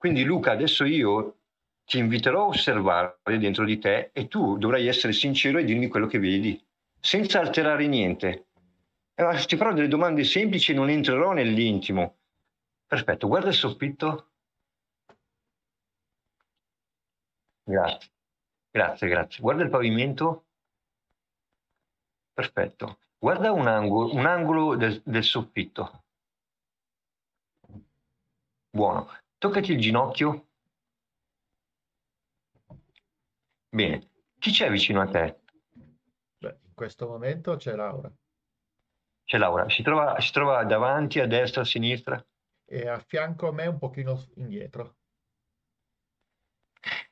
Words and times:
Quindi 0.00 0.24
Luca, 0.24 0.52
adesso 0.52 0.86
io 0.86 1.40
ti 1.84 1.98
inviterò 1.98 2.44
a 2.44 2.46
osservare 2.46 3.18
dentro 3.38 3.66
di 3.66 3.78
te 3.78 4.08
e 4.14 4.28
tu 4.28 4.56
dovrai 4.56 4.86
essere 4.86 5.12
sincero 5.12 5.58
e 5.58 5.64
dirmi 5.64 5.88
quello 5.88 6.06
che 6.06 6.18
vedi, 6.18 6.58
senza 6.98 7.38
alterare 7.38 7.86
niente. 7.86 8.46
Ti 9.14 9.56
farò 9.56 9.74
delle 9.74 9.88
domande 9.88 10.24
semplici 10.24 10.72
e 10.72 10.74
non 10.74 10.88
entrerò 10.88 11.32
nell'intimo. 11.32 12.19
Perfetto, 12.90 13.28
guarda 13.28 13.50
il 13.50 13.54
soffitto. 13.54 14.30
Grazie, 17.62 18.10
grazie, 18.68 19.08
grazie. 19.08 19.40
Guarda 19.40 19.62
il 19.62 19.70
pavimento. 19.70 20.46
Perfetto. 22.32 22.98
Guarda 23.16 23.52
un 23.52 23.68
angolo, 23.68 24.12
un 24.12 24.26
angolo 24.26 24.74
del, 24.74 25.00
del 25.04 25.22
soffitto. 25.22 26.02
Buono. 28.70 29.08
Toccati 29.38 29.70
il 29.70 29.80
ginocchio. 29.80 30.48
Bene. 33.68 34.10
Chi 34.36 34.50
c'è 34.50 34.68
vicino 34.68 35.00
a 35.00 35.06
te? 35.06 35.42
Beh, 36.38 36.58
in 36.60 36.74
questo 36.74 37.06
momento 37.06 37.54
c'è 37.54 37.76
Laura. 37.76 38.10
C'è 39.22 39.38
Laura. 39.38 39.68
Si 39.68 39.84
trova, 39.84 40.20
si 40.20 40.32
trova 40.32 40.64
davanti, 40.64 41.20
a 41.20 41.28
destra, 41.28 41.60
a 41.60 41.64
sinistra? 41.64 42.24
E 42.78 42.88
a 42.88 42.98
fianco 43.00 43.48
a 43.48 43.52
me 43.52 43.66
un 43.66 43.78
pochino 43.78 44.18
indietro. 44.36 44.96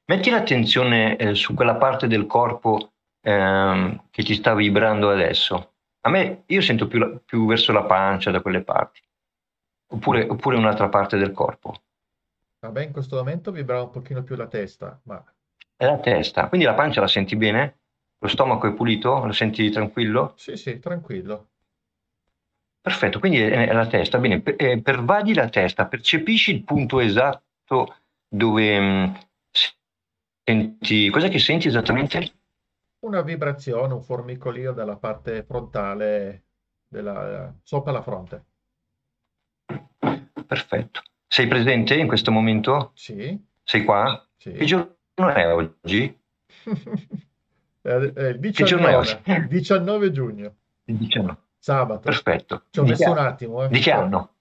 Metti 0.06 0.30
l'attenzione 0.30 1.16
eh, 1.16 1.34
su 1.34 1.54
quella 1.54 1.76
parte 1.76 2.06
del 2.06 2.26
corpo 2.26 2.92
ehm, 3.20 4.08
che 4.10 4.22
ti 4.22 4.34
sta 4.34 4.54
vibrando 4.54 5.10
adesso. 5.10 5.74
A 6.02 6.10
me, 6.10 6.44
io 6.46 6.60
sento 6.62 6.86
più, 6.86 7.20
più 7.24 7.46
verso 7.46 7.72
la 7.72 7.84
pancia 7.84 8.30
da 8.30 8.40
quelle 8.40 8.62
parti, 8.62 9.00
oppure, 9.92 10.26
oppure 10.28 10.56
un'altra 10.56 10.88
parte 10.88 11.16
del 11.18 11.32
corpo. 11.32 11.74
Vabbè, 12.60 12.84
in 12.84 12.92
questo 12.92 13.16
momento 13.16 13.50
vibra 13.50 13.82
un 13.82 13.90
pochino 13.90 14.22
più 14.22 14.36
la 14.36 14.46
testa, 14.46 15.00
ma 15.06 15.24
È 15.76 15.84
la 15.86 15.98
testa, 15.98 16.46
quindi 16.48 16.66
la 16.66 16.74
pancia 16.74 17.00
la 17.00 17.08
senti 17.08 17.34
bene? 17.34 17.78
Lo 18.18 18.28
stomaco 18.28 18.68
è 18.68 18.74
pulito? 18.74 19.24
Lo 19.24 19.32
senti 19.32 19.70
tranquillo? 19.70 20.34
sì, 20.34 20.56
sì, 20.56 20.78
tranquillo. 20.78 21.50
Perfetto, 22.80 23.18
quindi 23.18 23.40
è, 23.40 23.72
la 23.72 23.86
testa. 23.86 24.18
Bene, 24.18 24.40
per, 24.40 24.54
eh, 24.58 24.80
pervadi 24.80 25.34
la 25.34 25.48
testa, 25.48 25.86
percepisci 25.86 26.52
il 26.52 26.64
punto 26.64 27.00
esatto 27.00 27.96
dove 28.28 28.80
mh, 28.80 29.18
senti... 30.44 31.10
Cos'è 31.10 31.28
che 31.28 31.38
senti 31.38 31.68
esattamente? 31.68 32.32
Una 33.00 33.22
vibrazione, 33.22 33.92
un 33.94 34.02
formicolio 34.02 34.72
dalla 34.72 34.96
parte 34.96 35.44
frontale, 35.44 36.44
della, 36.88 37.54
sopra 37.62 37.92
la 37.92 38.02
fronte. 38.02 38.44
Perfetto. 40.46 41.02
Sei 41.26 41.46
presente 41.46 41.94
in 41.94 42.06
questo 42.06 42.30
momento? 42.30 42.92
Sì, 42.94 43.38
Sei 43.62 43.84
qua? 43.84 44.26
sì. 44.36 44.52
Che 44.52 44.64
giorno 44.64 44.96
è 45.34 45.52
oggi? 45.52 46.18
È 47.82 47.92
il 47.92 48.52
Che 48.52 48.64
giorno 48.64 48.86
è 48.88 48.96
oggi? 48.96 49.14
19, 49.24 49.46
19 49.48 50.10
giugno, 50.10 50.56
Il 50.84 50.96
19. 50.96 51.36
Sabato. 51.68 52.00
Perfetto. 52.00 52.64
Ci 52.70 52.80
ho 52.80 52.82
Di 52.84 52.90
messo 52.90 53.04
che- 53.04 53.10
un 53.10 53.18
attimo. 53.18 53.64
eh. 53.64 53.68
Di 53.68 53.78
che 53.80 53.90
anno? 53.92 54.32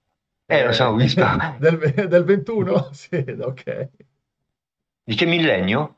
Eh, 0.46 0.64
lo 0.66 0.72
so, 0.72 0.86
ho 0.86 0.96
visto. 0.96 1.26
Del, 1.60 1.78
del 2.08 2.24
21? 2.24 2.90
Sì, 2.94 3.16
ok. 3.16 3.90
Di 5.04 5.16
che 5.16 5.26
millennio? 5.26 5.96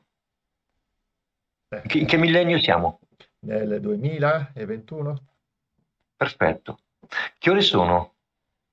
Eh, 1.69 1.81
Che- 1.85 1.97
In 1.99 2.05
che 2.07 2.17
millennio 2.17 2.59
siamo? 2.59 2.99
Nel 3.41 3.79
2021 3.79 5.23
Perfetto. 6.15 6.79
Che 7.37 7.49
ore 7.49 7.61
sono? 7.61 8.13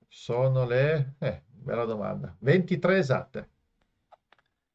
sono 0.08 0.64
le... 0.66 1.14
Eh, 1.18 1.42
bella 1.46 1.84
domanda. 1.84 2.34
23 2.40 2.96
esatte. 2.98 3.48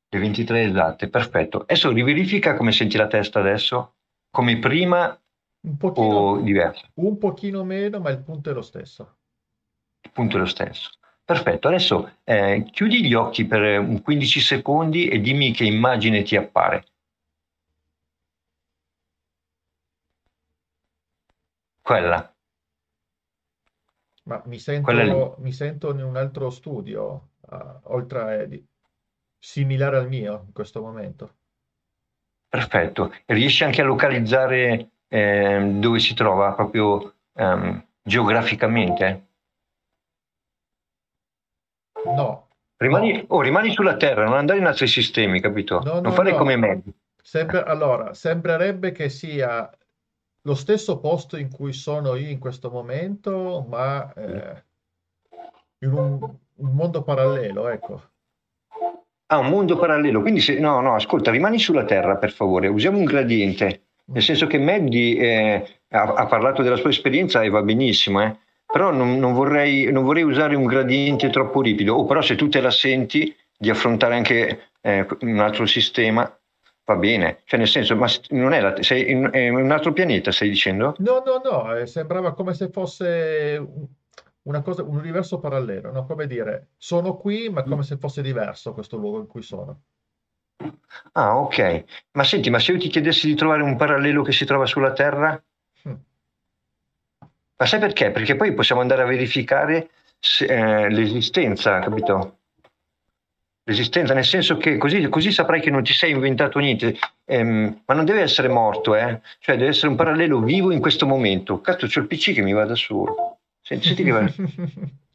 Le 0.07 0.19
23 0.19 0.63
esatte, 0.66 1.09
perfetto. 1.09 1.61
Adesso 1.61 1.91
riverifica 1.91 2.53
come 2.55 2.72
senti 2.72 2.95
la 2.97 3.07
testa 3.07 3.39
adesso, 3.39 3.95
come 4.29 4.59
prima 4.59 5.19
Un 5.61 5.77
pochino, 5.77 6.16
o 6.17 6.41
diverso. 6.41 6.88
un 6.95 7.17
pochino 7.17 7.63
meno, 7.63 7.99
ma 7.99 8.09
il 8.11 8.22
punto 8.22 8.49
è 8.49 8.53
lo 8.53 8.61
stesso. 8.61 9.17
Il 10.01 10.11
punto 10.11 10.38
è 10.38 10.39
lo 10.39 10.45
stesso. 10.45 10.91
Perfetto, 11.23 11.67
adesso 11.69 12.17
eh, 12.23 12.67
chiudi 12.72 13.03
gli 13.05 13.13
occhi 13.13 13.45
per 13.45 13.63
eh, 13.63 13.77
un 13.77 14.01
15 14.01 14.39
secondi 14.39 15.07
e 15.07 15.19
dimmi 15.22 15.53
che 15.53 15.63
immagine 15.63 16.23
ti 16.23 16.35
appare. 16.35 16.85
Quella. 21.81 22.35
Ma 24.23 24.41
mi 24.45 24.59
Quella 24.81 25.03
sento, 25.03 25.35
mi 25.39 25.51
sento 25.51 25.91
in 25.91 26.03
un 26.03 26.16
altro 26.16 26.49
studio, 26.49 27.29
ah, 27.47 27.81
oltre 27.85 28.41
a 28.43 28.45
di- 28.45 28.66
similare 29.39 29.97
al 29.97 30.07
mio 30.07 30.43
in 30.45 30.53
questo 30.53 30.81
momento. 30.81 31.35
Perfetto. 32.49 33.13
Riesci 33.25 33.63
anche 33.63 33.81
a 33.81 33.85
localizzare 33.85 34.89
ehm, 35.11 35.79
dove 35.79 35.99
si 35.99 36.13
trova 36.13 36.53
proprio 36.53 37.13
ehm, 37.35 37.85
geograficamente? 38.01 39.25
No, 42.05 42.47
Rimani, 42.81 43.23
oh, 43.27 43.41
rimani 43.41 43.72
sulla 43.72 43.95
Terra, 43.95 44.23
non 44.23 44.38
andare 44.38 44.57
in 44.57 44.66
altri 44.66 44.88
sistemi, 44.88 45.39
capito? 45.39 45.81
no, 45.83 45.94
non 45.94 46.01
no, 46.01 46.11
fare 46.13 46.31
no. 46.31 46.38
come 46.38 46.55
me. 46.55 46.81
Sempre, 47.22 47.61
allora, 47.61 48.16
sembrerebbe 48.16 48.91
che 48.91 49.07
sia 49.09 49.69
lo 50.41 50.55
stesso 50.55 50.99
posto 50.99 51.38
in 51.38 51.51
cui 51.51 51.73
sono 51.73 52.16
io 52.16 52.29
in 52.29 52.39
questo 52.39 52.72
momento, 52.72 53.63
ma 53.69 54.11
eh, 54.13 54.63
in 55.79 55.93
un, 55.93 56.19
un 56.22 56.72
mondo 56.73 57.03
parallelo, 57.03 57.67
ecco. 57.69 58.01
Ah, 59.28 59.38
un 59.38 59.49
mondo 59.49 59.78
parallelo. 59.78 60.22
Quindi 60.22 60.39
se, 60.39 60.59
no, 60.59 60.81
no, 60.81 60.95
ascolta, 60.95 61.29
rimani 61.29 61.59
sulla 61.59 61.85
Terra, 61.85 62.17
per 62.17 62.31
favore. 62.31 62.67
Usiamo 62.67 62.97
un 62.97 63.05
gradiente. 63.05 63.89
Nel 64.13 64.23
senso 64.23 64.47
che 64.47 64.57
Maddie 64.57 65.17
eh, 65.17 65.79
ha, 65.89 66.01
ha 66.01 66.25
parlato 66.25 66.61
della 66.61 66.75
sua 66.75 66.89
esperienza 66.89 67.41
e 67.41 67.49
va 67.49 67.61
benissimo, 67.61 68.22
eh. 68.22 68.38
Però 68.72 68.91
non, 68.91 69.19
non 69.19 69.33
vorrei, 69.33 69.91
non 69.91 70.03
vorrei 70.03 70.23
usare 70.23 70.55
un 70.55 70.66
gradiente 70.66 71.29
troppo 71.29 71.61
ripido. 71.61 71.95
O 71.95 72.05
però 72.05 72.22
se 72.22 72.35
tu 72.35 72.47
te 72.47 72.61
la 72.61 72.72
senti 72.72 73.35
di 73.57 73.69
affrontare 73.69 74.16
anche 74.16 74.72
eh, 74.81 75.05
un 75.22 75.39
altro 75.39 75.66
sistema, 75.66 76.39
va 76.85 76.95
bene. 76.95 77.41
Cioè 77.44 77.59
nel 77.59 77.67
senso, 77.67 77.95
ma 77.95 78.07
non 78.29 78.53
è, 78.53 78.61
la, 78.61 78.81
sei 78.81 79.11
in, 79.11 79.29
è 79.31 79.49
un 79.49 79.72
altro 79.72 79.91
pianeta, 79.91 80.31
stai 80.31 80.49
dicendo? 80.49 80.95
No, 80.99 81.22
no, 81.25 81.41
no, 81.43 81.85
sembrava 81.85 82.33
come 82.33 82.53
se 82.53 82.69
fosse 82.69 83.61
cosa, 84.63 84.83
un 84.83 84.97
universo 84.97 85.39
parallelo, 85.39 85.91
no? 85.91 86.05
Come 86.05 86.25
dire, 86.28 86.69
sono 86.78 87.17
qui, 87.17 87.49
ma 87.49 87.63
come 87.63 87.83
se 87.83 87.97
fosse 87.97 88.22
diverso 88.22 88.73
questo 88.73 88.97
luogo 88.97 89.19
in 89.19 89.28
cui 89.28 89.41
sono. 89.41 89.81
Ah, 91.13 91.38
ok. 91.38 91.83
Ma 92.13 92.23
senti, 92.23 92.49
ma 92.49 92.59
se 92.59 92.72
io 92.73 92.79
ti 92.79 92.89
chiedessi 92.89 93.27
di 93.27 93.35
trovare 93.35 93.61
un 93.63 93.75
parallelo 93.75 94.23
che 94.23 94.31
si 94.31 94.45
trova 94.45 94.66
sulla 94.66 94.94
Terra? 94.94 95.41
Hm. 95.83 95.94
Ma 97.57 97.66
sai 97.66 97.79
perché? 97.79 98.11
Perché 98.11 98.35
poi 98.35 98.53
possiamo 98.53 98.81
andare 98.81 99.03
a 99.03 99.05
verificare 99.05 99.89
se- 100.19 100.45
eh, 100.45 100.89
l'esistenza, 100.89 101.79
capito? 101.79 102.38
L'esistenza, 103.63 104.13
nel 104.16 104.25
senso 104.25 104.57
che 104.57 104.77
così, 104.77 105.07
così 105.07 105.31
saprai 105.31 105.61
che 105.61 105.69
non 105.69 105.83
ti 105.83 105.94
sei 105.94 106.11
inventato 106.11 106.59
niente, 106.59 106.97
Ehm, 107.25 107.83
ma 107.85 107.93
non 107.93 108.03
deve 108.03 108.22
essere 108.22 108.49
morto, 108.49 108.93
eh? 108.95 109.22
Cioè 109.39 109.55
deve 109.55 109.69
essere 109.69 109.88
un 109.88 109.95
parallelo 109.95 110.41
vivo 110.41 110.72
in 110.72 110.81
questo 110.81 111.05
momento. 111.05 111.61
Cazzo, 111.61 111.87
c'ho 111.87 111.99
il 112.02 112.08
PC 112.08 112.34
che 112.34 112.41
mi 112.41 112.52
va 112.52 112.66
da 112.66 112.75
solo. 112.75 113.37
Senti, 113.61 113.87
senti 113.87 114.03
che 114.03 114.11
va. 114.11 114.25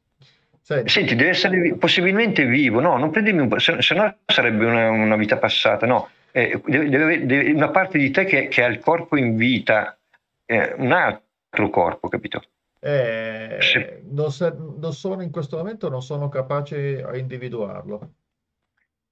Senti, 0.67 0.89
Senti, 0.91 1.15
deve 1.15 1.31
essere 1.31 1.77
possibilmente 1.77 2.45
vivo, 2.45 2.81
no? 2.81 2.97
Non 2.97 3.11
prendermi 3.11 3.41
un 3.41 3.47
po', 3.47 3.61
se, 3.61 3.81
se 3.83 3.95
no 3.95 4.17
sarebbe 4.27 4.65
una, 4.65 4.91
una 4.91 5.15
vita 5.15 5.37
passata, 5.39 5.87
no? 5.87 6.09
Eh, 6.33 6.61
deve, 6.67 7.25
deve- 7.25 7.53
una 7.53 7.71
parte 7.71 7.99
di 7.99 8.11
te 8.11 8.25
che, 8.25 8.49
che 8.49 8.65
ha 8.65 8.67
il 8.67 8.81
corpo 8.81 9.17
in 9.17 9.37
vita, 9.37 9.97
eh, 10.45 10.75
un 10.79 10.91
altro 10.91 11.71
corpo, 11.71 12.09
capito? 12.09 12.43
eh, 12.81 13.59
Se- 13.61 14.03
non, 14.11 14.33
sa- 14.33 14.53
non 14.59 14.93
sono 14.93 15.23
in 15.23 15.31
questo 15.31 15.57
momento, 15.57 15.89
non 15.89 16.03
sono 16.03 16.29
capace 16.29 17.01
a 17.01 17.17
individuarlo. 17.17 18.11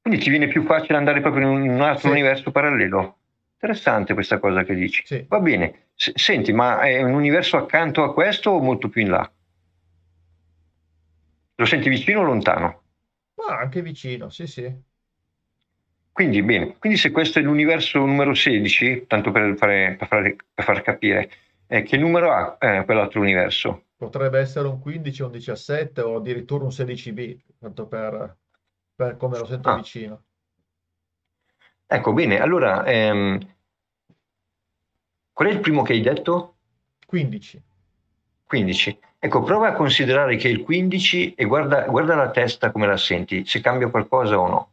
Quindi 0.02 0.20
ti 0.20 0.30
viene 0.30 0.48
più 0.48 0.64
facile 0.64 0.98
andare 0.98 1.20
proprio 1.20 1.52
in 1.52 1.70
un 1.70 1.80
altro 1.82 2.08
Sì. 2.08 2.14
universo 2.14 2.50
parallelo. 2.50 3.16
Interessante 3.54 4.12
questa 4.12 4.40
cosa 4.40 4.64
che 4.64 4.74
dici. 4.74 5.02
Sì. 5.06 5.24
Va 5.28 5.38
bene, 5.38 5.90
S- 5.94 6.14
senti, 6.16 6.52
ma 6.52 6.80
è 6.80 7.00
un 7.00 7.14
universo 7.14 7.56
accanto 7.58 8.02
a 8.02 8.12
questo 8.12 8.50
o 8.50 8.60
molto 8.60 8.88
più 8.88 9.02
in 9.02 9.10
là? 9.10 9.30
Lo 11.56 11.64
senti 11.66 11.88
vicino 11.88 12.20
o 12.20 12.24
lontano? 12.24 12.82
Ma 13.36 13.58
anche 13.58 13.80
vicino, 13.80 14.28
sì, 14.28 14.46
sì. 14.48 14.82
Quindi, 16.12 16.42
bene, 16.42 16.76
quindi 16.78 16.96
se 16.96 17.10
questo 17.10 17.40
è 17.40 17.42
l'universo 17.42 17.98
numero 17.98 18.34
16, 18.34 19.04
tanto 19.08 19.32
per, 19.32 19.56
fare- 19.56 19.96
per 19.98 20.06
fare- 20.06 20.36
per 20.54 20.64
far 20.64 20.82
capire, 20.82 21.30
eh, 21.66 21.82
che 21.82 21.96
numero 21.96 22.30
ha 22.32 22.56
eh, 22.60 22.84
quell'altro 22.84 23.20
universo? 23.20 23.82
Potrebbe 23.96 24.38
essere 24.38 24.68
un 24.68 24.78
15, 24.78 25.22
un 25.22 25.32
17 25.32 26.00
o 26.00 26.14
addirittura 26.16 26.62
un 26.62 26.70
16B, 26.70 27.36
tanto 27.58 27.88
per, 27.88 28.38
per 28.94 29.16
come 29.16 29.36
lo 29.38 29.46
sento 29.46 29.70
Ah, 29.70 29.76
vicino. 29.76 30.24
ecco, 31.86 32.12
bene. 32.12 32.40
Allora, 32.40 32.84
ehm, 32.86 33.38
qual 35.34 35.48
è 35.48 35.52
il 35.52 35.60
primo 35.60 35.82
che 35.82 35.92
hai 35.92 36.00
detto? 36.00 36.56
15. 37.06 37.62
15. 38.54 38.98
Ecco, 39.18 39.42
prova 39.42 39.68
a 39.68 39.72
considerare 39.74 40.36
che 40.36 40.48
è 40.48 40.50
il 40.52 40.62
15 40.62 41.34
e 41.34 41.44
guarda, 41.44 41.84
guarda 41.86 42.14
la 42.14 42.30
testa 42.30 42.70
come 42.70 42.86
la 42.86 42.96
senti, 42.96 43.44
se 43.46 43.60
cambia 43.60 43.88
qualcosa 43.88 44.38
o 44.38 44.46
no. 44.48 44.70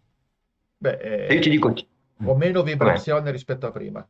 Beh, 0.79 0.97
Se 1.25 1.33
io 1.35 1.41
ti 1.41 1.49
eh, 1.49 1.49
dico... 1.49 1.73
ho 2.23 2.35
meno 2.35 2.63
Com'è? 2.77 2.95
vibrazione 2.95 3.31
rispetto 3.31 3.67
a 3.67 3.71
prima. 3.71 4.07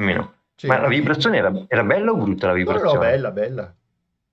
Meno. 0.00 0.34
Sì, 0.56 0.68
Ma 0.68 0.80
la 0.80 0.88
vibrazione 0.88 1.36
era, 1.38 1.52
era 1.68 1.84
bella 1.84 2.10
o 2.10 2.16
brutta 2.16 2.48
la 2.48 2.52
no, 2.68 2.78
no, 2.84 2.96
vibrazione? 2.96 2.98
bella, 2.98 3.30
bella. 3.32 3.76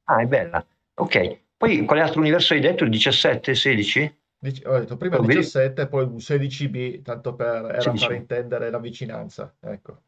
Ah, 0.05 0.21
è 0.21 0.25
bella. 0.25 0.65
Ok. 0.95 1.41
Poi 1.55 1.85
quale 1.85 2.01
altro 2.01 2.19
universo 2.19 2.53
hai 2.53 2.59
detto? 2.59 2.83
Il 2.83 2.89
17, 2.89 3.53
16? 3.55 4.17
Dic- 4.39 4.65
ho 4.67 4.77
detto 4.79 4.97
prima 4.97 5.15
il 5.17 5.21
Oh, 5.21 5.25
vedi? 5.25 5.41
17, 5.41 5.87
poi 5.87 6.03
un 6.05 6.19
16B, 6.19 7.01
tanto 7.03 7.35
per, 7.35 7.65
era 7.71 7.95
16. 7.95 8.07
per 8.07 8.11
intendere 8.13 8.69
la 8.71 8.79
vicinanza. 8.79 9.55
Ecco. 9.59 10.03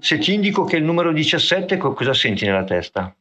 Se 0.00 0.18
ti 0.18 0.32
indico 0.34 0.64
che 0.64 0.76
è 0.76 0.78
il 0.78 0.84
numero 0.84 1.12
17, 1.12 1.76
co- 1.76 1.92
cosa 1.92 2.14
senti 2.14 2.44
nella 2.44 2.64
testa? 2.64 3.14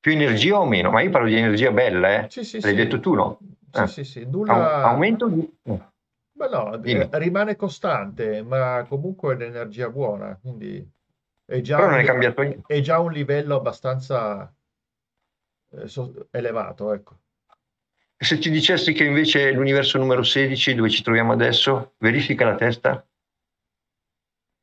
Più 0.00 0.12
energia 0.12 0.58
o 0.58 0.64
meno? 0.66 0.90
Ma 0.90 1.00
io 1.02 1.10
parlo 1.10 1.28
di 1.28 1.36
energia 1.36 1.70
bella, 1.70 2.24
eh? 2.24 2.30
Sì, 2.30 2.44
sì, 2.44 2.60
L'hai 2.60 2.70
sì. 2.70 2.76
detto 2.76 3.00
tu, 3.00 3.14
no? 3.14 3.38
Sì, 3.70 3.80
Eh. 3.82 3.86
sì, 3.86 4.04
sì. 4.04 4.24
Nulla... 4.26 4.82
aumento? 4.82 5.28
di- 5.28 5.50
eh, 5.64 5.80
Ma 6.32 6.46
no, 6.46 6.76
Dimmi. 6.76 7.08
eh, 7.10 7.18
rimane 7.18 7.56
costante, 7.56 8.42
ma 8.42 8.84
comunque 8.88 9.32
è 9.32 9.36
un'energia 9.36 9.90
buona, 9.90 10.38
quindi 10.40 10.88
è 11.44 11.60
già 11.60 11.76
Però 11.76 11.88
un, 11.88 11.92
non 11.94 12.00
è 12.00 12.04
cambiato 12.04 12.42
niente. 12.42 12.62
è 12.66 12.80
già 12.80 13.00
un 13.00 13.10
livello 13.12 13.56
abbastanza 13.56 14.52
eh, 15.70 16.26
elevato, 16.30 16.92
ecco. 16.92 17.18
Se 18.20 18.38
ti 18.38 18.50
dicessi 18.50 18.92
che 18.92 19.04
invece 19.04 19.52
l'universo 19.52 19.98
numero 19.98 20.22
16, 20.22 20.74
dove 20.74 20.90
ci 20.90 21.02
troviamo 21.02 21.32
adesso, 21.32 21.94
verifica 21.98 22.44
la 22.44 22.56
testa? 22.56 23.04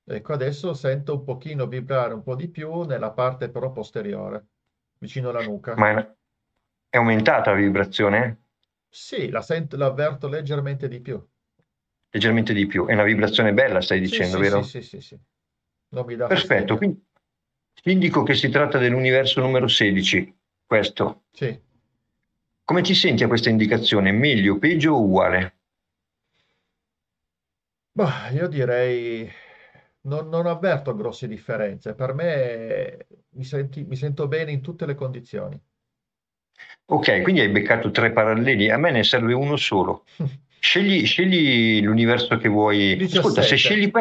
Ecco, 0.08 0.34
adesso 0.34 0.74
sento 0.76 1.16
un 1.16 1.24
pochino 1.24 1.66
vibrare 1.66 2.14
un 2.14 2.22
po' 2.22 2.36
di 2.36 2.48
più 2.48 2.84
nella 2.84 3.12
parte 3.12 3.50
però 3.50 3.72
posteriore, 3.72 4.46
vicino 5.00 5.30
alla 5.30 5.42
nuca. 5.42 5.76
Ma 5.76 5.98
è, 5.98 6.98
aumentata 6.98 7.52
la 7.52 7.58
vibrazione? 7.58 8.44
Sì, 8.88 9.30
la 9.30 9.42
sento, 9.42 9.76
l'avverto 9.78 10.28
leggermente 10.28 10.88
di 10.88 11.00
più. 11.00 11.22
Leggermente 12.12 12.54
di 12.54 12.68
più. 12.68 12.86
È 12.86 12.94
una 12.94 13.04
vibrazione 13.04 13.52
bella, 13.52 13.82
stai 13.82 14.00
dicendo, 14.00 14.38
sì, 14.38 14.44
vero? 14.44 14.62
sì, 14.62 14.82
sì, 14.82 14.88
sì, 14.88 15.02
sì. 15.02 15.20
Non 15.90 16.06
mi 16.06 16.16
dà 16.16 16.28
Perfetto, 16.28 16.76
fastidio. 16.76 16.78
quindi 16.78 17.04
indico 17.86 18.24
che 18.24 18.36
si 18.36 18.50
tratta 18.50 18.78
dell'universo 18.78 19.42
numero 19.42 19.68
16, 19.68 20.34
questo. 20.66 21.24
Sì. 21.32 21.60
Come 22.64 22.82
ti 22.82 22.94
senti 22.94 23.24
a 23.24 23.28
questa 23.28 23.50
indicazione? 23.50 24.12
Meglio, 24.12 24.60
peggio 24.60 24.94
o 24.94 25.02
uguale? 25.02 25.56
Bah, 27.94 28.30
io 28.32 28.48
direi 28.48 29.30
non, 30.06 30.30
non 30.30 30.46
avverto 30.48 30.96
grosse 30.96 31.28
differenze. 31.28 31.94
Per 31.96 32.14
me 32.14 33.08
mi 33.30 33.44
senti- 33.44 33.84
mi 33.86 33.96
sento 33.96 34.28
bene 34.28 34.52
in 34.52 34.62
tutte 34.62 34.86
le 34.86 34.96
condizioni. 34.96 35.60
Ok, 36.88 37.22
quindi 37.24 37.42
hai 37.42 37.50
beccato 37.50 37.90
tre 37.92 38.12
paralleli, 38.12 38.70
a 38.70 38.78
me 38.78 38.92
ne 38.92 39.04
serve 39.04 39.34
uno 39.34 39.56
solo. 39.56 40.06
Scegli, 40.60 41.06
scegli 41.06 41.82
l'universo 41.84 42.38
che 42.38 42.48
vuoi. 42.48 42.94
Ascolta, 42.94 43.42
se 43.42 43.56
17. 43.56 43.58
scegli 43.58 43.92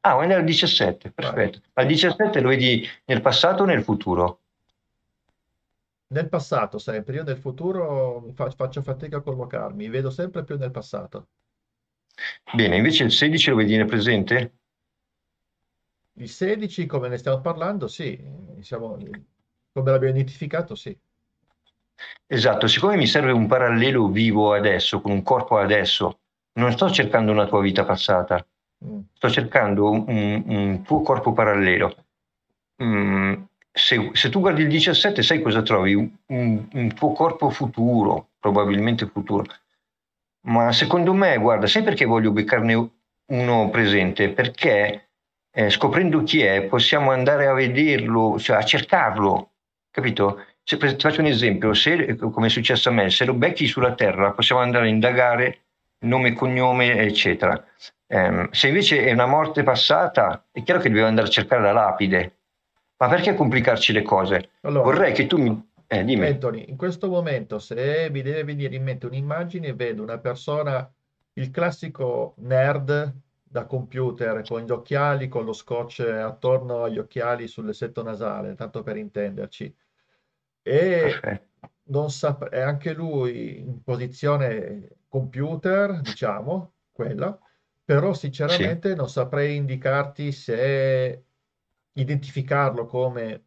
Ah, 0.00 0.12
vuoi 0.12 0.22
andare 0.24 0.40
al 0.40 0.46
17, 0.46 1.10
Vai. 1.20 1.32
perfetto. 1.32 1.60
Al 1.74 1.86
17 1.86 2.40
lo 2.40 2.48
vedi 2.48 2.86
nel 3.06 3.20
passato 3.20 3.62
o 3.64 3.66
nel 3.66 3.82
futuro? 3.82 4.40
Nel 6.08 6.28
passato 6.28 6.76
sempre, 6.76 7.14
io 7.14 7.22
nel 7.24 7.38
futuro 7.38 8.30
faccio 8.34 8.82
fatica 8.82 9.16
a 9.16 9.20
collocarmi, 9.22 9.84
mi 9.84 9.88
vedo 9.88 10.10
sempre 10.10 10.44
più 10.44 10.58
nel 10.58 10.70
passato. 10.70 11.28
Bene, 12.52 12.76
invece 12.76 13.04
il 13.04 13.12
16 13.12 13.50
lo 13.50 13.56
vedi 13.56 13.76
nel 13.76 13.86
presente? 13.86 14.57
Il 16.18 16.28
16, 16.28 16.86
come 16.86 17.08
ne 17.08 17.16
stiamo 17.16 17.40
parlando, 17.40 17.86
sì, 17.88 18.18
siamo, 18.60 18.96
come 19.72 19.90
l'abbiamo 19.90 20.14
identificato, 20.14 20.74
sì. 20.74 20.96
Esatto, 22.26 22.66
siccome 22.66 22.96
mi 22.96 23.06
serve 23.06 23.32
un 23.32 23.46
parallelo 23.46 24.08
vivo 24.08 24.52
adesso, 24.52 25.00
con 25.00 25.12
un 25.12 25.22
corpo 25.22 25.56
adesso, 25.58 26.20
non 26.54 26.72
sto 26.72 26.90
cercando 26.90 27.32
una 27.32 27.46
tua 27.46 27.60
vita 27.60 27.84
passata, 27.84 28.44
Mm. 28.84 29.00
sto 29.12 29.28
cercando 29.28 29.90
un, 29.90 30.04
un- 30.46 30.82
tuo 30.84 31.00
corpo 31.02 31.32
parallelo. 31.32 31.96
Mm, 32.82 33.34
se, 33.72 34.10
se 34.12 34.28
tu 34.28 34.38
guardi 34.38 34.62
il 34.62 34.68
17, 34.68 35.22
sai 35.24 35.42
cosa 35.42 35.62
trovi? 35.62 35.94
Un- 35.94 36.68
un 36.72 36.94
tuo 36.94 37.12
corpo 37.12 37.50
futuro, 37.50 38.28
probabilmente 38.38 39.06
futuro. 39.06 39.44
Ma 40.46 40.72
secondo 40.72 41.12
me, 41.12 41.36
guarda, 41.38 41.66
sai 41.66 41.82
perché 41.82 42.04
voglio 42.04 42.30
beccarne 42.30 42.90
uno 43.26 43.68
presente? 43.70 44.30
Perché 44.30 45.07
eh, 45.58 45.70
scoprendo 45.70 46.22
chi 46.22 46.40
è, 46.40 46.62
possiamo 46.62 47.10
andare 47.10 47.48
a 47.48 47.52
vederlo, 47.52 48.38
cioè 48.38 48.58
a 48.58 48.62
cercarlo, 48.62 49.54
capito? 49.90 50.44
Se, 50.62 50.76
ti 50.76 50.96
faccio 50.96 51.20
un 51.20 51.26
esempio, 51.26 51.74
se, 51.74 52.14
come 52.14 52.46
è 52.46 52.48
successo 52.48 52.90
a 52.90 52.92
me, 52.92 53.10
se 53.10 53.24
lo 53.24 53.34
becchi 53.34 53.66
sulla 53.66 53.92
Terra, 53.94 54.30
possiamo 54.30 54.60
andare 54.60 54.84
a 54.84 54.88
indagare 54.88 55.62
nome, 56.04 56.32
cognome, 56.34 57.00
eccetera. 57.00 57.60
Ehm, 58.06 58.48
se 58.52 58.68
invece 58.68 59.04
è 59.04 59.10
una 59.10 59.26
morte 59.26 59.64
passata, 59.64 60.46
è 60.52 60.62
chiaro 60.62 60.78
che 60.78 60.90
dobbiamo 60.90 61.08
andare 61.08 61.26
a 61.26 61.30
cercare 61.30 61.60
la 61.60 61.72
lapide. 61.72 62.36
Ma 62.98 63.08
perché 63.08 63.34
complicarci 63.34 63.92
le 63.92 64.02
cose? 64.02 64.50
Allora, 64.60 64.84
Vorrei 64.84 65.12
che 65.12 65.26
tu 65.26 65.38
mi... 65.38 65.70
Eh, 65.88 66.04
dimmi. 66.04 66.24
Anthony, 66.24 66.66
in 66.68 66.76
questo 66.76 67.08
momento, 67.08 67.58
se 67.58 68.08
mi 68.12 68.22
deve 68.22 68.44
venire 68.44 68.76
in 68.76 68.84
mente 68.84 69.06
un'immagine, 69.06 69.72
vedo 69.72 70.04
una 70.04 70.18
persona, 70.18 70.88
il 71.32 71.50
classico 71.50 72.34
nerd 72.36 73.12
da 73.50 73.66
computer 73.66 74.44
con 74.46 74.62
gli 74.62 74.70
occhiali, 74.70 75.28
con 75.28 75.44
lo 75.44 75.52
scotch 75.52 76.00
attorno 76.00 76.84
agli 76.84 76.98
occhiali 76.98 77.46
sul 77.48 77.74
setto 77.74 78.02
nasale, 78.02 78.54
tanto 78.54 78.82
per 78.82 78.96
intenderci. 78.96 79.74
E 80.62 81.22
non 81.84 82.10
sap- 82.10 82.48
è 82.48 82.60
anche 82.60 82.92
lui 82.92 83.58
in 83.60 83.82
posizione 83.82 84.98
computer, 85.08 86.02
diciamo, 86.02 86.74
quella, 86.92 87.38
però 87.84 88.12
Sì. 88.12 88.20
sinceramente 88.20 88.94
non 88.94 89.08
saprei 89.08 89.56
indicarti 89.56 90.32
se 90.32 91.24
identificarlo 91.92 92.84
come 92.86 93.44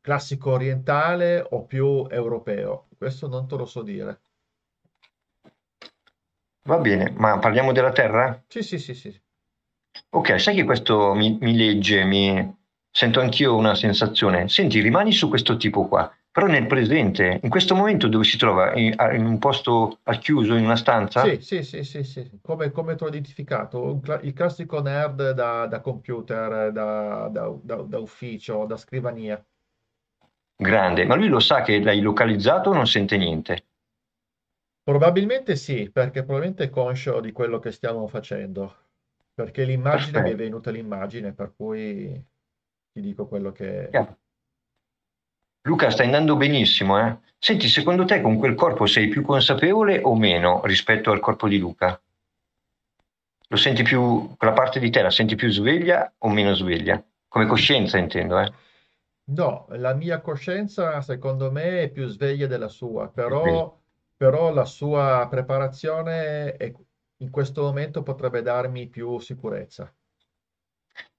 classico 0.00 0.52
orientale 0.52 1.46
o 1.50 1.64
più 1.66 2.06
europeo. 2.08 2.88
Questo 2.96 3.28
non 3.28 3.46
te 3.46 3.56
lo 3.56 3.66
so 3.66 3.82
dire. 3.82 4.20
Va 6.64 6.78
bene, 6.78 7.10
ma 7.16 7.38
parliamo 7.38 7.70
della 7.70 7.92
Terra? 7.92 8.42
Sì, 8.46 8.62
sì, 8.62 8.78
sì, 8.78 8.94
sì. 8.94 9.20
Ok, 10.10 10.40
sai 10.40 10.54
che 10.54 10.64
questo 10.64 11.12
mi, 11.14 11.38
mi 11.40 11.56
legge, 11.56 12.04
mi 12.04 12.54
sento 12.90 13.20
anch'io 13.20 13.56
una 13.56 13.74
sensazione. 13.74 14.48
Senti, 14.48 14.80
rimani 14.80 15.12
su 15.12 15.28
questo 15.28 15.56
tipo 15.56 15.86
qua, 15.88 16.10
però 16.30 16.46
nel 16.46 16.66
presente, 16.66 17.40
in 17.42 17.48
questo 17.50 17.74
momento 17.74 18.08
dove 18.08 18.24
si 18.24 18.36
trova? 18.38 18.74
In, 18.74 18.94
in 19.14 19.24
un 19.24 19.38
posto 19.38 19.98
al 20.04 20.18
chiuso, 20.18 20.54
in 20.54 20.64
una 20.64 20.76
stanza? 20.76 21.22
Sì, 21.24 21.40
sì, 21.40 21.62
sì, 21.62 21.84
sì, 21.84 22.02
sì. 22.04 22.38
Come, 22.42 22.70
come 22.70 22.94
te 22.96 23.04
l'ho 23.04 23.10
identificato? 23.10 23.82
Un 23.82 24.00
cla- 24.00 24.20
il 24.22 24.32
classico 24.32 24.80
nerd 24.82 25.30
da, 25.32 25.66
da 25.66 25.80
computer, 25.80 26.72
da, 26.72 27.28
da- 27.28 27.58
da- 27.62 27.82
da 27.82 27.98
ufficio, 27.98 28.64
da 28.66 28.76
scrivania. 28.76 29.42
Grande, 30.56 31.04
ma 31.04 31.14
lui 31.14 31.28
lo 31.28 31.40
sa 31.40 31.60
che 31.60 31.78
l'hai 31.82 32.00
localizzato 32.00 32.70
o 32.70 32.72
non 32.72 32.86
sente 32.86 33.18
niente? 33.18 33.66
Probabilmente 34.84 35.56
sì, 35.56 35.90
perché 35.90 36.22
probabilmente 36.22 36.64
è 36.64 36.70
conscio 36.70 37.18
di 37.20 37.32
quello 37.32 37.58
che 37.58 37.72
stiamo 37.72 38.06
facendo, 38.06 38.81
perché 39.34 39.64
l'immagine 39.64 40.22
mi 40.22 40.30
è 40.30 40.34
venuta 40.34 40.70
l'immagine, 40.70 41.32
per 41.32 41.54
cui 41.56 42.24
ti 42.92 43.00
dico 43.00 43.26
quello 43.26 43.52
che... 43.52 43.88
Chiaro. 43.90 44.18
Luca, 45.62 45.90
stai 45.90 46.06
andando 46.06 46.36
benissimo, 46.36 46.98
eh? 46.98 47.18
Senti, 47.38 47.68
secondo 47.68 48.04
te 48.04 48.20
con 48.20 48.36
quel 48.36 48.54
corpo 48.54 48.86
sei 48.86 49.08
più 49.08 49.22
consapevole 49.22 50.00
o 50.02 50.16
meno 50.16 50.60
rispetto 50.64 51.10
al 51.10 51.20
corpo 51.20 51.48
di 51.48 51.58
Luca? 51.58 52.00
Lo 53.48 53.56
senti 53.56 53.82
più, 53.82 54.34
quella 54.36 54.54
parte 54.54 54.80
di 54.80 54.90
te 54.90 55.02
la 55.02 55.10
senti 55.10 55.34
più 55.34 55.50
sveglia 55.50 56.12
o 56.18 56.28
meno 56.28 56.54
sveglia? 56.54 57.02
Come 57.28 57.46
coscienza 57.46 57.98
intendo, 57.98 58.40
eh? 58.40 58.52
No, 59.24 59.66
la 59.70 59.94
mia 59.94 60.20
coscienza 60.20 61.00
secondo 61.00 61.50
me 61.50 61.82
è 61.82 61.90
più 61.90 62.06
sveglia 62.06 62.46
della 62.46 62.68
sua, 62.68 63.08
però, 63.08 63.78
però 64.16 64.52
la 64.52 64.64
sua 64.64 65.26
preparazione 65.30 66.56
è- 66.56 66.72
in 67.22 67.30
questo 67.30 67.62
momento 67.62 68.02
potrebbe 68.02 68.42
darmi 68.42 68.88
più 68.88 69.18
sicurezza. 69.20 69.92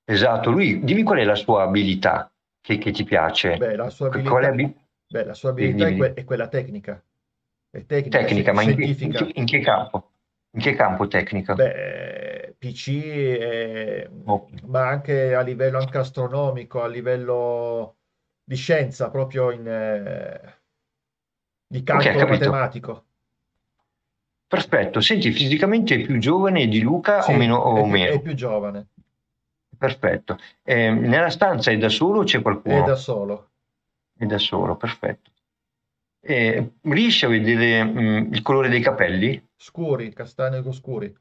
Esatto, 0.05 0.51
lui, 0.51 0.83
dimmi 0.83 1.03
qual 1.03 1.19
è 1.19 1.23
la 1.23 1.35
sua 1.35 1.63
abilità 1.63 2.31
che, 2.61 2.77
che 2.77 2.91
ti 2.91 3.03
piace. 3.03 3.57
Beh, 3.57 3.75
la 3.75 3.89
sua 3.89 4.07
è 4.07 4.09
abilità, 4.09 4.47
abi- 4.47 4.75
beh, 5.07 5.23
la 5.23 5.33
sua 5.33 5.49
abilità 5.51 5.87
è, 5.87 5.95
que- 5.95 6.13
è 6.13 6.23
quella 6.25 6.47
tecnica, 6.49 7.01
è 7.69 7.85
tecnica, 7.85 8.17
Tecnica, 8.19 8.53
ma 8.53 8.63
in 8.63 8.75
che, 8.75 8.83
in 8.83 9.11
che- 9.11 9.31
in 9.35 9.45
che 9.45 9.59
campo? 9.61 10.11
In 10.51 10.61
che 10.61 10.75
campo 10.75 11.07
tecnica? 11.07 11.55
Beh, 11.55 12.55
PC, 12.59 12.87
e- 12.89 14.09
Ottimo. 14.25 14.67
ma 14.67 14.87
anche 14.87 15.33
a 15.33 15.41
livello 15.41 15.77
anche 15.79 15.97
astronomico, 15.97 16.81
a 16.81 16.87
livello 16.87 17.97
di 18.43 18.55
scienza, 18.55 19.09
proprio 19.09 19.51
in, 19.51 19.65
eh, 19.67 20.61
di 21.67 21.83
calcolo 21.83 22.25
capito. 22.25 22.49
matematico. 22.49 23.05
Perfetto. 24.53 25.01
Senti, 25.01 25.31
fisicamente 25.31 25.95
è 25.95 26.05
più 26.05 26.19
giovane 26.19 26.67
di 26.67 26.81
Luca 26.81 27.27
o 27.27 27.33
Sì, 27.33 27.33
meno? 27.33 27.57
è 27.71 27.81
O 27.81 27.85
più, 27.85 28.03
è 28.03 28.19
meno? 28.19 28.21
più 28.21 28.35
giovane, 28.35 28.89
Perfetto. 29.77 30.37
Eh, 30.63 30.89
nella 30.89 31.29
stanza 31.29 31.69
è 31.71 31.77
da 31.77 31.89
solo 31.89 32.21
o 32.21 32.23
c'è 32.23 32.41
è 32.61 32.81
da 32.81 32.95
qualcuno? 32.95 32.97
solo. 32.97 33.51
È 34.17 34.25
da 34.25 34.39
solo, 34.39 34.75
perfetto. 34.75 35.31
Eh, 36.21 36.73
riesci 36.81 37.25
a 37.25 37.29
vedere 37.29 37.83
mm, 37.83 38.33
il 38.33 38.41
colore 38.41 38.69
dei 38.69 38.81
capelli? 38.81 39.45
Scuri, 39.57 40.13
castani 40.13 40.61
scuri, 40.73 41.11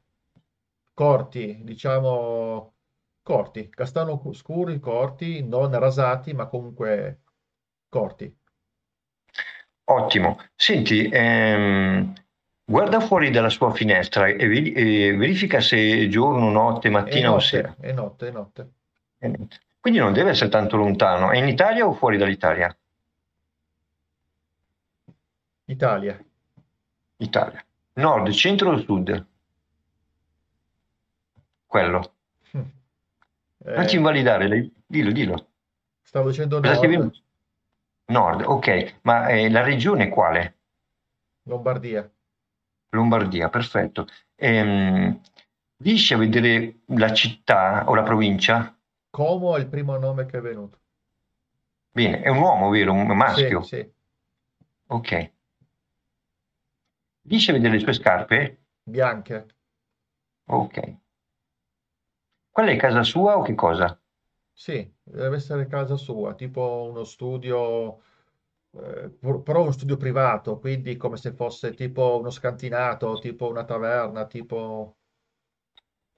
corti, 0.93 1.61
diciamo 1.63 2.75
corti, 3.23 3.69
castano 3.69 4.19
cu- 4.19 4.33
scuri, 4.35 4.79
corti, 4.79 5.41
non 5.43 5.77
rasati, 5.79 6.33
ma 6.33 6.47
comunque 6.47 7.21
corti. 7.89 8.35
Ottimo. 9.85 10.37
Senti, 10.55 11.09
ehm, 11.11 12.13
guarda 12.65 12.99
fuori 12.99 13.29
dalla 13.31 13.49
sua 13.49 13.71
finestra 13.73 14.27
e, 14.27 14.47
vedi- 14.47 14.73
e 14.73 15.15
verifica 15.15 15.61
se 15.61 15.77
è 15.77 16.07
giorno, 16.07 16.49
notte, 16.49 16.87
È 16.87 16.91
mattina 16.91 17.31
o 17.33 17.39
sera. 17.39 17.69
notte, 17.69 17.87
è 17.87 17.91
notte, 17.93 18.27
è 18.27 18.31
notte. 18.31 18.71
Eh, 19.19 19.47
Quindi 19.79 19.99
non 19.99 20.13
deve 20.13 20.31
essere 20.31 20.49
tanto 20.49 20.77
lontano. 20.77 21.31
È 21.31 21.37
in 21.37 21.47
Italia 21.47 21.85
o 21.87 21.93
fuori 21.93 22.17
dall'Italia? 22.17 22.75
Italia. 25.67 26.23
Italia. 27.17 27.65
Nord, 27.95 28.29
centro 28.31 28.71
o 28.71 28.77
sud? 28.77 29.25
Quello. 31.65 32.15
Hm. 32.53 32.61
Non 33.75 33.85
ti 33.87 33.95
Eh, 33.95 33.97
invalidare, 33.97 34.47
dai. 34.47 34.71
dillo, 34.85 35.11
dillo. 35.11 35.47
stavo 36.01 36.29
dicendo 36.29 36.59
Cosa 36.59 36.79
ti 36.79 36.85
è 36.85 36.89
nord, 36.89 36.97
venuto? 36.97 37.19
Nord, 38.05 38.41
ok, 38.43 38.99
ma 39.03 39.27
eh, 39.29 39.49
la 39.49 39.61
regione 39.63 40.09
quale? 40.09 40.57
Lombardia. 41.45 42.11
Lombardia, 42.93 43.49
perfetto. 43.49 44.07
Ehm, 44.35 45.19
riesci 45.77 46.13
a 46.13 46.17
vedere 46.17 46.81
la 46.87 47.11
città 47.13 47.83
o 47.87 47.95
la 47.95 48.03
provincia? 48.03 48.75
Como 49.11 49.55
è 49.55 49.61
il 49.61 49.69
primo 49.69 49.95
nome 49.97 50.25
che 50.25 50.39
è 50.39 50.41
venuto. 50.41 50.81
Bene, 51.91 52.21
è 52.21 52.27
un 52.29 52.37
uomo, 52.37 52.69
vero? 52.69 52.91
Un 52.93 53.15
Sì, 53.23 53.41
maschio? 53.47 53.61
sì, 53.61 53.93
Ok. 54.87 55.11
Riesci 57.27 57.49
a 57.49 57.53
vedere 57.53 57.73
le 57.73 57.79
sue 57.81 57.91
scarpe? 57.91 58.63
bianche. 58.85 59.47
Ok. 60.47 60.77
Quella 62.51 62.71
è 62.71 62.77
casa 62.77 63.03
sua 63.03 63.37
o 63.37 63.41
che 63.41 63.53
cosa? 63.53 63.99
Sì, 64.55 64.91
deve 65.03 65.35
essere 65.37 65.67
casa 65.67 65.95
sua, 65.95 66.33
tipo 66.35 66.87
uno 66.89 67.03
studio, 67.03 68.01
però 68.73 69.61
uno 69.61 69.71
studio 69.71 69.97
privato, 69.97 70.57
quindi 70.57 70.97
come 70.97 71.17
se 71.17 71.33
fosse 71.33 71.73
tipo 71.73 72.17
uno 72.19 72.31
scantinato, 72.31 73.19
tipo 73.19 73.47
una 73.49 73.63
taverna, 73.65 74.25
tipo 74.25 74.97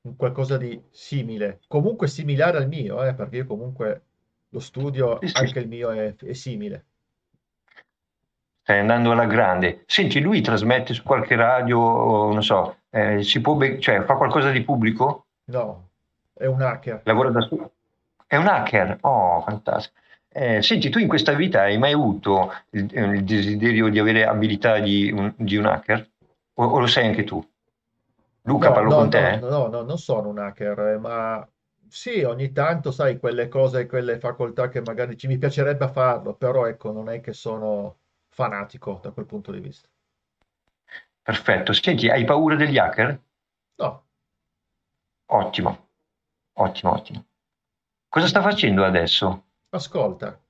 un 0.02 0.16
qualcosa 0.16 0.58
di 0.58 0.82
simile. 0.92 1.62
Comunque 1.68 2.08
similare 2.08 2.58
al 2.58 2.68
mio, 2.68 3.04
eh, 3.04 3.14
perché 3.14 3.38
io 3.38 3.46
comunque 3.46 4.04
lo 4.50 4.60
studio, 4.60 5.20
anche 5.34 5.60
il 5.60 5.68
mio 5.68 5.92
è, 5.92 6.16
è 6.16 6.34
simile. 6.34 6.86
stai 8.62 8.80
andando 8.80 9.12
alla 9.12 9.26
grande. 9.26 9.84
Senti, 9.86 10.20
lui 10.20 10.42
trasmette 10.42 10.94
su 10.94 11.04
qualche 11.04 11.36
radio, 11.36 12.32
non 12.32 12.42
so, 12.42 12.78
eh, 12.90 13.22
si 13.22 13.40
può 13.42 13.54
be- 13.54 13.80
cioè 13.80 14.04
fa 14.06 14.16
qualcosa 14.16 14.50
di 14.50 14.64
pubblico? 14.64 15.26
No, 15.46 15.90
è 16.34 16.46
un 16.46 16.62
hacker. 16.62 17.02
Lavora 17.04 17.30
da 17.30 17.42
solo? 17.42 17.72
È 18.26 18.38
un 18.38 18.48
hacker? 18.48 18.98
Oh, 19.02 19.42
fantastico. 19.42 20.00
Eh, 20.38 20.62
senti, 20.62 20.90
tu 20.90 21.00
in 21.00 21.08
questa 21.08 21.34
vita 21.34 21.62
hai 21.62 21.78
mai 21.78 21.94
avuto 21.94 22.52
il, 22.72 22.90
eh, 22.94 23.04
il 23.16 23.24
desiderio 23.24 23.88
di 23.90 24.00
avere 24.00 24.26
abilità 24.26 24.80
di 24.80 25.10
un, 25.12 25.34
di 25.38 25.56
un 25.56 25.66
hacker? 25.66 26.10
O, 26.56 26.66
o 26.66 26.80
lo 26.80 26.88
sei 26.88 27.08
anche 27.08 27.24
tu? 27.24 27.42
Luca, 28.44 28.72
No, 28.72 28.72
parlo 28.74 28.92
no, 28.92 28.98
con 28.98 29.10
no, 29.10 29.10
te? 29.10 29.46
no, 29.50 29.68
no, 29.68 29.82
non 29.84 29.98
sono 29.98 30.30
un 30.30 30.40
hacker, 30.40 30.80
eh, 30.80 30.98
ma 30.98 31.48
sì, 31.90 32.22
ogni 32.24 32.52
tanto, 32.54 32.92
sai, 32.92 33.18
quelle 33.20 33.48
cose, 33.50 33.86
quelle 33.86 34.18
facoltà 34.20 34.68
che 34.70 34.82
magari 34.82 35.18
ci 35.18 35.28
mi 35.28 35.38
piacerebbe 35.38 35.90
farlo, 35.90 36.36
però 36.36 36.66
ecco, 36.68 36.92
non 36.92 37.10
è 37.10 37.20
che 37.22 37.34
sono 37.34 38.00
fanatico 38.30 39.00
da 39.02 39.12
quel 39.12 39.26
punto 39.26 39.52
di 39.52 39.60
vista. 39.60 39.88
Perfetto. 41.24 41.74
Senti, 41.74 42.08
hai 42.10 42.24
paura 42.24 42.56
degli 42.56 42.78
hacker? 42.78 43.22
No, 43.80 44.04
Ottimo, 45.28 45.90
ottimo, 46.54 46.92
ottimo. 46.94 47.26
Cosa 48.10 48.28
sta 48.28 48.42
facendo 48.42 48.84
adesso? 48.86 49.45
Ascolta, 49.76 50.42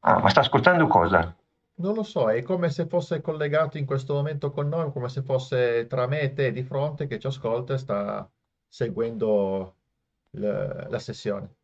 Ah, 0.00 0.20
ma 0.20 0.30
sta 0.30 0.40
ascoltando 0.40 0.86
cosa? 0.86 1.36
non 1.78 1.94
lo 1.94 2.02
so, 2.02 2.30
è 2.30 2.42
come 2.42 2.68
se 2.70 2.86
fosse 2.86 3.20
collegato 3.20 3.78
in 3.78 3.86
questo 3.86 4.14
momento 4.14 4.50
con 4.50 4.68
noi, 4.68 4.90
come 4.92 5.08
se 5.08 5.22
fosse 5.22 5.86
tra 5.86 6.06
me 6.06 6.20
e 6.20 6.32
te 6.32 6.50
di 6.52 6.62
fronte 6.62 7.06
che 7.06 7.18
ci 7.18 7.26
ascolta 7.26 7.74
e 7.74 7.78
sta 7.78 8.30
seguendo 8.68 9.76
l- 10.30 10.86
la 10.88 10.98
sessione. 10.98 11.54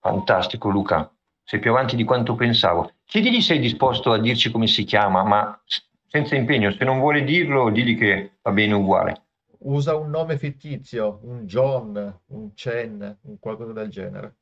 Fantastico, 0.00 0.70
Luca. 0.70 1.08
Sei 1.44 1.60
più 1.60 1.70
avanti 1.70 1.94
di 1.94 2.02
quanto 2.02 2.34
pensavo. 2.34 2.90
Chiedigli 3.04 3.40
se 3.40 3.54
è 3.54 3.58
disposto 3.60 4.10
a 4.10 4.18
dirci 4.18 4.50
come 4.50 4.66
si 4.66 4.82
chiama, 4.82 5.22
ma 5.22 5.62
senza 6.08 6.34
impegno. 6.34 6.72
Se 6.72 6.84
non 6.84 6.98
vuole 6.98 7.22
dirlo, 7.22 7.70
digli 7.70 7.96
che 7.96 8.38
va 8.42 8.50
bene 8.50 8.74
uguale. 8.74 9.22
Usa 9.70 9.94
un 9.94 10.10
nome 10.10 10.36
fittizio, 10.38 11.20
un 11.22 11.44
John, 11.46 12.20
un 12.28 12.54
Chen, 12.54 13.18
un 13.22 13.38
qualcosa 13.38 13.72
del 13.72 13.88
genere. 13.88 14.36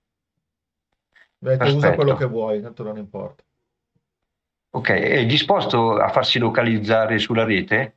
Detto 1.38 1.64
usa 1.64 1.94
quello 1.94 2.12
che 2.12 2.16
Perfetto. 2.16 2.28
vuoi, 2.28 2.60
tanto 2.62 2.82
non 2.82 2.96
importa. 2.98 3.44
Ok, 4.70 4.90
è 4.90 5.24
disposto 5.26 5.96
a 5.96 6.08
farsi 6.08 6.38
localizzare 6.38 7.18
sulla 7.18 7.44
rete? 7.44 7.96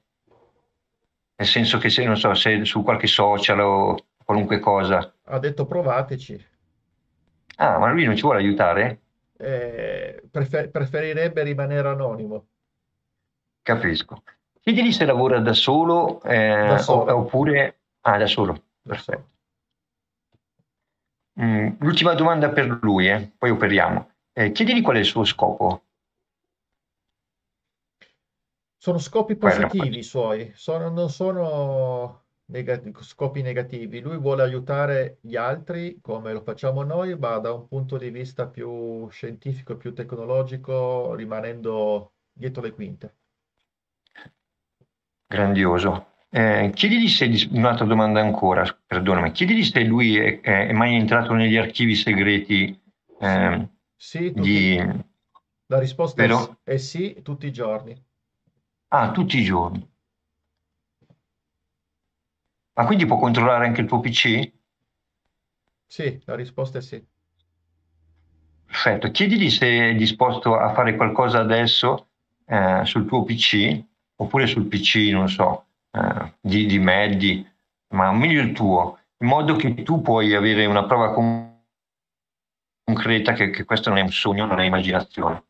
Nel 1.36 1.48
senso 1.48 1.78
che 1.78 1.90
se, 1.90 2.04
non 2.06 2.18
so, 2.18 2.34
se 2.34 2.64
su 2.66 2.84
qualche 2.84 3.08
social 3.08 3.60
o 3.60 3.98
qualunque 4.24 4.60
cosa. 4.60 5.14
Ha 5.24 5.40
detto 5.40 5.66
provateci. 5.66 6.46
Ah, 7.58 7.78
ma 7.78 7.92
lui 7.92 8.06
non 8.06 8.16
ci 8.16 8.22
vuole 8.22 8.40
aiutare? 8.40 9.02
Eh, 9.38 10.22
prefer- 10.32 10.70
preferirebbe 10.70 11.44
rimanere 11.44 11.88
anonimo, 11.90 12.48
Capisco. 13.62 14.24
Chiedigli 14.62 14.92
se 14.92 15.06
lavora 15.06 15.40
da 15.40 15.54
solo 15.54 16.22
eh, 16.24 16.78
solo, 16.80 17.16
oppure... 17.16 17.80
Ah, 18.02 18.18
da 18.18 18.28
solo. 18.28 18.64
da 18.82 18.96
solo. 18.98 19.28
Mm, 21.42 21.78
l'ultima 21.80 22.14
domanda 22.14 22.50
per 22.50 22.80
lui, 22.82 23.10
eh, 23.10 23.32
poi 23.38 23.50
operiamo. 23.50 24.12
Eh, 24.32 24.52
chiedigli 24.52 24.82
qual 24.82 24.98
è 24.98 25.00
il 25.00 25.06
suo 25.06 25.24
scopo. 25.26 25.84
Sono 28.78 28.98
scopi 28.98 29.38
Quello, 29.38 29.68
positivi 29.68 30.00
i 30.00 30.04
suoi, 30.04 30.52
sono- 30.56 30.90
non 30.90 31.10
sono 31.12 32.26
negati- 32.46 32.92
scopi 33.02 33.42
negativi. 33.44 34.00
Lui 34.02 34.18
vuole 34.18 34.42
aiutare 34.42 35.20
gli 35.22 35.36
altri 35.36 36.00
come 36.02 36.34
lo 36.34 36.42
facciamo 36.42 36.82
noi, 36.84 37.16
ma 37.18 37.38
da 37.38 37.54
un 37.54 37.68
punto 37.68 37.98
di 37.98 38.10
vista 38.10 38.48
più 38.48 39.08
scientifico 39.10 39.78
più 39.78 39.94
tecnologico, 39.94 41.14
rimanendo 41.14 42.14
dietro 42.34 42.62
le 42.64 42.72
quinte. 42.74 43.16
grandioso. 45.28 46.06
Eh, 46.32 46.70
chiedigli 46.76 47.08
se, 47.08 47.26
un'altra 47.52 47.86
domanda 47.86 48.20
ancora, 48.22 48.64
perdonami, 48.86 49.32
chiedigli 49.32 49.64
se 49.64 49.84
lui 49.84 50.16
è, 50.18 50.40
è- 50.42 50.72
mai 50.74 50.96
entrato 50.96 51.34
negli 51.34 51.58
archivi 51.58 51.96
segreti 51.96 52.80
Sì, 53.18 53.26
ehm, 53.26 53.70
sì, 53.96 54.34
tutti, 54.34 54.42
di... 54.42 54.78
la 55.68 55.80
risposta 55.80 56.22
vero? 56.22 56.58
è 56.64 56.78
sì, 56.78 57.22
tutti 57.24 57.48
i 57.48 57.52
giorni. 57.54 58.06
Ah, 58.92 59.12
tutti 59.12 59.40
i 59.40 59.44
giorni. 59.44 59.90
Ma 62.74 62.86
quindi 62.88 63.06
può 63.06 63.20
controllare 63.20 63.68
anche 63.68 63.82
il 63.82 63.88
tuo 63.88 64.00
PC? 64.00 64.52
Sì, 65.88 66.22
la 66.24 66.36
risposta 66.36 66.78
è 66.78 66.82
sì. 66.82 67.06
Perfetto. 68.66 69.10
Chiedigli 69.12 69.50
se 69.50 69.90
è 69.90 69.96
disposto 69.96 70.56
a 70.58 70.74
fare 70.74 70.96
qualcosa 70.96 71.40
adesso 71.40 72.08
eh, 72.46 72.82
sul 72.86 73.06
tuo 73.06 73.24
PC, 73.24 73.84
oppure 74.18 74.48
sul 74.48 74.66
PC, 74.68 75.10
non 75.12 75.28
so, 75.28 75.66
eh, 75.92 76.34
di, 76.40 76.66
di 76.66 76.80
Maddy, 76.80 77.46
ma 77.94 78.12
meglio 78.12 78.42
il 78.42 78.54
tuo, 78.54 79.00
in 79.18 79.28
modo 79.28 79.56
che 79.56 79.84
tu 79.84 80.02
puoi 80.02 80.34
avere 80.36 80.66
una 80.66 80.86
prova 80.86 81.14
con- 81.14 81.58
concreta 82.84 83.34
che, 83.34 83.50
che 83.52 83.66
questo 83.66 83.90
non 83.90 84.00
è 84.00 84.02
un 84.02 84.12
sogno, 84.12 84.46
non 84.46 84.60
è 84.60 84.66
immaginazione. 84.66 85.44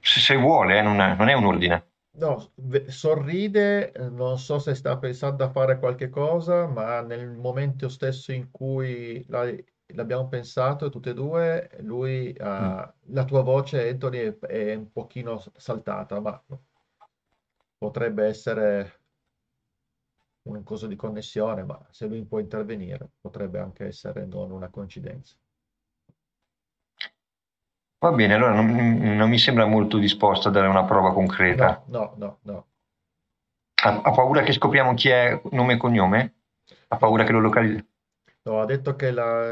Se, 0.00 0.20
se 0.20 0.36
vuole, 0.36 0.78
eh, 0.78 0.82
non 0.82 1.00
è, 1.00 1.14
non 1.14 1.28
è 1.28 1.34
un 1.34 1.44
ordine. 1.44 1.86
No, 2.18 2.50
sorride, 2.88 3.92
eh, 3.92 4.08
non 4.08 4.38
so 4.38 4.58
se 4.58 4.74
sta 4.74 4.96
pensando 4.98 5.44
a 5.44 5.50
fare 5.50 5.78
qualche 5.78 6.08
cosa, 6.08 6.66
ma 6.66 7.00
nel 7.02 7.28
momento 7.28 7.88
stesso 7.88 8.32
in 8.32 8.50
cui 8.50 9.24
la- 9.28 9.52
l'abbiamo 9.94 10.26
pensato 10.28 10.88
tutte 10.88 11.10
e 11.10 11.14
due, 11.14 11.70
lui, 11.80 12.32
Mm. 12.32 12.44
ha- 12.44 12.92
la 13.08 13.24
tua 13.24 13.42
voce, 13.42 13.88
Anthony, 13.90 14.18
è, 14.18 14.38
è 14.38 14.74
un 14.74 14.90
pochino 14.90 15.42
saltata, 15.56 16.18
ma 16.20 16.42
potrebbe 17.76 18.24
essere 18.26 18.97
un 20.56 20.64
coso 20.64 20.86
di 20.86 20.96
connessione, 20.96 21.64
ma 21.64 21.78
se 21.90 22.06
lui 22.06 22.24
può 22.24 22.38
intervenire 22.38 23.10
potrebbe 23.20 23.58
anche 23.58 23.86
essere 23.86 24.26
non 24.26 24.50
una 24.50 24.68
coincidenza. 24.68 25.36
Va 28.00 28.12
bene, 28.12 28.34
allora 28.34 28.54
non, 28.54 28.66
non 29.16 29.28
mi 29.28 29.38
sembra 29.38 29.66
molto 29.66 29.98
disposto 29.98 30.48
a 30.48 30.50
dare 30.52 30.68
una 30.68 30.84
prova 30.84 31.12
concreta. 31.12 31.82
No, 31.86 32.14
no, 32.16 32.16
no, 32.16 32.38
no. 32.42 32.66
Ha, 33.82 34.00
ha 34.02 34.10
paura 34.12 34.42
che 34.42 34.52
scopriamo 34.52 34.94
chi 34.94 35.08
è 35.08 35.40
nome 35.50 35.74
e 35.74 35.76
cognome? 35.76 36.34
Ha 36.88 36.96
paura 36.96 37.24
che 37.24 37.32
lo 37.32 37.40
localizzi? 37.40 37.86
No, 38.42 38.60
ha 38.60 38.64
detto 38.64 38.94
che 38.94 39.10
la... 39.10 39.50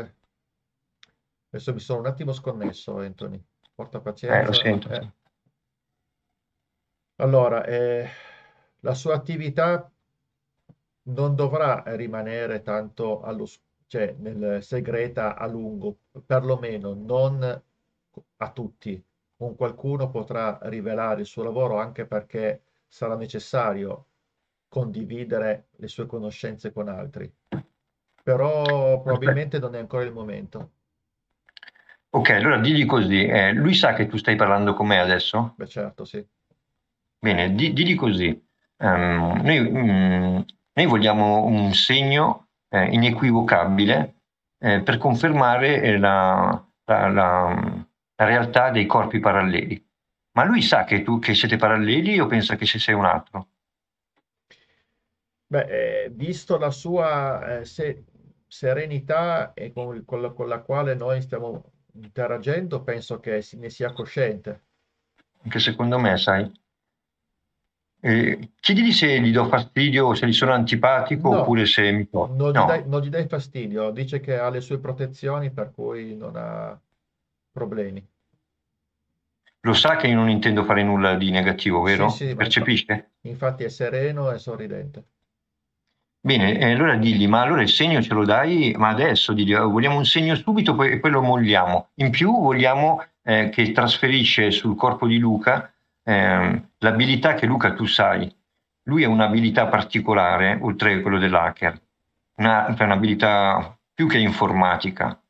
Adesso 1.48 1.72
mi 1.72 1.80
sono 1.80 2.00
un 2.00 2.06
attimo 2.06 2.32
sconnesso, 2.32 2.98
Anthony. 2.98 3.42
Porta 3.74 4.00
pazienza. 4.00 4.40
Eh, 4.40 4.44
lo 4.44 4.52
sento. 4.52 4.90
Eh. 4.90 5.12
Allora, 7.16 7.64
eh, 7.64 8.08
la 8.80 8.94
sua 8.94 9.14
attività 9.14 9.90
non 11.06 11.34
dovrà 11.34 11.82
rimanere 11.86 12.62
tanto 12.62 13.22
allo, 13.22 13.46
cioè, 13.86 14.14
nel 14.18 14.62
segreta 14.62 15.36
a 15.36 15.46
lungo, 15.46 15.98
perlomeno 16.24 16.94
non 16.94 17.62
a 18.36 18.50
tutti. 18.50 19.02
Un 19.38 19.54
qualcuno 19.54 20.10
potrà 20.10 20.58
rivelare 20.62 21.20
il 21.20 21.26
suo 21.26 21.42
lavoro 21.42 21.78
anche 21.78 22.06
perché 22.06 22.62
sarà 22.88 23.16
necessario 23.16 24.06
condividere 24.68 25.68
le 25.76 25.88
sue 25.88 26.06
conoscenze 26.06 26.72
con 26.72 26.88
altri. 26.88 27.30
Però 28.22 29.02
probabilmente 29.02 29.58
non 29.58 29.74
è 29.74 29.78
ancora 29.78 30.04
il 30.04 30.12
momento. 30.12 30.70
Ok, 32.10 32.30
allora 32.30 32.58
digli 32.58 32.86
così, 32.86 33.26
eh, 33.26 33.52
lui 33.52 33.74
sa 33.74 33.92
che 33.92 34.06
tu 34.06 34.16
stai 34.16 34.36
parlando 34.36 34.72
con 34.72 34.86
me 34.86 34.98
adesso? 34.98 35.52
Beh 35.56 35.66
certo, 35.66 36.04
sì. 36.04 36.26
Bene, 37.18 37.54
di, 37.54 37.72
digli 37.72 37.94
così, 37.94 38.28
um, 38.78 39.40
noi, 39.42 39.58
um, 39.58 40.44
noi, 40.76 40.86
vogliamo 40.86 41.44
un 41.44 41.72
segno 41.72 42.48
eh, 42.68 42.92
inequivocabile 42.92 44.16
eh, 44.58 44.82
per 44.82 44.98
confermare 44.98 45.80
eh, 45.80 45.98
la, 45.98 46.66
la, 46.84 47.08
la, 47.08 47.86
la, 48.14 48.24
realtà 48.26 48.70
dei 48.70 48.84
corpi 48.84 49.18
paralleli. 49.18 49.82
Ma 50.32 50.44
lui 50.44 50.60
sa 50.60 50.84
che 50.84 51.02
tu 51.02 51.18
che 51.18 51.34
siete 51.34 51.56
paralleli 51.56 52.20
o 52.20 52.26
pensa 52.26 52.56
che 52.56 52.66
sei 52.66 52.94
un 52.94 53.06
altro? 53.06 53.48
Beh, 55.46 56.04
eh, 56.04 56.10
visto 56.10 56.58
la 56.58 56.70
sua 56.70 57.60
eh, 57.60 57.64
se, 57.64 58.04
serenità 58.46 59.54
e 59.54 59.72
con, 59.72 60.04
con, 60.04 60.20
la, 60.20 60.30
con 60.32 60.46
la 60.46 60.58
quale 60.60 60.94
noi 60.94 61.22
stiamo 61.22 61.72
interagendo, 61.94 62.82
penso 62.82 63.18
che 63.18 63.42
ne 63.52 63.70
sia 63.70 63.92
cosciente. 63.92 64.64
Anche 65.42 65.58
secondo 65.58 65.98
me, 65.98 66.18
sai. 66.18 66.52
Eh, 68.06 68.52
chiedili 68.60 68.92
se 68.92 69.20
gli 69.20 69.32
do 69.32 69.46
fastidio, 69.48 70.14
se 70.14 70.26
gli 70.28 70.32
sono 70.32 70.52
antipatico 70.52 71.30
No, 71.30 71.40
oppure 71.40 71.66
se 71.66 71.90
mi 71.90 72.06
può. 72.06 72.28
non 72.28 72.50
gli 72.50 72.52
dai, 72.52 72.82
No, 72.82 72.84
non 72.86 73.00
gli 73.00 73.08
dai 73.08 73.26
fastidio, 73.26 73.90
dice 73.90 74.20
che 74.20 74.38
ha 74.38 74.48
le 74.48 74.60
sue 74.60 74.78
protezioni 74.78 75.50
per 75.50 75.72
cui 75.72 76.14
non 76.16 76.36
ha 76.36 76.80
problemi. 77.50 78.06
lo 79.62 79.74
sa 79.74 79.96
che 79.96 80.06
io 80.06 80.14
non 80.14 80.30
intendo 80.30 80.62
fare 80.64 80.82
nulla 80.84 81.16
di 81.16 81.30
negativo, 81.30 81.84
Sì, 81.84 81.92
vero? 81.92 82.08
sì, 82.10 82.24
infa- 82.24 82.36
Percepisce? 82.36 83.10
infatti 83.22 83.64
è 83.64 83.68
sereno 83.68 84.30
e 84.30 84.38
sorridente. 84.38 85.04
Bene, 86.20 86.58
eh, 86.58 86.72
allora 86.72 86.96
digli, 86.96 87.28
ma 87.28 87.42
allora 87.42 87.62
il 87.62 87.68
segno 87.68 88.02
ce 88.02 88.12
lo 88.12 88.24
dai? 88.24 88.74
Ma 88.76 88.88
adesso 88.88 89.32
digli, 89.32 89.54
"Oh, 89.54 89.70
vogliamo 89.70 89.96
un 89.96 90.04
segno 90.04 90.34
subito 90.34 90.74
poi, 90.74 90.90
e 90.92 90.98
poi 91.00 91.10
lo 91.12 91.22
molliamo. 91.22 91.90
In 91.96 92.10
più 92.10 92.32
vogliamo 92.40 93.02
eh, 93.22 93.48
che 93.50 93.72
trasferisce 93.72 94.50
sul 94.52 94.76
corpo 94.76 95.06
di 95.06 95.18
Luca 95.18 95.72
ehm, 96.06 96.70
l'abilità 96.78 97.34
che 97.34 97.46
Luca 97.46 97.74
tu 97.74 97.86
sai. 97.86 98.34
Lui 98.84 99.04
ha 99.04 99.08
un'abilità 99.08 99.66
particolare, 99.66 100.58
oltre 100.60 100.94
a 100.94 101.00
quello 101.02 101.18
dell'hacker, 101.18 101.80
una, 102.36 102.74
un'abilità 102.78 103.76
più 103.92 104.06
che 104.08 104.18
informatica. 104.18 105.20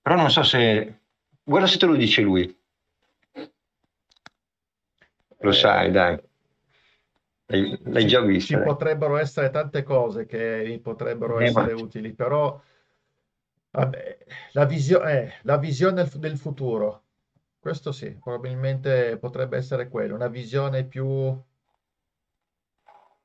Però 0.00 0.16
non 0.16 0.30
so 0.30 0.42
se... 0.42 1.00
Guarda 1.42 1.66
se 1.66 1.78
te 1.78 1.86
lo 1.86 1.94
dice 1.94 2.22
lui. 2.22 2.44
Lo 5.40 5.52
sai, 5.52 5.88
Eh, 5.88 5.90
dai. 5.90 6.20
L'hai, 7.46 7.78
l'hai 7.84 8.02
ci, 8.02 8.08
già 8.08 8.20
ci 8.20 8.26
visto, 8.26 8.56
dai. 8.56 8.64
potrebbero 8.64 9.16
essere 9.18 9.50
tante 9.50 9.82
cose 9.82 10.26
che 10.26 10.80
potrebbero 10.82 11.40
Eh, 11.40 11.44
essere 11.44 11.72
utili, 11.72 12.12
però 12.14 12.60
vabbè, 13.70 14.18
la 14.52 14.64
visio- 14.64 15.04
eh, 15.04 15.34
la 15.42 15.58
visione 15.58 16.08
del 16.16 16.38
futuro, 16.38 17.03
questo 17.64 17.92
sì, 17.92 18.14
probabilmente 18.22 19.16
potrebbe 19.16 19.56
essere 19.56 19.88
quello, 19.88 20.14
una 20.14 20.28
visione 20.28 20.84
più, 20.84 21.34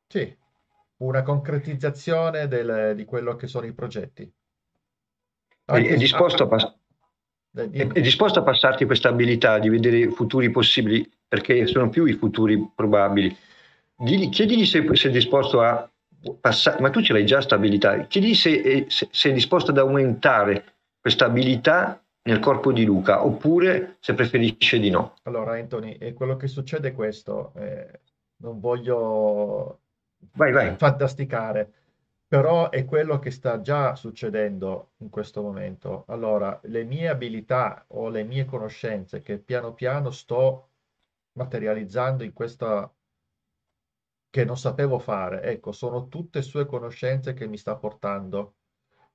sì, 0.07 0.33
una 0.99 1.23
concretizzazione 1.23 2.47
del- 2.47 2.93
di 2.95 3.03
quello 3.03 3.35
che 3.35 3.47
sono 3.47 3.65
i 3.65 3.73
progetti. 3.73 4.23
È, 5.65 5.73
Anche 5.73 5.89
è 5.89 5.97
disposto 5.97 6.43
a 6.43 6.47
pass- 6.47 6.73
è- 7.51 7.99
disposto 7.99 8.39
a 8.39 8.43
passarti 8.43 8.85
questa 8.85 9.09
abilità 9.09 9.59
di 9.59 9.67
vedere 9.67 10.09
futuri 10.11 10.49
possibili, 10.51 11.05
perché 11.27 11.67
sono 11.67 11.89
più 11.89 12.05
i 12.05 12.13
futuri 12.13 12.71
probabili. 12.73 13.35
Digli- 13.97 14.29
chiedigli 14.29 14.65
se, 14.65 14.87
se 14.95 15.09
è 15.09 15.11
disposto 15.11 15.59
a 15.59 15.91
passare, 16.39 16.79
ma 16.79 16.89
tu 16.91 17.01
ce 17.01 17.11
l'hai 17.11 17.25
già 17.25 17.35
questa 17.35 17.55
abilità, 17.55 18.07
chiedigli 18.07 18.35
se, 18.35 18.61
è- 18.61 18.85
se- 18.87 19.09
se 19.11 19.31
è 19.31 19.33
disposto 19.33 19.71
ad 19.71 19.79
aumentare 19.79 20.75
questa 21.01 21.25
abilità 21.25 22.01
nel 22.29 22.39
corpo 22.39 22.71
di 22.71 22.85
Luca, 22.85 23.25
oppure 23.25 23.97
se 23.99 24.13
preferisce 24.13 24.79
di 24.79 24.89
no. 24.89 25.15
Allora, 25.23 25.53
Anthony, 25.53 26.13
quello 26.13 26.37
che 26.37 26.47
succede 26.47 26.89
è 26.89 26.93
questo, 26.93 27.53
eh, 27.55 27.99
non 28.37 28.59
voglio 28.59 29.79
Vai, 30.33 30.51
vai. 30.51 30.75
fantasticare, 30.75 31.73
però 32.27 32.69
è 32.69 32.85
quello 32.85 33.17
che 33.17 33.31
sta 33.31 33.61
già 33.61 33.95
succedendo 33.95 34.91
in 34.97 35.09
questo 35.09 35.41
momento. 35.41 36.05
Allora, 36.07 36.59
le 36.63 36.83
mie 36.83 37.07
abilità 37.07 37.85
o 37.87 38.09
le 38.09 38.23
mie 38.23 38.45
conoscenze 38.45 39.21
che 39.21 39.39
piano 39.39 39.73
piano 39.73 40.11
sto 40.11 40.69
materializzando 41.33 42.23
in 42.23 42.33
questa 42.33 42.91
che 44.31 44.45
non 44.45 44.57
sapevo 44.57 44.99
fare, 44.99 45.41
ecco, 45.41 45.71
sono 45.71 46.07
tutte 46.07 46.43
sue 46.43 46.67
conoscenze 46.67 47.33
che 47.33 47.47
mi 47.47 47.57
sta 47.57 47.75
portando 47.75 48.57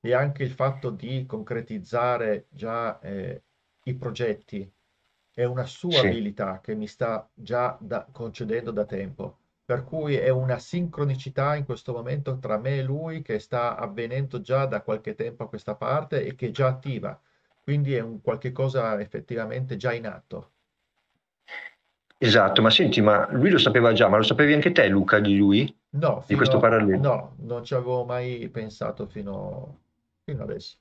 e 0.07 0.12
anche 0.14 0.43
il 0.43 0.51
fatto 0.53 0.90
di 0.90 1.25
concretizzare 1.27 2.47
già 2.51 2.99
eh, 3.01 3.43
i 3.85 3.95
progetti 3.97 4.71
è 5.33 5.45
una 5.45 5.64
sua 5.67 6.01
Sì. 6.01 6.03
abilità 6.03 6.61
che 6.61 6.75
mi 6.75 6.87
sta 6.87 7.29
già 7.35 7.77
da- 7.81 8.07
concedendo 8.12 8.71
da 8.71 8.85
tempo. 8.85 9.38
Per 9.64 9.85
cui 9.85 10.14
è 10.17 10.29
una 10.29 10.59
sincronicità 10.59 11.57
in 11.57 11.64
questo 11.64 11.93
momento 11.93 12.38
tra 12.38 12.59
me 12.59 12.79
e 12.79 12.83
lui 12.83 13.23
che 13.23 13.38
sta 13.38 13.77
avvenendo 13.77 14.40
già 14.43 14.67
da 14.67 14.83
qualche 14.83 15.14
tempo 15.14 15.45
a 15.45 15.49
questa 15.49 15.75
parte 15.75 16.25
e 16.25 16.35
che 16.35 16.49
è 16.49 16.51
già 16.51 16.69
attiva. 16.69 17.19
Quindi 17.62 17.95
è 17.95 18.01
un 18.01 18.21
qualche 18.21 18.53
cosa 18.53 19.01
effettivamente 19.01 19.77
già 19.77 19.93
in 19.95 20.07
atto. 20.07 20.53
Esatto, 22.19 22.61
ma 22.61 22.71
senti, 22.71 23.01
ma 23.01 23.29
lui 23.31 23.51
lo 23.51 23.59
sapeva 23.59 23.93
già, 23.93 24.09
ma 24.09 24.17
lo 24.17 24.25
sapevi 24.25 24.53
anche 24.53 24.73
te, 24.73 24.88
Luca, 24.88 25.21
di 25.21 25.37
lui? 25.37 25.79
No, 25.93 26.25
Di 26.27 26.35
questo 26.35 26.59
parallelo? 26.59 27.07
no, 27.07 27.37
non 27.40 27.64
ci 27.64 27.73
avevo 27.75 28.05
mai 28.05 28.49
pensato 28.51 29.07
fino, 29.07 29.84
fino 30.25 30.43
adesso. 30.43 30.79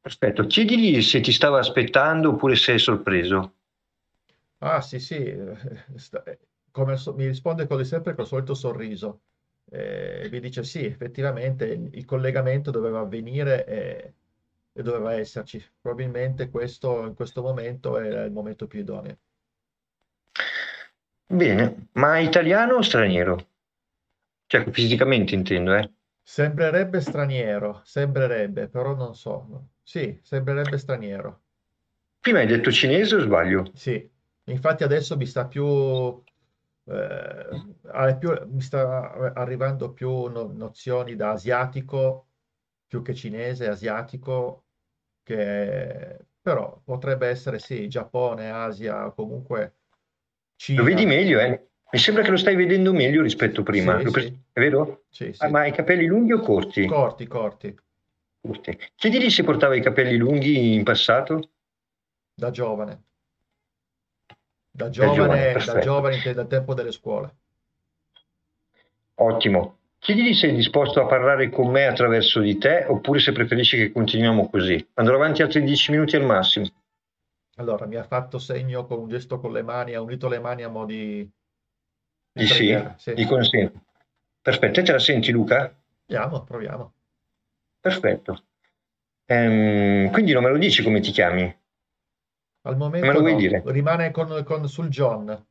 Perfetto, 0.00 0.46
chiedigli 0.46 1.02
se 1.02 1.20
ti 1.20 1.32
stava 1.32 1.58
aspettando 1.58 2.30
oppure 2.30 2.54
se 2.54 2.74
è 2.74 2.78
sorpreso. 2.78 3.54
Ah, 4.58 4.80
sì, 4.80 4.98
sì, 4.98 5.14
eh, 5.16 5.56
eh, 6.24 6.38
come 6.70 6.96
mi 7.14 7.26
risponde 7.26 7.66
come 7.66 7.84
sempre 7.84 8.14
col 8.14 8.26
solito 8.26 8.54
sorriso. 8.54 9.22
Eh, 9.68 10.28
mi 10.30 10.40
dice 10.40 10.62
sì, 10.64 10.84
effettivamente 10.84 11.66
il, 11.66 11.90
il 11.92 12.04
collegamento 12.04 12.70
doveva 12.70 13.00
avvenire 13.00 13.66
e, 13.66 14.14
e 14.72 14.82
doveva 14.82 15.14
esserci. 15.14 15.62
Probabilmente 15.80 16.50
questo 16.50 17.04
in 17.06 17.14
questo 17.14 17.42
momento 17.42 17.98
era 17.98 18.24
il 18.24 18.32
momento 18.32 18.66
più 18.66 18.80
idoneo. 18.80 19.18
Bene, 21.28 21.88
ma 21.92 22.18
italiano 22.18 22.74
o 22.76 22.82
straniero? 22.82 23.48
Cioè, 24.46 24.70
fisicamente 24.70 25.34
intendo, 25.34 25.74
eh? 25.76 25.90
Sembrerebbe 26.28 27.00
straniero, 27.00 27.82
sembrerebbe, 27.84 28.66
però 28.68 28.96
non 28.96 29.14
so. 29.14 29.68
Sì, 29.84 30.18
sembrerebbe 30.24 30.76
straniero. 30.76 31.42
Prima 32.18 32.40
hai 32.40 32.48
detto 32.48 32.72
cinese 32.72 33.14
o 33.14 33.20
sbaglio? 33.20 33.70
Sì, 33.74 34.10
infatti 34.46 34.82
adesso 34.82 35.16
mi 35.16 35.24
sta 35.24 35.46
più, 35.46 35.64
eh, 35.64 36.16
più- 38.18 38.44
mi 38.48 38.60
sta 38.60 39.32
arrivando 39.34 39.92
più 39.92 40.26
no- 40.26 40.50
nozioni 40.52 41.14
da 41.14 41.30
asiatico 41.30 42.26
più 42.88 43.02
che 43.02 43.14
cinese, 43.14 43.68
asiatico, 43.68 44.64
che 45.22 46.26
però 46.40 46.80
potrebbe 46.84 47.28
essere 47.28 47.60
sì, 47.60 47.86
Giappone, 47.88 48.50
Asia, 48.50 49.12
comunque 49.12 49.76
Lo 50.74 50.82
vedi 50.84 51.02
Cina. 51.02 51.14
meglio, 51.14 51.38
eh? 51.40 51.68
Mi 51.92 51.98
sembra 51.98 52.22
che 52.22 52.30
lo 52.30 52.36
stai 52.36 52.56
vedendo 52.56 52.92
meglio 52.92 53.22
rispetto 53.22 53.60
a 53.60 53.64
prima. 53.64 53.98
Sì, 53.98 54.04
Lo 54.04 54.10
pre- 54.10 54.22
sì, 54.22 54.38
È 54.52 54.60
vero? 54.60 55.04
sì, 55.08 55.24
Ah, 55.38 55.46
sì. 55.46 55.50
ma 55.50 55.60
hai 55.60 55.68
i 55.70 55.72
capelli 55.72 56.06
lunghi 56.06 56.32
o 56.32 56.40
corti? 56.40 56.86
Corti, 56.86 57.26
corti, 57.26 57.74
Corti. 58.40 58.78
Chiedili 58.94 59.30
se 59.30 59.42
portava 59.44 59.74
i 59.76 59.82
capelli 59.82 60.16
lunghi 60.16 60.74
in 60.74 60.84
passato. 60.84 61.50
da 62.34 62.50
giovane, 62.50 63.02
da 64.70 64.84
Da 64.88 64.90
giovane, 64.90 65.14
giovane, 65.14 65.52
da 65.64 65.78
giovane 65.80 66.14
intendo 66.16 66.40
al 66.42 66.46
tempo 66.48 66.74
delle 66.74 66.92
scuole. 66.92 67.36
Ottimo. 69.18 69.78
chiedili 69.98 70.34
se 70.34 70.48
è 70.48 70.54
disposto 70.54 71.00
a 71.00 71.06
parlare 71.06 71.48
con 71.48 71.70
me 71.70 71.86
attraverso 71.86 72.40
di 72.40 72.58
te 72.58 72.84
oppure 72.86 73.18
se 73.18 73.32
preferisci 73.32 73.76
che 73.76 73.90
continuiamo 73.92 74.48
così. 74.48 74.86
Andrò 74.94 75.16
avanti 75.16 75.42
altri 75.42 75.62
dieci 75.64 75.90
minuti 75.90 76.14
al 76.16 76.24
massimo. 76.24 76.66
Allora, 77.56 77.86
mi 77.86 77.96
ha 77.96 78.04
fatto 78.04 78.38
segno 78.38 78.86
con 78.86 78.98
un 79.00 79.08
gesto 79.08 79.38
con 79.40 79.52
le 79.52 79.62
mani, 79.62 79.94
ha 79.94 80.00
unito 80.00 80.28
le 80.28 80.38
mani 80.38 80.62
a 80.62 80.68
mo' 80.68 80.84
di... 80.84 81.28
Di 82.36 82.46
sì, 82.46 82.76
sì. 82.96 83.14
di 83.14 83.24
consente. 83.24 83.80
Perfetto, 84.42 84.80
e 84.80 84.82
te 84.82 84.92
la 84.92 84.98
senti 84.98 85.32
Luca? 85.32 85.74
Proviamo, 86.04 86.44
proviamo. 86.44 86.92
Perfetto. 87.80 88.44
Ehm, 89.24 90.10
quindi 90.10 90.32
non 90.32 90.42
me 90.42 90.50
lo 90.50 90.58
dici 90.58 90.82
come 90.82 91.00
ti 91.00 91.10
chiami? 91.12 91.44
Al 92.62 92.76
momento 92.76 93.06
Me 93.06 93.12
lo 93.14 93.20
vuoi 93.20 93.32
no, 93.32 93.38
dire? 93.38 93.62
rimane 93.66 94.10
con, 94.10 94.44
con- 94.44 94.68
sul 94.68 94.88
John. 94.88 95.46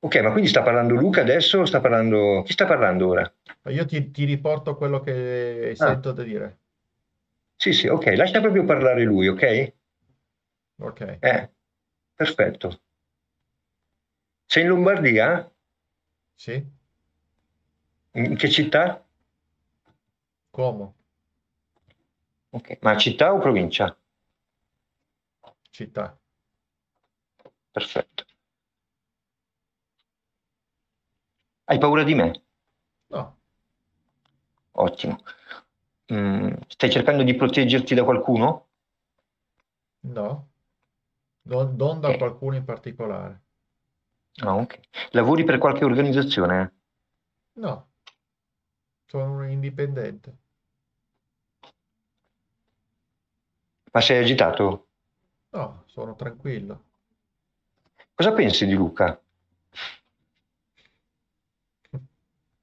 Ok, 0.00 0.16
ma 0.20 0.30
quindi 0.30 0.48
sta 0.48 0.62
parlando 0.62 0.94
Luca 0.94 1.22
adesso 1.22 1.64
sta 1.64 1.80
parlando... 1.80 2.42
Chi 2.44 2.52
sta 2.52 2.66
parlando 2.66 3.08
ora? 3.08 3.34
Io 3.70 3.84
ti, 3.84 4.10
ti 4.12 4.24
riporto 4.24 4.76
quello 4.76 5.00
che 5.00 5.70
Ah. 5.70 5.74
sento 5.74 6.12
da 6.12 6.22
dire. 6.22 6.58
Sì, 7.56 7.72
sì, 7.72 7.88
ok, 7.88 8.14
lascia 8.16 8.40
proprio 8.40 8.64
parlare 8.64 9.02
lui, 9.02 9.26
ok? 9.26 9.72
Ok. 10.78 11.00
Eh, 11.20 11.50
perfetto. 12.14 12.80
Sei 14.48 14.62
in 14.64 14.68
Lombardia? 14.70 15.48
Sì? 16.34 16.66
In 18.16 18.36
che 18.36 18.50
città? 18.50 19.02
Como? 20.52 20.94
Ok, 22.50 22.76
ma 22.82 22.94
città 22.98 23.32
o 23.32 23.38
provincia? 23.38 23.96
Città. 25.70 26.18
Perfetto. 27.72 28.24
Hai 31.68 31.78
paura 31.78 32.02
di 32.04 32.14
me? 32.14 32.28
No, 33.10 33.38
Ottimo. 34.72 35.18
Mm, 36.12 36.52
stai 36.68 36.90
cercando 36.90 37.22
di 37.22 37.34
proteggerti 37.34 37.94
da 37.94 38.04
qualcuno? 38.04 38.68
no. 40.02 40.48
Non, 41.48 41.76
non 41.76 42.00
da 42.00 42.10
Ok. 42.10 42.18
qualcuno 42.18 42.56
in 42.56 42.64
particolare. 42.64 43.42
Ah, 44.36 44.54
ok. 44.54 44.80
Lavori 45.10 45.44
per 45.44 45.58
qualche 45.58 45.84
organizzazione? 45.84 46.74
No. 47.54 47.88
Sono 49.06 49.32
un 49.32 49.50
indipendente. 49.50 50.36
Ma 53.92 54.00
sei 54.00 54.22
agitato? 54.22 54.86
No, 55.50 55.84
sono 55.86 56.14
tranquillo. 56.14 56.84
Cosa 58.14 58.32
pensi 58.32 58.66
di 58.66 58.74
Luca? 58.74 59.20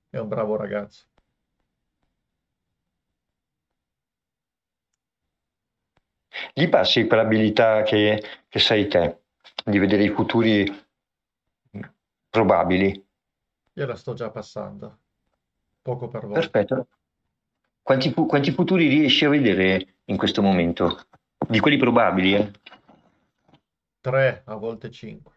È 0.10 0.18
un 0.18 0.28
bravo 0.28 0.56
ragazzo. 0.56 1.08
Gli 6.54 6.70
passi 6.70 7.08
quell'abilità 7.08 7.82
che, 7.84 8.22
che 8.48 8.60
sei 8.60 8.88
te, 8.88 9.24
di 9.66 9.80
vedere 9.80 10.04
i 10.04 10.10
futuri 10.10 10.85
probabili? 12.36 13.08
Io 13.74 13.86
la 13.86 13.96
sto 13.96 14.14
già 14.14 14.30
passando. 14.30 15.00
Poco 15.82 16.10
per 16.10 16.26
volta. 16.26 16.40
Perfetto. 16.40 16.88
Quanti, 17.82 18.14
quanti 18.14 18.52
futuri 18.52 18.88
riesci 18.88 19.26
a 19.26 19.30
vedere 19.30 20.00
in 20.06 20.18
questo 20.18 20.42
momento? 20.42 21.08
Di 21.48 21.60
quelli 21.60 21.78
probabili, 21.78 22.34
eh? 22.36 22.52
Tre, 24.02 24.42
a 24.46 24.56
volte 24.56 24.92
cinque. 24.92 25.34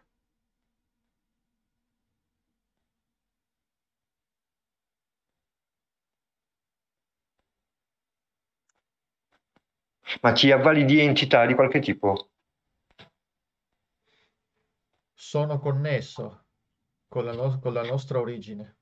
Ma 10.21 10.31
ti 10.31 10.51
avvali 10.51 10.85
di 10.85 10.99
entità 10.99 11.45
di 11.45 11.53
qualche 11.53 11.79
tipo? 11.79 12.29
Sono 15.13 15.59
connesso 15.59 16.45
con 17.09 17.25
la, 17.25 17.33
no- 17.33 17.59
con 17.59 17.73
la 17.73 17.83
nostra 17.83 18.19
origine. 18.19 18.77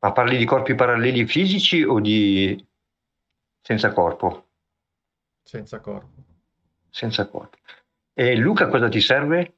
Ma 0.00 0.12
parli 0.12 0.36
di 0.36 0.44
corpi 0.44 0.74
paralleli 0.74 1.26
fisici 1.26 1.82
o 1.82 2.00
di 2.00 2.66
senza 3.62 3.92
corpo? 3.92 4.48
senza 5.42 5.80
corpo. 5.80 6.24
Senza 6.90 7.26
corpo. 7.28 7.56
E 8.12 8.36
Luca 8.36 8.68
cosa 8.68 8.88
ti 8.88 9.00
serve? 9.00 9.54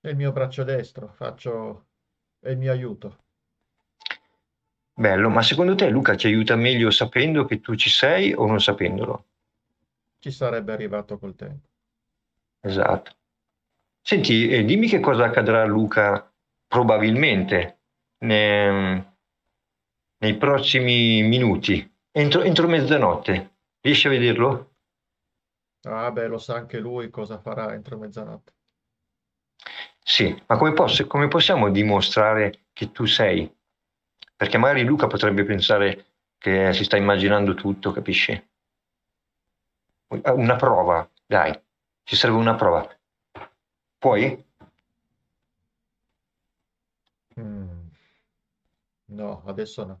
È 0.00 0.08
il 0.08 0.16
mio 0.16 0.32
braccio 0.32 0.64
destro, 0.64 1.12
faccio... 1.14 1.86
è 2.40 2.50
il 2.50 2.58
mio 2.58 2.72
aiuto. 2.72 3.24
Bello, 4.94 5.28
ma 5.28 5.42
secondo 5.42 5.74
te 5.74 5.88
Luca 5.90 6.14
ti 6.14 6.26
aiuta 6.26 6.56
meglio 6.56 6.90
sapendo 6.90 7.44
che 7.44 7.60
tu 7.60 7.74
ci 7.74 7.90
sei 7.90 8.32
o 8.32 8.46
non 8.46 8.60
sapendolo? 8.60 9.26
Ci 10.18 10.30
sarebbe 10.30 10.72
arrivato 10.72 11.18
col 11.18 11.34
tempo. 11.34 11.68
Esatto. 12.62 13.12
Senti, 14.08 14.48
eh, 14.48 14.64
dimmi 14.64 14.86
che 14.86 15.00
cosa 15.00 15.24
accadrà 15.24 15.62
a 15.62 15.66
Luca 15.66 16.32
probabilmente 16.68 17.80
ne- 18.18 19.16
nei 20.18 20.36
prossimi 20.36 21.22
minuti, 21.22 21.92
entro, 22.12 22.42
entro 22.42 22.68
mezzanotte. 22.68 23.56
Riesci 23.80 24.06
a 24.06 24.10
vederlo? 24.10 24.74
Ah, 25.86 26.10
beh, 26.12 26.26
lo 26.28 26.38
sa 26.38 26.54
anche 26.56 26.78
lui 26.78 27.08
cosa 27.10 27.38
farà 27.40 27.72
entro 27.72 27.96
mezzanotte. 27.98 28.52
Sì, 30.02 30.34
ma 30.46 30.56
come, 30.56 30.72
posso- 30.72 31.06
come 31.06 31.28
possiamo 31.28 31.70
dimostrare 31.70 32.66
che 32.72 32.92
tu 32.92 33.04
sei? 33.06 33.52
Perché 34.36 34.58
magari 34.58 34.84
Luca 34.84 35.06
potrebbe 35.08 35.44
pensare 35.44 36.06
che 36.38 36.72
si 36.72 36.84
sta 36.84 36.96
immaginando 36.96 37.54
tutto, 37.54 37.90
capisci? 37.92 38.48
Una 40.44 40.56
prova, 40.56 41.08
dai, 41.26 41.52
ci 42.02 42.16
serve 42.16 42.36
una 42.36 42.54
prova. 42.54 42.88
Puoi? 44.00 44.44
Mm. 47.36 47.90
No, 49.08 49.42
adesso 49.46 49.84
no. 49.84 50.00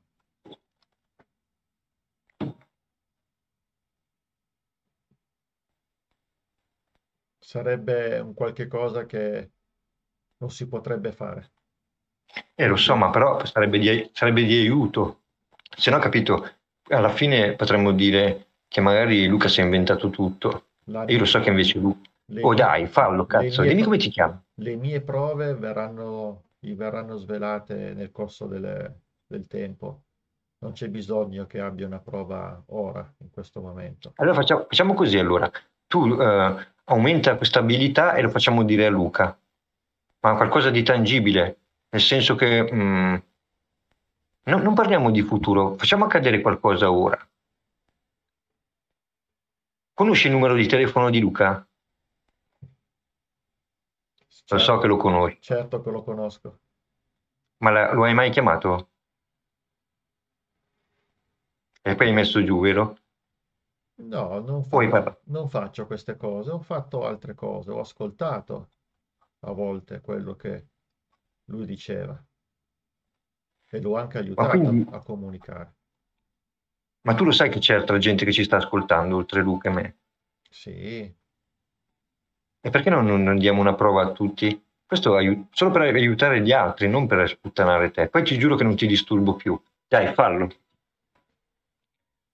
Sarebbe 7.40 8.18
un 8.18 8.34
qualche 8.34 8.66
cosa 8.68 9.06
che 9.06 9.52
non 10.38 10.50
si 10.50 10.68
potrebbe 10.68 11.12
fare. 11.12 11.52
Eh, 12.54 12.66
lo 12.66 12.76
so, 12.76 12.96
ma 12.96 13.10
però 13.10 13.44
sarebbe 13.44 13.78
di, 13.78 14.10
sarebbe 14.12 14.44
di 14.44 14.54
aiuto. 14.58 15.20
Se 15.76 15.90
no, 15.90 15.98
capito, 15.98 16.48
alla 16.88 17.10
fine 17.10 17.54
potremmo 17.54 17.92
dire 17.92 18.46
che 18.68 18.80
magari 18.80 19.26
Luca 19.26 19.48
si 19.48 19.60
è 19.60 19.64
inventato 19.64 20.10
tutto. 20.10 20.64
La- 20.86 21.04
E 21.04 21.12
io 21.12 21.18
lo 21.18 21.24
so 21.24 21.40
che 21.40 21.50
invece 21.50 21.78
Luca... 21.78 22.08
le 22.26 22.42
Oh 22.42 22.48
mie- 22.48 22.56
dai, 22.56 22.86
fallo, 22.86 23.26
cazzo. 23.26 23.62
Dimmi 23.62 23.82
come 23.82 23.98
ti 23.98 24.08
chiami. 24.10 24.38
Le 24.54 24.76
mie 24.76 25.00
prove 25.00 25.54
verranno, 25.54 26.44
verranno 26.60 27.16
svelate 27.16 27.94
nel 27.94 28.10
corso 28.10 28.46
delle- 28.46 29.00
del 29.26 29.46
tempo. 29.46 30.02
Non 30.58 30.72
c'è 30.72 30.88
bisogno 30.88 31.46
che 31.46 31.60
abbia 31.60 31.86
una 31.86 31.98
prova 32.00 32.62
ora, 32.68 33.14
in 33.18 33.30
questo 33.30 33.60
momento. 33.60 34.12
Allora 34.16 34.34
facciamo, 34.36 34.62
facciamo 34.62 34.94
così 34.94 35.18
allora. 35.18 35.50
Tu 35.86 36.18
eh, 36.20 36.66
aumenta 36.84 37.36
questa 37.36 37.60
abilità 37.60 38.14
e 38.14 38.22
lo 38.22 38.30
facciamo 38.30 38.64
dire 38.64 38.86
a 38.86 38.90
Luca. 38.90 39.38
Ma 40.20 40.34
qualcosa 40.34 40.70
di 40.70 40.82
tangibile, 40.82 41.58
nel 41.90 42.00
senso 42.00 42.34
che 42.34 42.68
mm, 42.72 43.14
no- 44.44 44.58
non 44.58 44.74
parliamo 44.74 45.10
di 45.10 45.22
futuro, 45.22 45.76
facciamo 45.76 46.04
accadere 46.06 46.40
qualcosa 46.40 46.90
ora. 46.90 47.18
Conosci 49.94 50.26
il 50.26 50.32
numero 50.32 50.54
di 50.54 50.66
telefono 50.66 51.10
di 51.10 51.20
Luca? 51.20 51.65
Lo 54.50 54.58
so 54.58 54.78
che 54.78 54.86
lo 54.86 54.96
conosci, 54.96 55.38
Certo 55.40 55.80
che 55.80 55.90
lo 55.90 56.02
conosco. 56.02 56.60
ma 57.62 57.70
la- 57.70 57.92
lo 57.92 58.04
hai 58.04 58.14
mai 58.14 58.30
chiamato? 58.30 58.88
E 61.88 61.94
poi 61.94 62.08
hai 62.08 62.12
messo 62.12 62.44
giù, 62.44 62.60
vero? 62.60 62.98
No, 63.98 64.38
non, 64.40 64.62
fa- 64.64 64.70
Poi 64.70 64.88
non 65.24 65.48
faccio 65.50 65.84
queste 65.86 66.16
cose, 66.16 66.50
ho 66.50 66.60
fatto 66.60 67.04
altre 67.04 67.34
cose, 67.34 67.70
ho 67.72 67.80
ascoltato 67.80 68.70
a 69.40 69.52
volte 69.52 70.00
quello 70.00 70.34
che 70.34 70.68
lui 71.46 71.66
diceva 71.66 72.18
e 73.70 73.80
l'ho 73.80 73.96
anche 73.96 74.18
aiutato 74.18 74.58
quindi- 74.58 74.90
a 74.90 74.98
comunicare. 75.02 75.74
Ma 77.06 77.14
tu 77.14 77.24
lo 77.24 77.32
sai 77.32 77.48
che 77.48 77.58
c'è 77.58 77.72
altra 77.72 77.96
gente 77.96 78.26
che 78.26 78.32
ci 78.34 78.44
sta 78.44 78.58
ascoltando, 78.58 79.16
oltre 79.16 79.40
Luca 79.40 79.70
e 79.70 79.72
me? 79.72 79.96
Sì, 80.50 81.15
E 82.66 82.70
perché 82.70 82.90
non, 82.90 83.06
non- 83.06 83.38
diamo 83.38 83.60
una 83.62 83.74
prova 83.74 84.02
a 84.02 84.12
tutti? 84.12 84.62
Questo 84.84 85.14
aiu- 85.14 85.46
solo 85.52 85.70
per 85.70 85.82
aiutare 85.82 86.42
gli 86.42 86.52
altri, 86.52 86.88
non 86.88 87.06
per 87.06 87.26
sputtanare 87.28 87.90
te. 87.90 88.08
Poi 88.08 88.24
ti 88.24 88.36
giuro 88.38 88.56
che 88.56 88.64
non 88.64 88.76
ti 88.76 88.86
disturbo 88.86 89.34
più. 89.34 89.58
Dai, 89.88 90.12
fallo. 90.12 90.48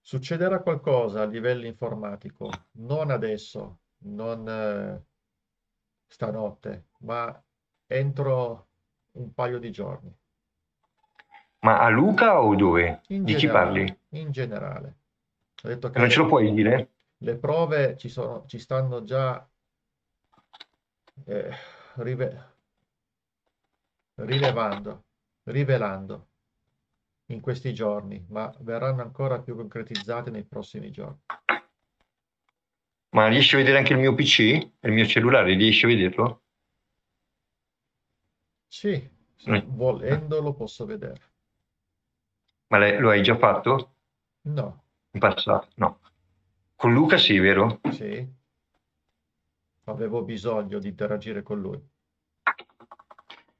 succederà 0.01 0.61
qualcosa 0.61 1.23
a 1.23 1.25
livello 1.25 1.65
informatico, 1.65 2.49
non 2.73 3.09
adesso, 3.09 3.79
non 4.03 4.47
eh, 4.47 5.03
stanotte, 6.07 6.85
ma 6.99 7.43
entro 7.87 8.67
un 9.13 9.33
paio 9.33 9.59
di 9.59 9.71
giorni. 9.71 10.15
Ma 11.65 11.79
a 11.79 11.89
Luca 11.89 12.41
o 12.43 12.53
dove? 12.55 13.01
In 13.07 13.23
Di 13.23 13.33
chi 13.33 13.47
generale, 13.47 13.49
parli? 13.49 13.97
in 14.09 14.31
generale. 14.31 14.97
Ho 15.63 15.67
detto 15.69 15.89
che 15.89 15.99
Non 15.99 16.09
ce 16.11 16.19
lo 16.19 16.27
puoi 16.27 16.53
dire? 16.53 16.89
le 17.19 17.37
prove 17.37 17.95
ci 17.97 18.09
sono, 18.09 18.45
ci 18.47 18.59
stanno 18.59 19.03
già 19.03 19.47
eh, 21.27 21.51
rive- 21.97 22.37
rilevando, 24.15 25.03
rivelando 25.43 26.29
in 27.27 27.41
questi 27.41 27.73
giorni, 27.73 28.25
ma 28.29 28.51
verranno 28.61 29.01
ancora 29.03 29.41
più 29.41 29.55
concretizzate 29.55 30.31
nei 30.31 30.45
prossimi 30.45 30.89
giorni. 30.89 31.19
Ma 33.15 33.27
riesci 33.29 33.55
a 33.55 33.59
vedere 33.59 33.77
anche 33.77 33.93
il 33.93 33.99
mio 33.99 34.13
PC? 34.13 34.39
Il 34.81 34.91
mio 34.91 35.05
cellulare, 35.05 35.55
riesci 35.55 35.85
a 35.85 35.87
vederlo? 35.87 36.43
Sì, 38.67 39.09
sì, 39.37 39.51
Mm. 39.51 39.59
volendo 39.63 40.41
lo 40.41 40.53
posso 40.53 40.85
vedere. 40.85 41.31
Ma 42.71 42.77
le- 42.77 42.99
lo 42.99 43.09
hai 43.09 43.23
già 43.23 43.37
fatto 43.37 43.95
No, 44.45 44.83
in 45.13 45.19
passato? 45.21 45.69
No. 45.75 45.99
Con 46.75 46.93
Luca 46.93 47.17
sì, 47.17 47.37
vero? 47.39 47.79
sì, 47.87 48.27
avevo 49.85 50.23
bisogno 50.23 50.79
di 50.79 50.87
interagire 50.87 51.41
con 51.41 51.59
lui. 51.59 51.79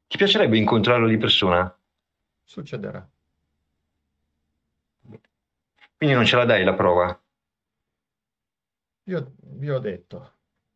Ti 0.07 0.17
piacerebbe 0.17 0.57
incontrarlo 0.57 1.07
di 1.07 1.17
persona? 1.17 1.75
Succederà. 2.43 3.09
Quindi 5.97 6.15
non 6.15 6.25
ce 6.25 6.35
la 6.35 6.45
dai 6.45 6.63
la 6.63 6.73
prova? 6.73 7.17
Io 9.05 9.33
vi 9.37 9.69
ho 9.69 9.79
detto, 9.79 10.33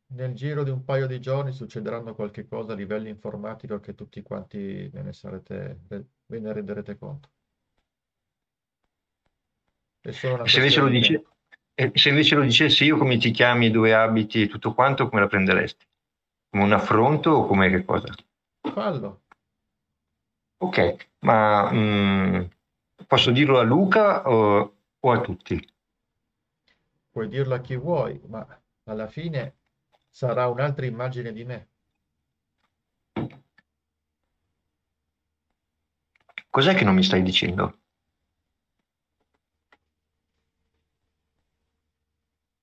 nel 0.08 0.34
giro 0.34 0.64
di 0.64 0.70
un 0.70 0.84
paio 0.84 1.06
di 1.06 1.20
giorni 1.20 1.52
succederanno 1.52 2.16
qualche 2.16 2.48
cosa 2.48 2.74
a 2.74 2.76
livello 2.76 3.08
informatico 3.08 3.80
che 3.80 3.94
tutti 3.94 4.22
quanti 4.22 4.88
ve 4.88 5.02
ne 5.02 5.14
sarete, 5.14 5.80
ve 5.88 6.40
ne 6.40 6.54
renderete 6.54 6.98
conto. 6.98 7.30
E 10.02 10.14
se 10.14 10.28
invece 10.28 10.80
lo 10.80 10.88
questione 10.88 10.90
di 10.90 11.00
dice, 11.00 11.14
tempo. 11.14 11.37
E 11.80 11.92
se 11.94 12.10
invece 12.10 12.34
lo 12.34 12.42
dicessi 12.42 12.86
io 12.86 12.98
come 12.98 13.18
ti 13.18 13.30
chiami, 13.30 13.70
dove 13.70 13.94
abiti 13.94 14.42
e 14.42 14.48
tutto 14.48 14.74
quanto, 14.74 15.08
come 15.10 15.22
la 15.22 15.28
prenderesti? 15.28 15.86
Come 16.50 16.64
un 16.64 16.72
affronto 16.72 17.30
o 17.30 17.46
come 17.46 17.70
che 17.70 17.86
cosa? 17.86 18.12
Fallo. 18.62 19.22
Ok, 20.58 21.10
ma 21.20 21.72
mm, 21.72 22.42
posso 23.06 23.30
dirlo 23.30 23.60
a 23.60 23.62
Luca 23.62 24.28
o, 24.28 24.76
o 25.00 25.12
a 25.12 25.22
tutti? 25.22 25.70
Puoi 27.12 27.28
dirlo 27.28 27.54
a 27.54 27.62
chi 27.62 27.76
vuoi, 27.76 28.20
ma 28.26 28.44
alla 28.86 29.08
fine 29.08 29.58
sarà 30.10 30.48
un'altra 30.48 30.88
immagine 30.88 31.32
di 31.32 31.44
me. 31.44 31.68
Cos'è 36.50 36.74
che 36.74 36.84
non 36.84 36.96
mi 36.96 37.04
stai 37.04 37.22
dicendo? 37.22 37.82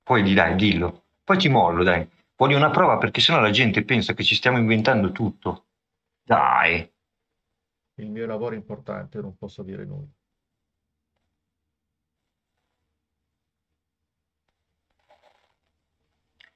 Poi 0.04 0.22
di 0.22 0.34
dai, 0.34 0.54
dillo. 0.54 1.06
Poi 1.24 1.38
ti 1.38 1.48
mollo, 1.48 1.82
dai. 1.82 2.06
Voglio 2.36 2.58
una 2.58 2.70
prova 2.70 2.98
perché 2.98 3.20
sennò 3.20 3.40
la 3.40 3.50
gente 3.50 3.84
pensa 3.84 4.12
che 4.12 4.22
ci 4.22 4.34
stiamo 4.34 4.58
inventando 4.58 5.10
tutto. 5.12 5.64
Dai. 6.22 6.92
Il 7.94 8.10
mio 8.10 8.26
lavoro 8.26 8.54
è 8.54 8.58
importante, 8.58 9.20
non 9.20 9.36
posso 9.36 9.62
dire 9.62 9.84
nulla. 9.86 10.06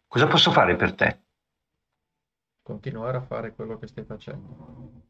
Cosa 0.07 0.27
posso 0.27 0.51
fare 0.51 0.77
per 0.77 0.95
te? 0.95 1.23
Continuare 2.63 3.17
a 3.17 3.23
fare 3.23 3.55
quello 3.55 3.79
che 3.79 3.87
stai 3.87 4.05
facendo. 4.05 5.07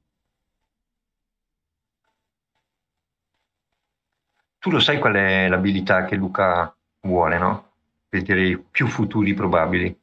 Tu 4.58 4.70
lo 4.70 4.80
sai 4.80 4.98
qual 4.98 5.14
è 5.14 5.48
l'abilità 5.48 6.04
che 6.04 6.14
Luca 6.14 6.76
vuole, 7.00 7.38
no? 7.38 7.67
Vedere 8.10 8.46
i 8.48 8.58
più 8.58 8.86
futuri 8.86 9.32
probabili, 9.34 9.98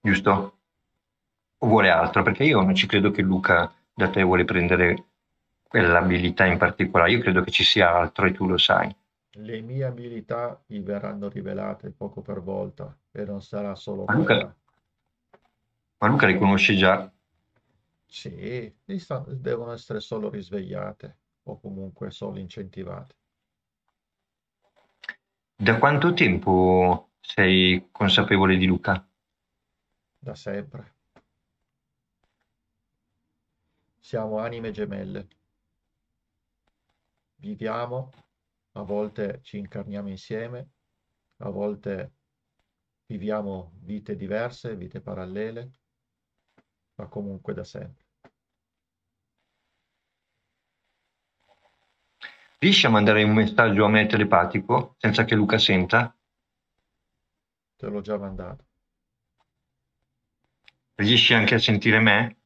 giusto? 0.00 0.58
O 1.58 1.66
vuole 1.68 1.90
altro? 1.90 2.22
Perché 2.22 2.44
io 2.44 2.60
non 2.60 2.74
ci 2.74 2.86
credo 2.86 3.10
che 3.10 3.22
Luca 3.22 3.72
da 3.94 4.10
te 4.10 4.22
vuole 4.22 4.44
prendere 4.44 5.04
quell'abilità 5.62 6.44
in 6.46 6.58
particolare. 6.58 7.12
Io 7.12 7.20
credo 7.20 7.42
che 7.42 7.50
ci 7.50 7.64
sia 7.64 7.94
altro 7.94 8.26
e 8.26 8.32
tu 8.32 8.46
lo 8.46 8.58
sai. 8.58 8.94
Le 9.38 9.60
mie 9.60 9.82
abilità 9.82 10.62
gli 10.64 10.80
verranno 10.80 11.28
rivelate 11.28 11.90
poco 11.90 12.22
per 12.22 12.40
volta 12.42 12.96
e 13.10 13.24
non 13.24 13.42
sarà 13.42 13.74
solo 13.74 14.06
Ma 14.06 14.14
Luca, 14.14 14.36
quella. 14.36 14.56
ma 16.00 16.08
Luca 16.08 16.26
le 16.26 16.36
conosce 16.36 16.74
già. 16.76 17.10
Sì, 18.06 18.76
devono 18.84 19.72
essere 19.72 20.00
solo 20.00 20.28
risvegliate 20.28 21.16
o 21.44 21.58
comunque 21.60 22.10
solo 22.10 22.38
incentivate. 22.38 23.14
Da 25.56 25.78
quanto 25.78 26.12
tempo 26.12 27.09
sei 27.20 27.88
consapevole 27.92 28.56
di 28.56 28.66
Luca? 28.66 29.06
Da 30.18 30.34
sempre. 30.34 30.94
Siamo 33.98 34.38
anime 34.38 34.70
gemelle. 34.70 35.28
Viviamo, 37.36 38.10
a 38.72 38.82
volte 38.82 39.40
ci 39.42 39.58
incarniamo 39.58 40.08
insieme, 40.08 40.68
a 41.38 41.48
volte 41.48 42.12
viviamo 43.06 43.72
vite 43.80 44.14
diverse, 44.16 44.76
vite 44.76 45.00
parallele, 45.00 45.70
ma 46.96 47.06
comunque 47.06 47.54
da 47.54 47.64
sempre. 47.64 48.04
Riesci 52.58 52.84
a 52.84 52.90
mandare 52.90 53.22
un 53.22 53.32
messaggio 53.32 53.86
a 53.86 53.88
me 53.88 54.06
telepatico 54.06 54.94
senza 54.98 55.24
che 55.24 55.34
Luca 55.34 55.56
senta? 55.56 56.14
Te 57.80 57.86
l'ho 57.88 58.02
già 58.02 58.18
mandato. 58.18 58.66
Riesci 60.96 61.32
anche 61.32 61.54
a 61.54 61.58
sentire 61.58 61.98
me? 61.98 62.36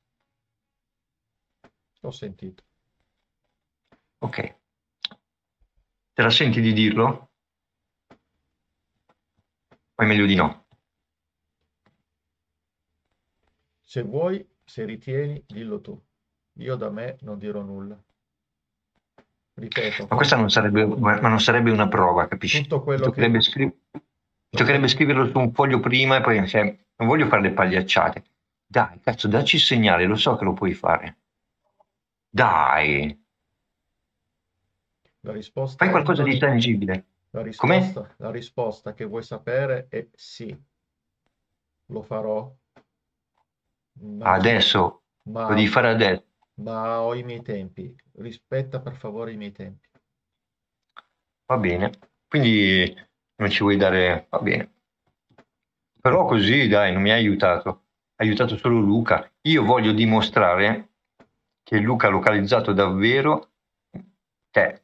L'ho 2.03 2.13
sentito. 2.13 2.63
Ok. 4.21 4.57
Te 6.13 6.23
la 6.23 6.31
senti 6.31 6.61
di 6.61 6.73
dirlo? 6.73 7.33
O 9.97 10.03
è 10.03 10.07
meglio 10.07 10.27
di 10.27 10.37
no? 10.37 10.67
Se 13.83 14.03
vuoi, 14.03 14.49
se 14.65 14.85
ritieni, 14.85 15.43
dillo 15.49 15.81
tu. 15.81 16.01
Io 16.59 16.77
da 16.77 16.91
me 16.91 17.17
non 17.23 17.39
dirò 17.39 17.63
nulla. 17.63 18.01
Ripeto, 19.55 20.07
Ma 20.11 20.17
questa 20.17 20.37
non 20.37 20.51
sarebbe, 20.51 20.87
ma 20.87 21.19
non 21.19 21.41
sarebbe 21.41 21.73
una 21.73 21.89
prova, 21.89 22.29
capisci? 22.29 22.63
tutto 22.63 22.83
quello 22.83 23.03
che... 23.03 23.07
toccherebbe, 23.07 23.41
scri- 23.41 23.84
toccherebbe 24.55 24.89
scriverlo 24.89 25.27
su 25.29 25.39
un 25.39 25.53
foglio 25.53 25.81
prima 25.81 26.17
e 26.17 26.21
poi 26.21 26.47
cioè, 26.49 26.63
non 26.97 27.09
voglio 27.09 27.27
fare 27.27 27.43
le 27.43 27.53
pagliacciate. 27.53 28.23
Dai, 28.67 29.01
cazzo, 29.01 29.29
dacci 29.29 29.57
il 29.57 29.63
segnale, 29.63 30.07
lo 30.07 30.17
so 30.17 30.37
che 30.37 30.45
lo 30.45 30.53
puoi 30.53 30.75
fare. 30.75 31.17
Dai, 32.41 33.17
La 35.23 35.33
risposta 35.33 35.85
fai 35.85 35.91
qualcosa 35.91 36.23
di 36.23 36.39
tangibile. 36.39 37.05
La 37.33 37.43
Com'è? 37.57 37.81
risposta, 37.81 38.15
la 38.19 38.31
risposta 38.31 38.95
che 38.95 39.05
vuoi 39.05 39.25
sapere 39.25 39.89
è 39.89 40.09
sì, 40.15 40.57
lo 41.87 42.03
farò, 42.03 42.55
ma, 44.19 44.35
Adesso, 44.37 45.03
ma- 45.25 45.49
lo 45.49 45.55
devi 45.55 45.67
fare 45.69 45.89
adesso. 45.89 46.25
ma 46.65 47.01
ho 47.03 47.15
i 47.15 47.23
miei 47.23 47.43
tempi. 47.43 47.95
Rispetta 48.17 48.81
per 48.81 48.97
favore 48.97 49.33
i 49.33 49.37
miei 49.37 49.53
tempi. 49.53 49.89
Va 51.47 51.57
bene. 51.57 51.91
Quindi 52.29 52.95
non 53.37 53.51
ci 53.51 53.63
vuoi 53.63 53.77
dare... 53.77 54.27
Va 54.31 54.39
bene. 54.39 54.73
Però 56.01 56.27
così, 56.27 56.69
dai, 56.69 56.93
non 56.93 57.03
mi 57.03 57.11
hai 57.11 57.21
aiutato. 57.21 57.83
Hai 58.17 58.29
aiutato 58.29 58.57
solo 58.57 58.79
Luca. 58.79 59.31
Io 59.43 59.65
voglio 59.65 59.93
dimostrare 59.93 60.89
che 61.63 61.79
Luca 61.79 62.09
ha 62.09 62.11
localizzato 62.11 62.73
davvero 62.73 63.51
te. 64.51 64.83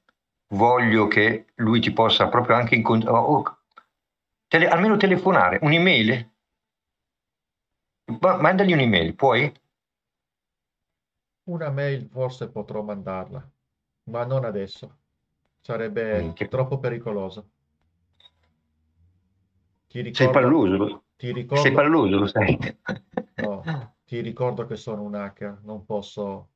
Voglio 0.48 1.06
che 1.06 1.46
lui 1.56 1.80
ti 1.80 1.92
possa 1.92 2.28
proprio 2.28 2.56
anche 2.56 2.74
incontrare... 2.74 3.16
almeno 4.68 4.96
telefonare. 4.96 5.58
Un'email? 5.62 6.28
Ma- 8.20 8.36
Mandagli 8.36 8.72
un'email, 8.72 9.14
puoi? 9.14 9.52
Una 11.44 11.70
mail 11.70 12.08
forse 12.10 12.48
potrò 12.48 12.82
mandarla, 12.82 13.48
ma 14.04 14.24
non 14.24 14.44
adesso. 14.44 14.98
Sarebbe 15.60 16.20
Minchia. 16.20 16.48
troppo 16.48 16.78
pericoloso. 16.78 17.50
Ti 19.90 20.00
Sei 20.02 20.04
ricordo, 20.04 20.30
palloso, 20.30 20.76
lo- 20.76 21.04
ti 21.16 21.32
ricordo, 21.32 21.62
sei 21.62 21.72
palloso, 21.72 22.18
lo 22.18 22.26
sai. 22.28 22.56
no, 23.34 23.96
ti 24.04 24.20
ricordo 24.20 24.64
che 24.66 24.76
sono 24.76 25.02
un 25.02 25.14
hacker, 25.16 25.60
non 25.64 25.84
posso 25.84 26.50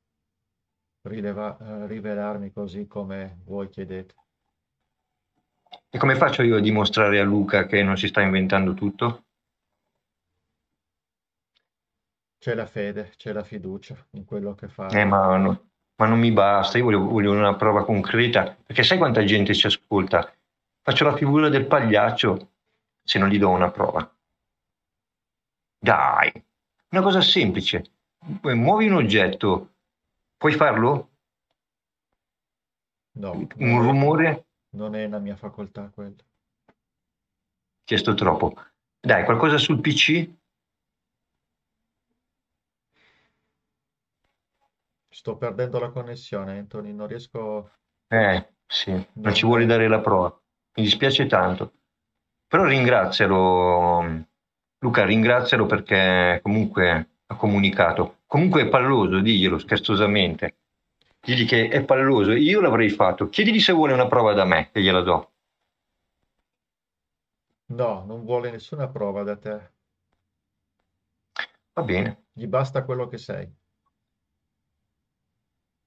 rileva- 1.03 1.57
eh, 1.61 1.87
rivelarmi 1.87 2.51
così 2.53 2.87
come 2.87 3.39
voi 3.45 3.69
chiedete. 3.69 4.15
E 5.91 5.99
come 5.99 6.15
faccio 6.15 6.43
io 6.43 6.57
a 6.57 6.61
dimostrare 6.61 7.19
a 7.19 7.25
Luca 7.25 7.67
che 7.67 7.83
non 7.83 7.97
si 7.97 8.07
sta 8.07 8.21
inventando 8.21 8.75
tutto? 8.75 9.25
C'è 12.39 12.55
la 12.55 12.67
fede, 12.67 13.13
c'è 13.17 13.33
la 13.33 13.43
fiducia 13.43 13.97
in 14.11 14.25
quello 14.25 14.55
che 14.55 14.69
fa. 14.69 14.89
Eh, 14.89 15.05
ma 15.05 15.37
no- 15.37 15.71
ma 15.97 16.07
non 16.07 16.19
mi 16.19 16.31
basta, 16.31 16.79
io 16.79 16.85
voglio, 16.85 17.01
voglio 17.07 17.33
una 17.33 17.57
prova 17.57 17.85
concreta, 17.85 18.57
perché 18.65 18.83
sai 18.83 18.99
quanta 18.99 19.25
gente 19.25 19.55
ci 19.55 19.67
ascolta? 19.67 20.33
Faccio 20.83 21.05
la 21.05 21.17
figura 21.17 21.49
del 21.49 21.67
pagliaccio 21.67 22.51
se 23.05 23.19
non 23.19 23.29
gli 23.29 23.39
do 23.39 23.51
una 23.51 23.71
prova. 23.71 24.11
Dai, 25.79 26.33
una 26.91 27.03
cosa 27.03 27.21
semplice. 27.21 27.85
Muovi 28.43 28.87
un 28.89 28.95
oggetto, 28.95 29.75
puoi 30.37 30.53
farlo? 30.55 31.11
No, 33.17 33.33
Un 33.57 33.83
rumore? 33.83 34.47
non 34.71 34.95
è 34.97 35.07
la 35.07 35.19
mia 35.19 35.37
facoltà 35.37 35.89
quello. 35.91 36.17
Chiesto 37.85 38.15
troppo. 38.15 38.55
Dai, 38.99 39.25
qualcosa 39.25 39.59
sul 39.59 39.81
PC? 39.81 40.31
Sto 45.09 45.37
perdendo 45.37 45.79
la 45.79 45.91
connessione, 45.91 46.59
Anthony, 46.59 46.93
non 46.93 47.07
riesco... 47.07 47.71
Eh, 48.09 48.55
sì, 48.67 48.91
non 48.91 49.07
No. 49.13 49.33
ci 49.33 49.47
vuole 49.47 49.65
dare 49.67 49.87
la 49.89 50.01
prova. 50.01 50.29
Mi 50.77 50.83
dispiace 50.83 51.27
tanto. 51.27 51.73
Però 52.47 52.65
ringrazialo, 52.65 54.27
Luca, 54.79 55.05
ringrazialo 55.05 55.67
perché 55.67 56.41
comunque 56.43 57.09
ha 57.27 57.37
comunicato. 57.37 58.19
Comunque 58.27 58.63
è 58.63 58.69
palloso, 58.69 59.21
diglielo 59.21 59.59
scherzosamente. 59.59 60.57
Digli 61.21 61.47
che 61.47 61.69
è 61.69 61.85
palloso, 61.85 62.33
io 62.33 62.61
l'avrei 62.61 62.91
fatto. 62.91 63.29
Chiedigli 63.29 63.61
se 63.61 63.73
vuole 63.73 63.93
una 63.93 64.07
prova 64.07 64.33
da 64.35 64.45
me 64.45 64.71
e 64.73 64.83
gliela 64.83 65.01
do. 65.01 65.33
No, 67.81 68.07
non 68.07 68.25
vuole 68.25 68.51
nessuna 68.51 68.89
prova 68.89 69.23
da 69.23 69.37
te. 69.37 69.73
Va 71.75 71.83
bene, 71.83 72.17
Gli 72.33 72.47
basta 72.47 72.85
quello 72.85 73.09
che 73.09 73.19
sei. 73.19 73.53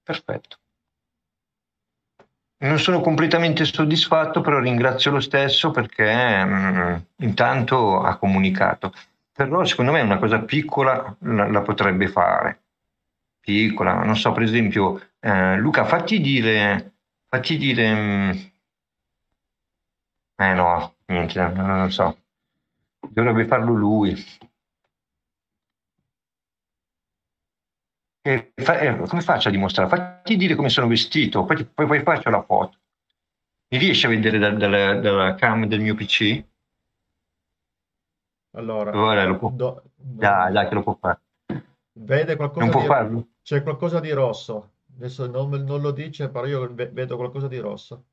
perfetto. 0.04 0.58
Non 2.60 2.80
sono 2.80 3.02
completamente 3.02 3.66
soddisfatto, 3.66 4.42
però 4.42 4.60
ringrazio 4.60 5.12
lo 5.12 5.20
stesso 5.20 5.70
perché 5.72 6.44
mm, 6.44 6.96
intanto 7.18 8.02
ha 8.02 8.18
comunicato. 8.18 8.92
Però 9.32 9.64
secondo 9.66 9.92
me 9.92 10.02
una 10.02 10.18
cosa 10.18 10.40
piccola 10.42 11.16
la, 11.20 11.48
la 11.52 11.62
potrebbe 11.62 12.08
fare. 12.08 12.62
Piccola, 13.40 14.04
non 14.04 14.16
so, 14.18 14.32
per 14.32 14.44
esempio, 14.44 15.00
eh, 15.20 15.56
Luca, 15.58 15.86
fatti 15.86 16.20
dire, 16.20 16.94
fatti 17.28 17.58
dire, 17.58 17.94
mm, 17.94 18.32
eh 20.40 20.54
no, 20.54 20.96
niente, 21.08 21.48
non 21.50 21.82
lo 21.84 21.90
so, 21.90 22.18
dovrebbe 23.10 23.46
farlo 23.46 23.74
lui. 23.74 24.16
E 28.28 28.52
fa- 28.56 28.80
eh, 28.80 28.98
come 29.08 29.22
faccio 29.22 29.48
a 29.48 29.52
dimostrare? 29.52 29.88
Fatti 29.88 30.36
dire 30.36 30.56
come 30.56 30.68
sono 30.68 30.88
vestito, 30.88 31.46
poi, 31.46 31.64
poi, 31.66 31.86
poi 31.88 32.02
faccio 32.02 32.30
la 32.30 32.44
foto. 32.44 32.78
Mi 33.70 33.78
riesci 33.78 34.06
a 34.06 34.10
vedere 34.10 34.38
dal- 34.38 34.58
dalla, 34.58 34.96
dalla 34.96 35.36
cam 35.36 35.66
del 35.66 35.80
mio 35.80 35.96
PC? 35.96 36.44
Allora, 38.58 38.92
Ora 38.98 39.24
lo 39.24 39.38
può- 39.38 39.50
do- 39.52 39.84
Dai, 39.96 40.52
dai, 40.52 40.68
che 40.68 40.74
lo 40.74 40.84
può 40.84 40.98
fare. 41.00 41.22
vede 41.94 42.36
qualcosa 42.36 42.60
Non 42.66 42.72
può 42.72 42.82
di... 42.82 42.86
farlo? 42.88 43.28
C'è 43.42 43.64
qualcosa 43.64 44.00
di 44.02 44.12
rosso. 44.12 44.72
Adesso 44.98 45.28
non, 45.28 45.50
non 45.50 45.80
lo 45.80 45.92
dice, 45.92 46.28
però 46.30 46.46
io 46.46 46.74
ve- 46.74 46.90
vedo 46.90 47.16
qualcosa 47.16 47.48
di 47.48 47.60
rosso. 47.60 48.06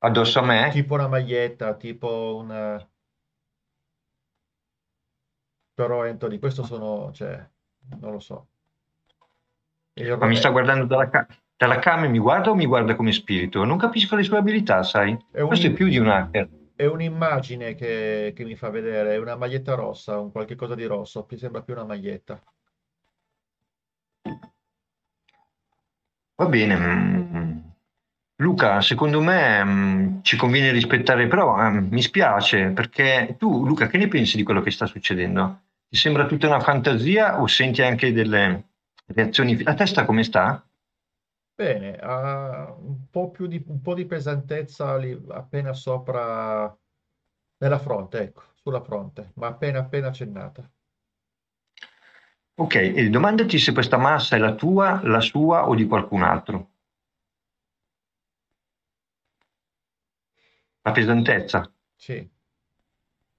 Addosso 0.00 0.40
a 0.40 0.42
me? 0.42 0.68
Tipo 0.72 0.94
una 0.94 1.08
maglietta, 1.08 1.74
tipo 1.74 2.36
una... 2.36 2.86
Però 5.74 6.02
Anthony, 6.02 6.38
questo 6.38 6.64
sono, 6.64 7.12
cioè, 7.12 7.48
non 8.00 8.12
lo 8.12 8.18
so. 8.18 8.48
Ma 10.18 10.26
mi 10.26 10.36
sta 10.36 10.50
guardando 10.50 10.84
dalla, 10.84 11.08
ca- 11.10 11.26
dalla 11.56 11.78
cam 11.78 12.04
e 12.04 12.08
mi 12.08 12.18
guarda 12.18 12.50
o 12.50 12.54
mi 12.54 12.66
guarda 12.66 12.94
come 12.94 13.12
spirito? 13.12 13.64
Non 13.64 13.76
capisco 13.76 14.16
le 14.16 14.22
sue 14.22 14.38
abilità, 14.38 14.82
sai? 14.82 15.16
È 15.30 15.40
un- 15.40 15.48
Questo 15.48 15.66
è 15.66 15.72
più 15.72 15.88
di 15.88 15.98
un 15.98 16.08
hacker. 16.08 16.48
È 16.74 16.86
un'immagine 16.86 17.74
che, 17.74 18.32
che 18.34 18.44
mi 18.44 18.54
fa 18.56 18.70
vedere, 18.70 19.14
è 19.14 19.18
una 19.18 19.36
maglietta 19.36 19.74
rossa, 19.74 20.18
un 20.18 20.30
qualche 20.32 20.54
cosa 20.54 20.74
di 20.74 20.86
rosso, 20.86 21.26
mi 21.28 21.36
sembra 21.36 21.60
più 21.60 21.74
una 21.74 21.84
maglietta. 21.84 22.40
Va 26.36 26.46
bene. 26.46 26.76
mm. 26.76 27.58
Luca, 28.36 28.80
secondo 28.80 29.20
me 29.20 29.62
mm, 29.62 30.22
ci 30.22 30.36
conviene 30.36 30.70
rispettare, 30.72 31.26
però 31.26 31.54
mm, 31.56 31.88
mi 31.90 32.00
spiace 32.00 32.70
perché 32.70 33.36
tu, 33.38 33.66
Luca, 33.66 33.86
che 33.86 33.98
ne 33.98 34.08
pensi 34.08 34.38
di 34.38 34.42
quello 34.42 34.62
che 34.62 34.70
sta 34.70 34.86
succedendo? 34.86 35.60
Ti 35.88 35.96
sembra 35.98 36.24
tutta 36.24 36.46
una 36.46 36.60
fantasia 36.60 37.40
o 37.42 37.46
senti 37.46 37.82
anche 37.82 38.12
delle 38.12 38.69
reazioni? 39.14 39.62
La 39.62 39.74
testa 39.74 40.04
come 40.04 40.22
sta? 40.24 40.64
Bene, 41.54 41.96
ha 41.98 42.72
un 42.78 43.08
po' 43.10 43.30
più 43.30 43.46
di, 43.46 43.62
un 43.68 43.80
po' 43.82 43.94
di 43.94 44.06
pesantezza 44.06 44.96
lì, 44.96 45.16
appena 45.28 45.72
sopra, 45.74 46.74
nella 47.58 47.78
fronte, 47.78 48.18
ecco, 48.20 48.42
sulla 48.54 48.80
fronte, 48.82 49.32
ma 49.34 49.48
appena 49.48 49.80
appena 49.80 50.08
accennata. 50.08 50.68
Ok, 52.54 52.74
e 52.76 53.10
domandati 53.10 53.58
se 53.58 53.72
questa 53.72 53.96
massa 53.96 54.36
è 54.36 54.38
la 54.38 54.54
tua, 54.54 55.00
la 55.02 55.18
sua 55.20 55.68
o 55.68 55.74
di 55.74 55.86
qualcun 55.88 56.22
altro. 56.22 56.70
La 60.88 60.92
pesantezza 60.98 61.64
Sì, 61.96 62.28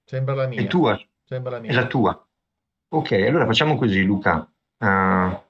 sembra 0.04 0.34
la 0.36 0.46
è 0.52 0.66
mia, 0.66 0.66
tua, 0.66 0.96
sembra 1.24 1.50
la 1.52 1.60
è 1.64 1.72
la 1.72 1.86
mia. 1.86 1.86
tua. 1.86 2.28
Ok, 2.88 3.12
allora 3.12 3.46
facciamo 3.46 3.76
così, 3.76 4.02
Luca. 4.04 4.46
Ah, 4.78 5.41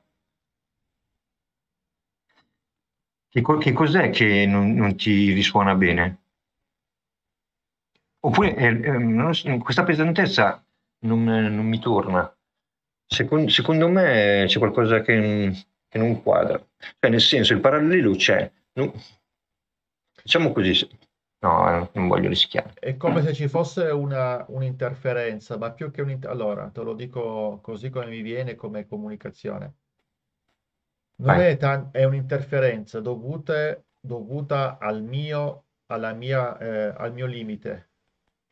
che, 3.33 3.41
co- 3.41 3.57
che 3.57 3.73
cos'è 3.73 4.11
che 4.11 4.45
non, 4.45 4.75
non 4.75 4.95
ti 4.95 5.33
risuona 5.33 5.75
bene? 5.75 6.19
Oppure 8.25 8.55
eh, 8.55 9.53
eh, 9.55 9.59
questa 9.59 9.85
pesantezza 9.85 10.63
non, 11.07 11.25
non 11.25 11.67
mi 11.67 11.79
torna. 11.81 12.31
Secon- 13.07 13.49
secondo 13.49 13.89
me 13.89 14.45
c'è 14.47 14.59
qualcosa 14.59 15.01
che, 15.01 15.51
che 15.89 15.99
non 15.99 16.23
quadra. 16.23 16.59
Cioè, 16.99 17.11
nel 17.11 17.23
senso, 17.23 17.55
il 17.55 17.61
parallelo 17.61 18.15
c'è. 18.15 18.51
Non- 18.75 18.93
Facciamo 20.15 20.53
così. 20.53 20.87
No, 21.41 21.91
non 21.95 22.07
voglio 22.07 22.29
rischiare. 22.29 22.75
È 22.79 22.97
come 22.99 23.23
se 23.23 23.33
ci 23.33 23.49
fosse 23.49 23.87
una, 23.87 24.45
un'interferenza, 24.49 25.57
ma 25.57 25.73
più 25.73 25.91
che 25.91 26.03
un'inter... 26.03 26.31
Allora, 26.31 26.69
te 26.71 26.83
lo 26.83 26.93
dico 26.95 27.59
così 27.63 27.89
come 27.89 28.07
mi 28.07 28.21
viene 28.21 28.55
come 28.55 28.87
comunicazione. 28.87 29.75
Non 31.17 31.39
Vai. 31.39 31.53
è, 31.53 31.57
tan- 31.57 31.89
è 31.93 32.05
un'interferenza 32.05 33.01
dovute- 33.01 33.87
dovuta 34.01 34.79
al 34.79 35.03
mio, 35.03 35.65
alla 35.87 36.13
mia, 36.13 36.59
eh, 36.59 36.95
al 36.97 37.13
mio 37.13 37.27
limite, 37.27 37.91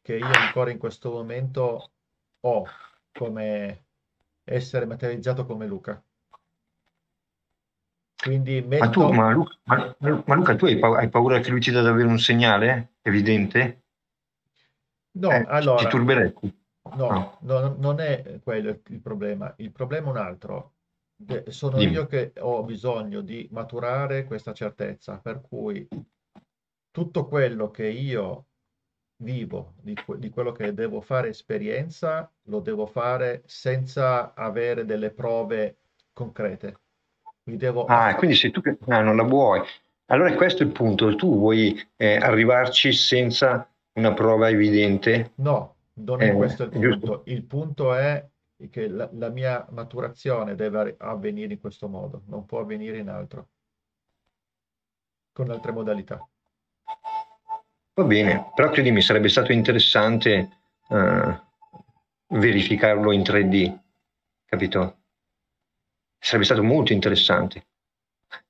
che 0.02 0.16
io 0.16 0.36
ancora 0.36 0.70
in 0.70 0.78
questo 0.78 1.10
momento 1.10 1.90
ho 2.40 2.64
come 3.12 3.84
essere 4.44 4.86
materializzato 4.86 5.44
come 5.46 5.66
Luca. 5.66 6.02
Quindi 8.22 8.62
Ma 8.80 8.88
tu, 8.90 9.00
ma, 9.12 9.30
Lu- 9.32 9.46
ma- 9.64 9.94
ma 10.26 10.34
Luca, 10.34 10.54
tu 10.56 10.64
hai, 10.66 10.78
pa- 10.78 10.96
hai 10.98 11.08
paura 11.08 11.40
che 11.40 11.50
lui 11.50 11.60
ti 11.60 11.70
dà 11.70 11.82
davvero 11.82 12.08
un 12.08 12.18
segnale 12.18 12.94
evidente? 13.02 13.82
No, 15.14 15.30
Eh, 15.30 15.44
ti- 15.44 15.50
ti 15.50 15.52
allora... 15.52 15.90
turberesti? 15.92 16.46
No, 16.92 17.08
No. 17.14 17.38
no, 17.42 17.74
non 17.78 18.00
è 18.00 18.40
quello 18.42 18.70
il 18.86 19.00
problema. 19.00 19.54
Il 19.58 19.70
problema 19.72 20.08
è 20.08 20.10
un 20.10 20.16
altro. 20.16 20.74
Sono 21.48 21.78
Dimmi. 21.78 21.92
io 21.92 22.06
che 22.06 22.32
ho 22.38 22.62
bisogno 22.62 23.20
di 23.20 23.46
maturare 23.52 24.24
questa 24.24 24.52
certezza, 24.52 25.18
per 25.18 25.40
cui 25.40 25.86
tutto 26.90 27.26
quello 27.26 27.70
che 27.70 27.86
io 27.88 28.46
vivo, 29.16 29.74
di, 29.80 29.94
que- 29.94 30.18
di 30.18 30.30
quello 30.30 30.52
che 30.52 30.72
devo 30.72 31.00
fare 31.00 31.28
esperienza, 31.28 32.30
lo 32.44 32.60
devo 32.60 32.86
fare 32.86 33.42
senza 33.46 34.34
avere 34.34 34.84
delle 34.84 35.10
prove 35.10 35.78
concrete. 36.12 36.78
Mi 37.44 37.56
devo 37.56 37.86
Ah, 37.86 38.14
quindi 38.14 38.36
sei 38.36 38.50
tu 38.50 38.60
ah, 38.88 39.00
non 39.00 39.16
la 39.16 39.22
vuoi. 39.24 39.60
Allora 40.06 40.34
questo 40.34 40.62
è 40.62 40.66
il 40.66 40.72
punto. 40.72 41.14
Tu 41.16 41.36
vuoi 41.36 41.80
eh, 41.96 42.16
arrivarci 42.16 42.92
senza 42.92 43.68
una 43.94 44.12
prova 44.12 44.48
evidente? 44.48 45.32
No, 45.36 45.76
non 45.94 46.22
è 46.22 46.30
Eh, 46.30 46.36
questo 46.36 46.64
il 46.64 46.70
giusto. 46.70 47.06
punto. 47.06 47.22
Il 47.26 47.44
punto 47.44 47.94
è 47.94 48.26
che 48.68 48.88
la, 48.88 49.08
la 49.12 49.28
mia 49.30 49.66
maturazione 49.70 50.54
deve 50.54 50.96
avvenire 50.98 51.54
in 51.54 51.60
questo 51.60 51.88
modo, 51.88 52.24
non 52.26 52.44
può 52.44 52.60
avvenire 52.60 52.98
in 52.98 53.08
altro, 53.08 53.48
con 55.32 55.50
altre 55.50 55.72
modalità. 55.72 56.28
Va 57.94 58.04
bene, 58.04 58.50
però 58.54 58.70
credimi, 58.70 59.00
sarebbe 59.00 59.28
stato 59.28 59.52
interessante 59.52 60.48
eh, 60.88 61.40
verificarlo 62.28 63.12
in 63.12 63.22
3D, 63.22 63.78
capito? 64.44 64.98
Sarebbe 66.18 66.44
stato 66.44 66.62
molto 66.62 66.92
interessante. 66.92 67.66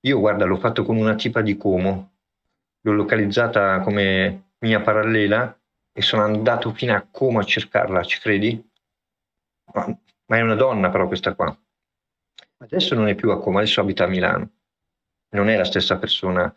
Io, 0.00 0.18
guarda, 0.18 0.44
l'ho 0.44 0.58
fatto 0.58 0.84
con 0.84 0.96
una 0.96 1.14
tipa 1.14 1.40
di 1.40 1.56
Como, 1.56 2.12
l'ho 2.80 2.92
localizzata 2.92 3.80
come 3.80 4.54
mia 4.58 4.80
parallela 4.80 5.56
e 5.92 6.02
sono 6.02 6.22
andato 6.22 6.72
fino 6.72 6.94
a 6.94 7.06
Como 7.10 7.38
a 7.38 7.44
cercarla, 7.44 8.02
ci 8.02 8.18
credi? 8.18 8.69
Ma, 9.72 9.98
ma 10.26 10.36
è 10.36 10.40
una 10.40 10.54
donna 10.54 10.90
però 10.90 11.06
questa 11.06 11.34
qua. 11.34 11.56
Adesso 12.58 12.94
non 12.94 13.08
è 13.08 13.14
più 13.14 13.30
a 13.30 13.40
Como, 13.40 13.58
adesso 13.58 13.80
abita 13.80 14.04
a 14.04 14.08
Milano. 14.08 14.50
non 15.30 15.48
è 15.48 15.56
la 15.56 15.64
stessa 15.64 15.98
persona. 15.98 16.52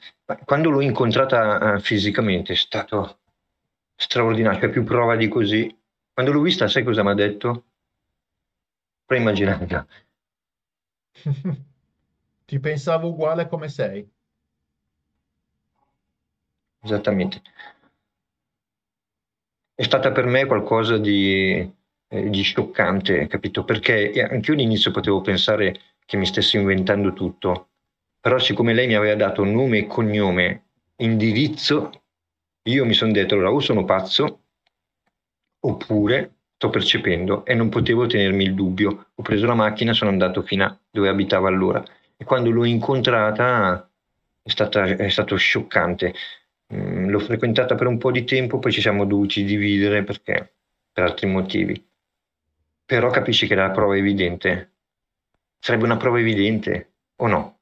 Quando 0.46 0.70
l'ho 0.70 0.82
incontrata 0.82 1.76
uh, 1.76 1.80
fisicamente 1.80 2.54
è 2.54 2.56
stato 2.56 3.20
straordinario, 3.96 4.60
cioè 4.60 4.70
più 4.70 4.84
prova 4.84 5.16
di 5.16 5.28
così. 5.28 5.76
Quando 6.12 6.32
l'ho 6.32 6.42
vista, 6.42 6.68
sai 6.68 6.84
cosa 6.84 7.04
mi 7.04 7.10
ha 7.10 7.14
detto? 7.14 7.66
Puoi 9.06 9.20
immaginare. 9.20 9.88
Ti 12.46 12.60
pensavo 12.60 13.08
uguale 13.10 13.48
come 13.48 13.70
sei. 13.70 14.08
Esattamente. 16.82 17.42
È 19.74 19.84
stata 19.84 20.12
per 20.12 20.26
me 20.26 20.46
qualcosa 20.46 20.98
di, 20.98 21.74
eh, 22.14 22.30
di 22.30 22.44
scioccante, 22.44 23.26
capito? 23.26 23.64
Perché 23.64 24.12
anche 24.30 24.52
io 24.52 24.54
all'inizio 24.56 24.92
potevo 24.92 25.22
pensare 25.22 25.80
che 26.06 26.16
mi 26.16 26.28
stesse 26.28 26.58
inventando 26.58 27.12
tutto, 27.14 27.70
però 28.20 28.38
siccome 28.38 28.74
lei 28.74 28.86
mi 28.86 28.94
aveva 28.96 29.16
dato 29.16 29.44
nome 29.44 29.80
e 29.80 29.88
cognome, 29.88 30.64
indirizzo, 30.98 32.04
io 32.64 32.86
mi 32.86 32.94
sono 32.94 33.12
detto 33.12 33.34
allora 33.34 33.52
o 33.52 33.60
sono 33.60 33.84
pazzo 33.84 34.42
oppure 35.62 36.36
sto 36.56 36.70
percependo 36.70 37.46
e 37.46 37.56
non 37.56 37.70
potevo 37.70 38.06
tenermi 38.06 38.44
il 38.44 38.54
dubbio. 38.54 39.08
Ho 39.16 39.24
preso 39.24 39.48
la 39.48 39.56
macchina 39.56 39.94
sono 39.94 40.12
andato 40.12 40.44
fino 40.44 40.66
a 40.66 40.78
dove 40.90 41.10
abitava 41.10 41.48
allora 41.48 41.84
e 42.16 42.24
quando 42.24 42.52
l'ho 42.52 42.64
incontrata 42.64 43.90
è, 44.44 44.50
stata, 44.50 44.84
è 44.84 45.10
stato 45.10 45.36
scioccante. 45.36 46.14
Mm, 46.74 47.10
l'ho 47.10 47.20
frequentata 47.20 47.76
per 47.76 47.88
un 47.88 47.98
po' 47.98 48.12
di 48.12 48.24
tempo, 48.24 48.60
poi 48.60 48.72
ci 48.72 48.82
siamo 48.82 49.06
dovuti 49.06 49.44
dividere 49.44 50.04
perché 50.04 50.54
per 50.92 51.04
altri 51.06 51.28
motivi. 51.28 51.92
Però 52.94 53.10
capisci 53.10 53.48
che 53.48 53.56
la 53.56 53.72
prova 53.72 53.96
è 53.96 53.98
evidente. 53.98 54.74
Sarebbe 55.58 55.86
una 55.86 55.98
prova 55.98 56.20
evidente 56.20 56.92
o 57.16 57.26
no? 57.26 57.62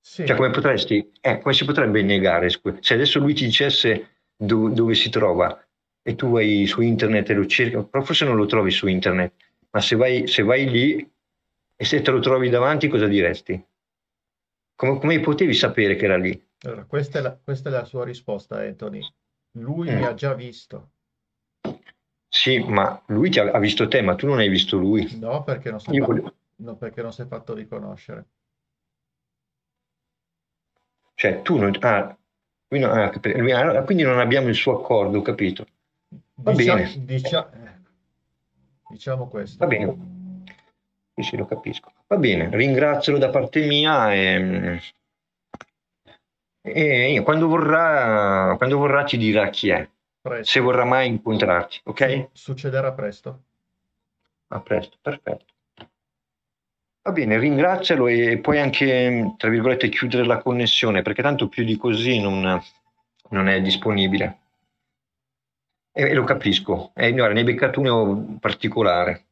Sì. 0.00 0.26
Cioè, 0.26 0.34
come 0.34 0.50
potresti, 0.50 1.12
eh, 1.20 1.38
come 1.38 1.54
si 1.54 1.64
potrebbe 1.64 2.02
negare? 2.02 2.48
Se 2.48 2.94
adesso 2.94 3.20
lui 3.20 3.34
ti 3.34 3.44
dicesse 3.44 4.16
do, 4.34 4.68
dove 4.68 4.96
si 4.96 5.10
trova 5.10 5.64
e 6.02 6.16
tu 6.16 6.32
vai 6.32 6.66
su 6.66 6.80
internet 6.80 7.30
e 7.30 7.34
lo 7.34 7.46
cerchi, 7.46 7.80
però 7.88 8.02
forse 8.02 8.24
non 8.24 8.34
lo 8.34 8.46
trovi 8.46 8.72
su 8.72 8.88
internet, 8.88 9.32
ma 9.70 9.80
se 9.80 9.94
vai, 9.94 10.26
se 10.26 10.42
vai 10.42 10.68
lì 10.68 11.12
e 11.76 11.84
se 11.84 12.02
te 12.02 12.10
lo 12.10 12.18
trovi 12.18 12.48
davanti, 12.48 12.88
cosa 12.88 13.06
diresti? 13.06 13.64
Come, 14.74 14.98
come 14.98 15.20
potevi 15.20 15.54
sapere 15.54 15.94
che 15.94 16.06
era 16.06 16.16
lì? 16.16 16.48
Allora, 16.62 16.84
questa, 16.84 17.20
è 17.20 17.22
la, 17.22 17.38
questa 17.40 17.68
è 17.68 17.72
la 17.72 17.84
sua 17.84 18.04
risposta, 18.04 18.56
Anthony. 18.56 19.06
Lui 19.58 19.88
mm. 19.88 19.94
mi 19.94 20.04
ha 20.04 20.14
già 20.14 20.34
visto. 20.34 20.94
Sì, 22.34 22.60
ma 22.60 22.98
lui 23.08 23.28
ti 23.28 23.38
ha, 23.38 23.50
ha, 23.50 23.58
visto 23.58 23.86
te, 23.88 24.00
ma 24.00 24.14
tu 24.14 24.26
non 24.26 24.38
hai 24.38 24.48
visto 24.48 24.78
lui. 24.78 25.18
No, 25.18 25.44
perché 25.44 25.70
non 25.70 25.78
si 25.78 25.94
è 25.94 26.00
fatto, 26.00 26.34
no, 26.56 26.76
perché 26.76 27.02
non 27.02 27.12
si 27.12 27.20
è 27.20 27.26
fatto 27.26 27.52
riconoscere. 27.52 28.24
Cioè, 31.14 31.42
tu 31.42 31.58
non... 31.58 31.76
Ah, 31.80 32.16
lui 32.68 32.80
non 32.80 32.90
ah, 32.90 33.12
lui, 33.36 33.52
ah, 33.52 33.82
quindi 33.82 34.02
non 34.02 34.18
abbiamo 34.18 34.48
il 34.48 34.54
suo 34.54 34.80
accordo, 34.80 35.20
capito? 35.20 35.66
Va 36.36 36.52
Dicia, 36.52 36.74
bene. 36.74 37.04
Dicia, 37.04 37.50
diciamo 38.88 39.28
questo. 39.28 39.58
Va 39.58 39.66
bene. 39.66 40.44
Sì, 41.14 41.22
sì, 41.22 41.36
lo 41.36 41.44
capisco. 41.44 41.92
Va 42.06 42.16
bene, 42.16 42.48
ringrazialo 42.50 43.18
da 43.18 43.28
parte 43.28 43.66
mia 43.66 44.14
e, 44.14 44.80
e 46.62 47.20
quando, 47.22 47.46
vorrà, 47.46 48.54
quando 48.56 48.78
vorrà 48.78 49.04
ci 49.04 49.18
dirà 49.18 49.50
chi 49.50 49.68
è. 49.68 49.86
Presto. 50.22 50.44
Se 50.52 50.60
vorrà 50.60 50.84
mai 50.84 51.08
incontrarti, 51.08 51.80
ok? 51.84 52.28
Succederà 52.32 52.92
presto. 52.92 53.42
A 54.48 54.60
presto, 54.60 54.96
perfetto. 55.02 55.46
Va 57.02 57.10
bene, 57.10 57.36
ringrazialo 57.38 58.06
e 58.06 58.38
puoi 58.38 58.60
anche, 58.60 59.34
tra 59.36 59.48
virgolette, 59.50 59.88
chiudere 59.88 60.24
la 60.24 60.38
connessione, 60.38 61.02
perché 61.02 61.22
tanto 61.22 61.48
più 61.48 61.64
di 61.64 61.76
così 61.76 62.20
non, 62.20 62.62
non 63.30 63.48
è 63.48 63.60
disponibile. 63.60 64.38
E, 65.90 66.02
e 66.04 66.14
lo 66.14 66.22
capisco, 66.22 66.92
è, 66.94 67.12
guarda, 67.12 67.34
ne 67.34 67.40
hai 67.40 67.44
beccato 67.46 67.80
uno 67.80 68.36
particolare. 68.38 69.24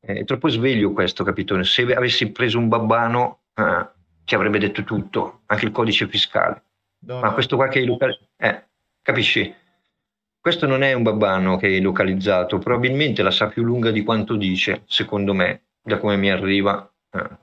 È 0.00 0.24
troppo 0.24 0.48
sveglio 0.48 0.92
questo, 0.92 1.22
capito? 1.22 1.62
Se 1.62 1.82
avessi 1.94 2.30
preso 2.30 2.58
un 2.58 2.68
babbano 2.68 3.40
eh, 3.54 3.86
ti 4.24 4.34
avrebbe 4.34 4.58
detto 4.58 4.82
tutto, 4.84 5.42
anche 5.46 5.66
il 5.66 5.72
codice 5.72 6.08
fiscale. 6.08 6.62
No, 7.00 7.20
Ma 7.20 7.28
no. 7.28 7.34
questo 7.34 7.56
qua 7.56 7.68
che 7.68 7.80
hai 7.80 7.98
eh, 8.38 8.64
capisci? 9.02 9.54
Questo 10.40 10.66
non 10.66 10.82
è 10.82 10.92
un 10.94 11.02
babbano 11.02 11.56
che 11.56 11.66
hai 11.66 11.80
localizzato, 11.80 12.58
probabilmente 12.58 13.22
la 13.22 13.30
sa 13.30 13.48
più 13.48 13.62
lunga 13.62 13.90
di 13.90 14.02
quanto 14.02 14.36
dice, 14.36 14.82
secondo 14.86 15.34
me, 15.34 15.64
da 15.82 15.98
come 15.98 16.16
mi 16.16 16.30
arriva 16.30 16.90
eh. 17.12 17.38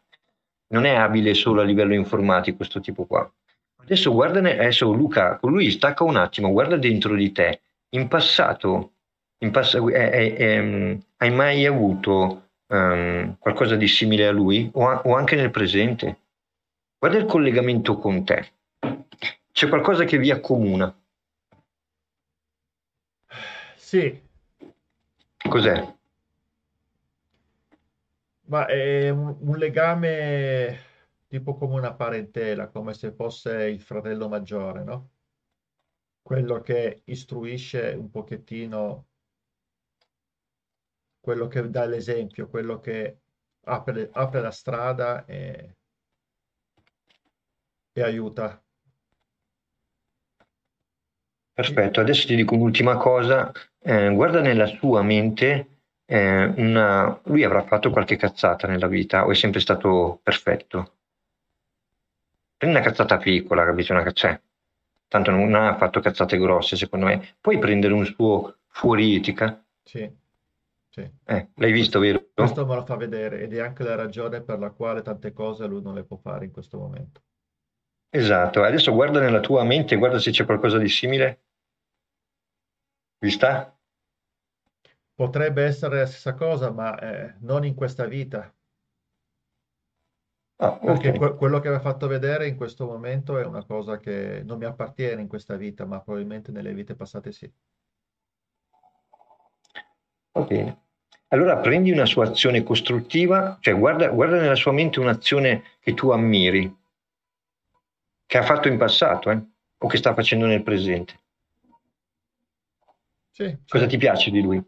Non 0.70 0.86
è 0.86 0.96
abile 0.96 1.34
solo 1.34 1.62
a 1.62 1.64
livello 1.64 1.94
informatico 1.94 2.58
questo 2.58 2.82
tipo 2.82 3.06
qua. 3.06 3.30
Adesso 3.78 4.12
guardane, 4.12 4.54
adesso 4.54 4.92
Luca, 4.92 5.40
lui 5.44 5.72
stacca 5.72 6.04
un 6.04 6.18
attimo, 6.18 6.52
guarda 6.52 6.76
dentro 6.76 7.16
di 7.16 7.32
te. 7.32 7.62
In 7.92 8.08
passato, 8.10 8.92
in 9.40 9.52
pass- 9.52 9.76
eh, 9.76 9.92
eh, 9.94 10.36
ehm, 10.38 11.00
hai 11.18 11.32
mai 11.32 11.66
avuto 11.66 12.50
um, 12.68 13.38
qualcosa 13.40 13.78
di 13.78 13.88
simile 13.88 14.28
a 14.28 14.32
lui 14.32 14.70
o, 14.74 14.90
a- 14.90 15.02
o 15.06 15.16
anche 15.16 15.38
nel 15.38 15.52
presente? 15.52 16.18
Guarda 17.00 17.18
il 17.18 17.26
collegamento 17.26 17.98
con 17.98 18.26
te. 18.26 18.52
C'è 19.54 19.70
qualcosa 19.70 20.04
che 20.04 20.18
vi 20.18 20.32
accomuna. 20.32 20.94
Sì. 23.88 24.22
Cos'è? 25.50 25.96
Ma 28.48 28.66
è 28.66 29.08
un, 29.10 29.38
un 29.40 29.58
legame 29.58 30.78
tipo 31.28 31.56
come 31.56 31.76
una 31.76 31.94
parentela, 31.94 32.68
come 32.68 32.94
se 32.94 33.14
fosse 33.14 33.70
il 33.70 33.80
fratello 33.80 34.28
maggiore, 34.28 34.84
no? 34.84 35.10
Quello 36.22 36.60
che 36.60 37.04
istruisce 37.06 37.96
un 37.98 38.10
pochettino, 38.10 39.08
quello 41.22 41.48
che 41.48 41.70
dà 41.70 41.86
l'esempio, 41.86 42.50
quello 42.50 42.82
che 42.82 43.22
apre, 43.62 44.10
apre 44.12 44.42
la 44.42 44.52
strada 44.52 45.24
e, 45.24 45.78
e 47.94 48.02
aiuta. 48.02 48.62
Perfetto, 51.58 52.02
adesso 52.02 52.28
ti 52.28 52.36
dico 52.36 52.54
un'ultima 52.54 52.98
cosa. 52.98 53.52
Eh, 53.80 54.14
guarda 54.14 54.42
nella 54.42 54.68
sua 54.68 55.02
mente 55.02 55.80
eh, 56.06 56.46
una, 56.56 57.20
lui 57.24 57.44
avrà 57.44 57.64
fatto 57.64 57.90
qualche 57.90 58.16
cazzata 58.16 58.68
nella 58.68 58.86
vita 58.86 59.26
o 59.26 59.32
è 59.32 59.34
sempre 59.34 59.60
stato 59.60 60.20
perfetto? 60.22 60.98
Prendi 62.58 62.78
una 62.78 62.86
cazzata 62.86 63.18
piccola, 63.18 63.66
capito? 63.66 63.92
Una, 63.92 64.12
cioè, 64.12 64.40
tanto 65.08 65.32
non 65.32 65.56
ha 65.56 65.76
fatto 65.78 66.00
cazzate 66.00 66.38
grosse, 66.38 66.76
secondo 66.76 67.08
me. 67.08 67.38
Puoi 67.42 67.58
prendere 67.58 67.96
un 67.96 68.06
suo 68.06 68.58
fuori 68.68 69.16
etica? 69.16 69.60
Sì. 69.84 70.08
sì. 70.90 71.10
Eh, 71.26 71.48
l'hai 71.56 71.72
visto, 71.72 71.98
vero? 71.98 72.24
Questo 72.36 72.68
me 72.68 72.76
lo 72.76 72.86
fa 72.86 72.98
vedere 72.98 73.42
ed 73.42 73.56
è 73.56 73.62
anche 73.62 73.82
la 73.82 73.96
ragione 73.96 74.44
per 74.44 74.60
la 74.60 74.70
quale 74.70 75.02
tante 75.02 75.34
cose 75.34 75.66
lui 75.66 75.82
non 75.82 75.96
le 75.96 76.04
può 76.04 76.18
fare 76.18 76.46
in 76.46 76.52
questo 76.52 76.78
momento. 76.78 77.20
Esatto, 78.12 78.62
adesso 78.62 78.94
guarda 78.94 79.20
nella 79.20 79.40
tua 79.40 79.64
mente, 79.64 79.96
guarda 79.96 80.20
se 80.20 80.30
c'è 80.30 80.46
qualcosa 80.46 80.78
di 80.78 80.88
simile. 80.88 81.42
Vista? 83.20 83.76
Potrebbe 85.14 85.64
essere 85.64 86.00
la 86.00 86.06
stessa 86.06 86.36
cosa, 86.36 86.72
ma 86.72 86.98
eh, 87.00 87.36
non 87.40 87.66
in 87.66 87.74
questa 87.74 88.06
vita. 88.06 88.54
Ah, 90.60 90.78
Perché 90.78 91.14
que- 91.14 91.36
quello 91.36 91.60
che 91.60 91.68
aveva 91.68 91.82
fatto 91.82 92.08
vedere 92.08 92.48
in 92.48 92.56
questo 92.56 92.86
momento 92.86 93.38
è 93.38 93.46
una 93.46 93.64
cosa 93.64 93.98
che 93.98 94.42
non 94.44 94.58
mi 94.58 94.66
appartiene 94.66 95.22
in 95.22 95.28
questa 95.28 95.56
vita, 95.56 95.86
ma 95.86 96.02
probabilmente 96.02 96.52
nelle 96.52 96.74
vite 96.74 96.96
passate 96.96 97.32
sì. 97.32 97.52
Va 100.32 100.42
bene. 100.42 100.82
Allora 101.30 101.58
prendi 101.58 101.92
una 101.92 102.06
sua 102.06 102.26
azione 102.26 102.64
costruttiva, 102.64 103.58
cioè 103.60 103.78
guarda, 103.78 104.08
guarda 104.10 104.40
nella 104.40 104.56
sua 104.56 104.72
mente 104.72 105.00
un'azione 105.00 105.64
che 105.80 105.94
tu 105.94 106.10
ammiri, 106.10 106.76
che 108.26 108.38
ha 108.38 108.44
fatto 108.44 108.68
in 108.68 108.78
passato 108.78 109.30
eh, 109.32 109.42
o 109.78 109.88
che 109.88 109.98
sta 109.98 110.14
facendo 110.14 110.46
nel 110.46 110.64
presente. 110.64 111.20
Sì, 113.38 113.58
Cosa 113.70 113.86
ti 113.88 113.98
piace 113.98 114.32
di 114.32 114.42
lui? 114.42 114.64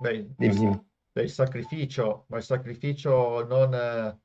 Beh, 0.00 0.26
il, 0.40 0.82
il 1.12 1.30
sacrificio, 1.30 2.24
ma 2.28 2.38
il 2.38 2.42
sacrificio 2.42 3.44
non 3.46 3.72
eh, 3.74 4.18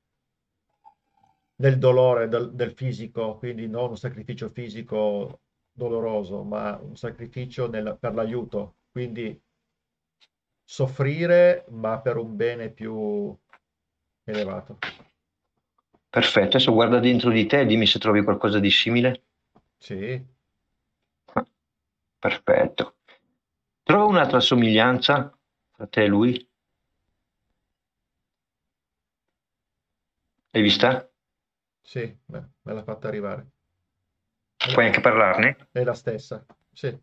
nel 1.58 1.78
dolore 1.78 2.28
del, 2.28 2.54
del 2.54 2.72
fisico, 2.74 3.38
quindi 3.38 3.68
non 3.68 3.90
un 3.90 3.98
sacrificio 3.98 4.50
fisico 4.50 5.42
doloroso, 5.72 6.44
ma 6.44 6.78
un 6.82 6.96
sacrificio 6.96 7.68
nel- 7.70 7.98
per 8.00 8.14
l'aiuto, 8.14 8.78
quindi 8.92 9.40
soffrire, 10.64 11.66
ma 11.70 12.00
per 12.02 12.18
un 12.18 12.36
bene 12.36 12.70
più 12.72 13.36
elevato. 14.26 14.78
Perfetto, 16.10 16.56
adesso 16.58 16.74
guarda 16.74 17.00
dentro 17.00 17.30
di 17.30 17.46
te 17.46 17.60
e 17.60 17.66
dimmi 17.68 17.86
se 17.86 18.00
trovi 18.00 18.24
qualcosa 18.24 18.58
di 18.58 18.72
simile. 18.72 19.26
Sì, 19.80 20.26
Perfetto. 22.20 22.95
Trova 23.86 24.04
un'altra 24.04 24.42
somiglianza 24.42 25.34
tra 25.72 25.88
te 25.88 26.04
e 26.04 26.08
lui? 26.08 26.50
L'hai 30.54 30.64
vista? 30.64 31.08
Sì, 31.82 32.02
me, 32.26 32.52
me 32.64 32.74
l'ha 32.74 32.84
fatta 32.84 33.08
arrivare. 33.08 33.52
Puoi 34.74 34.86
anche 34.86 35.00
parlarne? 35.00 35.70
È 35.72 35.84
la 35.84 35.94
stessa, 35.94 36.46
sì. 36.74 37.00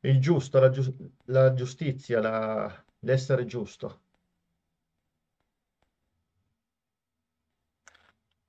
Il 0.00 0.18
giusto, 0.20 0.58
la, 0.58 0.70
gius- 0.70 0.92
la 1.26 1.54
giustizia, 1.54 2.20
la- 2.20 2.84
l'essere 3.00 3.44
giusto. 3.46 4.00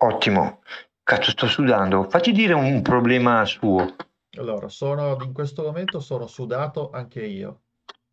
Ottimo. 0.02 0.62
Cazzo, 1.04 1.30
sto 1.30 1.48
sudando. 1.48 2.10
Facci 2.10 2.32
dire 2.32 2.54
un 2.54 2.82
problema 2.82 3.46
suo. 3.46 3.96
Allora, 4.38 4.68
sono, 4.70 5.18
in 5.24 5.34
questo 5.34 5.64
momento 5.64 6.00
sono 6.00 6.28
sudato 6.28 6.92
anche 6.92 7.26
io. 7.26 7.62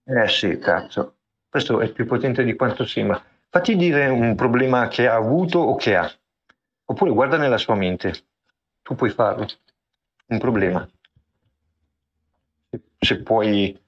Eh 0.05 0.29
sì, 0.29 0.59
cazzo. 0.59 1.17
Questo 1.49 1.81
è 1.81 1.91
più 1.93 2.07
potente 2.07 2.43
di 2.43 2.55
quanto 2.55 2.87
sembra. 2.87 3.23
Fatti 3.49 3.77
dire 3.77 4.07
un 4.09 4.35
problema 4.35 4.89
che 4.89 5.07
ha 5.07 5.15
avuto 5.15 5.59
o 5.59 5.77
che 5.77 5.97
ha. 5.97 6.11
Oppure 6.87 7.11
guarda 7.11 7.37
nella 7.37 7.59
sua 7.59 7.75
mente. 7.75 8.27
Tu 8.83 8.95
puoi 8.95 9.11
farlo. 9.11 9.47
Un 10.27 10.39
problema. 10.39 10.89
Se 12.99 13.23
puoi 13.23 13.79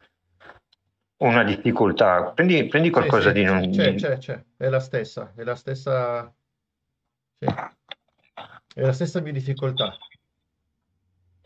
una 1.18 1.42
difficoltà, 1.42 2.30
prendi, 2.32 2.66
prendi 2.66 2.88
Sì, 2.88 2.92
qualcosa 2.94 3.28
sì, 3.28 3.34
di 3.34 3.44
non... 3.44 3.70
c'è, 3.70 3.94
c'è, 3.94 4.18
c'è, 4.18 4.44
è 4.56 4.68
la 4.68 4.80
stessa, 4.80 5.32
è 5.34 5.42
la 5.42 5.56
stessa, 5.56 6.32
sì, 7.38 7.46
è 8.74 8.80
la 8.80 8.92
stessa 8.92 9.20
mia 9.20 9.32
difficoltà. 9.32 9.96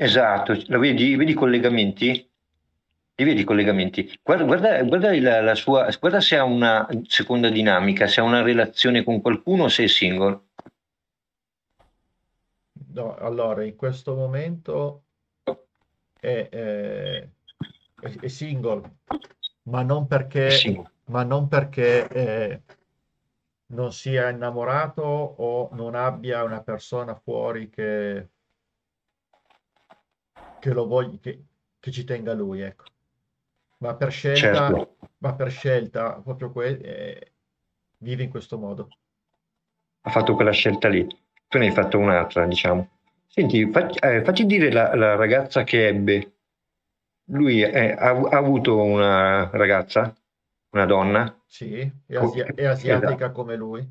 Esatto, 0.03 0.53
vedi, 0.80 1.14
vedi 1.14 1.30
i 1.30 1.34
collegamenti? 1.34 2.28
Li 3.14 3.24
vedi 3.24 3.42
i 3.42 3.44
collegamenti? 3.44 4.18
Guarda, 4.20 4.42
guarda, 4.42 4.82
guarda 4.82 5.20
la, 5.20 5.40
la 5.40 5.55
sua, 5.55 5.88
guarda 6.00 6.20
se 6.20 6.36
ha 6.36 6.42
una 6.42 6.88
seconda 7.07 7.48
dinamica, 7.48 8.09
se 8.09 8.20
ha 8.20 8.24
una 8.24 8.42
relazione 8.42 9.05
con 9.05 9.20
qualcuno 9.20 9.64
o 9.64 9.68
se 9.68 9.84
è 9.84 9.86
single. 9.86 10.40
No, 12.94 13.14
allora, 13.14 13.62
in 13.62 13.76
questo 13.76 14.16
momento 14.16 15.05
è, 16.18 16.48
è- 16.50 17.28
è- 18.00 18.18
è 18.22 18.28
single, 18.28 18.96
ma 19.68 19.82
non 19.82 20.09
perché, 20.09 20.48
ma 21.05 21.22
non 21.22 21.46
perché 21.46 22.09
eh, 22.09 22.62
non 23.66 23.92
sia 23.92 24.30
innamorato 24.30 25.03
o 25.03 25.68
non 25.74 25.94
abbia 25.94 26.42
una 26.42 26.61
persona 26.61 27.14
fuori 27.14 27.70
che, 27.70 28.30
che 30.62 30.72
lo 30.72 30.86
voglia, 30.86 31.18
che, 31.20 31.44
che 31.80 31.90
ci 31.90 32.04
tenga 32.04 32.32
lui, 32.34 32.60
ecco. 32.60 32.84
Ma 33.78 33.96
per 33.96 34.12
scelta, 34.12 34.66
Certo. 34.68 34.96
ma 35.18 35.34
per 35.34 35.50
scelta, 35.50 36.20
proprio 36.22 36.52
que- 36.52 36.78
eh, 36.80 37.32
vive 37.98 38.22
in 38.22 38.30
questo 38.30 38.58
modo. 38.58 38.88
ha 40.04 40.10
fatto 40.10 40.34
quella 40.34 40.50
scelta 40.50 40.88
lì, 40.88 41.06
tu 41.48 41.58
ne 41.58 41.66
hai 41.66 41.72
fatto 41.72 41.98
un'altra, 41.98 42.46
diciamo. 42.46 42.88
Senti, 43.26 43.70
facci, 43.70 43.98
eh, 43.98 44.22
facci 44.22 44.44
dire 44.46 44.70
la, 44.70 44.94
la 44.94 45.14
ragazza 45.14 45.64
che 45.64 45.86
ebbe. 45.86 46.32
Lui 47.30 47.62
eh, 47.62 47.92
ha, 47.92 48.10
ha 48.10 48.36
avuto 48.36 48.82
una 48.82 49.48
ragazza, 49.52 50.14
una 50.70 50.84
donna. 50.86 51.34
Sì, 51.46 51.78
è, 52.06 52.16
asia- 52.16 52.52
è 52.52 52.64
asiatica 52.64 53.26
esatto. 53.26 53.32
come 53.32 53.54
lui. 53.56 53.88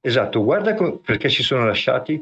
Esatto, 0.00 0.42
guarda 0.42 0.74
co- 0.74 0.98
perché 0.98 1.28
si 1.28 1.42
sono 1.44 1.64
lasciati. 1.64 2.20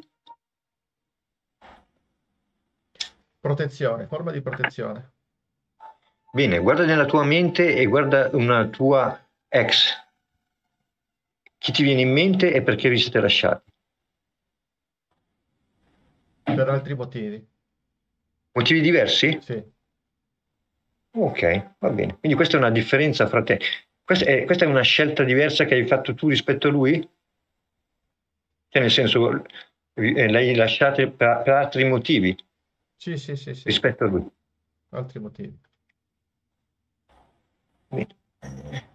Protezione, 3.47 4.09
forma 4.09 4.33
di 4.33 4.41
protezione. 4.41 5.13
Bene, 6.33 6.59
guarda 6.59 6.85
nella 6.85 7.05
tua 7.05 7.23
mente 7.23 7.77
e 7.77 7.87
guarda 7.87 8.29
una 8.33 8.67
tua 8.67 9.25
ex. 9.47 9.93
Chi 11.57 11.71
ti 11.71 11.85
viene 11.85 12.01
in 12.01 12.11
mente 12.11 12.53
e 12.53 12.63
perché 12.63 12.89
vi 12.89 12.99
siete 12.99 13.21
lasciati? 13.21 13.73
Per 16.43 16.69
altri 16.69 16.95
motivi, 16.97 17.49
Motivi 18.55 18.81
diversi? 18.81 19.39
sì. 19.41 19.63
Ok, 21.13 21.75
va 21.79 21.91
bene. 21.91 22.19
Quindi 22.19 22.35
questa 22.35 22.57
è 22.57 22.59
una 22.59 22.71
differenza 22.71 23.29
fra 23.29 23.45
te. 23.45 23.61
Questa 24.03 24.25
è, 24.25 24.45
questa 24.45 24.65
è 24.65 24.69
una 24.69 24.83
scelta 24.83 25.23
diversa 25.23 25.67
che 25.67 25.75
hai 25.75 25.87
fatto 25.87 26.15
tu 26.17 26.29
rispetto 26.29 26.67
a 26.67 26.73
lui? 26.73 26.99
Cioè, 28.71 28.83
nel 28.83 28.91
senso, 28.91 29.45
eh, 29.95 30.29
l'hai 30.29 30.53
lasciata 30.57 31.07
per, 31.07 31.43
per 31.45 31.55
altri 31.55 31.85
motivi 31.85 32.37
Sì, 32.97 33.17
sì, 33.17 33.37
sì, 33.37 33.55
sì, 33.55 33.63
rispetto 33.67 34.05
a 34.05 34.09
lui. 34.09 34.27
altri 34.91 35.21
motivi. 35.21 35.59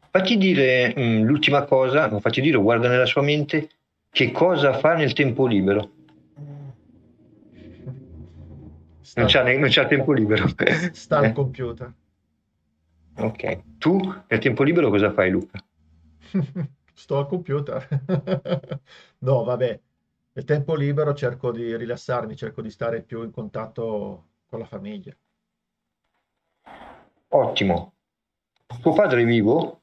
Facci 0.09 0.37
dire 0.37 0.93
mh, 0.95 1.23
l'ultima 1.23 1.63
cosa, 1.63 2.07
non 2.07 2.19
facci 2.19 2.41
dire, 2.41 2.57
guarda 2.57 2.89
nella 2.89 3.05
sua 3.05 3.21
mente, 3.21 3.69
che 4.09 4.31
cosa 4.31 4.73
fa 4.73 4.93
nel 4.95 5.13
tempo 5.13 5.45
libero. 5.47 5.91
Non 9.13 9.25
c'ha, 9.27 9.43
non 9.43 9.69
c'ha 9.69 9.85
tempo 9.87 10.11
libero. 10.13 10.47
sta 10.91 11.17
al 11.19 11.25
Eh? 11.25 11.31
computer. 11.33 11.93
Ok. 13.17 13.77
Tu 13.77 13.99
nel 14.27 14.39
tempo 14.39 14.63
libero 14.63 14.89
cosa 14.89 15.11
fai, 15.11 15.29
Luca? 15.29 15.63
Sto 16.93 17.17
al 17.17 17.27
computer. 17.27 17.87
No, 19.19 19.43
vabbè, 19.43 19.79
nel 20.33 20.45
tempo 20.45 20.75
libero 20.75 21.13
cerco 21.13 21.51
di 21.51 21.75
rilassarmi, 21.77 22.35
cerco 22.35 22.61
di 22.61 22.69
stare 22.69 23.01
più 23.03 23.23
in 23.23 23.31
contatto 23.31 24.27
con 24.45 24.59
la 24.59 24.65
famiglia. 24.65 25.15
Ottimo. 27.29 27.93
Tuo 28.81 28.93
padre 28.93 29.21
è 29.23 29.25
vivo? 29.25 29.81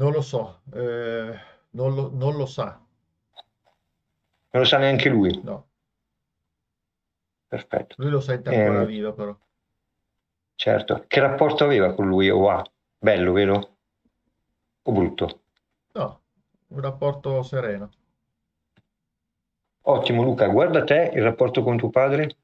Non 0.00 0.12
lo 0.12 0.22
so, 0.22 0.62
eh, 0.72 1.38
non 1.70 1.94
lo, 1.94 2.10
non 2.10 2.36
lo 2.36 2.46
sa, 2.46 2.80
Non 4.52 4.62
lo 4.62 4.68
sa 4.68 4.76
neanche 4.78 5.08
lui. 5.08 5.30
no. 5.42 5.66
Perfetto. 7.48 7.96
Lui 7.96 8.08
lo 8.10 8.20
sente 8.20 8.48
ancora 8.48 8.82
Eh, 8.82 8.86
vivo, 8.86 9.12
però. 9.12 9.38
certo. 10.56 11.04
Che 11.06 11.20
rapporto 11.20 11.64
aveva 11.64 11.94
con 11.94 12.06
lui 12.06 12.28
o 12.28 12.50
ha? 12.50 12.62
Bello, 12.98 13.32
vero? 13.32 13.76
O 14.82 14.92
brutto? 14.92 15.42
No, 15.94 16.20
un 16.68 16.80
rapporto 16.80 17.42
sereno. 17.42 17.90
Ottimo, 19.86 20.22
Luca. 20.22 20.46
Guarda 20.46 20.84
te 20.84 21.10
il 21.14 21.22
rapporto 21.22 21.64
con 21.64 21.76
tuo 21.76 21.90
padre. 21.90 22.36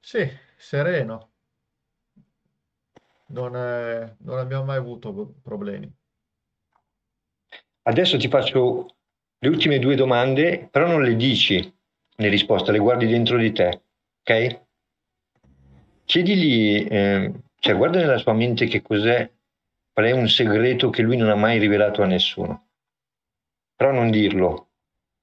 Sì, 0.00 0.28
sereno. 0.56 1.32
Non, 3.28 3.54
è- 3.56 4.14
non 4.20 4.38
abbiamo 4.38 4.64
mai 4.64 4.78
avuto 4.78 5.34
problemi. 5.42 5.92
Adesso 7.82 8.16
ti 8.18 8.28
faccio 8.28 8.86
le 9.38 9.48
ultime 9.48 9.78
due 9.78 9.94
domande, 9.94 10.68
però 10.70 10.86
non 10.86 11.02
le 11.02 11.16
dici 11.16 11.72
le 12.16 12.28
risposte, 12.28 12.72
le 12.72 12.78
guardi 12.78 13.06
dentro 13.06 13.36
di 13.36 13.52
te, 13.52 13.82
ok? 14.20 14.62
Chiedigli, 16.04 16.86
eh, 16.86 17.32
cioè 17.58 17.76
guarda 17.76 17.98
nella 17.98 18.18
sua 18.18 18.32
mente 18.32 18.66
che 18.66 18.82
cos'è, 18.82 19.30
qual 19.94 20.06
è 20.06 20.10
un 20.10 20.28
segreto 20.28 20.90
che 20.90 21.02
lui 21.02 21.16
non 21.16 21.30
ha 21.30 21.36
mai 21.36 21.58
rivelato 21.58 22.02
a 22.02 22.06
nessuno. 22.06 22.66
Però 23.76 23.92
non 23.92 24.10
dirlo, 24.10 24.68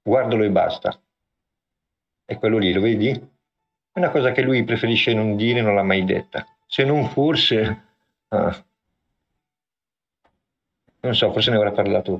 guardalo 0.02 0.44
e 0.44 0.50
basta. 0.50 0.98
È 2.24 2.38
quello 2.38 2.56
lì, 2.56 2.72
lo 2.72 2.80
vedi? 2.80 3.10
È 3.10 3.98
una 3.98 4.10
cosa 4.10 4.32
che 4.32 4.40
lui 4.40 4.64
preferisce 4.64 5.12
non 5.12 5.36
dire, 5.36 5.60
non 5.60 5.74
l'ha 5.74 5.82
mai 5.82 6.04
detta. 6.04 6.46
Se 6.66 6.84
non 6.84 7.06
forse, 7.10 7.84
ah, 8.28 8.64
non 11.00 11.14
so, 11.14 11.32
forse 11.32 11.50
ne 11.50 11.56
avrà 11.56 11.72
parlato 11.72 12.18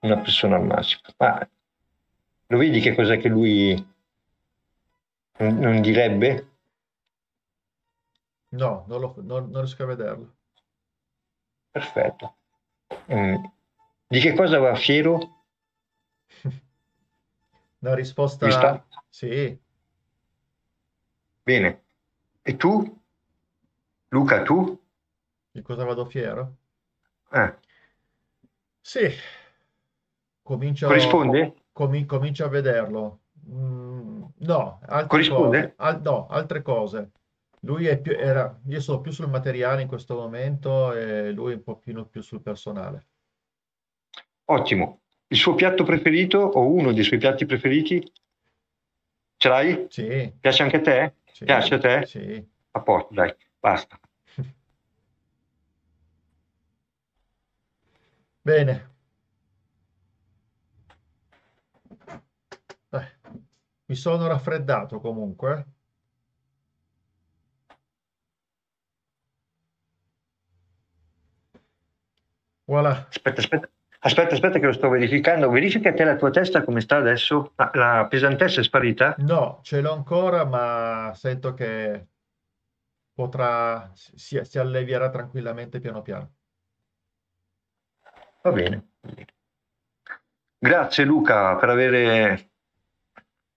una 0.00 0.16
persona 0.18 0.56
al 0.56 0.64
massimo. 0.64 1.02
Ma 1.18 1.46
lo 2.46 2.56
vedi 2.56 2.80
che 2.80 2.94
cos'è 2.94 3.18
che 3.18 3.28
lui 3.28 3.86
non 5.38 5.82
direbbe? 5.82 6.48
No, 8.50 8.84
non, 8.88 9.00
lo- 9.00 9.14
non- 9.22 9.50
non 9.50 9.62
riesco 9.62 9.82
a 9.82 9.86
vederlo. 9.86 10.37
Perfetto. 11.70 12.36
Mm. 13.12 13.44
Di 14.06 14.20
che 14.20 14.34
cosa 14.34 14.58
va 14.58 14.74
fiero? 14.74 15.44
Una 17.80 17.94
risposta, 17.94 18.46
Vista? 18.46 18.86
sì, 19.08 19.58
Bene. 21.44 21.82
E 22.42 22.56
tu? 22.56 23.00
Luca, 24.10 24.42
tu? 24.42 24.78
di 25.52 25.62
cosa 25.62 25.84
vado 25.84 26.04
fiero? 26.06 26.56
Eh, 27.32 27.54
Sì, 28.80 29.08
comincio, 30.42 30.86
corrisponde? 30.86 31.54
comi- 31.72 32.06
comincio 32.06 32.44
a 32.44 32.48
vederlo. 32.48 33.20
Mm, 33.48 34.24
no, 34.38 34.80
altre 34.86 35.06
Corrisponde? 35.08 35.60
cose. 35.60 35.74
Al- 35.76 36.00
no, 36.02 36.26
altre 36.28 36.62
cose. 36.62 37.10
Lui 37.62 37.86
è 37.86 38.00
più, 38.00 38.12
era, 38.12 38.60
io 38.66 38.80
sono 38.80 39.00
più 39.00 39.10
sul 39.10 39.28
materiale 39.28 39.82
in 39.82 39.88
questo 39.88 40.14
momento 40.14 40.92
e 40.92 41.32
lui 41.32 41.54
un 41.54 41.62
po' 41.62 41.76
più, 41.76 42.20
sul 42.20 42.40
personale. 42.40 43.06
Ottimo. 44.46 45.00
Il 45.26 45.36
suo 45.36 45.54
piatto 45.54 45.84
preferito 45.84 46.38
o 46.38 46.66
uno 46.72 46.92
dei 46.92 47.02
suoi 47.04 47.18
piatti 47.18 47.44
preferiti? 47.46 48.12
Ce 49.36 49.48
l'hai? 49.48 49.86
Sì, 49.88 50.32
Piace 50.40 50.62
anche 50.62 50.76
a 50.76 50.80
te? 50.80 51.14
sì, 51.32 51.44
Piace 51.44 51.74
a 51.74 51.78
te? 51.78 52.06
sì. 52.06 52.48
A 52.70 52.80
posto, 52.80 53.12
dai, 53.12 53.34
basta. 53.58 53.98
Bene. 58.42 58.96
Mi 63.86 63.94
sono 63.94 64.26
raffreddato 64.26 65.00
comunque. 65.00 65.66
Voilà. 72.68 73.06
Aspetta, 73.08 73.40
aspetta. 73.40 73.68
Aspetta, 74.00 74.34
aspetta 74.34 74.58
che 74.60 74.66
lo 74.66 74.72
sto 74.72 74.88
verificando. 74.88 75.50
Verifica 75.50 75.92
te 75.92 76.04
la 76.04 76.14
tua 76.14 76.30
testa 76.30 76.62
come 76.62 76.80
sta 76.80 76.96
adesso? 76.96 77.52
La, 77.56 77.70
la 77.74 78.06
pesantezza 78.08 78.60
è 78.60 78.62
sparita? 78.62 79.16
No, 79.18 79.58
ce 79.62 79.80
l'ho 79.80 79.92
ancora, 79.92 80.44
ma 80.44 81.10
sento 81.16 81.52
che 81.54 82.06
potrà, 83.12 83.90
si, 83.94 84.40
si 84.44 84.58
allevierà 84.58 85.10
tranquillamente 85.10 85.80
piano 85.80 86.02
piano. 86.02 86.32
Va 88.42 88.52
bene. 88.52 88.90
Grazie 90.60 91.04
Luca 91.04 91.56
per 91.56 91.68
avere 91.68 92.50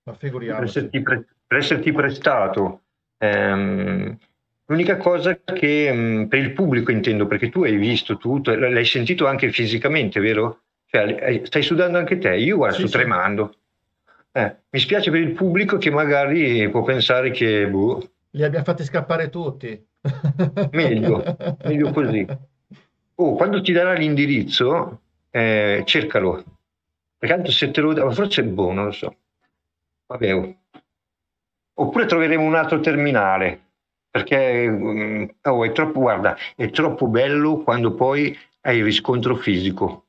per 0.04 0.64
esserti, 0.64 1.02
pre, 1.02 1.26
per 1.46 1.58
esserti 1.60 1.92
prestato. 1.92 2.82
Ehm, 3.18 4.18
l'unica 4.72 4.96
cosa 4.96 5.38
che 5.44 5.92
mh, 5.92 6.00
mm, 6.00 6.24
per 6.26 6.40
il 6.40 6.54
pubblico 6.54 6.92
intendo, 6.92 7.28
perché 7.28 7.50
tu 7.50 7.64
hai 7.64 7.76
visto 7.76 8.18
tutto, 8.18 8.56
l'hai 8.56 8.86
sentito 8.86 9.28
anche 9.28 9.52
fisicamente, 9.52 10.20
vero? 10.20 10.62
Cioè, 10.86 11.42
stai 11.44 11.62
sudando 11.62 11.98
anche 11.98 12.18
te, 12.18 12.36
io 12.36 12.56
guarda, 12.58 12.76
sì, 12.76 12.82
sto 12.82 12.92
sì. 12.92 12.98
tremando. 12.98 13.56
Eh, 14.32 14.56
mi 14.70 14.80
spiace 14.80 15.12
per 15.12 15.20
il 15.20 15.34
pubblico 15.34 15.78
che 15.78 15.92
magari 15.92 16.70
può 16.70 16.84
pensare 16.84 17.32
che... 17.32 17.68
Boh, 17.68 18.10
Li 18.32 18.44
abbiamo 18.44 18.64
fatti 18.64 18.84
scappare 18.84 19.30
tutti. 19.30 19.88
meglio, 20.72 21.24
meglio 21.64 21.92
così. 21.92 22.26
Oh, 23.16 23.36
quando 23.36 23.62
ti 23.62 23.72
darà 23.74 23.94
l'indirizzo, 23.94 25.02
eh, 25.30 25.84
cercalo. 25.86 26.44
Perché 27.18 27.36
tanto 27.36 27.52
se 27.52 27.72
te 27.72 27.82
lo 27.82 27.94
dà, 27.94 28.10
forse 28.10 28.42
è 28.42 28.46
buono, 28.46 28.74
non 28.74 28.86
lo 28.86 28.92
so. 28.92 29.16
Vabbè. 30.08 30.34
Oh. 30.34 30.56
Oppure 31.74 32.06
troveremo 32.06 32.44
un 32.44 32.56
altro 32.56 32.80
terminale. 32.80 33.71
Perché 34.12 34.70
mm, 34.70 35.24
oh, 35.44 35.64
è 35.64 35.72
troppo, 35.72 36.02
guarda, 36.02 36.36
è 36.56 36.70
troppo 36.70 37.08
bello 37.08 37.64
quando 37.64 37.96
poi 37.96 38.38
hai 38.62 38.78
il 38.78 38.84
riscontro 38.84 39.36
fisico. 39.36 40.08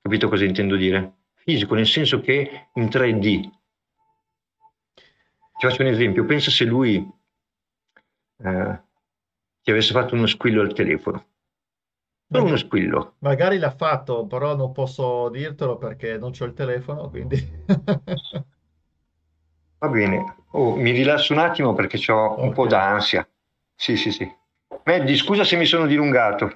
Capito 0.00 0.28
cosa 0.28 0.44
intendo 0.44 0.76
dire? 0.76 1.14
Fisico, 1.34 1.74
nel 1.74 1.86
senso 1.86 2.20
che 2.20 2.68
in 2.74 2.84
3D. 2.84 3.50
Ti 5.58 5.66
faccio 5.66 5.82
un 5.82 5.88
esempio. 5.88 6.26
Pensa 6.26 6.50
se 6.50 6.64
lui 6.64 6.96
eh, 8.44 8.82
ti 9.62 9.70
avesse 9.70 9.92
fatto 9.92 10.14
uno 10.14 10.26
squillo 10.26 10.60
al 10.60 10.74
telefono 10.74 11.26
Solo 12.28 12.44
uno 12.44 12.56
squillo. 12.56 13.14
Magari 13.20 13.56
l'ha 13.58 13.70
fatto, 13.70 14.26
però 14.26 14.56
non 14.56 14.72
posso 14.72 15.28
dirtelo 15.28 15.78
perché 15.78 16.18
non 16.18 16.32
c'ho 16.32 16.44
il 16.44 16.54
telefono, 16.54 17.08
quindi... 17.08 17.36
Va 19.78 19.88
bene. 19.88 20.36
Oh, 20.52 20.76
mi 20.76 20.90
rilasso 20.90 21.32
un 21.32 21.38
attimo 21.38 21.74
perché 21.74 22.00
ho 22.10 22.32
okay. 22.32 22.46
un 22.46 22.52
po' 22.52 22.66
d'ansia. 22.66 23.28
Sì, 23.74 23.96
sì, 23.96 24.10
sì. 24.10 24.30
Maddie, 24.84 25.16
scusa 25.16 25.44
se 25.44 25.56
mi 25.56 25.66
sono 25.66 25.86
dilungato. 25.86 26.54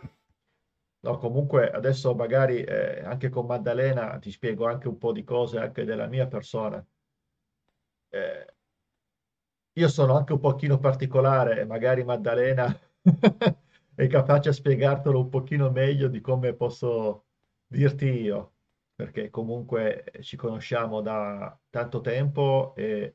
No, 1.03 1.16
comunque 1.18 1.71
adesso 1.71 2.14
magari 2.14 2.62
eh, 2.62 3.03
anche 3.05 3.29
con 3.29 3.47
Maddalena 3.47 4.18
ti 4.18 4.31
spiego 4.31 4.66
anche 4.66 4.89
un 4.89 4.99
po' 4.99 5.12
di 5.12 5.25
cose 5.25 5.59
anche 5.59 5.85
della 5.85 6.07
mia 6.07 6.27
persona. 6.27 6.85
Eh, 8.11 8.55
io 9.75 9.89
sono 9.89 10.16
anche 10.16 10.33
un 10.33 10.41
pochino 10.41 10.79
particolare, 10.79 11.64
magari 11.64 12.05
Maddalena 12.05 12.66
è 13.95 14.07
capace 14.09 14.49
a 14.51 14.53
spiegartelo 14.53 15.18
un 15.18 15.29
pochino 15.29 15.71
meglio 15.71 16.09
di 16.09 16.21
come 16.21 16.55
posso 16.55 17.25
dirti 17.66 18.07
io, 18.07 18.53
perché 19.01 19.31
comunque 19.31 20.13
ci 20.21 20.37
conosciamo 20.37 21.01
da 21.01 21.59
tanto 21.71 22.03
tempo 22.03 22.75
e 22.77 23.15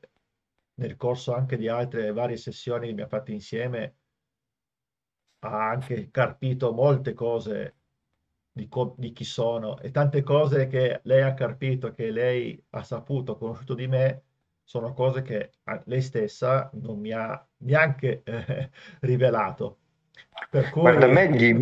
nel 0.80 0.96
corso 0.96 1.32
anche 1.32 1.56
di 1.56 1.68
altre 1.68 2.10
varie 2.12 2.36
sessioni 2.36 2.86
che 2.86 2.90
abbiamo 2.90 3.08
fatto 3.08 3.30
insieme 3.30 3.94
ha 5.44 5.68
anche 5.68 6.10
carpito 6.10 6.72
molte 6.72 7.12
cose 7.12 7.76
di, 8.50 8.68
di, 8.96 9.12
chi 9.12 9.22
sono 9.22 9.78
e 9.78 9.92
tante 9.92 10.24
cose 10.24 10.66
che 10.66 11.02
lei 11.04 11.22
ha 11.22 11.34
carpito, 11.34 11.92
che 11.92 12.10
lei 12.10 12.60
ha 12.70 12.82
saputo, 12.82 13.32
ha 13.32 13.38
conosciuto 13.38 13.74
di 13.74 13.86
me, 13.86 14.22
sono 14.64 14.92
cose 14.92 15.22
che 15.22 15.52
lei 15.84 16.02
stessa 16.02 16.68
non 16.82 16.98
mi 16.98 17.12
ha 17.12 17.46
neanche 17.58 18.22
eh, 18.24 18.70
rivelato. 19.02 19.78
Per 20.50 20.68
cui... 20.70 20.80
Guarda, 20.80 21.06
Maggie, 21.06 21.52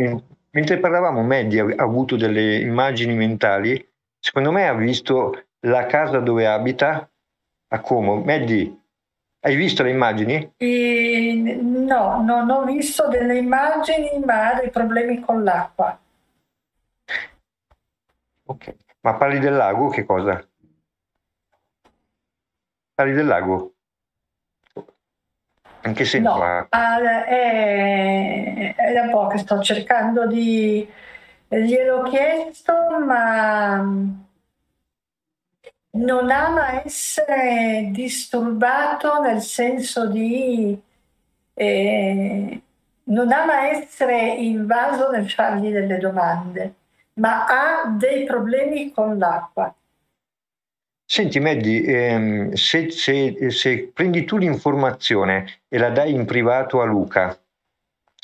mentre 0.50 0.78
parlavamo, 0.78 1.22
Maggie 1.22 1.60
ha 1.60 1.82
avuto 1.82 2.16
delle 2.16 2.60
immagini 2.60 3.14
mentali. 3.14 3.92
Secondo 4.24 4.52
me 4.52 4.66
ha 4.66 4.72
visto 4.72 5.48
la 5.66 5.84
casa 5.84 6.18
dove 6.18 6.46
abita 6.46 7.10
a 7.68 7.80
Como. 7.80 8.22
Maggie, 8.22 8.74
hai 9.40 9.54
visto 9.54 9.82
le 9.82 9.90
immagini? 9.90 10.54
E, 10.56 11.58
no, 11.60 12.22
non 12.22 12.48
ho 12.48 12.64
visto 12.64 13.06
delle 13.08 13.36
immagini, 13.36 14.18
ma 14.24 14.48
ha 14.48 14.54
dei 14.54 14.70
problemi 14.70 15.20
con 15.20 15.44
l'acqua. 15.44 16.00
Ok, 18.46 18.74
ma 19.02 19.14
parli 19.16 19.40
del 19.40 19.56
lago? 19.56 19.90
Che 19.90 20.06
cosa? 20.06 20.42
Parli 22.94 23.12
del 23.12 23.26
lago? 23.26 23.74
Anche 25.82 26.06
se 26.06 26.18
no, 26.18 26.38
ma... 26.38 26.66
è, 27.26 28.74
è 28.74 28.92
da 28.94 29.10
po' 29.10 29.26
che 29.26 29.36
sto 29.36 29.60
cercando 29.60 30.26
di... 30.26 30.90
gliel'ho 31.48 32.02
chiesto, 32.02 32.72
ma 33.04 33.76
non 35.90 36.30
ama 36.30 36.82
essere 36.84 37.88
disturbato 37.92 39.20
nel 39.20 39.40
senso 39.40 40.08
di... 40.08 40.80
Eh, 41.56 42.60
non 43.06 43.32
ama 43.32 43.68
essere 43.68 44.34
invaso 44.34 45.10
nel 45.10 45.30
fargli 45.30 45.70
delle 45.70 45.98
domande, 45.98 46.74
ma 47.14 47.44
ha 47.44 47.88
dei 47.88 48.24
problemi 48.24 48.92
con 48.92 49.18
l'acqua. 49.18 49.74
Senti 51.06 51.38
Maddie, 51.38 51.84
ehm, 51.84 52.52
se, 52.54 52.90
se, 52.90 53.50
se 53.50 53.90
prendi 53.92 54.24
tu 54.24 54.38
l'informazione 54.38 55.60
e 55.68 55.78
la 55.78 55.90
dai 55.90 56.14
in 56.14 56.24
privato 56.24 56.80
a 56.80 56.86
Luca, 56.86 57.38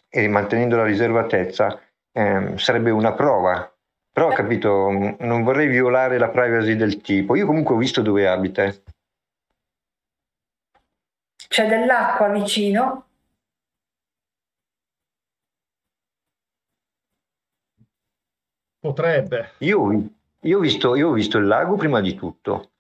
e 0.08 0.28
mantenendo 0.28 0.76
la 0.76 0.84
riservatezza, 0.84 1.78
ehm, 2.12 2.56
sarebbe 2.56 2.90
una 2.90 3.12
prova. 3.12 3.72
Però 4.12 4.28
ho 4.28 4.32
capito, 4.32 4.90
non 5.20 5.42
vorrei 5.42 5.68
violare 5.68 6.18
la 6.18 6.28
privacy 6.28 6.74
del 6.76 7.00
tipo. 7.00 7.36
Io 7.36 7.46
comunque 7.46 7.74
ho 7.74 7.78
visto 7.78 8.02
dove 8.02 8.26
abita. 8.28 8.64
Eh. 8.64 8.82
C'è 11.48 11.68
dell'acqua 11.68 12.28
vicino? 12.28 13.06
Potrebbe. 18.80 19.52
Io, 19.58 20.10
io, 20.40 20.58
ho 20.58 20.60
visto, 20.60 20.96
io 20.96 21.08
ho 21.08 21.12
visto 21.12 21.38
il 21.38 21.46
lago 21.46 21.76
prima 21.76 22.00
di 22.00 22.14
tutto 22.14 22.70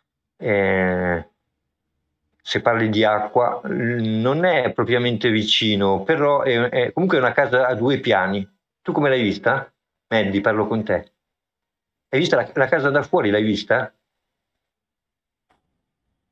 eh, 0.40 1.28
se 2.42 2.62
parli 2.62 2.88
di 2.88 3.04
acqua, 3.04 3.60
non 3.64 4.44
è 4.44 4.72
propriamente 4.72 5.30
vicino, 5.30 6.02
però 6.02 6.42
è, 6.42 6.58
è 6.68 6.92
comunque 6.92 7.18
una 7.18 7.32
casa 7.32 7.66
a 7.66 7.74
due 7.74 7.98
piani. 7.98 8.48
Tu 8.82 8.92
come 8.92 9.08
l'hai 9.08 9.22
vista? 9.22 9.72
Maddie, 10.08 10.40
parlo 10.40 10.66
con 10.66 10.82
te. 10.84 11.12
Hai 12.08 12.18
visto 12.18 12.36
la, 12.36 12.50
la 12.54 12.66
casa 12.66 12.90
da 12.90 13.02
fuori? 13.02 13.30
L'hai 13.30 13.42
vista? 13.42 13.92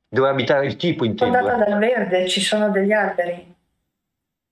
Dove 0.07 0.27
abita 0.27 0.63
il 0.63 0.75
tipo 0.75 1.05
intendo. 1.05 1.37
Sono 1.37 1.47
andata 1.47 1.69
dal 1.69 1.79
verde, 1.79 2.27
ci 2.27 2.41
sono 2.41 2.69
degli 2.69 2.91
alberi. 2.91 3.55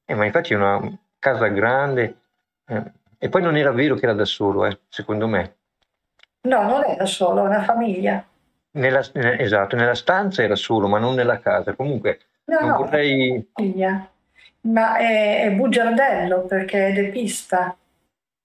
Eh, 0.05 0.15
ma 0.15 0.25
infatti 0.25 0.53
è 0.53 0.55
una 0.55 0.97
casa 1.17 1.47
grande. 1.47 2.21
Eh, 2.65 2.91
e 3.17 3.29
poi 3.29 3.41
non 3.41 3.57
era 3.57 3.71
vero 3.71 3.95
che 3.95 4.05
era 4.05 4.13
da 4.13 4.25
solo, 4.25 4.65
eh, 4.65 4.79
secondo 4.87 5.27
me. 5.27 5.55
No, 6.41 6.61
non 6.63 6.83
è 6.85 6.95
da 6.95 7.05
solo, 7.05 7.43
è 7.43 7.47
una 7.47 7.63
famiglia. 7.63 8.23
Nella, 8.71 9.03
esatto, 9.13 9.75
nella 9.75 9.95
stanza 9.95 10.43
era 10.43 10.55
solo, 10.55 10.87
ma 10.87 10.99
non 10.99 11.15
nella 11.15 11.39
casa. 11.39 11.73
Comunque 11.73 12.19
no, 12.45 12.59
non 12.59 12.69
no, 12.69 12.77
vorrei... 12.77 13.51
Ma 14.61 14.97
è, 14.97 15.43
è 15.43 15.51
bugiardello 15.51 16.45
perché 16.45 16.87
è 16.87 16.93
depista, 16.93 17.75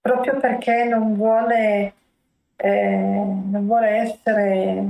proprio 0.03 0.37
perché 0.37 0.83
non 0.83 1.13
vuole, 1.15 1.93
eh, 2.57 2.95
non 2.97 3.65
vuole 3.65 3.87
essere 3.87 4.85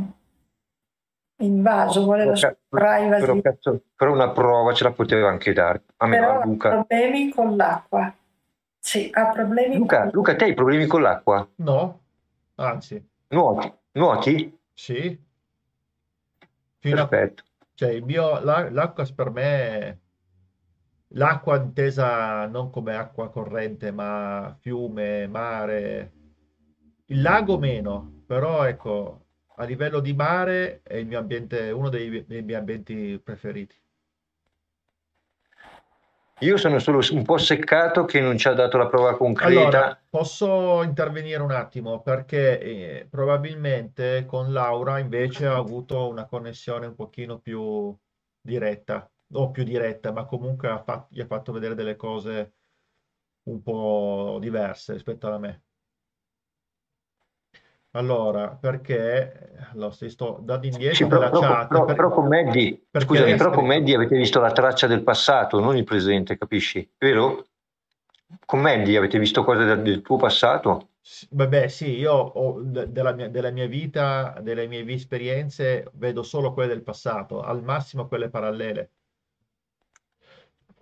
invaso, 1.37 2.03
vuole 2.03 2.25
la 2.25 2.55
privacy. 2.67 3.19
Però, 3.19 3.41
cazzo, 3.41 3.81
però, 3.95 4.11
una 4.11 4.31
prova 4.31 4.73
ce 4.73 4.85
la 4.85 4.91
poteva 4.91 5.29
anche 5.29 5.53
dare. 5.53 5.83
A 5.97 6.07
me, 6.07 6.17
però 6.17 6.41
Luca. 6.43 6.69
ha 6.69 6.71
problemi 6.83 7.29
con 7.29 7.55
l'acqua. 7.55 8.11
Sì, 8.79 9.11
ha 9.13 9.27
problemi 9.27 9.77
Luca, 9.77 10.01
con... 10.01 10.09
Luca, 10.13 10.35
te 10.35 10.45
hai 10.45 10.53
problemi 10.55 10.87
con 10.87 11.03
l'acqua? 11.03 11.47
No, 11.57 11.99
anzi. 12.55 13.07
Nuoti? 13.27 13.71
Nuoti? 13.91 14.59
Sì. 14.73 15.23
Fino 16.79 17.07
Perfetto. 17.07 17.43
A, 17.45 17.65
cioè, 17.75 17.91
il 17.91 18.03
mio, 18.03 18.39
la, 18.43 18.67
l'acqua 18.71 19.07
per 19.15 19.29
me, 19.29 19.99
l'acqua 21.13 21.57
intesa 21.57 22.45
non 22.47 22.69
come 22.69 22.95
acqua 22.95 23.29
corrente, 23.29 23.91
ma 23.91 24.55
fiume, 24.59 25.27
mare, 25.27 26.11
il 27.07 27.21
lago 27.21 27.57
meno, 27.57 28.23
però 28.25 28.63
ecco, 28.65 29.25
a 29.55 29.63
livello 29.65 29.99
di 29.99 30.13
mare 30.13 30.81
è 30.83 30.95
il 30.95 31.07
mio 31.07 31.19
ambiente, 31.19 31.69
uno 31.71 31.89
dei, 31.89 32.25
dei 32.25 32.41
miei 32.41 32.57
ambienti 32.57 33.19
preferiti. 33.23 33.75
Io 36.39 36.57
sono 36.57 36.79
solo 36.79 36.99
un 37.11 37.23
po' 37.23 37.37
seccato 37.37 38.03
che 38.03 38.19
non 38.19 38.37
ci 38.37 38.47
ha 38.49 38.53
dato 38.53 38.77
la 38.77 38.87
prova 38.87 39.15
concreta. 39.15 39.61
Allora, 39.61 40.01
posso 40.09 40.83
intervenire 40.83 41.41
un 41.41 41.51
attimo 41.51 42.01
perché 42.01 42.59
eh, 42.59 43.07
probabilmente 43.09 44.25
con 44.25 44.51
Laura 44.51 44.99
invece 44.99 45.45
ha 45.45 45.55
avuto 45.55 46.09
una 46.09 46.25
connessione 46.25 46.87
un 46.87 46.95
pochino 46.95 47.37
più 47.37 47.95
diretta, 48.41 49.09
o 49.33 49.51
più 49.51 49.63
diretta, 49.63 50.11
ma 50.11 50.25
comunque 50.25 50.69
ha 50.69 50.81
fatto, 50.83 51.07
gli 51.11 51.21
ha 51.21 51.25
fatto 51.25 51.51
vedere 51.51 51.75
delle 51.75 51.95
cose 51.95 52.53
un 53.43 53.61
po' 53.61 54.37
diverse 54.41 54.93
rispetto 54.93 55.27
a 55.31 55.37
me. 55.39 55.63
Allora, 57.95 58.49
perché 58.49 59.51
allora, 59.71 59.91
se 59.91 60.09
sto 60.09 60.39
dando 60.41 60.65
indietro 60.65 60.95
Sì, 60.95 61.03
nella 61.03 61.29
però, 61.29 61.39
però- 61.39 61.53
chat, 61.53 61.67
però- 61.67 61.85
per- 61.85 61.95
però 61.95 62.09
con 62.09 62.27
perché 62.27 62.99
scusami, 62.99 63.35
però 63.35 63.51
con 63.51 63.65
Maddie 63.67 63.95
avete 63.95 64.17
visto 64.17 64.39
la 64.39 64.51
traccia 64.51 64.87
del 64.87 65.03
passato, 65.03 65.59
non 65.59 65.77
il 65.77 65.83
presente, 65.83 66.37
capisci? 66.37 66.89
Vero? 66.97 67.45
Con 68.47 68.61
Maddie 68.61 68.97
avete 68.97 69.19
visto 69.19 69.43
cose 69.43 69.63
del, 69.63 69.81
del 69.83 70.01
tuo 70.01 70.17
passato? 70.17 70.89
Sì, 71.01 71.27
Vabbè, 71.31 71.67
sì, 71.67 71.97
io 71.97 72.13
ho, 72.13 72.61
de- 72.63 72.91
della 72.91 73.11
mia, 73.13 73.29
della 73.29 73.51
mia 73.51 73.67
vita, 73.67 74.39
delle 74.41 74.65
mie 74.67 74.83
esperienze, 74.93 75.87
vedo 75.93 76.23
solo 76.23 76.53
quelle 76.53 76.69
del 76.73 76.81
passato, 76.83 77.41
al 77.41 77.61
massimo 77.61 78.07
quelle 78.07 78.29
parallele. 78.29 78.91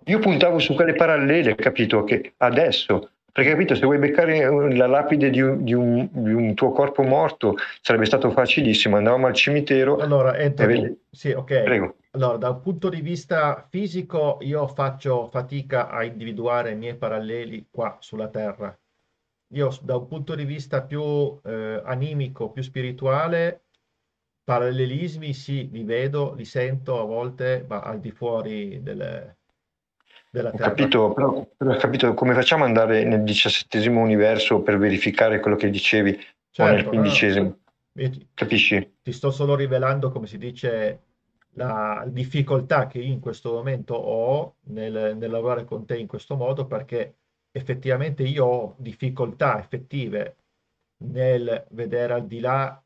Io 0.06 0.20
puntavo 0.20 0.60
su 0.60 0.74
quelle 0.74 0.94
parallele, 0.94 1.56
capito? 1.56 2.04
Che 2.04 2.34
adesso, 2.38 3.12
perché 3.32 3.52
capito, 3.52 3.76
se 3.76 3.86
vuoi 3.86 3.98
beccare 4.00 4.74
la 4.76 4.88
lapide 4.88 5.30
di 5.30 5.42
un, 5.42 5.64
di 5.64 5.74
un- 5.74 6.10
di 6.12 6.34
un 6.34 6.54
tuo 6.54 6.72
corpo 6.72 7.04
morto 7.04 7.56
sarebbe 7.82 8.06
stato 8.06 8.32
facilissimo, 8.32 8.98
andavamo 8.98 9.28
al 9.28 9.34
cimitero 9.34 9.98
Allora, 9.98 10.36
Anthony, 10.38 11.02
sì, 11.10 11.32
ok. 11.32 11.64
prego. 11.64 11.96
Allora, 12.12 12.38
da 12.38 12.50
un 12.50 12.62
punto 12.62 12.90
di 12.90 13.00
vista 13.02 13.66
fisico, 13.70 14.38
io 14.42 14.68
faccio 14.68 15.28
fatica 15.30 15.90
a 15.90 16.04
individuare 16.04 16.72
i 16.72 16.76
miei 16.76 16.96
paralleli 16.96 17.68
qua 17.70 17.98
sulla 18.02 18.28
Terra. 18.28 18.76
Io, 19.54 19.70
da 19.84 19.98
un 19.98 20.08
punto 20.08 20.36
di 20.36 20.46
vista 20.46 20.82
più 20.84 21.40
eh, 21.44 21.82
animico, 21.86 22.52
più 22.52 22.62
spirituale, 22.64 23.66
parallelismi 24.44 25.34
sì, 25.34 25.70
li 25.72 25.84
vedo, 25.84 26.34
li 26.34 26.46
sento 26.46 27.00
a 27.00 27.06
volte, 27.06 27.66
ma 27.68 27.82
al 27.82 28.00
di 28.00 28.12
fuori 28.12 28.82
delle- 28.82 29.38
della 30.32 30.50
Ho 30.50 30.58
Terra. 30.58 30.70
capito, 30.70 31.14
però, 31.14 31.46
però 31.58 31.74
ho 31.74 31.76
capito 31.76 32.14
come 32.14 32.34
facciamo 32.34 32.64
ad 32.64 32.70
andare 32.70 33.04
nel 33.04 33.24
diciassettesimo 33.24 34.02
universo 34.02 34.62
per 34.62 34.78
verificare 34.78 35.40
quello 35.40 35.58
che 35.58 35.70
dicevi 35.70 36.18
o 36.58 36.68
nel 36.68 36.84
Certo, 36.84 36.96
no, 36.96 37.04
no, 37.04 37.20
quindicesimo, 37.24 37.60
io 37.94 38.10
ti, 38.10 38.28
capisci? 38.34 38.98
ti 39.02 39.12
sto 39.12 39.32
solo 39.32 39.56
rivelando, 39.56 40.12
come 40.12 40.28
si 40.28 40.38
dice, 40.38 41.04
la 41.56 42.04
difficoltà 42.08 42.88
che 42.88 43.00
io 43.00 43.12
in 43.12 43.20
questo 43.20 43.52
momento 43.54 43.94
ho 43.96 44.58
nel, 44.68 45.16
nel 45.18 45.30
lavorare 45.32 45.66
con 45.66 45.86
te 45.86 45.98
in 45.98 46.08
questo 46.08 46.36
modo, 46.36 46.66
perché 46.68 47.16
effettivamente 47.52 48.24
io 48.24 48.46
ho 48.46 48.76
difficoltà 48.80 49.60
effettive 49.60 50.38
nel 51.04 51.66
vedere 51.72 52.14
al 52.14 52.28
di 52.28 52.40
là 52.40 52.82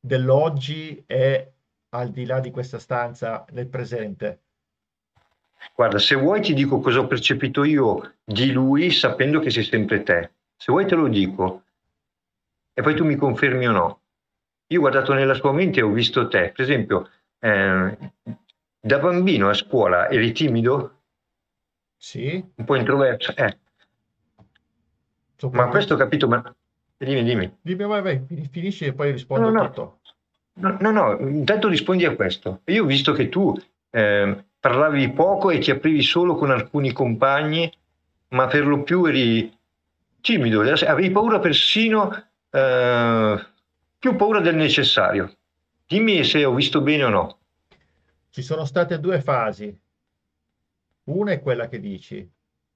dell'oggi 0.00 1.04
e 1.06 1.52
al 1.90 2.10
di 2.10 2.24
là 2.26 2.40
di 2.40 2.50
questa 2.50 2.78
stanza 2.78 3.44
nel 3.52 3.68
presente. 3.68 4.43
Guarda, 5.74 5.98
se 5.98 6.14
vuoi 6.14 6.40
ti 6.40 6.54
dico 6.54 6.80
cosa 6.80 7.00
ho 7.00 7.06
percepito 7.06 7.64
io 7.64 8.14
di 8.24 8.52
lui 8.52 8.90
sapendo 8.90 9.40
che 9.40 9.50
sei 9.50 9.64
sempre 9.64 10.02
te. 10.02 10.32
Se 10.56 10.70
vuoi 10.70 10.86
te 10.86 10.94
lo 10.94 11.08
dico 11.08 11.62
e 12.74 12.82
poi 12.82 12.94
tu 12.94 13.04
mi 13.04 13.16
confermi 13.16 13.68
o 13.68 13.72
no. 13.72 14.00
Io 14.68 14.78
ho 14.78 14.80
guardato 14.80 15.12
nella 15.14 15.34
sua 15.34 15.52
mente 15.52 15.80
e 15.80 15.82
ho 15.82 15.90
visto 15.90 16.28
te. 16.28 16.50
Per 16.54 16.64
esempio, 16.64 17.08
eh, 17.38 17.96
da 18.80 18.98
bambino 18.98 19.48
a 19.48 19.54
scuola 19.54 20.10
eri 20.10 20.32
timido, 20.32 21.02
Sì, 21.96 22.44
un 22.56 22.64
po' 22.64 22.74
introverso. 22.76 23.34
Eh, 23.36 23.58
ma 25.52 25.68
questo 25.68 25.94
ho 25.94 25.96
capito, 25.96 26.28
ma 26.28 26.54
dimmi, 26.96 27.22
dimmi. 27.22 27.56
Dimmi, 27.60 27.84
vai, 27.84 28.02
vai, 28.02 28.24
fin- 28.26 28.48
finisci 28.50 28.84
e 28.86 28.92
poi 28.92 29.12
rispondo 29.12 29.50
No, 29.50 29.62
no. 29.62 29.66
tutto. 29.68 30.00
No, 30.56 30.76
no, 30.80 30.90
no, 30.90 31.18
intanto 31.28 31.68
rispondi 31.68 32.04
a 32.04 32.14
questo. 32.14 32.60
Io 32.66 32.84
ho 32.84 32.86
visto 32.86 33.12
che 33.12 33.28
tu 33.28 33.54
eh, 33.90 34.44
parlavi 34.64 35.12
poco 35.12 35.50
e 35.50 35.58
ti 35.58 35.70
aprivi 35.70 36.00
solo 36.00 36.36
con 36.36 36.50
alcuni 36.50 36.90
compagni, 36.90 37.70
ma 38.28 38.46
per 38.46 38.66
lo 38.66 38.82
più 38.82 39.04
eri 39.04 39.54
timido, 40.22 40.62
avevi 40.62 41.10
paura 41.10 41.38
persino, 41.38 42.28
eh, 42.48 43.46
più 43.98 44.16
paura 44.16 44.40
del 44.40 44.54
necessario. 44.54 45.30
Dimmi 45.86 46.24
se 46.24 46.46
ho 46.46 46.54
visto 46.54 46.80
bene 46.80 47.04
o 47.04 47.08
no. 47.10 47.38
Ci 48.30 48.40
sono 48.40 48.64
state 48.64 48.98
due 49.00 49.20
fasi. 49.20 49.78
Una 51.04 51.32
è 51.32 51.42
quella 51.42 51.68
che 51.68 51.78
dici, 51.78 52.26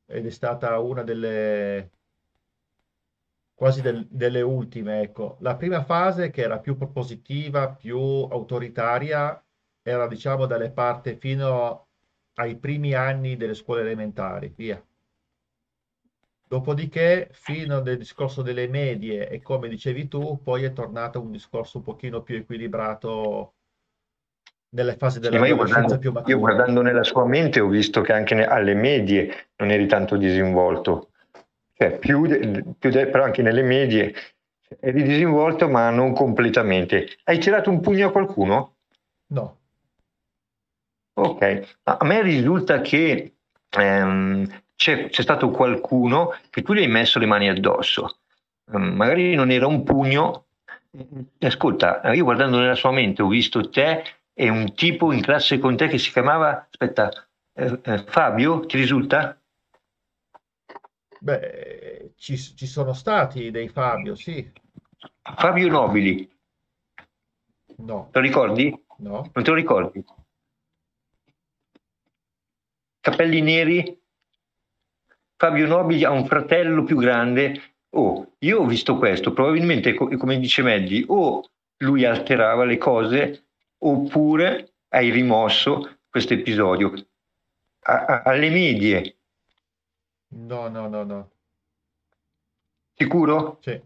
ed 0.04 0.26
è 0.26 0.30
stata 0.30 0.78
una 0.80 1.02
delle 1.02 1.90
quasi 3.54 3.80
del- 3.80 4.06
delle 4.10 4.42
ultime, 4.42 5.00
ecco. 5.00 5.38
La 5.40 5.56
prima 5.56 5.82
fase, 5.84 6.28
che 6.28 6.42
era 6.42 6.58
più 6.58 6.76
propositiva, 6.76 7.70
più 7.70 7.98
autoritaria, 7.98 9.42
era 9.88 10.06
diciamo 10.06 10.46
dalle 10.46 10.70
parti 10.70 11.16
fino 11.16 11.86
ai 12.34 12.56
primi 12.56 12.94
anni 12.94 13.36
delle 13.36 13.54
scuole 13.54 13.80
elementari, 13.82 14.52
via. 14.56 14.82
Dopodiché, 16.48 17.28
fino 17.30 17.76
al 17.76 17.96
discorso 17.96 18.42
delle 18.42 18.66
medie 18.66 19.28
e 19.28 19.40
come 19.40 19.68
dicevi 19.68 20.08
tu, 20.08 20.42
poi 20.42 20.64
è 20.64 20.72
tornato 20.72 21.20
un 21.20 21.30
discorso 21.30 21.78
un 21.78 21.84
pochino 21.84 22.22
più 22.22 22.36
equilibrato 22.36 23.54
nelle 24.70 24.96
fasi 24.96 25.20
Sì, 25.20 25.34
io 25.34 25.56
dell'adolescenza 25.56 25.56
guardando, 25.56 25.98
più 25.98 26.10
io 26.10 26.14
matura. 26.14 26.38
guardando 26.38 26.82
nella 26.82 27.04
sua 27.04 27.24
mente 27.26 27.60
ho 27.60 27.68
visto 27.68 28.00
che 28.00 28.12
anche 28.12 28.44
alle 28.44 28.74
medie 28.74 29.50
non 29.56 29.70
eri 29.70 29.86
tanto 29.86 30.16
disinvolto, 30.16 31.10
cioè 31.74 31.98
più, 31.98 32.26
de- 32.26 32.64
più 32.78 32.90
de- 32.90 33.06
però 33.08 33.24
anche 33.24 33.42
nelle 33.42 33.62
medie 33.62 34.12
eri 34.80 35.02
disinvolto 35.02 35.68
ma 35.68 35.90
non 35.90 36.12
completamente. 36.14 37.08
Hai 37.24 37.38
tirato 37.38 37.70
un 37.70 37.80
pugno 37.80 38.08
a 38.08 38.12
qualcuno? 38.12 38.74
No, 39.30 39.58
Ok, 41.18 41.78
a 41.82 42.04
me 42.04 42.22
risulta 42.22 42.80
che 42.80 43.38
ehm, 43.70 44.62
c'è, 44.76 45.08
c'è 45.08 45.22
stato 45.22 45.50
qualcuno 45.50 46.32
che 46.48 46.62
tu 46.62 46.74
gli 46.74 46.78
hai 46.82 46.86
messo 46.88 47.18
le 47.18 47.26
mani 47.26 47.48
addosso. 47.48 48.18
Ehm, 48.72 48.94
magari 48.94 49.34
non 49.34 49.50
era 49.50 49.66
un 49.66 49.82
pugno. 49.82 50.44
Ascolta, 51.40 52.00
io 52.12 52.22
guardando 52.22 52.58
nella 52.60 52.76
sua 52.76 52.92
mente 52.92 53.22
ho 53.22 53.28
visto 53.28 53.68
te 53.68 54.04
e 54.32 54.48
un 54.48 54.72
tipo 54.74 55.12
in 55.12 55.20
classe 55.20 55.58
con 55.58 55.76
te 55.76 55.88
che 55.88 55.98
si 55.98 56.12
chiamava, 56.12 56.68
aspetta, 56.70 57.10
eh, 57.52 57.80
eh, 57.82 57.98
Fabio, 58.06 58.64
ti 58.66 58.76
risulta? 58.76 59.36
beh, 61.20 62.12
ci, 62.16 62.36
ci 62.36 62.66
sono 62.66 62.92
stati 62.92 63.50
dei 63.50 63.68
Fabio, 63.68 64.14
sì, 64.14 64.48
Fabio 65.36 65.68
Nobili, 65.68 66.28
no, 67.78 68.08
te 68.12 68.18
lo 68.20 68.24
ricordi? 68.24 68.84
no, 68.98 69.30
Non 69.32 69.44
te 69.44 69.50
lo 69.50 69.56
ricordi? 69.56 70.04
Capelli 73.08 73.40
neri? 73.40 74.02
Fabio 75.36 75.66
Nobili 75.66 76.04
ha 76.04 76.10
un 76.10 76.26
fratello 76.26 76.84
più 76.84 76.96
grande. 76.98 77.76
Oh, 77.90 78.34
io 78.40 78.60
ho 78.60 78.66
visto 78.66 78.98
questo, 78.98 79.32
probabilmente 79.32 79.94
co- 79.94 80.14
come 80.18 80.38
dice 80.38 80.60
Meddi, 80.60 81.02
o 81.08 81.42
lui 81.78 82.04
alterava 82.04 82.64
le 82.64 82.76
cose 82.76 83.46
oppure 83.78 84.74
hai 84.88 85.08
rimosso 85.10 86.00
questo 86.10 86.34
episodio. 86.34 86.92
Alle 87.80 88.50
medie, 88.50 89.16
no, 90.30 90.68
no, 90.68 90.88
no, 90.88 91.04
no, 91.04 91.30
sicuro? 92.94 93.58
sì. 93.62 93.80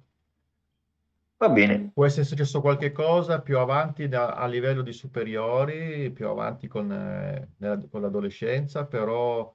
Va 1.43 1.49
bene. 1.49 1.90
Può 1.93 2.07
essere 2.07 2.24
successo 2.24 2.61
qualche 2.61 2.93
cosa 2.93 3.40
più 3.40 3.59
avanti 3.59 4.07
da- 4.07 4.34
a 4.34 4.47
livello 4.47 4.80
di 4.80 4.93
superiori, 4.93 6.09
più 6.12 6.28
avanti 6.28 6.68
con, 6.68 6.93
eh, 6.93 7.49
nella- 7.57 7.82
con 7.90 8.01
l'adolescenza, 8.01 8.86
però 8.86 9.53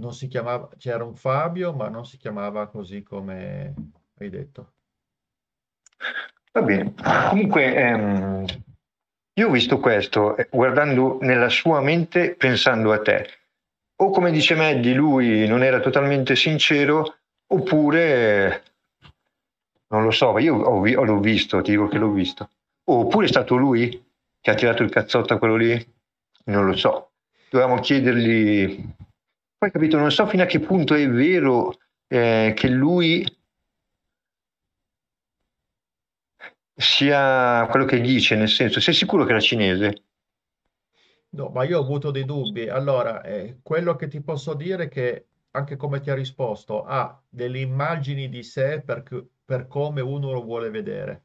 non 0.00 0.12
si 0.12 0.26
chiamava, 0.26 0.68
c'era 0.76 1.04
un 1.04 1.14
Fabio, 1.14 1.72
ma 1.72 1.88
non 1.88 2.04
si 2.04 2.16
chiamava 2.16 2.66
così 2.66 3.04
come 3.04 3.72
hai 4.18 4.30
detto. 4.30 4.72
Va 6.54 6.62
bene. 6.62 6.92
Comunque, 7.28 7.72
ehm, 7.72 8.44
io 9.34 9.46
ho 9.46 9.50
visto 9.52 9.78
questo 9.78 10.36
eh, 10.36 10.48
guardando 10.50 11.18
nella 11.20 11.50
sua 11.50 11.80
mente, 11.80 12.34
pensando 12.34 12.90
a 12.90 13.00
te. 13.00 13.28
O 14.02 14.10
come 14.10 14.32
dice 14.32 14.56
Maddie, 14.56 14.94
lui 14.94 15.46
non 15.46 15.62
era 15.62 15.78
totalmente 15.78 16.34
sincero, 16.34 17.18
oppure 17.46 18.64
non 19.90 20.04
lo 20.04 20.10
so, 20.10 20.38
io 20.38 20.56
ho 20.56 20.80
vi- 20.80 20.92
l'ho 20.92 21.18
visto, 21.18 21.60
ti 21.62 21.72
dico 21.72 21.88
che 21.88 21.98
l'ho 21.98 22.10
visto. 22.10 22.50
Oppure 22.84 23.26
è 23.26 23.28
stato 23.28 23.56
lui 23.56 24.04
che 24.40 24.50
ha 24.50 24.54
tirato 24.54 24.82
il 24.82 24.90
cazzotto 24.90 25.34
a 25.34 25.38
quello 25.38 25.56
lì? 25.56 25.94
Non 26.44 26.66
lo 26.66 26.76
so. 26.76 27.10
Dovevamo 27.50 27.80
chiedergli. 27.80 28.84
Poi 29.58 29.70
capito, 29.70 29.98
non 29.98 30.10
so 30.10 30.26
fino 30.26 30.42
a 30.42 30.46
che 30.46 30.60
punto 30.60 30.94
è 30.94 31.08
vero 31.08 31.76
eh, 32.08 32.52
che 32.56 32.68
lui 32.68 33.24
sia 36.74 37.66
quello 37.70 37.84
che 37.84 38.00
dice, 38.00 38.36
nel 38.36 38.48
senso, 38.48 38.80
sei 38.80 38.94
sicuro 38.94 39.24
che 39.24 39.30
era 39.30 39.40
cinese? 39.40 40.04
No, 41.32 41.48
ma 41.50 41.64
io 41.64 41.78
ho 41.78 41.82
avuto 41.82 42.10
dei 42.10 42.24
dubbi. 42.24 42.68
Allora, 42.68 43.22
eh, 43.22 43.58
quello 43.62 43.94
che 43.96 44.08
ti 44.08 44.20
posso 44.20 44.54
dire 44.54 44.84
è 44.84 44.88
che, 44.88 45.26
anche 45.52 45.76
come 45.76 46.00
ti 46.00 46.10
ha 46.10 46.14
risposto, 46.14 46.84
ha 46.84 47.20
delle 47.28 47.60
immagini 47.60 48.28
di 48.28 48.42
sé 48.42 48.80
per, 48.80 49.02
per 49.50 49.66
come 49.66 50.00
uno 50.00 50.30
lo 50.30 50.44
vuole 50.44 50.70
vedere. 50.70 51.24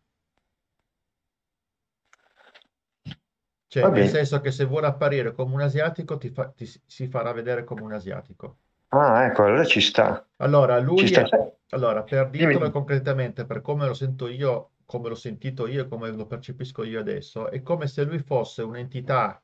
Cioè, 3.68 3.88
nel 3.88 4.10
senso 4.10 4.42
che 4.42 4.50
se 4.50 4.66
vuole 4.66 4.88
apparire 4.88 5.32
come 5.36 5.54
un 5.54 5.62
asiatico, 5.62 6.18
ti 6.18 6.30
fa- 6.32 6.48
ti 6.50 6.66
si 6.66 7.08
farà 7.08 7.32
vedere 7.34 7.64
come 7.64 7.84
un 7.84 7.94
asiatico. 7.94 8.58
Ah, 8.88 9.26
ecco, 9.26 9.44
allora 9.44 9.64
ci 9.64 9.80
sta. 9.80 10.28
Allora, 10.38 10.80
lui 10.80 11.06
sta. 11.06 11.22
è- 11.22 11.54
allora, 11.70 12.02
per 12.02 12.30
Dimmi. 12.32 12.48
dirtelo 12.48 12.72
concretamente, 12.72 13.46
per 13.46 13.62
come 13.62 13.86
lo 13.86 13.94
sento 13.94 14.28
io, 14.28 14.72
come 14.86 15.10
l'ho 15.10 15.16
sentito 15.16 15.68
io 15.68 15.84
e 15.84 15.88
come 15.88 16.10
lo 16.10 16.26
percepisco 16.26 16.84
io 16.84 17.00
adesso, 17.00 17.52
è 17.52 17.62
come 17.62 17.86
se 17.86 18.04
lui 18.06 18.18
fosse 18.18 18.64
un'entità, 18.64 19.40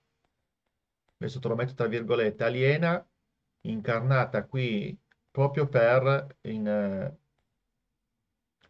adesso 1.20 1.40
te 1.40 1.48
lo 1.48 1.56
metto 1.56 1.76
tra 1.76 1.86
virgolette, 1.86 2.44
aliena, 2.44 3.08
incarnata 3.62 4.46
qui 4.46 4.98
proprio 5.30 5.68
per, 5.68 6.38
in, 6.42 6.68
eh, 6.68 7.18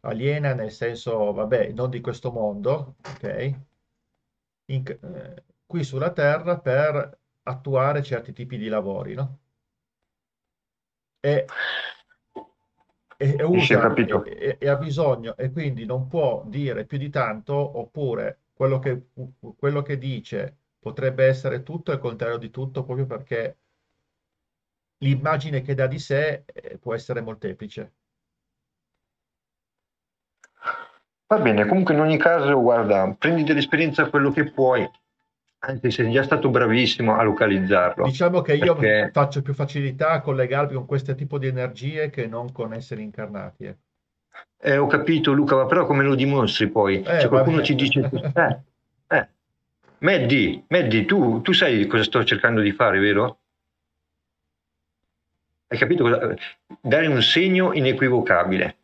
aliena 0.02 0.54
nel 0.54 0.72
senso, 0.72 1.32
vabbè, 1.34 1.72
non 1.72 1.90
di 1.90 2.02
questo 2.02 2.32
mondo, 2.32 2.96
ok? 3.02 3.56
In- 4.72 4.84
eh, 4.88 5.44
qui 5.68 5.84
sulla 5.84 6.12
Terra 6.14 6.60
per 6.60 7.20
attuare 7.44 8.02
certi 8.02 8.34
tipi 8.34 8.58
di 8.58 8.68
lavori, 8.70 9.14
no? 9.14 9.40
E, 11.24 11.46
e, 13.18 13.36
e 13.40 13.44
usa 13.44 13.94
e, 13.96 14.22
e- 14.24 14.58
e 14.60 14.68
ha 14.70 14.76
bisogno 14.78 15.36
e 15.38 15.52
quindi 15.52 15.86
non 15.86 16.08
può 16.08 16.44
dire 16.48 16.86
più 16.86 16.98
di 16.98 17.10
tanto 17.10 17.54
oppure 17.54 18.42
quello 18.54 18.80
che, 18.80 19.08
quello 19.58 19.82
che 19.82 19.98
dice 19.98 20.58
potrebbe 20.80 21.26
essere 21.26 21.64
tutto 21.64 21.92
e 21.92 21.96
il 21.96 22.00
contrario 22.02 22.38
di 22.38 22.50
tutto 22.50 22.84
proprio 22.84 23.06
perché 23.06 23.58
l'immagine 25.00 25.62
che 25.62 25.74
dà 25.74 25.86
di 25.88 26.00
sé 26.00 26.44
eh, 26.46 26.78
può 26.78 26.94
essere 26.94 27.20
molteplice. 27.22 27.94
Va 31.32 31.38
bene, 31.40 31.66
comunque 31.66 31.94
in 31.94 32.02
ogni 32.02 32.18
caso, 32.18 32.60
guarda, 32.60 33.16
prendi 33.18 33.44
dell'esperienza 33.44 34.10
quello 34.10 34.32
che 34.32 34.52
puoi, 34.52 34.86
anche 35.60 35.90
se 35.90 36.04
sei 36.04 36.12
già 36.12 36.24
stato 36.24 36.50
bravissimo 36.50 37.16
a 37.16 37.24
localizzarlo. 37.24 38.04
Diciamo 38.04 38.42
che 38.42 38.56
io 38.56 38.76
Perché- 38.76 39.12
faccio 39.14 39.42
più 39.42 39.54
facilità 39.54 40.10
a 40.10 40.20
collegarmi 40.20 40.74
con 40.74 40.86
questo 40.86 41.16
tipo 41.16 41.38
di 41.38 41.48
energie 41.48 42.10
che 42.10 42.28
non 42.28 42.52
con 42.52 42.74
esseri 42.74 43.04
incarnati. 43.04 43.64
eh. 43.64 43.78
Eh, 44.60 44.76
ho 44.76 44.88
capito 44.88 45.32
Luca, 45.32 45.56
ma 45.56 45.66
però 45.68 45.86
come 45.86 46.04
lo 46.04 46.16
dimostri 46.16 46.68
poi? 46.68 47.02
Eh, 47.02 47.22
Se 47.22 47.30
qualcuno 47.30 47.62
ti 47.62 47.76
dice... 47.76 48.10
Eh, 48.36 49.16
eh. 49.18 49.28
Maddie, 50.00 50.66
Maddie, 50.68 51.06
tu, 51.06 51.42
tu 51.42 51.54
sai 51.54 51.88
cosa 51.88 52.04
sto 52.04 52.26
cercando 52.26 52.60
di 52.60 52.74
fare, 52.74 53.00
vero? 53.00 53.40
Hai 55.68 55.78
capito 55.78 56.04
cosa? 56.04 56.36
Dare 56.82 57.08
un 57.08 57.22
segno 57.22 57.72
inequivocabile 57.72 58.76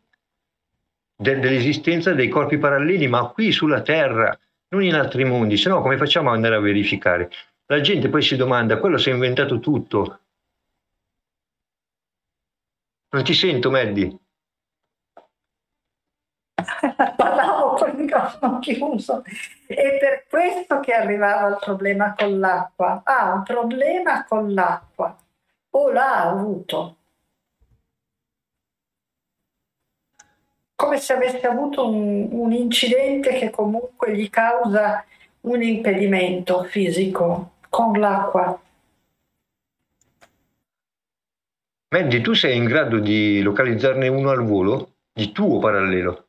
de- 1.20 1.40
dell'esistenza 1.40 2.14
dei 2.14 2.28
corpi 2.28 2.58
paralleli, 2.58 3.08
ma 3.08 3.26
qui 3.28 3.50
sulla 3.50 3.82
Terra, 3.82 4.38
non 4.68 4.84
in 4.84 4.94
altri 4.94 5.24
mondi, 5.24 5.56
se 5.56 5.68
no 5.68 5.82
come 5.82 5.96
facciamo 5.96 6.28
ad 6.28 6.36
andare 6.36 6.54
a 6.54 6.60
verificare? 6.60 7.28
La 7.66 7.80
gente 7.80 8.08
poi 8.08 8.22
si 8.22 8.36
domanda, 8.36 8.78
quello 8.78 8.96
si 8.98 9.10
è 9.10 9.12
inventato 9.12 9.58
tutto. 9.58 10.20
Non 13.10 13.24
ti 13.24 13.34
sento, 13.34 13.70
Maddie? 13.70 14.16
Parlavo 17.16 17.74
con 17.74 17.88
il 17.90 17.96
microfono 17.96 18.58
chiuso. 18.60 19.24
È 19.66 19.98
per 19.98 20.26
questo 20.28 20.80
che 20.80 20.92
arrivava 20.92 21.46
al 21.46 21.58
problema 21.58 22.14
con 22.16 22.38
l'acqua. 22.38 23.02
Ha 23.04 23.32
un 23.32 23.42
problema 23.42 24.24
con 24.24 24.52
l'acqua. 24.52 25.16
O 25.70 25.90
l'ha 25.90 26.22
avuto. 26.22 26.97
Come 30.80 30.98
se 30.98 31.12
avesse 31.12 31.44
avuto 31.44 31.88
un, 31.90 32.28
un 32.30 32.52
incidente 32.52 33.36
che 33.36 33.50
comunque 33.50 34.14
gli 34.16 34.30
causa 34.30 35.04
un 35.40 35.60
impedimento 35.60 36.62
fisico 36.62 37.54
con 37.68 37.98
l'acqua. 37.98 38.56
Mandy, 41.88 42.20
tu 42.20 42.32
sei 42.32 42.56
in 42.56 42.66
grado 42.66 43.00
di 43.00 43.42
localizzarne 43.42 44.06
uno 44.06 44.30
al 44.30 44.44
volo 44.44 44.92
di 45.12 45.32
tuo 45.32 45.58
parallelo, 45.58 46.26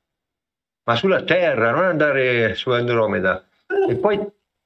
ma 0.86 0.96
sulla 0.96 1.22
Terra, 1.22 1.70
non 1.70 1.84
andare 1.84 2.56
su 2.56 2.72
Andromeda. 2.72 3.46
E 3.88 3.96
poi 3.98 4.20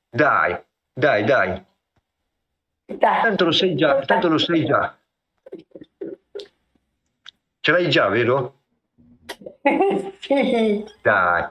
dai, 0.10 0.58
dai, 0.94 1.26
dai, 1.26 1.62
Dai. 2.86 3.22
tanto 3.22 3.44
lo 3.44 3.52
sai 3.52 3.76
già, 3.76 4.00
tanto 4.06 4.30
lo 4.30 4.38
sai 4.38 4.66
già. 4.66 4.98
Ce 7.60 7.72
l'hai 7.72 7.90
già, 7.90 8.08
vero? 8.08 8.62
Dai. 11.02 11.48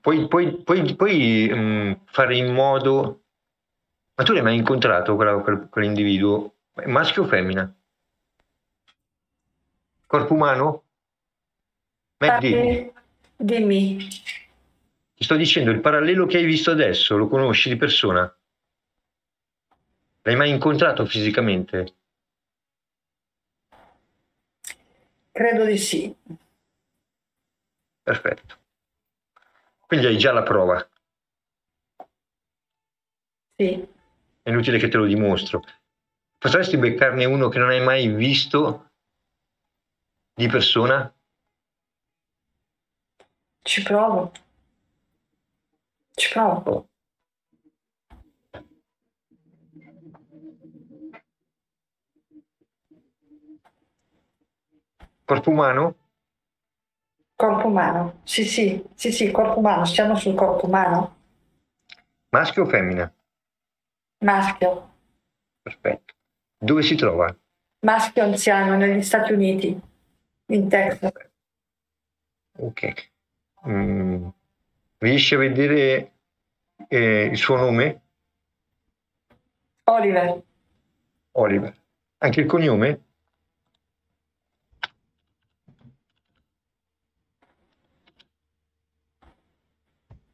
Puoi, 0.00 0.28
puoi- 0.28 0.62
puoi- 0.62 0.94
puoi, 0.94 1.50
mm, 1.52 1.92
fare 2.06 2.36
in 2.36 2.52
modo... 2.52 3.22
Ma 4.14 4.24
tu 4.24 4.32
l'hai 4.32 4.42
mai 4.42 4.56
incontrato 4.56 5.16
quella- 5.16 5.38
quel- 5.40 5.68
quell'individuo? 5.68 6.54
Maschio 6.86 7.22
o 7.22 7.26
femmina? 7.26 7.74
Corpo 10.06 10.34
umano? 10.34 10.84
Maddie, 12.18 12.50
Dai, 12.50 12.92
Dimmi. 13.36 13.96
ti 15.14 15.24
sto 15.24 15.34
dicendo, 15.36 15.70
il 15.70 15.80
parallelo 15.80 16.26
che 16.26 16.36
hai 16.36 16.44
visto 16.44 16.70
adesso, 16.70 17.16
lo 17.16 17.26
conosci 17.28 17.68
di 17.68 17.76
persona? 17.76 18.32
L'hai 20.22 20.36
mai 20.36 20.50
incontrato 20.50 21.04
fisicamente? 21.06 21.94
Credo 25.32 25.64
di 25.64 25.78
sì. 25.78 26.14
Perfetto. 28.02 28.58
Quindi 29.86 30.06
hai 30.06 30.18
già 30.18 30.32
la 30.32 30.42
prova. 30.42 30.86
Sì. 33.56 33.88
È 34.42 34.50
inutile 34.50 34.78
che 34.78 34.88
te 34.88 34.96
lo 34.98 35.06
dimostro. 35.06 35.62
Potresti 36.36 36.76
beccarne 36.76 37.24
uno 37.24 37.48
che 37.48 37.58
non 37.58 37.70
hai 37.70 37.82
mai 37.82 38.08
visto 38.08 38.90
di 40.34 40.48
persona? 40.48 41.12
Ci 43.62 43.82
provo. 43.82 44.32
Ci 46.14 46.28
provo. 46.30 46.88
Corpo 55.24 55.50
umano? 55.50 55.96
Corpo 57.36 57.66
umano. 57.66 58.20
Sì, 58.24 58.44
sì, 58.44 58.82
sì, 58.94 59.12
sì, 59.12 59.30
corpo 59.30 59.58
umano. 59.58 59.84
Stiamo 59.84 60.14
sul 60.16 60.34
corpo 60.34 60.66
umano. 60.66 61.16
Maschio 62.30 62.62
o 62.62 62.66
femmina? 62.66 63.12
Maschio. 64.18 64.90
Perfetto. 65.62 66.14
Dove 66.58 66.82
si 66.82 66.94
trova? 66.94 67.34
Maschio 67.80 68.22
anziano 68.22 68.76
negli 68.76 69.02
Stati 69.02 69.32
Uniti, 69.32 69.78
in 70.46 70.68
Texas. 70.68 71.12
Ok. 72.58 73.10
Mm, 73.68 74.28
Riesci 74.98 75.34
a 75.34 75.38
vedere 75.38 76.12
eh, 76.88 77.24
il 77.24 77.36
suo 77.36 77.56
nome? 77.56 78.00
Oliver. 79.84 80.42
Oliver. 81.32 81.74
Anche 82.18 82.40
il 82.40 82.46
cognome? 82.46 83.00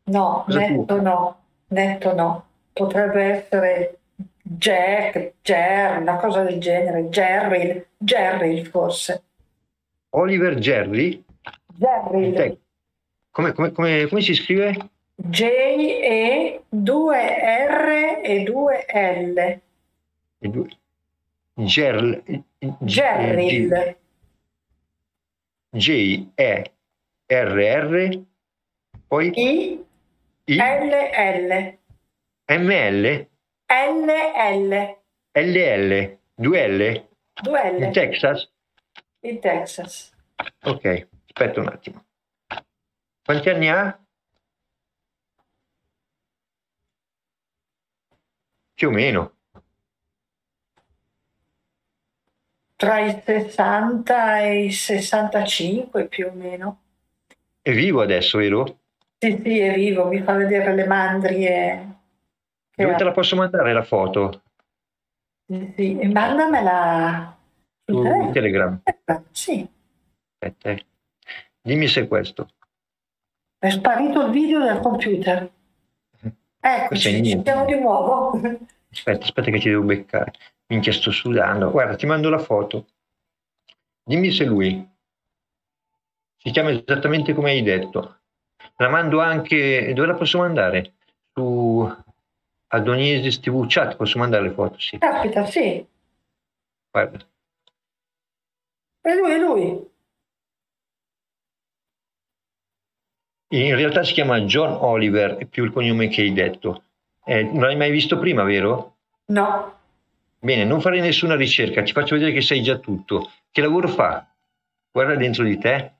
No, 0.08 0.44
netto 0.48 1.00
no. 1.00 1.36
Netto 1.68 2.14
no. 2.14 2.44
Potrebbe 2.72 3.22
essere 3.24 3.98
Jack, 4.42 5.34
Jer, 5.42 5.98
una 6.00 6.16
cosa 6.16 6.42
del 6.44 6.58
genere. 6.60 7.08
Jerry, 7.08 7.84
Jerry 7.98 8.64
forse. 8.64 9.22
Oliver? 10.10 10.54
Jerry. 10.58 11.24
Te- 11.78 12.58
Come, 13.30 13.52
come- 13.52 13.72
come- 13.72 14.06
come 14.08 14.20
si 14.20 14.34
scrive? 14.34 14.74
J-E 15.14 16.62
2 16.68 17.36
R 17.40 18.20
e 18.24 18.42
2 18.44 18.86
L. 18.86 19.60
I 20.40 20.50
due- 20.50 20.68
Gerl- 21.54 22.22
Gerrill. 22.80 23.96
J 25.70 26.28
E 26.34 26.70
R 27.26 27.62
R 27.62 28.22
poi 29.06 29.32
I 29.34 29.84
I 30.50 30.56
L 30.56 30.88
L. 30.90 31.78
M 32.46 32.70
L 32.70 33.28
L 33.66 34.06
L. 34.06 34.96
L 35.34 35.56
L 35.58 36.18
2 36.36 36.68
L 36.68 37.08
2 37.42 37.68
in. 37.76 37.92
Texas? 37.92 38.50
In 39.20 39.40
Texas. 39.40 40.10
Ok, 40.62 41.08
aspetta 41.26 41.60
un 41.60 41.68
attimo. 41.68 42.06
Quanti 43.22 43.50
anni 43.50 43.68
ha? 43.68 44.02
Più 48.72 48.88
o 48.88 48.90
meno. 48.90 49.36
Tra 52.76 53.00
i 53.00 53.20
60 53.22 54.40
e 54.40 54.64
i 54.64 54.72
65 54.72 56.08
più 56.08 56.28
o 56.28 56.32
meno. 56.32 56.82
È 57.60 57.72
vivo 57.72 58.00
adesso, 58.00 58.38
vero? 58.38 58.78
Sì, 59.20 59.40
sì, 59.42 59.58
è 59.58 59.74
vivo, 59.74 60.06
mi 60.06 60.22
fa 60.22 60.34
vedere 60.34 60.74
le 60.74 60.86
mandrie. 60.86 61.96
Dove 62.74 62.94
te 62.94 63.04
la 63.04 63.12
posso 63.12 63.34
mandare 63.34 63.72
la 63.72 63.82
foto? 63.82 64.42
Sì, 65.46 65.72
sì. 65.76 65.94
Mandamela 66.12 67.36
su 67.84 68.02
Telegram. 68.02 68.32
Telegram. 68.32 69.24
Sì. 69.32 69.68
Aspetta, 70.38 70.70
eh. 70.70 70.86
dimmi 71.60 71.88
se 71.88 72.02
è 72.02 72.06
questo. 72.06 72.48
È 73.58 73.70
sparito 73.70 74.26
il 74.26 74.30
video 74.30 74.60
dal 74.60 74.80
computer. 74.80 75.50
Eccoci, 76.60 77.24
ci 77.24 77.40
siamo 77.42 77.64
di 77.64 77.74
nuovo. 77.80 78.40
Aspetta, 78.90 79.24
aspetta 79.24 79.50
che 79.50 79.58
ti 79.58 79.68
devo 79.68 79.82
beccare. 79.82 80.32
Minchia, 80.68 80.92
sto 80.92 81.10
sudando. 81.10 81.72
Guarda, 81.72 81.96
ti 81.96 82.06
mando 82.06 82.30
la 82.30 82.38
foto. 82.38 82.86
Dimmi 84.04 84.30
se 84.30 84.44
lui. 84.44 84.88
Si 86.36 86.50
chiama 86.52 86.70
esattamente 86.70 87.34
come 87.34 87.50
hai 87.50 87.62
detto. 87.62 88.17
La 88.80 88.88
mando 88.88 89.20
anche... 89.20 89.92
Dove 89.92 90.06
la 90.06 90.14
posso 90.14 90.38
mandare? 90.38 90.94
Su 91.32 91.96
Adoniesi 92.68 93.40
TV 93.40 93.66
Chat 93.66 93.96
posso 93.96 94.18
mandare 94.18 94.44
le 94.44 94.50
foto, 94.50 94.78
sì. 94.78 94.98
Capita, 94.98 95.44
sì. 95.46 95.84
Guarda. 96.90 97.18
E 99.02 99.14
lui, 99.14 99.32
è 99.32 99.38
lui. 99.38 99.90
In 103.50 103.74
realtà 103.74 104.04
si 104.04 104.12
chiama 104.12 104.40
John 104.42 104.76
Oliver, 104.78 105.36
è 105.36 105.46
più 105.46 105.64
il 105.64 105.72
cognome 105.72 106.08
che 106.08 106.20
hai 106.20 106.32
detto. 106.32 106.82
Eh, 107.24 107.44
non 107.44 107.62
l'hai 107.62 107.76
mai 107.76 107.90
visto 107.90 108.18
prima, 108.18 108.42
vero? 108.42 108.96
No. 109.26 109.78
Bene, 110.38 110.64
non 110.64 110.80
fare 110.80 111.00
nessuna 111.00 111.34
ricerca, 111.34 111.82
ti 111.82 111.92
faccio 111.92 112.14
vedere 112.14 112.32
che 112.32 112.42
sai 112.42 112.62
già 112.62 112.76
tutto. 112.76 113.32
Che 113.50 113.60
lavoro 113.60 113.88
fa? 113.88 114.26
Guarda 114.90 115.16
dentro 115.16 115.44
di 115.44 115.58
te. 115.58 115.94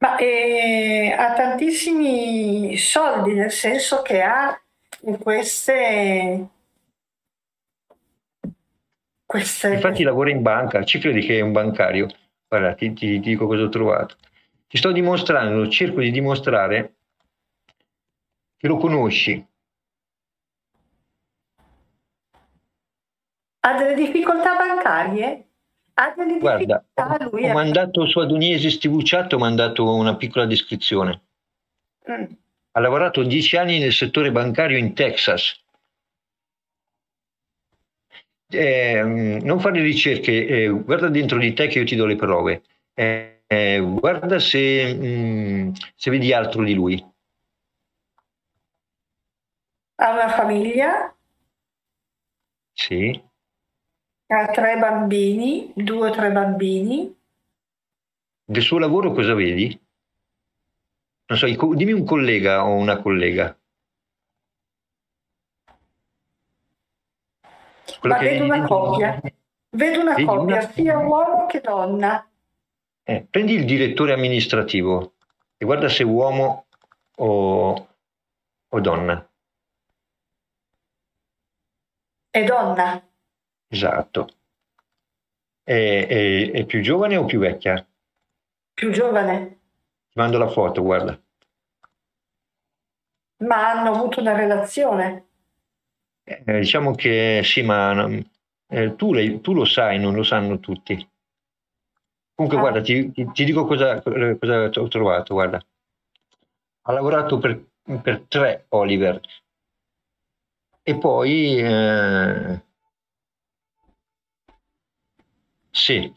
Ma 0.00 0.16
eh, 0.16 1.12
ha 1.16 1.32
tantissimi 1.32 2.76
soldi, 2.76 3.34
nel 3.34 3.50
senso 3.50 4.02
che 4.02 4.22
ha 4.22 4.60
queste... 5.20 6.48
queste... 9.26 9.72
Infatti 9.74 10.04
lavora 10.04 10.30
in 10.30 10.42
banca, 10.42 10.84
ci 10.84 11.00
credi 11.00 11.20
che 11.20 11.38
è 11.38 11.40
un 11.40 11.50
bancario? 11.50 12.06
Guarda, 12.46 12.74
ti, 12.74 12.92
ti, 12.92 13.18
ti 13.18 13.20
dico 13.20 13.46
cosa 13.46 13.64
ho 13.64 13.68
trovato. 13.68 14.16
Ti 14.68 14.76
sto 14.76 14.92
dimostrando, 14.92 15.68
cerco 15.68 16.00
di 16.00 16.12
dimostrare 16.12 16.94
che 18.56 18.66
lo 18.68 18.76
conosci. 18.76 19.46
Ha 23.60 23.72
delle 23.76 23.94
difficoltà 23.94 24.56
bancarie? 24.56 25.47
Ha 26.00 26.14
delle 26.16 26.38
Guarda, 26.38 26.84
difficoltà 26.94 27.28
lui? 27.28 27.50
Ho 27.50 27.52
mandato 27.52 28.06
su 28.06 28.20
Adoniesi 28.20 28.78
TV 28.78 29.00
Chat, 29.02 29.32
ho 29.32 29.38
mandato 29.38 29.92
una 29.92 30.14
piccola 30.16 30.46
descrizione. 30.46 31.22
Mm. 32.08 32.24
Ha 32.70 32.80
lavorato 32.80 33.24
dieci 33.24 33.56
anni 33.56 33.80
nel 33.80 33.92
settore 33.92 34.30
bancario 34.30 34.78
in 34.78 34.94
Texas. 34.94 35.60
Eh, 38.50 39.02
non 39.02 39.58
fare 39.58 39.82
ricerche, 39.82 40.46
eh, 40.46 40.68
guarda 40.68 41.08
dentro 41.08 41.36
di 41.38 41.52
te 41.52 41.66
che 41.66 41.80
io 41.80 41.84
ti 41.84 41.96
do 41.96 42.06
le 42.06 42.14
prove. 42.14 42.62
Eh, 42.94 43.42
eh 43.48 43.80
guarda 43.80 44.38
se, 44.38 44.94
mh, 44.94 45.06
mm, 45.06 45.70
se 45.96 46.10
vedi 46.12 46.32
altro 46.32 46.62
di 46.62 46.74
lui. 46.74 47.04
Ha 49.96 50.12
una 50.12 50.28
famiglia? 50.28 51.12
Sì. 52.72 53.27
Ha 54.30 54.46
tre 54.48 54.76
bambini, 54.76 55.72
due 55.74 56.10
o 56.10 56.12
tre 56.12 56.30
bambini. 56.30 57.16
Del 58.44 58.62
suo 58.62 58.78
lavoro 58.78 59.12
cosa 59.12 59.32
vedi? 59.32 59.68
Non 61.26 61.38
so, 61.38 61.46
dimmi 61.74 61.92
un 61.92 62.04
collega 62.04 62.64
o 62.64 62.74
una 62.74 63.00
collega. 63.00 63.58
Quello 68.00 68.14
Ma 68.14 68.20
vedo 68.20 68.44
una 68.44 68.66
coppia. 68.66 69.20
Vedo 69.70 70.00
una 70.00 70.14
coppia, 70.14 70.40
una... 70.40 70.60
sia 70.72 70.98
uomo 70.98 71.46
che 71.46 71.60
donna. 71.60 72.28
Eh, 73.04 73.26
prendi 73.30 73.54
il 73.54 73.64
direttore 73.64 74.12
amministrativo 74.12 75.14
e 75.56 75.64
guarda 75.64 75.88
se 75.88 76.04
uomo 76.04 76.66
o, 77.16 77.88
o 78.68 78.80
donna. 78.80 79.30
È 82.30 82.44
donna. 82.44 83.07
Esatto. 83.68 84.28
È, 85.62 85.72
è, 85.72 86.50
è 86.50 86.64
più 86.64 86.80
giovane 86.80 87.16
o 87.16 87.24
più 87.24 87.38
vecchia? 87.38 87.86
Più 88.72 88.90
giovane. 88.90 89.60
Ti 90.10 90.18
mando 90.18 90.38
la 90.38 90.48
foto, 90.48 90.82
guarda. 90.82 91.20
Ma 93.38 93.70
hanno 93.70 93.92
avuto 93.92 94.20
una 94.20 94.34
relazione? 94.34 95.26
Eh, 96.24 96.42
diciamo 96.60 96.94
che 96.94 97.42
sì, 97.44 97.62
ma 97.62 98.08
eh, 98.66 98.96
tu, 98.96 99.12
le, 99.12 99.40
tu, 99.40 99.52
lo 99.52 99.64
sai, 99.64 99.98
non 99.98 100.14
lo 100.14 100.22
sanno 100.22 100.58
tutti. 100.58 100.94
Comunque, 102.34 102.58
ah. 102.58 102.60
guarda, 102.60 102.80
ti, 102.80 103.10
ti, 103.12 103.30
ti 103.32 103.44
dico 103.44 103.64
cosa, 103.64 104.00
cosa, 104.00 104.70
ho 104.74 104.88
trovato, 104.88 105.34
guarda. 105.34 105.64
Ha 106.82 106.92
lavorato 106.92 107.38
per, 107.38 107.62
per 108.02 108.24
tre 108.28 108.64
Oliver, 108.70 109.20
e 110.88 110.96
poi 110.96 111.58
eh, 111.58 112.62
sì, 115.78 116.12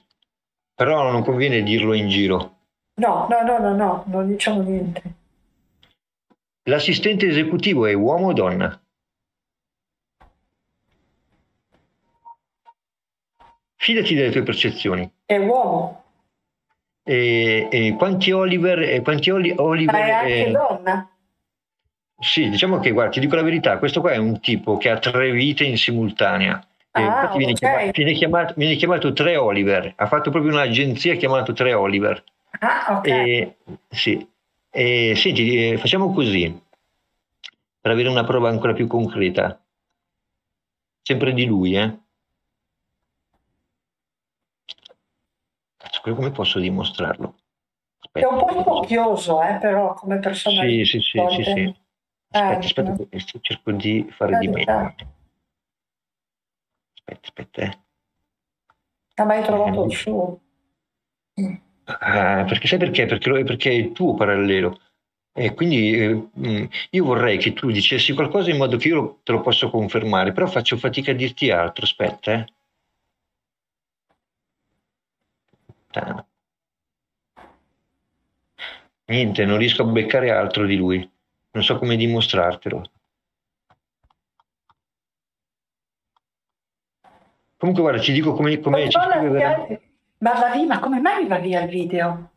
però 0.73 1.11
non 1.11 1.23
conviene 1.23 1.61
dirlo 1.61 1.93
in 1.93 2.09
giro. 2.09 2.57
No, 2.95 3.27
no, 3.29 3.41
no, 3.43 3.59
no, 3.59 3.75
no, 3.75 4.03
non 4.07 4.27
diciamo 4.27 4.61
niente. 4.63 5.01
L'assistente 6.63 7.27
esecutivo 7.27 7.85
è 7.85 7.93
uomo 7.93 8.27
o 8.27 8.33
donna? 8.33 8.81
Fidati 13.75 14.15
delle 14.15 14.31
tue 14.31 14.43
percezioni. 14.43 15.11
È 15.25 15.37
uomo. 15.37 16.03
E, 17.03 17.67
e 17.71 17.95
quanti 17.95 18.31
Oliver, 18.31 19.01
quanti 19.03 19.29
Oli, 19.29 19.53
Oliver 19.55 19.93
Ma 19.93 20.05
è 20.05 20.11
anche 20.11 20.45
eh, 20.45 20.51
donna. 20.51 21.09
Sì, 22.19 22.49
diciamo 22.49 22.79
che, 22.79 22.91
guarda, 22.91 23.11
ti 23.11 23.19
dico 23.19 23.35
la 23.35 23.43
verità, 23.43 23.77
questo 23.77 24.01
qua 24.01 24.11
è 24.11 24.17
un 24.17 24.39
tipo 24.39 24.77
che 24.77 24.89
ha 24.89 24.97
tre 24.97 25.31
vite 25.31 25.63
in 25.63 25.77
simultanea. 25.77 26.65
Ah, 26.93 27.01
infatti 27.01 27.37
viene, 27.37 27.53
okay. 27.53 27.69
chiamato, 27.69 27.91
viene, 27.95 28.13
chiamato, 28.13 28.53
viene, 28.57 28.75
chiamato, 28.75 29.13
Tre 29.13 29.35
Oliver, 29.37 29.93
ha 29.95 30.07
fatto 30.07 30.29
proprio 30.29 30.51
un'agenzia 30.51 31.15
chiamata 31.15 31.53
Tre 31.53 31.73
Oliver. 31.73 32.21
Ah, 32.59 32.97
ok. 32.97 33.07
E, 33.07 33.57
sì. 33.89 34.29
E, 34.69 35.13
senti, 35.15 35.71
eh, 35.71 35.77
facciamo 35.77 36.13
così, 36.13 36.61
per 37.79 37.91
avere 37.91 38.09
una 38.09 38.25
prova 38.25 38.49
ancora 38.49 38.73
più 38.73 38.87
concreta. 38.87 39.57
Sempre 41.01 41.33
di 41.33 41.45
lui, 41.45 41.75
eh. 41.77 41.97
Cazzo, 45.77 46.01
come 46.13 46.31
posso 46.31 46.59
dimostrarlo? 46.59 47.35
Aspetta. 47.99 48.27
È 48.27 48.29
un 48.29 48.39
po' 48.39 48.61
spocchioso, 48.61 49.41
eh, 49.41 49.57
però, 49.59 49.93
come 49.93 50.19
persona. 50.19 50.61
Sì, 50.61 50.83
sì, 50.83 50.99
sì, 50.99 51.19
sì, 51.29 51.43
sì. 51.43 51.75
Aspetta, 52.31 52.81
eh, 52.81 53.07
aspetta, 53.15 53.39
cerco 53.41 53.71
di 53.71 54.07
fare 54.11 54.37
di 54.39 54.47
meglio. 54.49 54.93
Aspetta, 57.03 57.27
aspetta. 57.27 57.61
Eh. 57.61 57.79
Ha 59.15 59.25
mai 59.25 59.43
trovato 59.43 59.85
il 59.85 59.91
suo? 59.95 60.41
Ah, 61.85 62.43
perché 62.47 62.67
sai 62.67 62.79
perché? 62.79 63.05
Perché, 63.05 63.43
perché 63.43 63.69
è 63.69 63.73
il 63.73 63.91
tuo 63.91 64.13
parallelo. 64.13 64.79
E 65.33 65.53
quindi 65.53 65.95
eh, 65.95 66.29
mm, 66.39 66.65
io 66.91 67.05
vorrei 67.05 67.37
che 67.37 67.53
tu 67.53 67.71
dicessi 67.71 68.13
qualcosa 68.13 68.49
in 68.51 68.57
modo 68.57 68.77
che 68.77 68.89
io 68.89 69.19
te 69.23 69.31
lo 69.31 69.41
possa 69.41 69.69
confermare, 69.69 70.31
però 70.33 70.47
faccio 70.47 70.77
fatica 70.77 71.11
a 71.11 71.15
dirti 71.15 71.49
altro. 71.51 71.83
Aspetta, 71.85 72.33
eh. 72.33 72.45
Niente, 79.05 79.45
non 79.45 79.57
riesco 79.57 79.83
a 79.83 79.85
beccare 79.85 80.31
altro 80.31 80.65
di 80.65 80.75
lui 80.75 81.09
non 81.51 81.63
so 81.63 81.77
come 81.77 81.95
dimostrartelo. 81.95 82.83
Comunque 87.61 87.83
guarda, 87.83 88.01
ci 88.01 88.11
dico 88.11 88.33
come... 88.33 88.59
come 88.59 88.89
ci 88.89 88.97
ma 88.97 90.33
va 90.33 90.49
via, 90.49 90.65
ma 90.65 90.79
come 90.79 90.99
mai 90.99 91.27
va 91.27 91.37
via 91.37 91.61
il 91.61 91.69
video? 91.69 92.31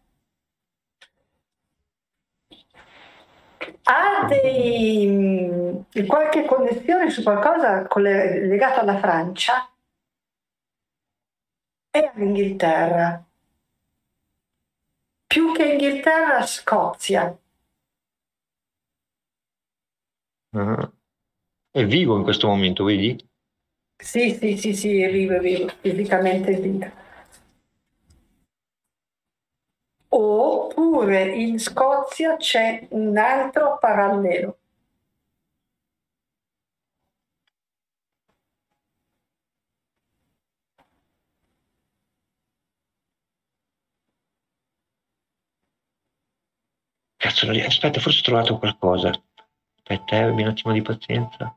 Ha 3.85 4.27
dei, 4.29 5.83
qualche 6.07 6.45
connessione 6.45 7.09
su 7.09 7.23
qualcosa 7.23 7.89
legato 7.95 8.81
alla 8.81 8.99
Francia 8.99 9.67
e 11.91 12.11
all'Inghilterra. 12.15 13.25
Più 15.27 15.55
che 15.55 15.73
Inghilterra, 15.73 16.45
Scozia. 16.45 17.35
Ah. 20.51 20.93
È 21.71 21.85
vivo 21.87 22.15
in 22.19 22.23
questo 22.25 22.47
momento, 22.47 22.85
vedi? 22.85 23.33
Sì, 23.99 24.37
sì, 24.41 24.57
sì, 24.57 24.73
sì, 24.73 25.05
vivo, 25.09 25.41
vivo, 25.41 25.67
fisicamente 25.81 26.53
vivo. 26.61 26.87
Oppure 30.09 31.27
in 31.35 31.59
Scozia 31.59 32.39
c'è 32.39 32.87
un 32.93 33.19
altro 33.19 33.77
parallelo. 33.79 34.57
Cazzo, 47.19 47.51
aspetta, 47.51 47.99
forse 47.99 48.21
ho 48.21 48.23
trovato 48.23 48.57
qualcosa. 48.57 49.11
Aspetta, 49.75 50.17
eh, 50.17 50.29
un 50.29 50.47
attimo 50.47 50.73
di 50.73 50.81
pazienza. 50.81 51.53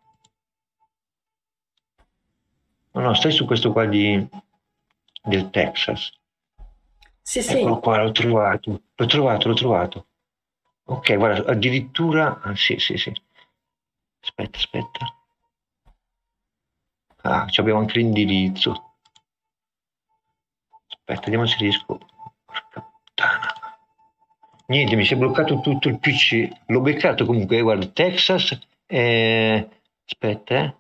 No, 2.98 3.04
no, 3.04 3.14
stai 3.14 3.32
su 3.32 3.46
questo 3.46 3.72
qua 3.72 3.86
di, 3.86 4.28
del 5.22 5.52
Texas. 5.52 6.12
Sì, 7.22 7.44
sì. 7.44 7.60
Eccolo 7.60 7.78
qua, 7.78 8.02
l'ho 8.02 8.12
trovato. 8.12 8.82
L'ho 8.96 9.06
trovato, 9.06 9.48
l'ho 9.48 9.54
trovato. 9.54 10.08
Ok, 10.86 11.16
guarda, 11.16 11.52
addirittura... 11.52 12.42
Ah, 12.42 12.56
sì, 12.56 12.80
sì, 12.80 12.98
sì. 12.98 13.14
Aspetta, 14.20 14.58
aspetta. 14.58 15.06
Ah, 17.18 17.46
abbiamo 17.58 17.80
anche 17.80 18.00
l'indirizzo. 18.00 18.96
Aspetta, 20.88 21.22
vediamo 21.22 21.46
se 21.46 21.58
riesco. 21.60 22.00
Porca 22.46 22.82
puttana. 22.82 23.54
Niente, 24.68 24.96
mi 24.96 25.06
si 25.06 25.14
è 25.14 25.18
bloccato 25.18 25.60
tutto 25.60 25.88
il 25.88 26.00
PC. 26.00 26.50
L'ho 26.66 26.82
beccato 26.82 27.28
comunque, 27.28 27.62
guarda, 27.62 27.86
Texas. 27.86 28.58
Eh, 28.88 29.70
aspetta, 30.04 30.56
eh. 30.56 30.76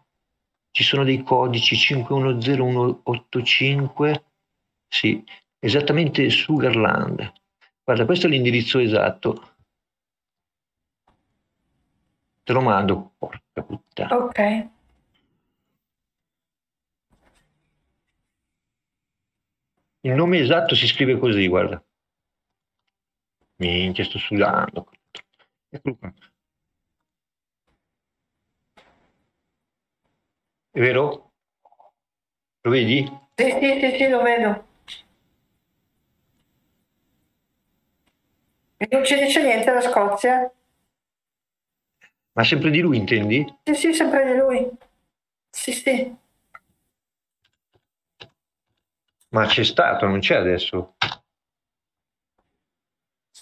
Ci 0.77 0.83
sono 0.83 1.03
dei 1.03 1.23
codici 1.23 1.75
510185. 1.75 4.25
Sì, 4.87 5.25
esattamente 5.57 6.29
Sugarland. 6.29 7.33
Guarda, 7.83 8.05
questo 8.05 8.27
è 8.27 8.29
l'indirizzo 8.29 8.77
esatto. 8.77 9.55
Te 12.43 12.53
lo 12.53 12.61
mando, 12.61 13.13
porca 13.17 13.63
puttana. 13.63 14.15
Ok. 14.17 14.69
Il 20.01 20.13
nome 20.13 20.37
esatto 20.37 20.75
si 20.75 20.85
scrive 20.85 21.17
così, 21.17 21.47
guarda. 21.47 21.83
Minchia, 23.55 24.03
sto 24.03 24.19
sudando. 24.19 24.91
Eccolo 25.69 25.95
qua. 25.95 26.13
È 30.77 30.79
vero? 30.79 31.31
Lo 32.61 32.69
vedi? 32.69 33.03
Sì, 33.33 33.49
sì, 33.49 33.79
sì, 33.81 33.97
sì, 33.97 34.07
lo 34.09 34.21
vedo. 34.21 34.65
E 38.77 38.87
non 38.91 39.03
ci 39.03 39.17
dice 39.17 39.41
niente 39.41 39.73
la 39.73 39.81
Scozia? 39.81 40.53
Ma 42.33 42.43
sempre 42.43 42.69
di 42.69 42.81
lui, 42.81 42.97
intendi? 42.97 43.43
Sì, 43.63 43.73
sì, 43.73 43.91
sempre 43.91 44.31
di 44.31 44.37
lui. 44.37 44.69
Sì, 45.49 45.71
sì. 45.71 46.15
Ma 49.29 49.47
c'è 49.47 49.63
stato, 49.63 50.05
non 50.05 50.19
c'è 50.19 50.35
adesso. 50.35 50.95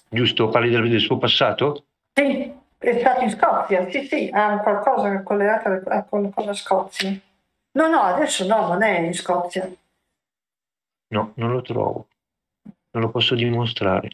Giusto? 0.09 0.47
Parli 0.47 0.69
del, 0.69 0.88
del 0.89 1.01
suo 1.01 1.17
passato? 1.17 1.88
Sì, 2.13 2.49
è 2.86 2.99
stato 2.99 3.21
in 3.21 3.29
Scozia, 3.31 3.89
sì, 3.89 4.05
sì, 4.05 4.29
ha 4.31 4.59
qualcosa 4.59 5.21
collegato 5.23 5.69
a- 5.89 6.03
con 6.03 6.31
la 6.36 6.53
Scozia. 6.53 7.11
No, 7.71 7.88
no, 7.88 8.01
adesso 8.01 8.45
no, 8.47 8.67
non 8.67 8.83
è 8.83 8.99
in 8.99 9.13
Scozia. 9.13 9.69
No, 11.07 11.31
non 11.36 11.51
lo 11.51 11.61
trovo. 11.61 12.07
Non 12.91 13.03
lo 13.03 13.09
posso 13.09 13.36
dimostrare. 13.36 14.09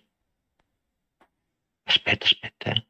Aspetta, 1.84 2.26
aspetta. 2.26 2.72
eh. 2.72 2.86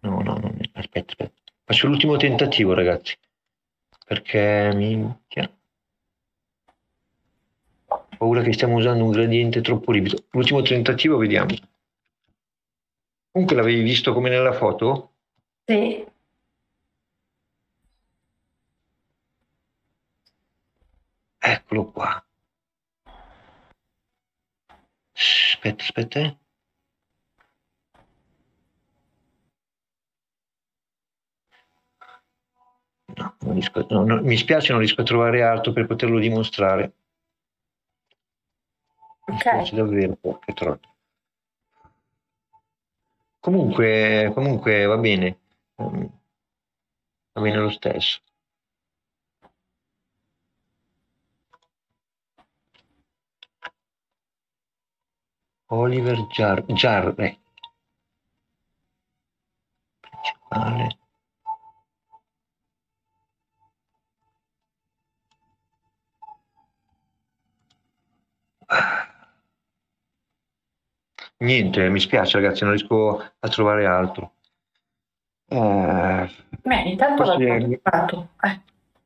No, 0.00 0.20
no, 0.22 0.36
non 0.38 0.56
è- 0.60 0.68
aspetta, 0.78 1.10
aspetta. 1.10 1.52
Faccio 1.64 1.88
l'ultimo 1.88 2.16
tentativo, 2.16 2.74
ragazzi. 2.74 3.16
Perché 4.06 4.70
minchia. 4.74 5.50
Ho 7.88 8.06
paura 8.16 8.42
che 8.42 8.52
stiamo 8.52 8.76
usando 8.76 9.04
un 9.04 9.10
gradiente 9.10 9.60
troppo 9.60 9.90
ripido. 9.92 10.24
L'ultimo 10.30 10.62
tentativo, 10.62 11.16
vediamo. 11.16 11.54
Comunque 13.36 13.60
l'avevi 13.60 13.82
visto 13.82 14.14
come 14.14 14.30
nella 14.30 14.54
foto? 14.54 15.12
Sì, 15.66 16.02
Eccolo 21.38 21.90
qua. 21.92 22.26
Aspetta, 25.12 25.82
aspetta. 25.82 26.20
eh. 26.20 26.38
No, 33.16 33.36
non 33.40 33.52
riesco- 33.52 33.86
no, 33.90 34.04
no, 34.06 34.22
mi 34.22 34.36
spiace, 34.38 34.70
non 34.70 34.80
riesco 34.80 35.02
a 35.02 35.04
trovare 35.04 35.42
altro 35.42 35.72
per 35.74 35.86
poterlo 35.86 36.18
dimostrare. 36.18 36.94
Mi 39.26 39.34
Ok. 39.34 39.40
spiace 39.40 39.76
davvero, 39.76 40.16
porca 40.16 40.54
troia. 40.54 40.80
Comunque, 43.46 44.32
comunque 44.34 44.86
va 44.86 44.96
bene. 44.96 45.38
Mm, 45.80 46.04
Va 47.34 47.40
bene 47.40 47.58
lo 47.58 47.70
stesso. 47.70 48.20
Oliver 55.68 56.26
Jar- 56.32 56.64
Jarre. 56.74 57.38
Principale. 60.00 60.88
Niente, 71.38 71.88
mi 71.90 72.00
spiace 72.00 72.38
ragazzi, 72.40 72.64
non 72.64 72.72
riesco 72.72 73.18
a 73.38 73.48
trovare 73.48 73.84
altro. 73.86 74.32
Eh, 75.48 76.30
Beh, 76.62 76.80
intanto 76.82 77.22
l'ho 77.24 77.32
Forse- 77.38 77.80
trovato. 77.82 78.28
Eh, 78.42 78.60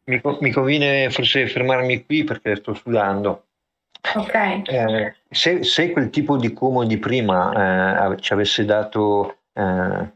mi, 0.05 0.20
mi 0.40 0.51
conviene 0.52 1.11
forse 1.11 1.47
fermarmi 1.48 2.05
qui 2.05 2.24
perché 2.24 2.57
sto 2.57 2.74
sudando. 2.74 3.47
ok. 4.15 4.62
Eh, 4.66 5.15
se, 5.28 5.62
se 5.65 5.90
quel 5.93 6.11
tipo 6.11 6.36
di 6.36 6.52
Como 6.52 6.85
di 6.85 6.98
prima 6.98 8.12
eh, 8.12 8.16
ci 8.20 8.32
avesse 8.32 8.65
dato, 8.65 9.39
eh, 9.52 10.12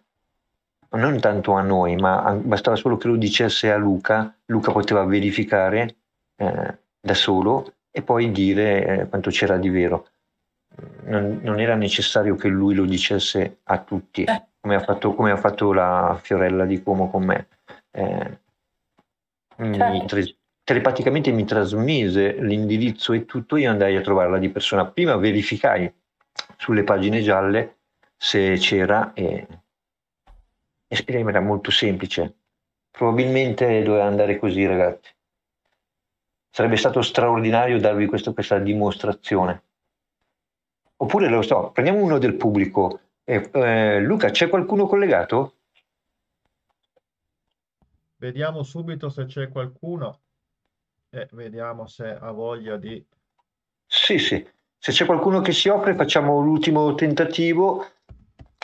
non 0.90 1.20
tanto 1.20 1.52
a 1.54 1.62
noi, 1.62 1.96
ma 1.96 2.32
bastava 2.40 2.76
solo 2.76 2.96
che 2.96 3.08
lo 3.08 3.16
dicesse 3.16 3.72
a 3.72 3.76
Luca, 3.76 4.32
Luca 4.46 4.70
poteva 4.70 5.04
verificare 5.04 5.96
da 6.36 7.14
solo 7.14 7.74
e 7.90 8.02
poi 8.02 8.30
dire 8.32 9.06
quanto 9.08 9.30
c'era 9.30 9.56
di 9.56 9.68
vero. 9.68 10.08
Non, 11.04 11.40
non 11.42 11.60
era 11.60 11.76
necessario 11.76 12.34
che 12.34 12.48
lui 12.48 12.74
lo 12.74 12.84
dicesse 12.84 13.58
a 13.64 13.78
tutti, 13.78 14.24
Eh. 14.24 14.44
come 14.60 14.74
ha 14.74 14.80
fatto, 14.80 15.14
come 15.14 15.30
ha 15.30 15.36
fatto 15.36 15.72
la 15.72 16.18
Fiorella 16.20 16.64
di 16.64 16.82
Como 16.82 17.10
con 17.10 17.24
me. 17.24 17.48
Eh, 17.92 18.38
mi 19.58 19.76
Certo. 19.76 20.06
tra- 20.06 20.34
telepaticamente 20.64 21.30
mi 21.30 21.44
trasmise 21.44 22.40
l'indirizzo 22.40 23.12
e 23.12 23.24
tutto, 23.24 23.56
io 23.56 23.70
andai 23.70 23.94
a 23.96 24.00
trovarla 24.00 24.38
di 24.38 24.48
persona. 24.48 24.86
Prima 24.86 25.14
verificai 25.16 25.92
sulle 26.56 26.82
pagine 26.82 27.20
gialle 27.20 27.76
se 28.16 28.56
c'era 28.58 29.12
e, 29.12 29.46
e 30.88 31.04
era 31.06 31.40
molto 31.40 31.70
semplice. 31.70 32.34
Probabilmente 32.90 33.82
doveva 33.82 34.06
andare 34.06 34.38
così, 34.38 34.66
ragazzi. 34.66 35.12
Sarebbe 36.50 36.76
stato 36.76 37.02
straordinario 37.02 37.78
darvi 37.78 38.06
questo- 38.06 38.32
questa 38.32 38.58
dimostrazione. 38.58 39.63
Oppure 41.04 41.28
lo 41.28 41.42
so, 41.42 41.68
prendiamo 41.70 42.02
uno 42.02 42.16
del 42.16 42.34
pubblico. 42.34 43.00
Eh, 43.24 43.50
eh, 43.52 44.00
Luca, 44.00 44.30
c'è 44.30 44.48
qualcuno 44.48 44.86
collegato? 44.86 45.52
Vediamo 48.16 48.62
subito 48.62 49.10
se 49.10 49.26
c'è 49.26 49.50
qualcuno 49.50 50.20
e 51.10 51.28
vediamo 51.32 51.86
se 51.86 52.16
ha 52.18 52.30
voglia 52.30 52.78
di... 52.78 53.04
Sì, 53.86 54.18
sì. 54.18 54.48
Se 54.78 54.92
c'è 54.92 55.04
qualcuno 55.04 55.42
che 55.42 55.52
si 55.52 55.68
offre, 55.68 55.94
facciamo 55.94 56.40
l'ultimo 56.40 56.94
tentativo, 56.94 57.86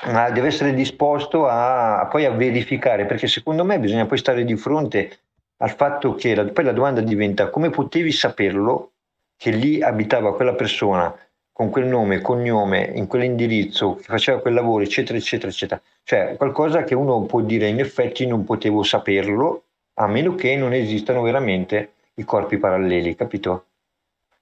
ma 0.06 0.30
deve 0.30 0.48
essere 0.48 0.72
disposto 0.72 1.46
a, 1.46 2.00
a 2.00 2.06
poi 2.06 2.24
a 2.24 2.30
verificare, 2.30 3.04
perché 3.04 3.26
secondo 3.26 3.66
me 3.66 3.78
bisogna 3.78 4.06
poi 4.06 4.16
stare 4.16 4.44
di 4.44 4.56
fronte 4.56 5.18
al 5.58 5.72
fatto 5.72 6.14
che 6.14 6.34
la, 6.34 6.46
poi 6.46 6.64
la 6.64 6.72
domanda 6.72 7.02
diventa 7.02 7.50
come 7.50 7.68
potevi 7.68 8.12
saperlo 8.12 8.92
che 9.36 9.50
lì 9.50 9.82
abitava 9.82 10.34
quella 10.34 10.54
persona 10.54 11.14
con 11.60 11.68
quel 11.68 11.84
nome, 11.84 12.22
cognome, 12.22 12.90
in 12.94 13.06
quell'indirizzo, 13.06 13.96
che 13.96 14.04
faceva 14.04 14.40
quel 14.40 14.54
lavoro, 14.54 14.82
eccetera, 14.82 15.18
eccetera, 15.18 15.52
eccetera. 15.52 15.82
Cioè 16.04 16.36
qualcosa 16.38 16.84
che 16.84 16.94
uno 16.94 17.26
può 17.26 17.42
dire 17.42 17.68
in 17.68 17.80
effetti 17.80 18.26
non 18.26 18.44
potevo 18.44 18.82
saperlo, 18.82 19.64
a 19.98 20.06
meno 20.06 20.34
che 20.36 20.56
non 20.56 20.72
esistano 20.72 21.20
veramente 21.20 21.92
i 22.14 22.24
corpi 22.24 22.56
paralleli, 22.56 23.14
capito? 23.14 23.66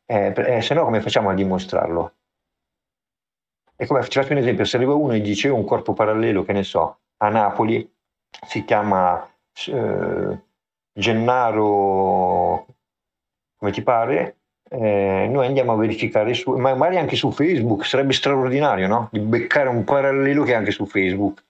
Eh, 0.07 0.33
eh, 0.33 0.63
se 0.63 0.75
no 0.75 0.85
come 0.85 1.01
facciamo 1.01 1.29
a 1.31 1.35
dimostrarlo? 1.35 2.13
E 3.75 3.85
come 3.85 4.01
ci 4.05 4.21
faccio 4.21 4.33
un 4.33 4.39
esempio, 4.39 4.65
se 4.65 4.77
arriva 4.77 4.95
uno 4.95 5.15
e 5.15 5.21
dice 5.21 5.49
un 5.49 5.65
corpo 5.65 5.95
parallelo, 5.95 6.45
che 6.45 6.53
ne 6.53 6.63
so, 6.63 6.99
a 7.17 7.29
Napoli, 7.31 7.93
si 8.47 8.65
chiama 8.65 9.29
eh, 9.67 10.39
Gennaro, 10.93 12.67
come 13.57 13.73
ti 13.73 13.83
pare, 13.83 14.38
eh, 14.69 15.29
noi 15.31 15.47
andiamo 15.47 15.73
a 15.73 15.77
verificare 15.77 16.35
su, 16.35 16.51
magari 16.53 16.99
anche 16.99 17.17
su 17.17 17.31
Facebook, 17.31 17.87
sarebbe 17.87 18.13
straordinario, 18.13 18.87
no? 18.87 19.09
Di 19.11 19.21
beccare 19.21 19.69
un 19.69 19.85
parallelo 19.85 20.45
che 20.45 20.53
è 20.53 20.57
anche 20.57 20.71
su 20.71 20.87
Facebook. 20.87 21.43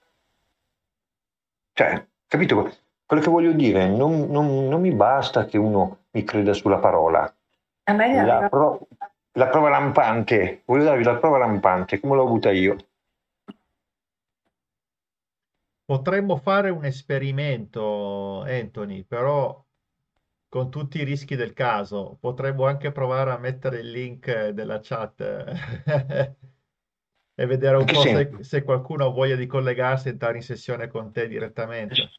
Cioè, 1.73 2.05
capito? 2.27 2.71
Quello 3.05 3.23
che 3.23 3.29
voglio 3.29 3.51
dire, 3.51 3.87
non, 3.87 4.27
non, 4.29 4.67
non 4.67 4.81
mi 4.81 4.91
basta 4.91 5.45
che 5.45 5.57
uno 5.57 5.97
mi 6.11 6.23
creda 6.23 6.53
sulla 6.53 6.77
parola. 6.77 7.33
A 7.83 7.93
me 7.93 8.23
la, 8.23 8.47
pro, 8.49 8.87
la 9.33 9.47
prova 9.47 9.69
lampante, 9.69 10.61
voglio 10.65 10.83
darvi 10.83 11.03
la 11.03 11.15
prova 11.15 11.37
lampante, 11.37 11.99
come 11.99 12.15
l'ho 12.15 12.23
avuta 12.23 12.51
io. 12.51 12.77
Potremmo 15.85 16.37
fare 16.37 16.69
un 16.69 16.85
esperimento, 16.85 18.43
Anthony, 18.43 19.03
però 19.03 19.59
con 20.49 20.71
tutti 20.71 20.99
i 20.99 21.03
rischi 21.03 21.35
del 21.35 21.53
caso. 21.53 22.17
Potremmo 22.19 22.65
anche 22.65 22.91
provare 22.91 23.31
a 23.31 23.37
mettere 23.37 23.79
il 23.79 23.91
link 23.91 24.49
della 24.49 24.79
chat 24.81 25.21
e 27.35 27.45
vedere 27.45 27.77
un 27.77 27.85
po' 27.85 28.01
se, 28.01 28.37
se, 28.41 28.63
qualcuno 28.63 29.05
ha 29.05 29.09
voglia 29.09 29.35
di 29.35 29.45
collegarsi 29.45 30.07
e 30.07 30.11
entrare 30.11 30.37
in 30.37 30.43
sessione 30.43 30.87
con 30.87 31.11
te 31.13 31.27
direttamente. 31.27 32.09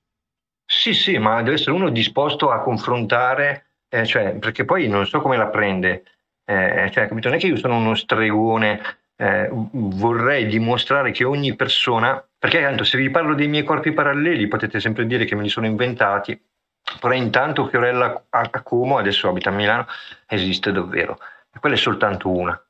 Sì, 0.64 0.94
sì, 0.94 1.18
ma 1.18 1.42
deve 1.42 1.56
essere 1.56 1.72
uno 1.72 1.90
disposto 1.90 2.50
a 2.50 2.62
confrontare, 2.62 3.66
eh, 3.88 4.06
cioè, 4.06 4.36
perché 4.36 4.64
poi 4.64 4.86
non 4.86 5.04
so 5.04 5.20
come 5.20 5.36
la 5.36 5.48
prende. 5.48 6.04
Eh, 6.44 6.88
cioè, 6.92 7.08
capito? 7.08 7.28
Non 7.28 7.36
è 7.36 7.40
che 7.40 7.48
io 7.48 7.56
sono 7.56 7.76
uno 7.76 7.96
stregone, 7.96 8.80
eh, 9.16 9.48
vorrei 9.50 10.46
dimostrare 10.46 11.10
che 11.10 11.24
ogni 11.24 11.56
persona, 11.56 12.24
perché 12.38 12.60
tanto 12.60 12.84
se 12.84 12.96
vi 12.96 13.10
parlo 13.10 13.34
dei 13.34 13.48
miei 13.48 13.64
corpi 13.64 13.92
paralleli 13.92 14.46
potete 14.46 14.78
sempre 14.78 15.06
dire 15.06 15.24
che 15.24 15.34
me 15.34 15.42
li 15.42 15.48
sono 15.48 15.66
inventati, 15.66 16.40
però 17.00 17.14
intanto 17.14 17.68
Fiorella 17.68 18.24
a 18.28 18.62
Como, 18.62 18.98
adesso 18.98 19.28
abita 19.28 19.50
a 19.50 19.52
Milano, 19.52 19.86
esiste 20.26 20.72
davvero, 20.72 21.18
e 21.52 21.58
quella 21.58 21.74
è 21.74 21.78
soltanto 21.78 22.28
una. 22.28 22.60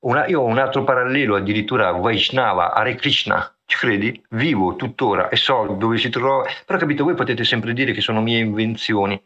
una 0.00 0.26
io 0.26 0.40
ho 0.40 0.44
un 0.44 0.58
altro 0.58 0.84
parallelo, 0.84 1.36
addirittura 1.36 1.92
Vaishnava, 1.92 2.72
Hare 2.74 2.94
Krishna, 2.94 3.54
ci 3.66 3.76
credi? 3.76 4.22
Vivo 4.30 4.76
tuttora 4.76 5.28
e 5.28 5.36
so 5.36 5.76
dove 5.78 5.96
si 5.98 6.10
trova, 6.10 6.44
però 6.66 6.78
capito, 6.78 7.04
voi 7.04 7.14
potete 7.14 7.44
sempre 7.44 7.72
dire 7.72 7.92
che 7.92 8.00
sono 8.00 8.20
mie 8.20 8.38
invenzioni, 8.38 9.20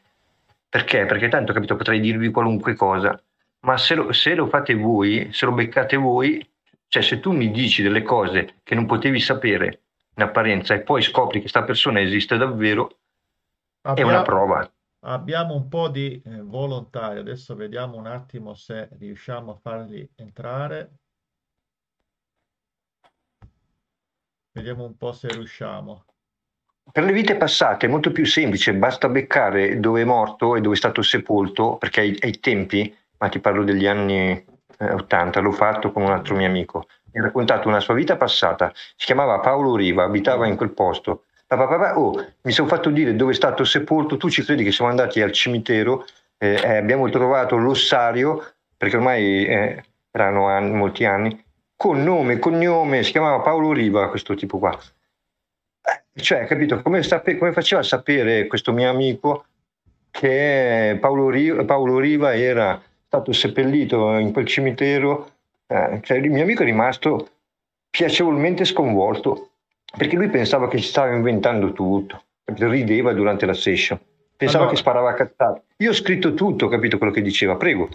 perché? 0.69 1.07
Perché 1.07 1.29
tanto 1.29 1.53
capito, 1.53 1.77
potrei 1.77 2.01
dirvi 2.01 2.31
qualunque 2.31 2.75
cosa, 2.75 3.21
ma 3.61 3.79
se 3.79 3.95
lo, 3.95 4.13
se 4.13 4.35
lo 4.35 4.47
fate 4.47 4.75
voi, 4.75 5.29
se 5.33 5.47
lo 5.47 5.53
beccate 5.53 5.97
voi, 5.97 6.47
cioè 6.89 7.03
se 7.03 7.19
tu 7.21 7.33
mi 7.33 7.51
dici 7.51 7.83
delle 7.83 8.03
cose 8.03 8.57
che 8.63 8.75
non 8.75 8.87
potevi 8.87 9.19
sapere 9.19 9.81
in 10.15 10.23
apparenza 10.23 10.75
e 10.75 10.81
poi 10.81 11.03
scopri 11.03 11.35
che 11.35 11.41
questa 11.41 11.65
persona 11.65 12.01
esiste 12.01 12.37
davvero, 12.37 12.99
abbiamo, 13.91 14.11
è 14.11 14.15
una 14.15 14.23
prova. 14.23 14.73
Abbiamo 15.01 15.55
un 15.55 15.69
po' 15.69 15.89
di 15.89 16.21
eh, 16.25 16.41
volontari, 16.43 17.19
adesso 17.19 17.55
vediamo 17.55 17.97
un 17.97 18.07
attimo 18.07 18.55
se 18.55 18.89
riusciamo 18.99 19.53
a 19.53 19.57
farli 19.57 20.09
entrare. 20.17 20.91
Vediamo 24.53 24.85
un 24.85 24.97
po' 24.97 25.13
se 25.13 25.29
riusciamo. 25.29 26.05
Per 26.91 27.05
le 27.05 27.13
vite 27.13 27.37
passate 27.37 27.87
è 27.87 27.89
molto 27.89 28.13
più 28.13 28.25
semplice, 28.25 28.73
basta 28.75 29.09
beccare 29.09 29.81
dove 29.81 30.03
è 30.03 30.05
morto 30.05 30.57
e 30.57 30.61
dove 30.61 30.75
è 30.75 30.79
stato 30.79 31.03
sepolto, 31.03 31.77
perché 31.77 32.01
ai, 32.01 32.17
ai 32.21 32.39
tempi 32.39 32.97
ma 33.19 33.29
ti 33.29 33.39
parlo 33.39 33.65
degli 33.65 33.87
anni 33.87 34.45
eh, 34.79 34.93
80, 34.93 35.41
l'ho 35.41 35.53
fatto 35.53 35.91
con 35.91 36.03
un 36.03 36.11
altro 36.11 36.37
mio 36.37 36.47
amico. 36.47 36.87
Mi 37.13 37.21
ha 37.21 37.25
raccontato 37.25 37.69
una 37.69 37.81
sua 37.81 37.95
vita 37.95 38.17
passata, 38.17 38.73
si 38.75 39.07
chiamava 39.07 39.41
Paolo 39.41 39.75
Riva, 39.75 40.05
abitava 40.05 40.47
in 40.47 40.57
quel 40.57 40.71
posto. 40.71 41.25
Oh, 41.49 42.27
mi 42.43 42.51
sono 42.51 42.67
fatto 42.67 42.91
dire 42.91 43.15
dove 43.15 43.31
è 43.31 43.35
stato 43.35 43.63
sepolto, 43.63 44.17
tu 44.17 44.29
ci 44.29 44.43
credi 44.43 44.65
che 44.65 44.73
siamo 44.73 44.91
andati 44.91 45.21
al 45.21 45.31
cimitero, 45.31 46.05
eh, 46.39 46.55
eh, 46.55 46.77
abbiamo 46.77 47.09
trovato 47.09 47.57
l'ossario, 47.57 48.55
perché 48.77 48.97
ormai 48.97 49.47
eh, 49.47 49.85
erano 50.11 50.49
anni, 50.49 50.73
molti 50.73 51.05
anni, 51.05 51.45
con 51.77 52.03
nome 52.03 52.41
cognome, 52.41 53.05
si 53.05 53.13
chiamava 53.13 53.41
Paolo 53.43 53.73
Riva, 53.73 54.11
questo 54.11 54.35
tipo 54.35 54.59
qua. 54.59 54.77
Eh, 55.83 56.21
cioè, 56.21 56.47
capito, 56.47 56.83
come, 56.83 57.05
sape- 57.05 57.39
come 57.39 57.53
faceva 57.53 57.81
a 57.81 57.85
sapere 57.85 58.49
questo 58.49 58.73
mio 58.73 58.91
amico 58.91 59.45
che 60.11 60.97
Paolo 61.01 61.31
Riva, 61.31 61.65
Paolo 61.65 62.01
Riva 62.01 62.35
era 62.35 62.83
stato 63.07 63.33
seppellito 63.33 64.17
in 64.19 64.33
quel 64.33 64.47
cimitero, 64.47 65.31
eh, 65.69 66.01
cioè 66.03 66.17
il 66.17 66.31
mio 66.31 66.43
amico 66.43 66.63
è 66.63 66.65
rimasto 66.65 67.29
piacevolmente 67.89 68.65
sconvolto 68.65 69.51
perché 69.97 70.17
lui 70.17 70.29
pensava 70.31 70.69
che 70.69 70.79
si 70.79 70.85
stava 70.85 71.15
inventando 71.15 71.73
tutto, 71.73 72.23
rideva 72.45 73.13
durante 73.13 73.47
la 73.47 73.55
session, 73.55 74.01
pensava 74.37 74.65
allora, 74.65 74.75
che 74.75 74.81
sparava 74.81 75.11
a 75.11 75.15
cazzate. 75.15 75.63
Io 75.79 75.91
ho 75.91 75.95
scritto 75.95 76.35
tutto, 76.35 76.67
ho 76.67 76.69
capito 76.69 76.99
quello 76.99 77.13
che 77.13 77.23
diceva, 77.23 77.57
prego. 77.57 77.89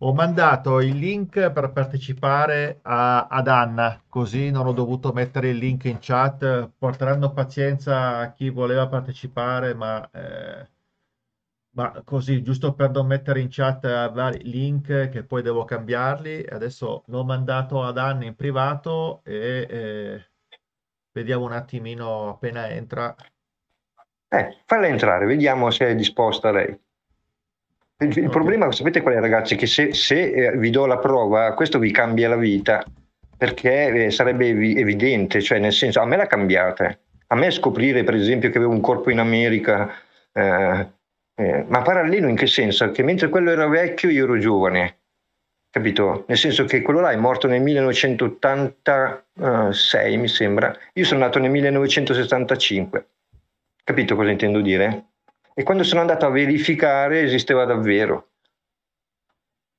Ho 0.00 0.12
mandato 0.12 0.80
il 0.80 0.96
link 0.96 1.50
per 1.50 1.72
partecipare 1.72 2.80
a, 2.82 3.26
ad 3.28 3.48
Anna, 3.48 4.02
così 4.08 4.50
non 4.50 4.66
ho 4.66 4.72
dovuto 4.72 5.12
mettere 5.12 5.48
il 5.48 5.56
link 5.56 5.84
in 5.84 5.98
chat. 6.00 6.70
Porteranno 6.76 7.32
pazienza 7.32 8.18
a 8.18 8.32
chi 8.32 8.50
voleva 8.50 8.88
partecipare, 8.88 9.72
ma 9.72 10.06
eh, 10.12 10.68
ma 11.76 12.02
così, 12.04 12.42
giusto 12.42 12.74
per 12.74 12.90
non 12.90 13.06
mettere 13.06 13.40
in 13.40 13.48
chat 13.50 13.84
eh, 13.84 14.10
vari 14.12 14.42
link 14.44 15.10
che 15.10 15.24
poi 15.24 15.42
devo 15.42 15.64
cambiarli, 15.64 16.46
adesso 16.48 17.04
l'ho 17.06 17.24
mandato 17.24 17.82
ad 17.82 17.98
Anna 17.98 18.24
in 18.24 18.34
privato 18.34 19.22
e 19.24 19.66
eh, 19.68 20.24
vediamo 21.16 21.44
un 21.46 21.52
attimino 21.52 22.28
appena 22.28 22.68
entra. 22.68 23.14
Eh, 24.28 24.56
falla 24.66 24.86
entrare, 24.86 25.24
vediamo 25.24 25.70
se 25.70 25.88
è 25.88 25.94
disposta 25.94 26.50
lei. 26.50 26.68
Il, 27.98 28.08
il 28.08 28.18
okay. 28.18 28.28
problema, 28.28 28.70
sapete 28.70 29.00
qual 29.00 29.14
è 29.14 29.20
ragazzi? 29.20 29.56
Che 29.56 29.66
se, 29.66 29.94
se 29.94 30.32
eh, 30.32 30.56
vi 30.58 30.68
do 30.68 30.84
la 30.84 30.98
prova, 30.98 31.54
questo 31.54 31.78
vi 31.78 31.90
cambia 31.90 32.28
la 32.28 32.36
vita, 32.36 32.84
perché 33.36 34.06
eh, 34.06 34.10
sarebbe 34.10 34.48
ev- 34.48 34.76
evidente, 34.76 35.40
cioè 35.40 35.58
nel 35.58 35.72
senso, 35.72 36.00
a 36.00 36.04
me 36.04 36.16
l'ha 36.16 36.26
cambiata. 36.26 36.98
A 37.28 37.34
me 37.34 37.50
scoprire 37.50 38.04
per 38.04 38.14
esempio 38.14 38.50
che 38.50 38.58
avevo 38.58 38.72
un 38.72 38.80
corpo 38.80 39.10
in 39.10 39.18
America, 39.18 39.90
eh, 40.32 40.86
eh, 41.34 41.64
ma 41.66 41.80
parallelo 41.80 42.28
in 42.28 42.36
che 42.36 42.46
senso? 42.46 42.90
Che 42.90 43.02
mentre 43.02 43.30
quello 43.30 43.50
era 43.50 43.66
vecchio 43.66 44.10
io 44.10 44.24
ero 44.24 44.38
giovane, 44.38 44.98
capito? 45.76 46.24
Nel 46.26 46.38
senso 46.38 46.64
che 46.64 46.80
quello 46.80 47.00
là 47.00 47.10
è 47.10 47.16
morto 47.16 47.46
nel 47.46 47.60
1986, 47.60 50.16
mi 50.16 50.26
sembra, 50.26 50.74
io 50.94 51.04
sono 51.04 51.20
nato 51.20 51.38
nel 51.38 51.50
1965, 51.50 53.06
capito 53.84 54.16
cosa 54.16 54.30
intendo 54.30 54.62
dire? 54.62 55.08
E 55.52 55.62
quando 55.64 55.82
sono 55.82 56.00
andato 56.00 56.24
a 56.24 56.30
verificare 56.30 57.20
esisteva 57.20 57.66
davvero. 57.66 58.28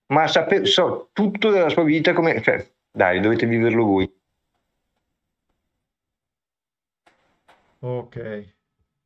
Ma 0.10 0.28
sape- 0.28 0.66
so 0.66 1.10
tutto 1.14 1.50
della 1.50 1.70
sua 1.70 1.84
vita 1.84 2.14
come... 2.14 2.44
Cioè, 2.44 2.64
dai, 2.92 3.20
dovete 3.20 3.48
viverlo 3.48 3.84
voi. 3.84 4.08
Ok. 7.80 8.54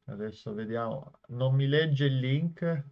Adesso 0.08 0.54
vediamo. 0.54 1.10
Non 1.28 1.56
mi 1.56 1.68
legge 1.68 2.04
il 2.04 2.20
link. 2.20 2.84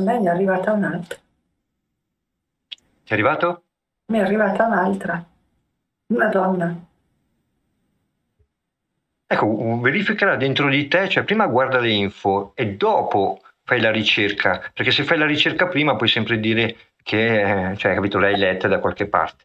Me 0.00 0.18
ne 0.18 0.28
è 0.28 0.32
arrivata 0.32 0.72
un'altra. 0.72 1.18
Ti 2.68 3.10
è 3.10 3.12
arrivato? 3.12 3.62
Mi 4.06 4.18
è 4.18 4.22
arrivata 4.22 4.66
un'altra. 4.66 5.24
Una 6.06 6.26
donna. 6.28 6.76
Ecco, 9.26 9.80
verificherà 9.80 10.36
dentro 10.36 10.68
di 10.68 10.88
te, 10.88 11.08
cioè 11.08 11.22
prima 11.22 11.46
guarda 11.46 11.78
le 11.78 11.90
info 11.90 12.52
e 12.54 12.74
dopo 12.74 13.40
fai 13.62 13.80
la 13.80 13.90
ricerca, 13.90 14.60
perché 14.74 14.90
se 14.90 15.04
fai 15.04 15.16
la 15.16 15.26
ricerca 15.26 15.68
prima 15.68 15.96
puoi 15.96 16.08
sempre 16.08 16.40
dire 16.40 16.76
che, 17.02 17.74
cioè, 17.76 17.94
capito, 17.94 18.18
l'hai 18.18 18.36
letta 18.36 18.66
da 18.66 18.80
qualche 18.80 19.06
parte. 19.06 19.44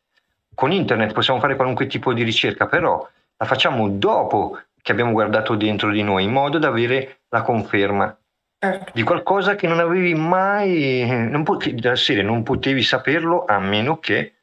Con 0.55 0.71
internet 0.71 1.13
possiamo 1.13 1.39
fare 1.39 1.55
qualunque 1.55 1.87
tipo 1.87 2.11
di 2.11 2.23
ricerca, 2.23 2.65
però 2.65 3.07
la 3.37 3.45
facciamo 3.45 3.87
dopo 3.87 4.59
che 4.81 4.91
abbiamo 4.91 5.11
guardato 5.11 5.55
dentro 5.55 5.91
di 5.91 6.01
noi, 6.01 6.23
in 6.23 6.31
modo 6.31 6.57
da 6.57 6.67
avere 6.69 7.19
la 7.29 7.43
conferma 7.43 8.17
certo. 8.59 8.91
di 8.93 9.03
qualcosa 9.03 9.55
che 9.55 9.67
non 9.67 9.79
avevi 9.79 10.13
mai, 10.13 11.05
non 11.29 11.43
potevi, 11.43 11.79
della 11.79 11.95
serie 11.95 12.23
non 12.23 12.43
potevi 12.43 12.83
saperlo 12.83 13.45
a 13.45 13.59
meno 13.59 13.99
che 13.99 14.33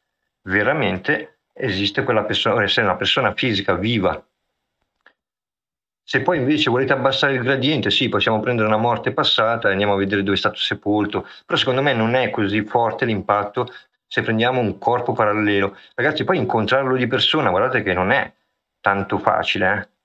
veramente 0.43 1.39
esiste 1.53 2.03
quella 2.03 2.23
persona, 2.23 2.63
essere 2.63 2.85
una 2.85 2.95
persona 2.95 3.33
fisica 3.33 3.75
viva. 3.75 4.21
Se 6.03 6.21
poi 6.21 6.37
invece 6.37 6.69
volete 6.69 6.93
abbassare 6.93 7.33
il 7.33 7.43
gradiente, 7.43 7.91
sì, 7.91 8.07
possiamo 8.07 8.39
prendere 8.39 8.67
una 8.67 8.77
morte 8.77 9.11
passata 9.11 9.67
e 9.67 9.71
andiamo 9.71 9.93
a 9.93 9.97
vedere 9.97 10.23
dove 10.23 10.35
è 10.35 10.39
stato 10.39 10.55
sepolto, 10.55 11.27
però 11.45 11.57
secondo 11.57 11.81
me 11.81 11.93
non 11.93 12.15
è 12.15 12.29
così 12.29 12.63
forte 12.63 13.03
l'impatto 13.03 13.67
se 14.07 14.21
prendiamo 14.21 14.61
un 14.61 14.77
corpo 14.77 15.11
parallelo. 15.11 15.75
Ragazzi, 15.95 16.23
poi 16.23 16.37
incontrarlo 16.37 16.95
di 16.95 17.07
persona, 17.07 17.49
guardate 17.49 17.83
che 17.83 17.93
non 17.93 18.11
è 18.11 18.31
tanto 18.79 19.17
facile, 19.17 19.73
eh? 19.73 19.96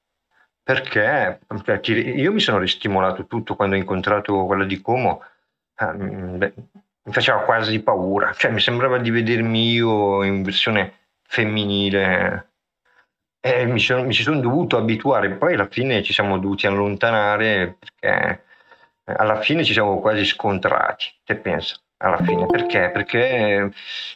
Perché, 0.62 1.40
perché 1.64 1.92
io 1.92 2.32
mi 2.32 2.40
sono 2.40 2.58
ristimolato 2.58 3.26
tutto 3.26 3.56
quando 3.56 3.74
ho 3.74 3.78
incontrato 3.78 4.46
quella 4.46 4.64
di 4.64 4.80
Como, 4.80 5.22
eh, 5.76 5.92
beh, 5.92 6.52
mi 7.04 7.12
faceva 7.12 7.40
quasi 7.40 7.80
paura, 7.82 8.32
cioè 8.32 8.52
mi 8.52 8.60
sembrava 8.60 8.98
di 8.98 9.10
vedermi 9.10 9.72
io 9.72 10.22
in 10.22 10.42
versione 10.42 11.08
femminile. 11.22 12.48
E 13.44 13.66
mi, 13.66 13.80
sono, 13.80 14.04
mi 14.04 14.12
ci 14.12 14.22
sono 14.22 14.38
dovuto 14.38 14.76
abituare, 14.76 15.30
poi 15.30 15.54
alla 15.54 15.66
fine 15.66 16.04
ci 16.04 16.12
siamo 16.12 16.38
dovuti 16.38 16.68
allontanare 16.68 17.76
perché 17.76 18.44
eh, 19.04 19.12
alla 19.16 19.40
fine 19.40 19.64
ci 19.64 19.72
siamo 19.72 19.98
quasi 19.98 20.24
scontrati. 20.24 21.06
Che 21.24 21.34
pensa? 21.34 21.76
Alla 21.96 22.22
fine 22.22 22.46
perché? 22.46 22.90
Perché 22.92 23.72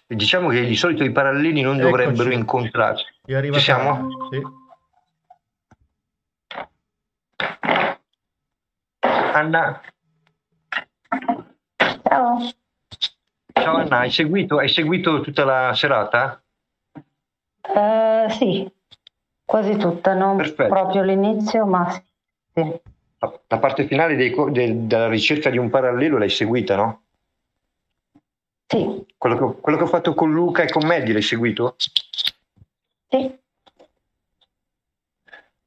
diciamo 0.07 0.49
che 0.49 0.65
di 0.65 0.77
solito 0.77 1.03
i 1.03 1.11
paralleli 1.11 1.61
non 1.61 1.75
Eccoci. 1.75 1.91
dovrebbero 1.91 2.31
incontrarsi. 2.31 3.05
Ci 3.25 3.61
siamo? 3.61 4.09
Sì. 4.31 4.43
Anna. 9.37 9.81
Ciao. 12.03 12.39
Ciao 13.53 13.77
Anna, 13.77 13.99
hai 13.99 14.11
seguito, 14.11 14.59
hai 14.59 14.69
seguito 14.69 15.21
tutta 15.21 15.45
la 15.45 15.75
serata? 15.75 16.43
Uh, 17.63 18.31
sì, 18.31 18.71
quasi 19.45 19.77
tutta, 19.77 20.15
non 20.15 20.37
Perfetto. 20.37 20.69
proprio 20.69 21.03
l'inizio, 21.03 21.67
ma 21.67 21.91
sì. 22.55 22.81
La, 23.19 23.59
parte 23.59 23.87
finale 23.87 24.15
dei, 24.15 24.35
del, 24.51 24.77
della 24.81 25.09
ricerca 25.09 25.51
di 25.51 25.59
un 25.59 25.69
parallelo 25.69 26.19
l'hai 26.19 26.31
seguita, 26.31 26.77
no? 26.77 27.03
Sì. 28.67 29.05
Quello 29.17 29.37
che, 29.37 29.61
quello 29.61 29.79
che 29.79 29.85
ho 29.85 29.89
fatto 29.89 30.15
con 30.15 30.33
Luca 30.33 30.63
e 30.63 30.71
con 30.71 30.87
Maddie 30.87 31.13
l'hai 31.13 31.23
seguito? 31.23 31.77
Sì. 33.09 33.39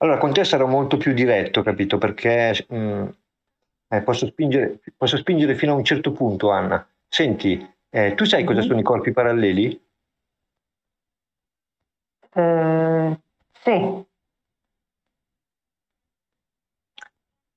Allora, 0.02 0.18
con 0.18 0.32
te 0.34 0.46
sarò 0.46 0.66
molto 0.66 0.98
più 0.98 1.14
diretto, 1.14 1.62
capito? 1.62 1.98
Perché 1.98 2.66
mh, 2.70 2.78
mm, 2.78 3.08
eh, 3.90 4.02
posso, 4.02 4.28
spingere, 4.28 4.80
posso 4.96 5.18
spingere 5.18 5.56
fino 5.56 5.74
a 5.74 5.76
un 5.76 5.84
certo 5.84 6.14
punto, 6.14 6.52
Anna. 6.52 6.88
Senti, 7.08 7.68
eh, 7.90 8.14
tu 8.16 8.24
sai 8.24 8.44
cosa 8.46 8.62
mhm. 8.62 8.68
sono 8.68 8.80
i 8.80 8.84
corpi 8.84 9.12
paralleli? 9.12 9.88
Uh, 12.34 13.18
sì. 13.62 14.06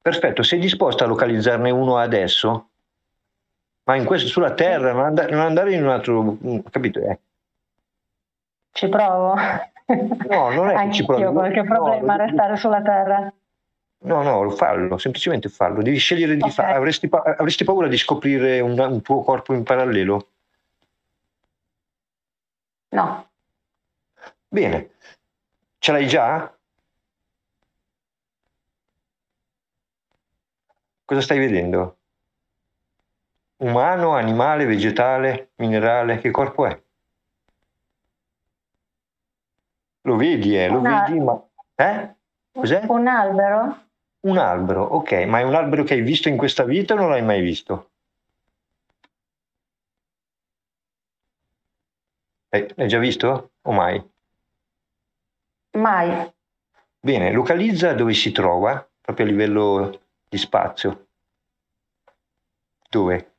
Perfetto, 0.01 0.43
sei 0.43 0.59
disposta 0.59 1.05
a 1.05 1.07
localizzarne 1.07 1.71
uno 1.71 1.97
adesso? 1.97 2.71
Ma 3.85 3.95
in 3.95 4.05
questo, 4.05 4.27
sulla 4.27 4.55
Terra, 4.55 4.93
non 4.93 5.05
andare, 5.05 5.31
non 5.31 5.41
andare 5.43 5.75
in 5.75 5.85
un 5.85 5.91
altro... 5.91 6.39
Mm, 6.45 6.59
capito? 6.71 6.99
Eh. 7.01 7.19
Ci 8.73 8.89
provo. 8.89 9.35
No, 10.29 10.51
non 10.51 10.71
è 10.71 10.75
che 10.87 10.93
ci 10.93 11.05
provo. 11.05 11.27
ho 11.27 11.33
qualche 11.33 11.65
problema 11.65 12.17
no, 12.17 12.23
a 12.23 12.25
restare 12.27 12.57
sulla 12.57 12.83
Terra. 12.83 13.33
No, 14.05 14.23
no, 14.23 14.51
fallo, 14.51 14.99
semplicemente 14.99 15.49
fallo. 15.49 15.83
Devi 15.83 15.99
scegliere 15.99 16.35
di 16.35 16.41
okay. 16.41 16.53
fare. 16.53 16.73
Avresti, 16.75 17.09
avresti, 17.11 17.65
paura 17.65 17.87
di 17.87 17.97
scoprire 17.97 18.61
un, 18.61 18.79
un 18.79 19.03
tuo 19.03 19.23
corpo 19.23 19.55
in 19.55 19.63
parallelo? 19.63 20.29
No. 22.89 23.29
Bene. 24.49 24.91
Ce 25.79 25.93
l'hai 25.93 26.07
già? 26.07 26.53
Cosa 31.05 31.21
stai 31.21 31.39
vedendo? 31.39 31.99
Umano, 33.59 34.15
animale, 34.15 34.65
vegetale, 34.65 35.53
minerale? 35.57 36.19
Che 36.19 36.31
corpo 36.31 36.67
è? 36.67 36.83
Lo 40.03 40.17
vedi, 40.17 40.57
eh? 40.57 40.69
Lo 40.69 40.79
Una... 40.79 41.05
vedi, 41.05 41.21
ma... 41.21 41.41
Eh? 41.75 42.15
Cos'è? 42.53 42.85
Un 42.87 43.07
albero? 43.07 43.87
Un 44.21 44.39
albero, 44.39 44.83
ok. 44.83 45.13
Ma 45.27 45.41
è 45.41 45.43
un 45.43 45.55
albero 45.55 45.85
che 45.85 45.95
hai 45.95 46.03
visto 46.03 46.29
in 46.29 46.37
questa 46.37 46.65
vita 46.65 46.95
o 46.95 46.97
non 46.97 47.11
l'hai 47.11 47.23
mai 47.23 47.41
visto? 47.41 47.91
L'hai 52.49 52.89
già 52.89 52.99
visto 52.99 53.53
o 53.63 53.73
mai? 53.73 54.11
Mai. 55.73 56.33
Bene, 57.01 57.33
localizza 57.33 57.95
dove 57.95 58.13
si 58.13 58.31
trova, 58.31 58.87
proprio 59.01 59.27
a 59.27 59.29
livello 59.29 60.01
di 60.29 60.37
spazio. 60.37 61.07
Dove? 62.91 63.35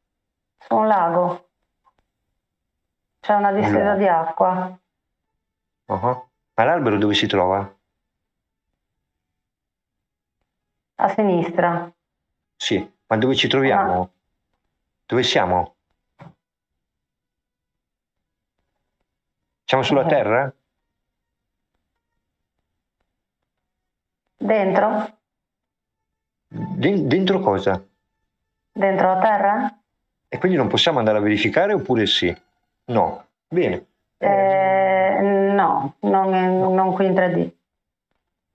Su 0.57 0.76
un 0.76 0.88
lago. 0.88 1.49
C'è 3.19 3.35
una 3.35 3.52
distesa 3.52 3.95
di 3.95 4.07
acqua. 4.07 4.77
Uh-huh. 5.85 6.31
Ma 6.55 6.63
l'albero 6.63 6.97
dove 6.97 7.13
si 7.13 7.27
trova? 7.27 7.59
A 10.95 11.07
sinistra. 11.13 11.71
Sì, 12.55 12.77
ma 13.07 13.17
dove 13.17 13.35
ci 13.35 13.47
troviamo? 13.47 14.01
Ah. 14.01 14.09
Dove 15.05 15.21
siamo? 15.23 15.75
Siamo 19.65 19.84
sulla 19.84 20.01
okay. 20.05 20.11
Terra? 20.11 20.53
Dentro? 24.51 24.89
D- 26.81 27.07
dentro 27.07 27.39
cosa? 27.39 27.84
Dentro 28.71 29.07
la 29.13 29.19
Terra? 29.19 29.80
E 30.30 30.38
quindi 30.38 30.57
non 30.57 30.67
possiamo 30.67 30.99
andare 30.99 31.17
a 31.17 31.21
verificare 31.21 31.73
oppure 31.73 32.05
sì? 32.05 32.35
No. 32.85 33.25
Bene. 33.47 33.85
Eh, 34.17 34.82
no, 35.64 35.95
non, 35.99 36.30
no, 36.30 36.73
non, 36.73 36.94
qui 36.94 37.06
in 37.06 37.14
3D. 37.14 37.52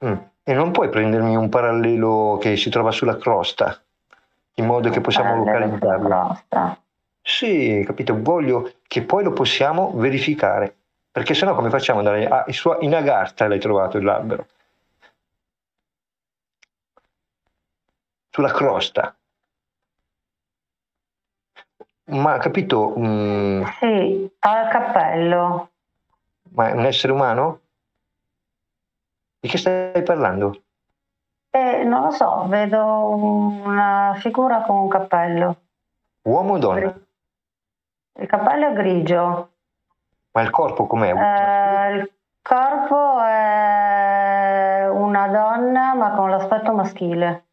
Mm. 0.05 0.17
E 0.43 0.55
non 0.55 0.71
puoi 0.71 0.89
prendermi 0.89 1.37
un 1.37 1.49
parallelo 1.49 2.39
che 2.41 2.57
si 2.57 2.71
trova 2.71 2.91
sulla 2.91 3.17
crosta, 3.17 3.79
in 4.55 4.67
modo 4.67 4.91
che 4.91 5.01
possiamo 5.01 5.37
localizzarlo. 5.37 6.43
Sì, 7.21 7.83
capito? 7.85 8.21
Voglio 8.21 8.73
che 8.87 9.03
poi 9.03 9.25
lo 9.25 9.33
possiamo 9.33 9.93
verificare, 9.95 10.75
perché 11.11 11.35
sennò 11.35 11.55
come 11.55 11.69
facciamo 11.69 12.01
ad 12.01 12.07
andare 12.07 12.27
a, 12.27 12.45
in 12.81 12.95
Agartha 12.95 13.47
l'hai 13.47 13.59
trovato 13.59 14.01
l'albero? 14.01 14.47
Sulla 18.31 18.53
crosta. 18.53 19.15
Ma 22.07 22.39
capito? 22.39 22.95
Mm, 22.99 23.65
sì, 23.81 24.31
al 24.39 24.69
cappello. 24.71 25.71
Ma 26.51 26.69
è 26.69 26.73
un 26.73 26.85
essere 26.85 27.13
umano? 27.13 27.61
Di 29.41 29.49
che 29.49 29.59
stai 29.59 30.03
parlando? 30.03 30.63
Eh, 31.51 31.85
non 31.85 32.05
lo 32.05 32.11
so, 32.11 32.47
vedo 32.49 33.09
una 33.09 34.17
figura 34.19 34.63
con 34.63 34.77
un 34.77 34.89
cappello. 34.89 35.57
Uomo 36.23 36.55
o 36.55 36.59
donna? 36.59 36.95
Il 38.21 38.27
cappello 38.27 38.69
è 38.69 38.73
grigio. 38.73 39.51
Ma 40.33 40.43
il 40.43 40.51
corpo 40.51 40.87
com'è? 40.87 41.13
Eh, 41.13 41.95
il 41.97 42.13
corpo 42.43 43.21
è 43.23 44.89
una 44.91 45.29
donna 45.29 45.95
ma 45.95 46.11
con 46.13 46.31
l'aspetto 46.31 46.73
maschile. 46.73 47.45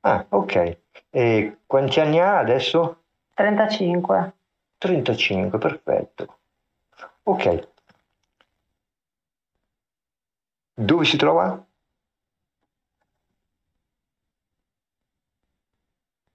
Ah, 0.00 0.24
ok. 0.28 0.78
E 1.10 1.58
quanti 1.66 2.00
anni 2.00 2.20
ha 2.20 2.38
adesso? 2.38 3.02
35. 3.34 4.32
35, 4.78 5.58
perfetto. 5.58 6.36
Ok. 7.24 7.68
Dove 10.74 11.04
si 11.04 11.16
trova? 11.16 11.64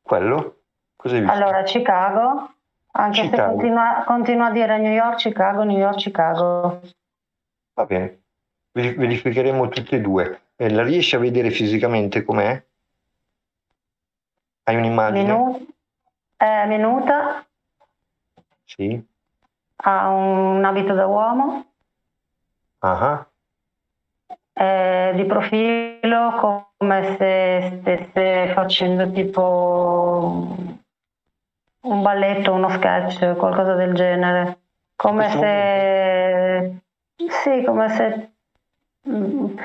Quello? 0.02 0.56
Cosa 0.96 1.16
hai 1.16 1.22
visto? 1.22 1.36
Allora, 1.36 1.64
Chicago, 1.64 2.54
anche 2.92 3.22
Chicago. 3.22 3.42
se 3.42 3.48
continua, 3.50 4.04
continua, 4.06 4.46
a 4.48 4.52
dire 4.52 4.78
New 4.78 4.92
York, 4.92 5.18
Chicago, 5.18 5.64
New 5.64 5.78
York, 5.78 5.98
Chicago. 5.98 6.82
Va 7.74 7.86
bene, 7.86 8.22
verificheremo 8.72 9.68
tutte 9.70 9.98
e 9.98 10.02
due. 10.02 10.42
Eh, 10.56 10.70
la 10.70 10.84
riesci 10.84 11.16
a 11.16 11.20
vedere 11.20 11.50
fisicamente 11.50 12.24
com'è? 12.24 12.64
Hai 14.64 14.76
un'immagine? 14.76 15.24
Minu- 15.24 15.68
è 16.38 16.66
minuta. 16.68 17.46
Sì. 18.64 19.06
Ha 19.78 20.10
un 20.10 20.64
abito 20.64 20.94
da 20.94 21.06
uomo. 21.06 21.66
Ah. 22.80 23.28
È 24.58 25.12
di 25.14 25.24
profilo 25.26 26.72
come 26.78 27.16
se 27.18 27.78
stesse 27.80 28.52
facendo 28.56 29.12
tipo 29.12 30.56
un 31.82 32.02
balletto, 32.02 32.54
uno 32.54 32.70
sketch, 32.70 33.36
qualcosa 33.36 33.76
del 33.76 33.94
genere. 33.94 34.58
Come 34.96 35.30
se... 35.30 36.82
Sì, 37.30 37.64
come 37.64 37.90
se... 37.90 38.32
Mm, 39.08 39.58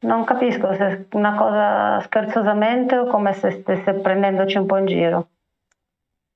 Non 0.00 0.24
capisco 0.24 0.72
se 0.72 0.86
è 0.86 1.04
una 1.12 1.34
cosa 1.34 2.00
scherzosamente 2.00 2.96
o 2.96 3.06
come 3.08 3.34
se 3.34 3.50
stesse 3.50 3.92
prendendoci 3.92 4.56
un 4.56 4.64
po' 4.64 4.78
in 4.78 4.86
giro. 4.86 5.28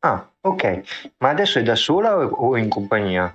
Ah, 0.01 0.22
ok. 0.43 1.14
Ma 1.20 1.31
adesso 1.31 1.59
è 1.59 1.62
da 1.62 1.74
sola 1.74 2.18
o 2.18 2.59
in 2.59 2.68
compagnia? 2.68 3.35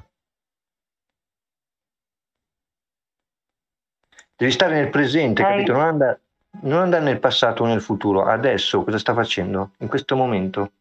Devi 4.40 4.52
stare 4.54 4.76
nel 4.76 4.90
presente, 4.90 5.42
Dai. 5.42 5.52
capito? 5.52 5.74
Non 5.74 5.82
andare, 5.82 6.22
non 6.62 6.80
andare 6.80 7.04
nel 7.04 7.20
passato 7.20 7.64
o 7.64 7.66
nel 7.66 7.82
futuro. 7.82 8.24
Adesso 8.24 8.86
cosa 8.86 8.98
sta 8.98 9.14
facendo? 9.14 9.72
In 9.80 9.90
questo 9.90 10.16
momento. 10.16 10.72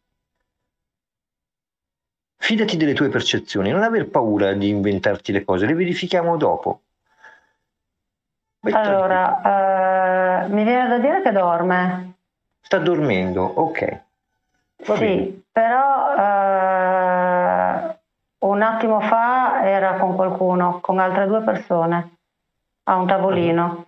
Fidati 2.37 2.77
delle 2.77 2.93
tue 2.93 3.09
percezioni, 3.09 3.69
non 3.71 3.83
aver 3.83 4.07
paura 4.07 4.53
di 4.53 4.69
inventarti 4.69 5.33
le 5.33 5.43
cose, 5.43 5.65
le 5.65 5.73
verifichiamo 5.73 6.37
dopo. 6.37 6.83
Vai. 8.61 8.71
Allora, 8.71 10.45
eh, 10.45 10.47
mi 10.47 10.63
viene 10.63 10.87
da 10.87 10.97
dire 10.99 11.21
che 11.21 11.31
dorme. 11.31 12.13
Sta 12.61 12.77
dormendo, 12.77 13.43
ok. 13.43 14.01
Va 14.87 14.95
sì, 14.95 15.03
bene. 15.03 15.41
però 15.51 16.15
eh, 16.15 17.99
un 18.39 18.61
attimo 18.61 19.01
fa 19.01 19.65
era 19.65 19.95
con 19.95 20.15
qualcuno, 20.15 20.79
con 20.79 20.97
altre 20.99 21.27
due 21.27 21.41
persone, 21.41 22.18
a 22.89 22.95
un 22.95 23.05
tavolino. 23.07 23.85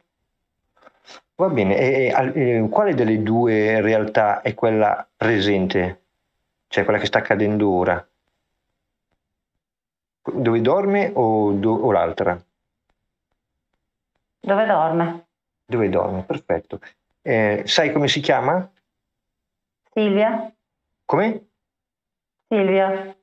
Va 1.35 1.49
bene, 1.49 1.75
e, 1.75 2.13
e 2.35 2.57
e 2.63 2.69
quale 2.69 2.93
delle 2.93 3.23
due 3.23 3.81
realtà 3.81 4.41
è 4.41 4.53
quella 4.53 5.07
presente? 5.17 6.03
Cioè 6.67 6.83
quella 6.83 6.99
che 6.99 7.07
sta 7.07 7.17
accadendo 7.17 7.67
ora? 7.71 8.07
Dove 10.33 10.61
dorme 10.61 11.11
o, 11.15 11.51
do- 11.53 11.81
o 11.81 11.91
l'altra? 11.91 12.39
Dove 14.39 14.65
dorme? 14.67 15.25
Dove 15.65 15.89
dorme, 15.89 16.23
perfetto. 16.23 16.79
Eh, 17.23 17.63
sai 17.65 17.91
come 17.91 18.07
si 18.07 18.19
chiama? 18.19 18.71
Silvia? 19.93 20.53
Come? 21.05 21.47
Silvia? 22.47 23.15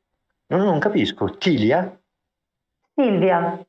No, 0.48 0.56
no, 0.56 0.64
non 0.64 0.80
capisco. 0.80 1.36
Tilia? 1.38 1.96
Silvia? 2.94 3.64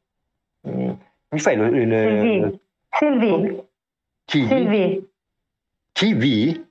Mm, 0.67 0.91
Mi 1.31 1.39
fai 1.39 1.55
lo, 1.55 1.65
il, 1.67 1.89
Silvi? 1.89 2.59
Silvi? 2.89 3.63
TV? 4.25 4.47
Silvi? 4.47 5.09
TV? 5.91 6.65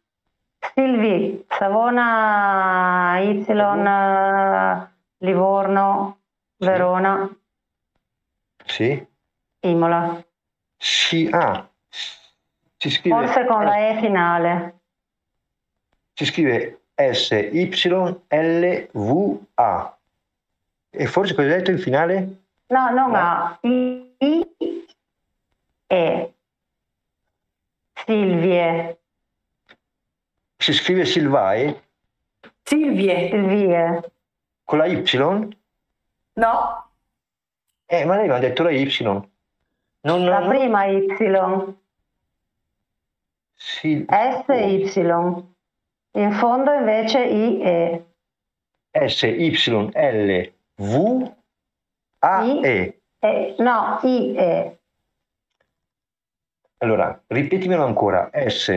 Silvi? 0.75 1.45
Savona, 1.49 3.19
Y, 3.21 3.45
eh, 3.47 4.89
Livorno, 5.19 6.19
Verona, 6.57 7.29
Sì? 8.65 9.07
Imola. 9.61 10.25
Sì, 10.77 11.29
ah, 11.33 11.69
si 11.89 12.91
scrive, 12.91 13.17
Forse 13.27 13.47
con 13.47 13.65
la 13.65 13.89
E 13.89 13.99
finale. 14.01 14.81
si 16.15 16.25
scrive 16.25 16.81
S, 16.95 17.31
Y, 17.31 17.71
L, 18.29 18.89
V, 18.93 19.41
A. 19.55 19.97
E 20.91 21.07
forse 21.07 21.35
cosa 21.35 21.47
hai 21.49 21.57
detto 21.59 21.71
in 21.71 21.79
finale? 21.79 22.43
No, 22.69 22.91
non 22.91 23.11
No. 23.11 23.59
I, 23.63 23.69
I, 23.69 24.08
E. 25.91 26.33
Silvie. 28.05 28.99
Si 30.61 30.73
scrive 30.73 31.05
Silvae 31.05 31.83
Silvie, 32.65 33.29
Silvie. 33.31 34.13
con 34.65 34.79
la 34.79 34.87
Y? 34.87 35.03
no, 36.35 36.85
Eh, 37.91 38.05
ma 38.05 38.17
lei 38.17 38.27
mi 38.29 38.35
ha 38.35 38.39
detto 38.39 38.63
la 38.65 38.71
Y. 38.71 39.03
Non, 39.03 40.25
La 40.25 40.41
non- 40.41 40.49
prima 40.49 40.85
Y. 40.87 41.07
Sil- 43.57 44.07
S, 44.09 44.45
Y. 44.49 45.01
In 46.13 46.33
fondo 46.33 46.73
invece 46.73 47.25
I, 47.25 47.61
E. 47.63 48.05
S, 48.91 49.27
Y, 49.27 49.91
L, 49.95 50.53
V, 50.77 51.35
A, 52.21 52.45
I. 52.45 52.61
E. 52.65 53.01
E- 53.21 53.55
no, 53.59 53.99
I, 54.03 54.37
E. 54.37 54.78
Allora, 56.79 57.21
ripetimelo 57.27 57.85
ancora. 57.85 58.31
S, 58.33 58.69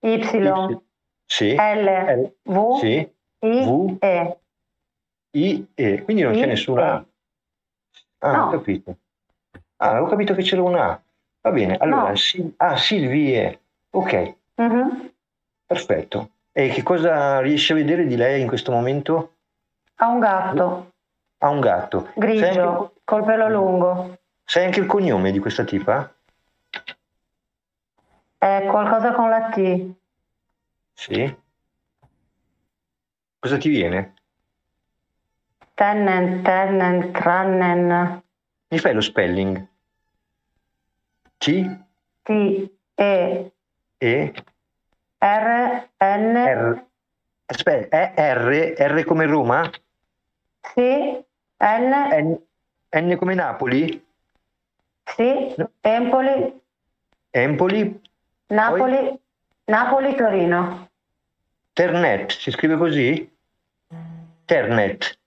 Y. 0.00 0.18
Y, 0.20 0.80
sì, 1.26 1.54
L, 1.54 1.84
L, 1.84 2.32
V, 2.44 2.78
sì, 2.78 3.12
I, 3.40 3.64
V. 3.64 3.96
E. 4.00 4.36
I, 5.32 5.66
E. 5.74 6.02
Quindi 6.02 6.22
non 6.22 6.32
c'è 6.32 6.44
I, 6.44 6.46
nessuna 6.46 6.94
A. 6.94 6.98
E. 6.98 7.04
Ah, 8.20 8.36
No. 8.36 8.46
ho 8.46 8.50
capito. 8.50 8.96
Ah, 9.78 9.90
avevo 9.90 10.06
capito 10.06 10.34
che 10.34 10.42
c'era 10.42 10.62
una 10.62 10.90
A. 10.92 11.00
Va 11.42 11.50
bene, 11.50 11.76
allora, 11.76 12.08
No. 12.08 12.16
Sil- 12.16 12.54
ah, 12.56 12.76
Silvie. 12.76 13.60
Ok, 13.90 14.34
Mhm. 14.56 15.12
perfetto. 15.66 16.30
E 16.52 16.68
che 16.68 16.82
cosa 16.82 17.40
riesci 17.40 17.72
a 17.72 17.74
vedere 17.74 18.06
di 18.06 18.16
lei 18.16 18.40
in 18.40 18.48
questo 18.48 18.72
momento? 18.72 19.32
Ha 19.96 20.08
un 20.08 20.18
gatto 20.20 20.90
Ha 21.38 21.48
un 21.50 21.60
gatto. 21.60 21.98
Anche, 22.14 22.20
grigio 22.20 22.94
col 23.04 23.24
pelo 23.24 23.48
lungo. 23.48 24.16
sai 24.44 24.64
anche 24.64 24.80
il 24.80 24.86
cognome 24.86 25.30
di 25.32 25.38
questa 25.38 25.64
tipa? 25.64 26.10
È 28.38 28.66
qualcosa 28.68 29.12
con 29.12 29.28
la 29.28 29.48
T. 29.50 29.94
Sì. 30.92 31.36
Cosa 33.38 33.56
ti 33.58 33.68
viene? 33.68 34.14
Tennen, 35.74 36.42
tennen, 36.42 37.12
trannen. 37.12 38.22
Mi 38.68 38.78
fai 38.78 38.94
lo 38.94 39.00
spelling? 39.00 39.66
T, 41.38 41.78
T, 42.22 42.30
E, 42.94 43.52
E, 43.98 44.32
R, 45.18 45.88
N, 46.00 46.34
R. 46.36 46.86
Aspetta, 47.46 48.12
è 48.14 48.34
R, 48.34 48.74
R 48.78 49.04
come 49.04 49.26
Roma? 49.26 49.70
sì, 50.74 50.82
N, 51.58 51.92
N, 52.10 52.38
N 52.90 53.16
come 53.16 53.34
Napoli? 53.34 54.04
sì, 55.04 55.54
No. 55.58 55.70
Empoli, 55.82 56.60
Empoli? 57.30 58.00
Napoli, 58.48 59.18
Napoli, 59.64 60.14
Torino. 60.14 60.88
Ternet, 61.72 62.30
si 62.32 62.50
scrive 62.50 62.76
così? 62.76 63.36
Ternet, 64.44 65.18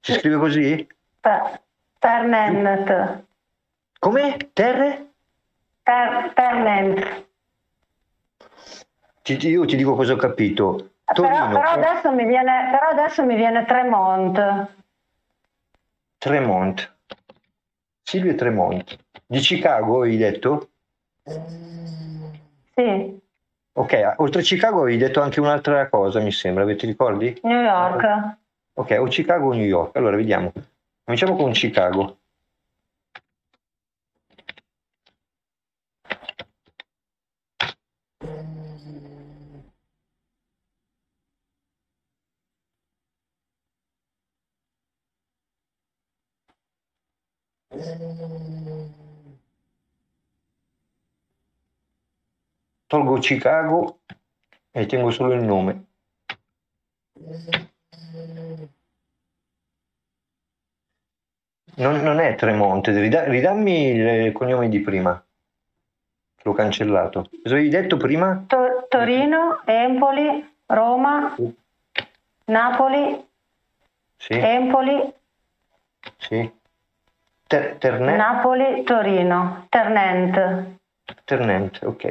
si 0.00 0.12
scrive 0.12 0.36
così? 0.36 0.86
Ter- 1.20 1.60
Ternent, 1.98 3.24
Come? 3.98 4.36
Terre? 4.52 5.12
Ter- 5.82 6.32
Ternent. 6.34 7.24
Ti- 9.22 9.48
io 9.48 9.64
ti 9.64 9.76
dico 9.76 9.94
cosa 9.94 10.12
ho 10.12 10.16
capito. 10.16 10.90
Però, 11.04 11.28
Torino, 11.28 11.48
però 11.48 11.70
adesso 11.70 12.12
mi 12.12 12.26
viene, 12.26 12.68
però 12.70 12.88
adesso 12.90 13.24
mi 13.24 13.34
viene 13.34 13.64
Tremont. 13.64 14.68
Tremont. 16.18 16.96
Silvio 18.02 18.34
Tremont. 18.34 18.96
Di 19.26 19.38
Chicago 19.40 20.02
hai 20.02 20.16
detto? 20.16 20.70
Sì, 22.76 23.18
Ok, 23.78 24.14
oltre 24.18 24.40
a 24.40 24.44
Chicago 24.44 24.80
avevi 24.80 24.96
detto 24.96 25.20
anche 25.20 25.40
un'altra 25.40 25.88
cosa, 25.90 26.20
mi 26.20 26.32
sembra, 26.32 26.64
ti 26.74 26.86
ricordi? 26.86 27.38
New 27.42 27.60
York. 27.62 28.38
Ok, 28.74 28.96
o 29.00 29.04
Chicago 29.04 29.48
o 29.48 29.52
New 29.52 29.66
York. 29.66 29.96
Allora, 29.96 30.16
vediamo. 30.16 30.50
Cominciamo 31.04 31.36
con 31.36 31.52
Chicago. 31.52 32.18
Tolgo 52.86 53.18
Chicago 53.18 54.00
e 54.70 54.86
tengo 54.86 55.10
solo 55.10 55.32
il 55.34 55.42
nome. 55.42 55.84
Non, 61.78 62.00
non 62.00 62.20
è 62.20 62.34
Tremonte, 62.36 62.98
rida- 62.98 63.24
ridammi 63.24 63.86
il 63.88 64.32
cognome 64.32 64.68
di 64.68 64.80
prima. 64.80 65.20
L'ho 66.42 66.52
cancellato. 66.52 67.28
Cosa 67.42 67.54
avevi 67.54 67.68
detto 67.68 67.96
prima? 67.96 68.44
To- 68.46 68.86
Torino, 68.88 69.62
Empoli, 69.64 70.54
Roma, 70.66 71.34
Napoli, 72.44 73.24
Sì, 74.16 74.32
Empoli, 74.34 75.12
sì. 76.16 76.50
Ter- 77.46 77.76
Terne- 77.78 78.16
Napoli, 78.16 78.82
Torino, 78.84 79.66
Ternent. 79.68 80.78
Ternente, 81.24 81.84
ok. 81.84 82.10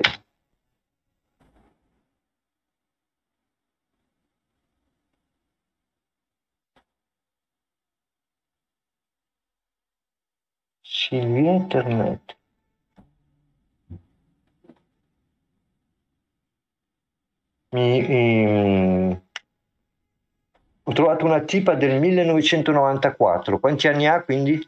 ci 11.05 11.19
via 11.19 11.51
internet. 11.51 12.35
Mi, 17.71 17.99
ehm, 18.07 19.21
ho 20.81 20.91
trovato 20.93 21.25
una 21.25 21.41
tipa 21.41 21.75
del 21.75 21.99
1994, 21.99 23.59
quanti 23.59 23.87
anni 23.87 24.07
ha 24.07 24.23
quindi? 24.23 24.67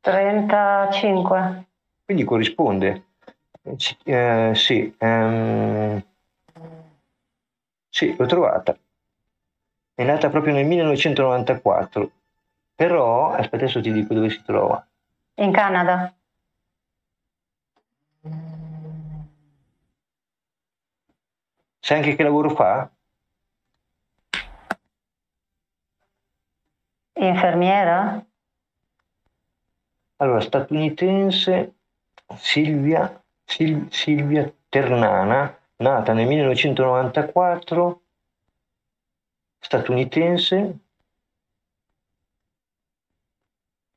35. 0.00 1.66
Quindi 2.04 2.22
corrisponde. 2.22 3.06
Eh, 4.04 4.52
sì, 4.54 4.94
ehm, 4.96 6.04
sì, 7.88 8.14
l'ho 8.16 8.26
trovata. 8.26 8.78
È 9.92 10.04
nata 10.04 10.28
proprio 10.28 10.54
nel 10.54 10.66
1994, 10.66 12.10
però 12.76 13.32
aspetta 13.32 13.56
adesso 13.64 13.80
ti 13.80 13.90
dico 13.90 14.14
dove 14.14 14.30
si 14.30 14.40
trova. 14.44 14.86
In 15.38 15.52
Canada. 15.52 16.14
Sai 21.78 21.98
anche 21.98 22.16
che 22.16 22.22
lavoro 22.22 22.50
fa? 22.50 22.90
Infermiera? 27.12 28.24
Allora, 30.16 30.40
statunitense 30.40 31.74
Silvia, 32.36 33.22
Sil- 33.44 33.92
Silvia 33.92 34.52
Ternana, 34.68 35.56
nata 35.76 36.12
nel 36.12 36.26
1994, 36.26 38.02
statunitense, 39.58 40.78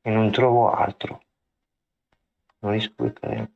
e 0.01 0.09
non 0.09 0.31
trovo 0.31 0.71
altro. 0.71 1.21
Non 2.61 2.71
riesco 2.71 2.93
a 2.97 3.03
beccare. 3.03 3.51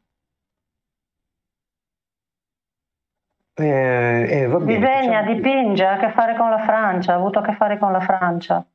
Eh, 3.55 4.27
eh, 4.41 4.47
va 4.47 4.59
bene, 4.59 4.79
Disegna, 4.79 5.23
così. 5.23 5.35
dipinge, 5.35 5.85
ha 5.85 5.93
a 5.93 5.97
che 5.97 6.11
fare 6.11 6.35
con 6.35 6.49
la 6.49 6.59
Francia, 6.59 7.13
ha 7.13 7.15
avuto 7.15 7.39
a 7.39 7.43
che 7.43 7.55
fare 7.55 7.77
con 7.77 7.91
la 7.91 7.99
Francia. 8.01 8.65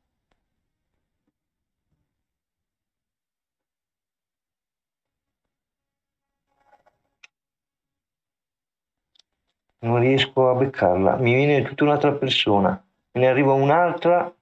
non 9.81 9.99
riesco 9.99 10.51
a 10.51 10.55
beccarla, 10.55 11.17
mi 11.17 11.35
viene 11.35 11.63
tutta 11.63 11.83
un'altra 11.85 12.13
persona, 12.13 12.71
me 13.13 13.21
ne 13.21 13.27
arriva 13.27 13.53
un'altra, 13.55 14.33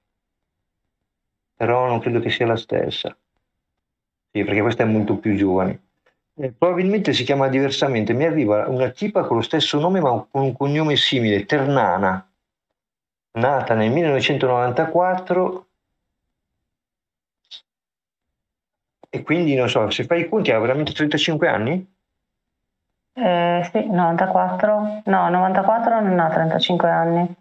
però 1.55 1.87
non 1.87 1.99
credo 1.99 2.21
che 2.21 2.29
sia 2.29 2.45
la 2.47 2.55
stessa. 2.55 3.13
Perché 4.43 4.61
questa 4.61 4.83
è 4.83 4.85
molto 4.85 5.17
più 5.17 5.35
giovane. 5.35 5.81
Eh, 6.35 6.51
probabilmente 6.51 7.13
si 7.13 7.23
chiama 7.23 7.47
diversamente, 7.47 8.13
mi 8.13 8.25
arriva 8.25 8.67
una 8.67 8.89
tipa 8.89 9.23
con 9.23 9.37
lo 9.37 9.41
stesso 9.41 9.79
nome 9.79 9.99
ma 9.99 10.27
con 10.29 10.43
un 10.43 10.53
cognome 10.53 10.95
simile, 10.95 11.45
Ternana, 11.45 12.29
nata 13.31 13.73
nel 13.73 13.91
1994 13.91 15.67
e 19.09 19.23
quindi 19.23 19.55
non 19.55 19.67
so, 19.67 19.89
se 19.89 20.03
fai 20.03 20.21
i 20.21 20.29
conti 20.29 20.51
ha 20.51 20.59
veramente 20.59 20.91
35 20.91 21.47
anni? 21.47 21.95
Eh, 23.13 23.67
sì, 23.71 23.87
94. 23.89 25.01
No, 25.05 25.29
94 25.29 26.01
non 26.01 26.19
ha 26.19 26.29
35 26.29 26.89
anni. 26.89 27.35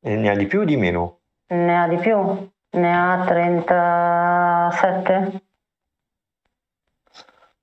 E 0.00 0.16
ne 0.16 0.30
ha 0.30 0.34
di 0.34 0.46
più 0.46 0.60
o 0.60 0.64
di 0.64 0.76
meno? 0.76 1.18
Ne 1.48 1.78
ha 1.78 1.86
di 1.86 1.98
più. 1.98 2.50
Ne 2.70 2.92
ha 2.92 3.22
37. 3.24 5.42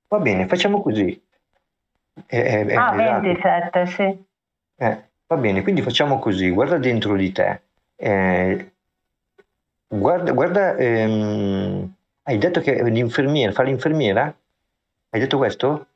Va 0.08 0.18
bene, 0.18 0.46
facciamo 0.46 0.80
così. 0.82 1.20
Eh, 2.26 2.38
eh, 2.38 2.74
Ah, 2.76 2.94
esatto. 2.94 3.22
27, 3.22 3.86
sì. 3.86 4.24
Eh, 4.76 5.02
va 5.26 5.36
bene, 5.36 5.62
quindi 5.62 5.82
facciamo 5.82 6.18
così, 6.18 6.50
guarda 6.50 6.78
dentro 6.78 7.16
di 7.16 7.32
te. 7.32 7.62
Eh, 7.96 8.72
guarda, 9.88 10.32
guarda 10.32 10.76
ehm, 10.76 11.92
hai 12.24 12.38
detto 12.38 12.60
che 12.60 12.82
l'infermiera, 12.84 13.52
fa 13.52 13.62
l'infermiera? 13.62 14.22
Hai 15.10 15.20
detto 15.20 15.36
questo? 15.38 15.86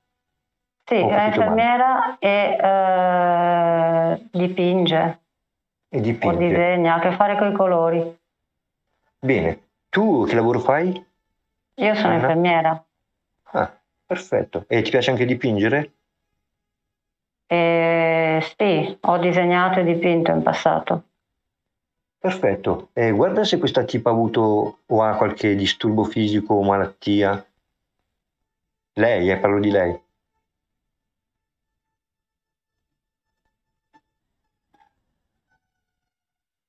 Sì, 0.84 0.94
Ho 0.94 1.08
è 1.10 1.12
male. 1.12 1.26
infermiera 1.26 2.18
e 2.18 2.56
eh, 2.60 4.28
dipinge 4.30 5.20
E 5.90 5.98
o 5.98 6.00
dipinge. 6.00 6.36
disegna, 6.48 6.94
ha 6.94 6.96
a 6.96 7.00
che 7.00 7.12
fare 7.12 7.36
con 7.36 7.52
i 7.52 7.54
colori. 7.54 8.18
Bene, 9.20 9.60
tu 9.90 10.24
che 10.26 10.34
lavoro 10.34 10.60
fai? 10.60 11.04
Io 11.74 11.94
sono 11.94 12.14
Anna? 12.14 12.20
infermiera 12.22 12.84
Ah, 13.50 13.77
perfetto. 14.08 14.64
E 14.66 14.80
ti 14.82 14.90
piace 14.90 15.10
anche 15.10 15.24
dipingere? 15.26 15.92
e 17.50 18.42
sì, 18.58 18.98
ho 19.00 19.16
disegnato 19.18 19.80
e 19.80 19.84
dipinto 19.84 20.30
in 20.32 20.42
passato. 20.42 21.04
Perfetto. 22.18 22.90
E 22.92 23.10
guarda 23.12 23.44
se 23.44 23.58
questa 23.58 23.84
tipa 23.84 24.10
ha 24.10 24.12
avuto 24.12 24.80
o 24.84 25.02
ha 25.02 25.16
qualche 25.16 25.54
disturbo 25.54 26.04
fisico 26.04 26.54
o 26.54 26.62
malattia. 26.62 27.42
Lei, 28.94 29.30
eh, 29.30 29.38
parlo 29.38 29.60
di 29.60 29.70
lei. 29.70 29.98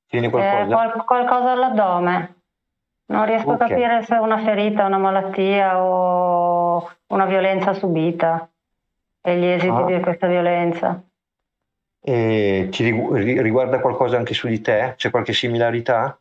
Tiene 0.07 0.27
Eh, 0.27 0.29
qualcosa? 0.29 0.75
qual- 0.75 1.05
qualcosa 1.05 1.51
all'addome. 1.51 2.38
Non 3.09 3.25
riesco 3.25 3.51
Ok. 3.51 3.61
a 3.61 3.67
capire 3.67 4.03
se 4.03 4.15
è 4.15 4.19
una 4.19 4.37
ferita, 4.37 4.85
una 4.85 4.99
malattia 4.99 5.83
o 5.83 6.89
una 7.07 7.25
violenza 7.25 7.73
subita 7.73 8.47
e 9.21 9.37
gli 9.37 9.45
esiti 9.45 9.67
Ah. 9.67 9.85
di 9.85 9.99
questa 9.99 10.27
violenza. 10.27 11.01
E 12.01 12.67
ti 12.71 12.83
rigu- 12.83 13.15
ri- 13.15 13.41
riguarda 13.41 13.79
qualcosa 13.79 14.17
anche 14.17 14.33
su 14.33 14.47
di 14.47 14.61
te? 14.61 14.93
C'è 14.95 15.09
qualche 15.09 15.33
similarità? 15.33 16.17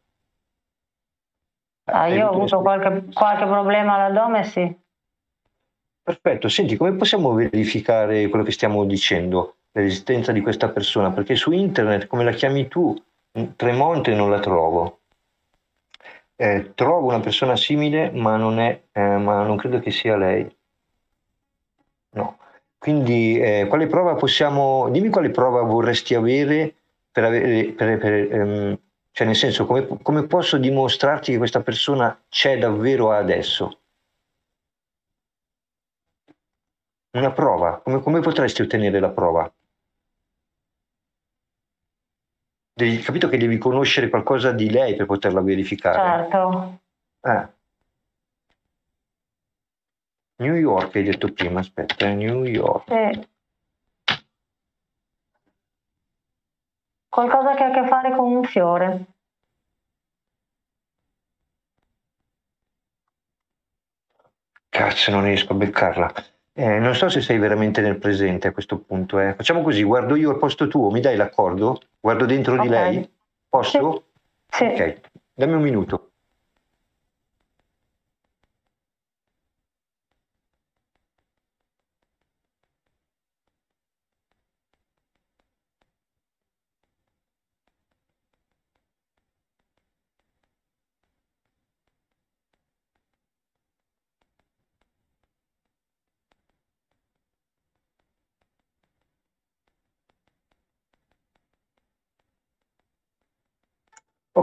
Ah, 1.84 2.06
io 2.08 2.26
ho 2.26 2.30
avuto 2.30 2.60
qualche, 2.60 3.04
qualche 3.12 3.44
problema 3.46 3.94
all'addome, 3.94 4.44
sì. 4.44 4.76
Perfetto, 6.02 6.48
senti, 6.48 6.76
come 6.76 6.92
possiamo 6.94 7.32
verificare 7.34 8.28
quello 8.28 8.44
che 8.44 8.50
stiamo 8.52 8.84
dicendo, 8.84 9.56
l'esistenza 9.72 10.32
di 10.32 10.40
questa 10.40 10.70
persona? 10.70 11.10
Perché 11.12 11.34
su 11.34 11.52
internet, 11.52 12.06
come 12.06 12.24
la 12.24 12.32
chiami 12.32 12.66
tu, 12.66 12.96
Tremonte 13.56 14.14
non 14.14 14.30
la 14.30 14.40
trovo. 14.40 15.00
Eh, 16.40 16.72
trovo 16.74 17.08
una 17.08 17.20
persona 17.20 17.54
simile, 17.54 18.10
ma 18.12 18.36
non, 18.36 18.58
è, 18.60 18.84
eh, 18.92 19.16
ma 19.18 19.42
non 19.44 19.56
credo 19.58 19.78
che 19.78 19.90
sia 19.90 20.16
lei. 20.16 20.48
No. 22.10 22.38
Quindi, 22.78 23.38
eh, 23.40 23.66
quale 23.68 23.86
prova 23.86 24.14
possiamo. 24.14 24.88
Dimmi 24.90 25.08
quale 25.10 25.30
prova 25.30 25.62
vorresti 25.62 26.14
avere 26.14 26.74
per 27.10 27.24
avere. 27.24 27.72
per- 27.72 27.98
per, 27.98 28.12
ehm, 28.32 28.78
cioè, 29.10 29.26
nel 29.26 29.36
senso, 29.36 29.66
come, 29.66 29.86
come 30.02 30.26
posso 30.26 30.58
dimostrarti 30.58 31.32
che 31.32 31.38
questa 31.38 31.62
persona 31.62 32.16
c'è 32.28 32.58
davvero 32.58 33.10
adesso? 33.10 33.80
Una 37.18 37.32
prova, 37.32 37.80
come, 37.82 38.00
come 38.00 38.20
potresti 38.20 38.62
ottenere 38.62 38.98
la 38.98 39.10
prova? 39.10 39.52
Devi, 42.78 43.00
capito 43.00 43.28
che 43.28 43.38
devi 43.38 43.58
conoscere 43.58 44.08
qualcosa 44.08 44.52
di 44.52 44.70
lei 44.70 44.94
per 44.94 45.06
poterla 45.06 45.40
verificare. 45.40 45.98
Certo. 45.98 46.80
Eh. 47.22 47.48
New 50.36 50.54
York 50.54 50.94
hai 50.94 51.02
detto 51.02 51.32
prima, 51.32 51.58
aspetta, 51.58 52.06
eh, 52.06 52.14
New 52.14 52.44
York. 52.44 52.84
Sì. 52.86 53.28
Qualcosa 57.08 57.54
che 57.56 57.64
ha 57.64 57.66
a 57.66 57.82
che 57.82 57.88
fare 57.88 58.14
con 58.14 58.30
un 58.30 58.44
fiore. 58.44 59.04
Cazzo, 64.68 65.10
non 65.10 65.24
riesco 65.24 65.52
a 65.52 65.56
beccarla. 65.56 66.12
Eh, 66.58 66.80
non 66.80 66.92
so 66.96 67.08
se 67.08 67.20
sei 67.20 67.38
veramente 67.38 67.80
nel 67.80 67.98
presente 67.98 68.48
a 68.48 68.52
questo 68.52 68.78
punto. 68.80 69.20
eh. 69.20 69.32
Facciamo 69.34 69.62
così, 69.62 69.84
guardo 69.84 70.16
io 70.16 70.30
al 70.30 70.38
posto 70.38 70.66
tuo, 70.66 70.90
mi 70.90 70.98
dai 70.98 71.14
l'accordo? 71.14 71.80
Guardo 72.00 72.24
dentro 72.26 72.54
di 72.54 72.66
Ok. 72.66 72.68
lei? 72.68 73.10
Posso? 73.48 74.06
Sì. 74.48 74.64
Ok, 74.64 75.00
dammi 75.34 75.52
un 75.52 75.62
minuto. 75.62 76.07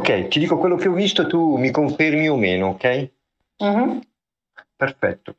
Ok, 0.06 0.27
ti 0.27 0.38
dico 0.38 0.60
quello 0.60 0.76
che 0.76 0.88
ho 0.88 0.94
visto 0.94 1.26
tu 1.26 1.57
mi 1.57 1.72
confermi 1.72 2.30
o 2.30 2.36
meno, 2.36 2.68
ok? 2.68 3.11
Uh-huh. 3.57 3.99
Perfetto. 4.76 5.38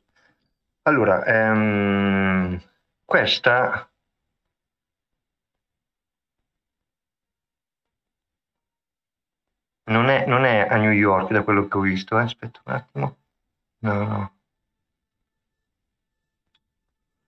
Allora, 0.81 1.23
ehm, 1.23 2.61
questa... 3.05 3.89
Non 9.85 10.09
è, 10.09 10.25
non 10.25 10.43
è, 10.43 10.67
a 10.69 10.75
New 10.75 10.91
York 10.91 11.31
da 11.31 11.43
quello 11.43 11.69
che 11.69 11.77
ho 11.77 11.79
visto, 11.79 12.19
eh? 12.19 12.23
aspetta 12.23 12.59
un 12.65 12.73
attimo. 12.73 13.17
No, 13.79 13.93
no. 13.93 14.31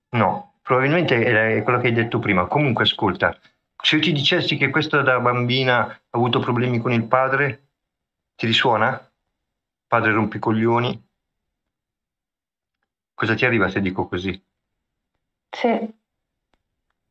No, 0.10 0.56
probabilmente 0.62 1.24
è 1.24 1.64
quello 1.64 1.80
che 1.80 1.88
hai 1.88 1.94
detto 1.94 2.20
prima. 2.20 2.48
Comunque, 2.48 2.84
ascolta, 2.84 3.34
se 3.82 3.96
io 3.96 4.02
ti 4.02 4.12
dicessi 4.12 4.58
che 4.58 4.70
questa 4.70 5.02
da 5.02 5.20
bambina 5.20 5.86
ha 5.86 6.00
avuto 6.10 6.40
problemi 6.40 6.80
con 6.80 6.92
il 6.92 7.06
padre, 7.06 7.68
ti 8.36 8.46
risuona? 8.46 9.10
Padre 9.88 10.12
rompicoglioni? 10.12 11.08
Cosa 13.14 13.36
ti 13.36 13.46
arriva 13.46 13.70
se 13.70 13.82
dico 13.82 14.08
così? 14.08 14.42
Sì. 15.50 15.94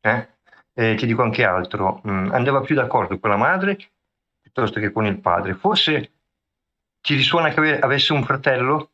Eh? 0.00 0.28
Eh, 0.74 0.94
ti 0.94 1.06
dico 1.06 1.22
anche 1.22 1.44
altro. 1.44 2.00
Mm, 2.06 2.30
andava 2.32 2.60
più 2.60 2.74
d'accordo 2.74 3.18
con 3.18 3.30
la 3.30 3.36
madre 3.36 3.76
piuttosto 4.40 4.78
che 4.80 4.92
con 4.92 5.06
il 5.06 5.18
padre. 5.20 5.54
Forse 5.54 6.12
ti 7.00 7.14
risuona 7.14 7.50
che 7.50 7.58
ave- 7.58 7.80
avesse 7.80 8.12
un 8.12 8.24
fratello? 8.24 8.90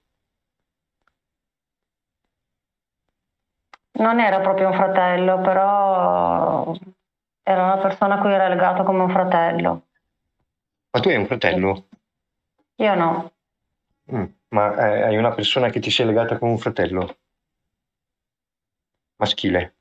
Non 3.93 4.19
era 4.19 4.41
proprio 4.41 4.69
un 4.69 4.75
fratello, 4.75 5.41
però 5.41 6.75
era 7.45 7.63
una 7.63 7.79
persona 7.79 8.15
a 8.15 8.19
cui 8.21 8.33
era 8.33 8.49
legato 8.49 8.83
come 8.83 9.03
un 9.03 9.11
fratello. 9.11 9.87
Ma 10.91 11.01
tu 11.01 11.09
hai 11.09 11.17
un 11.17 11.27
fratello? 11.27 11.87
Io 12.77 12.95
no. 12.95 13.33
Mm, 14.15 14.25
ma 14.49 14.75
eh, 14.89 15.03
hai 15.03 15.17
una 15.17 15.33
persona 15.33 15.69
che 15.69 15.81
ti 15.81 15.91
sia 15.91 16.05
legata 16.07 16.39
come 16.39 16.53
un 16.53 16.59
fratello? 16.59 17.17
Maschile? 19.17 19.75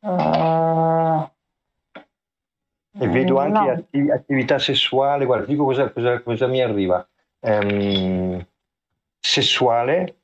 Uh, 0.00 1.30
E 2.98 3.08
vedo 3.08 3.38
anche 3.38 3.58
no. 3.58 3.70
atti- 3.70 4.10
attività 4.10 4.58
sessuale, 4.58 5.24
guarda, 5.24 5.46
dico 5.46 5.64
cosa, 5.64 5.90
cosa- 5.90 6.20
cosa 6.20 6.46
mi 6.46 6.60
arriva. 6.60 7.06
Ehm, 7.40 8.44
sessuale, 9.18 10.16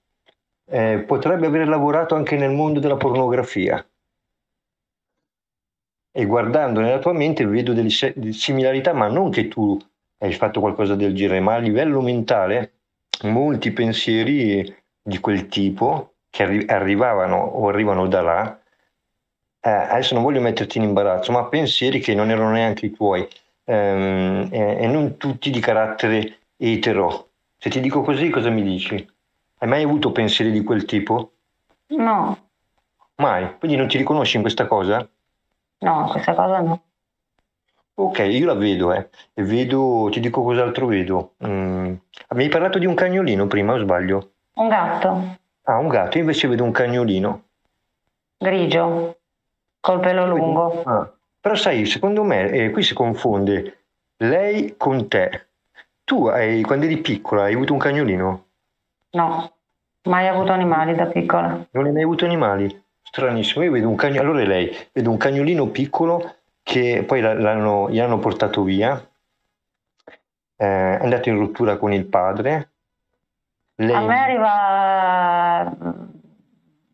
eh, 0.66 0.98
potrebbe 1.06 1.46
aver 1.46 1.66
lavorato 1.68 2.14
anche 2.14 2.36
nel 2.36 2.50
mondo 2.50 2.80
della 2.80 2.96
pornografia. 2.96 3.84
E 6.18 6.26
guardando 6.26 6.80
nella 6.80 6.98
tua 6.98 7.12
mente 7.12 7.46
vedo 7.46 7.72
delle 7.72 7.90
similarità, 8.32 8.92
ma 8.92 9.06
non 9.06 9.30
che 9.30 9.46
tu 9.46 9.78
hai 10.18 10.32
fatto 10.32 10.58
qualcosa 10.58 10.96
del 10.96 11.14
genere, 11.14 11.38
ma 11.38 11.54
a 11.54 11.58
livello 11.58 12.00
mentale 12.00 12.72
molti 13.22 13.70
pensieri 13.70 14.76
di 15.00 15.18
quel 15.20 15.46
tipo 15.46 16.14
che 16.28 16.42
arri- 16.42 16.68
arrivavano 16.68 17.36
o 17.36 17.68
arrivano 17.68 18.08
da 18.08 18.20
là, 18.20 18.60
eh, 19.60 19.70
adesso 19.70 20.14
non 20.14 20.24
voglio 20.24 20.40
metterti 20.40 20.78
in 20.78 20.84
imbarazzo, 20.84 21.30
ma 21.30 21.44
pensieri 21.44 22.00
che 22.00 22.16
non 22.16 22.30
erano 22.30 22.50
neanche 22.50 22.86
i 22.86 22.90
tuoi 22.90 23.24
ehm, 23.62 24.48
e, 24.50 24.76
e 24.80 24.86
non 24.88 25.18
tutti 25.18 25.50
di 25.50 25.60
carattere 25.60 26.38
etero. 26.56 27.28
Se 27.56 27.70
ti 27.70 27.78
dico 27.78 28.02
così, 28.02 28.28
cosa 28.28 28.50
mi 28.50 28.64
dici? 28.64 28.94
Hai 29.58 29.68
mai 29.68 29.84
avuto 29.84 30.10
pensieri 30.10 30.50
di 30.50 30.64
quel 30.64 30.84
tipo? 30.84 31.34
No, 31.90 32.48
Mai. 33.22 33.56
Quindi 33.58 33.76
non 33.76 33.86
ti 33.86 33.98
riconosci 33.98 34.34
in 34.34 34.42
questa 34.42 34.66
cosa? 34.66 35.08
No, 35.80 36.08
questa 36.10 36.34
cosa 36.34 36.60
no. 36.60 36.82
Ok, 37.94 38.18
io 38.20 38.46
la 38.46 38.54
vedo, 38.54 38.92
eh. 38.92 39.08
E 39.34 39.42
vedo, 39.42 40.08
ti 40.10 40.20
dico 40.20 40.42
cos'altro 40.42 40.86
vedo. 40.86 41.34
Mm, 41.44 41.94
mi 42.34 42.42
hai 42.44 42.48
parlato 42.48 42.78
di 42.78 42.86
un 42.86 42.94
cagnolino 42.94 43.46
prima, 43.48 43.72
o 43.72 43.78
sbaglio? 43.78 44.32
Un 44.54 44.68
gatto 44.68 45.36
Ah, 45.64 45.78
un 45.78 45.88
gatto, 45.88 46.16
io 46.16 46.22
invece 46.22 46.46
vedo 46.48 46.64
un 46.64 46.70
cagnolino. 46.70 47.42
grigio, 48.38 49.18
col 49.80 50.00
pelo 50.00 50.26
lungo. 50.26 50.82
Ah, 50.84 51.12
Però 51.40 51.54
sai, 51.56 51.86
secondo 51.86 52.22
me 52.22 52.48
eh, 52.50 52.70
qui 52.70 52.82
si 52.82 52.94
confonde 52.94 53.84
lei 54.18 54.76
con 54.76 55.08
te. 55.08 55.48
Tu 56.04 56.26
hai, 56.28 56.62
quando 56.62 56.86
eri 56.86 56.98
piccola 56.98 57.44
hai 57.44 57.54
avuto 57.54 57.72
un 57.72 57.78
cagnolino? 57.78 58.44
No, 59.10 59.52
mai 60.04 60.26
avuto 60.28 60.52
animali 60.52 60.94
da 60.94 61.06
piccola. 61.06 61.66
Non 61.72 61.84
hai 61.86 61.92
mai 61.92 62.02
avuto 62.02 62.24
animali? 62.24 62.84
Stranissimo, 63.10 63.64
io 63.64 63.70
vedo 63.70 63.88
un 63.88 63.96
cagnolino, 63.96 64.22
allora 64.22 64.42
è 64.42 64.46
lei, 64.46 64.76
vedo 64.92 65.10
un 65.10 65.16
cagnolino 65.16 65.68
piccolo 65.68 66.36
che 66.62 67.04
poi 67.06 67.22
l'hanno, 67.22 67.88
gli 67.88 67.98
hanno 67.98 68.18
portato 68.18 68.62
via, 68.62 68.94
eh, 70.56 70.98
è 70.98 70.98
andato 71.00 71.30
in 71.30 71.38
rottura 71.38 71.78
con 71.78 71.94
il 71.94 72.04
padre. 72.04 72.72
Lei, 73.76 73.94
A 73.94 74.00
me 74.02 74.18
arriva 74.18 75.74
mm, 75.74 76.04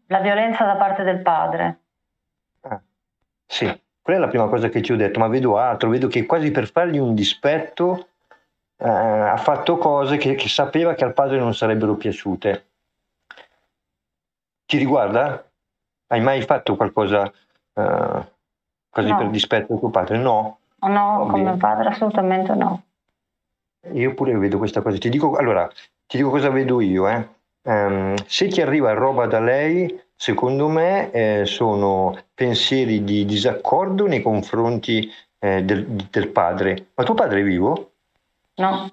la 0.07 0.21
violenza 0.21 0.65
da 0.65 0.77
parte 0.77 1.03
del 1.03 1.21
padre. 1.21 1.79
Ah, 2.61 2.81
sì, 3.45 3.65
quella 4.01 4.21
è 4.21 4.23
la 4.23 4.29
prima 4.29 4.47
cosa 4.47 4.69
che 4.69 4.81
ti 4.81 4.93
ho 4.93 4.97
detto, 4.97 5.19
ma 5.19 5.27
vedo 5.27 5.59
altro, 5.59 5.89
vedo 5.89 6.07
che 6.07 6.27
quasi 6.27 6.53
per 6.53 6.71
fargli 6.71 6.99
un 6.99 7.13
dispetto 7.13 8.11
eh, 8.77 8.89
ha 8.89 9.37
fatto 9.37 9.79
cose 9.79 10.17
che, 10.17 10.37
che 10.37 10.49
sapeva 10.49 10.95
che 10.95 11.03
al 11.03 11.13
padre 11.13 11.39
non 11.39 11.57
sarebbero 11.57 11.97
piaciute. 11.97 12.67
Ti 14.65 14.79
riguarda? 14.79 15.49
Hai 16.07 16.21
mai 16.21 16.43
fatto 16.43 16.77
qualcosa 16.77 17.25
eh, 17.75 18.33
così 18.91 19.09
No. 19.09 19.17
per 19.17 19.31
dispetto 19.31 19.75
a 19.75 19.79
tuo 19.79 19.91
padre? 19.91 20.19
No, 20.19 20.59
No, 20.81 21.27
come 21.31 21.57
padre 21.57 21.89
assolutamente 21.89 22.55
no. 22.55 22.83
io 23.93 24.15
pure 24.15 24.37
vedo 24.37 24.59
questa 24.59 24.83
cosa. 24.83 24.99
Ti 24.99 25.09
dico, 25.09 25.35
allora, 25.37 25.67
ti 26.07 26.17
dico 26.19 26.31
cosa 26.31 26.51
vedo 26.51 26.81
io. 26.81 27.09
eh. 27.09 27.29
Ehm, 27.63 28.15
se 28.27 28.49
ti 28.49 28.61
arriva 28.61 28.93
roba 28.93 29.27
da 29.27 29.41
lei, 29.41 29.99
secondo 30.15 30.69
me 30.69 31.11
eh, 31.11 31.47
sono 31.47 32.17
pensieri 32.35 33.03
di 33.03 33.25
disaccordo 33.25 34.07
nei 34.07 34.21
confronti 34.21 35.11
eh, 35.39 35.65
del, 35.65 35.87
del 35.87 36.29
padre. 36.29 36.89
Ma 36.95 37.05
tuo 37.05 37.15
padre 37.15 37.41
è 37.41 37.45
vivo? 37.45 37.93
No, 38.57 38.91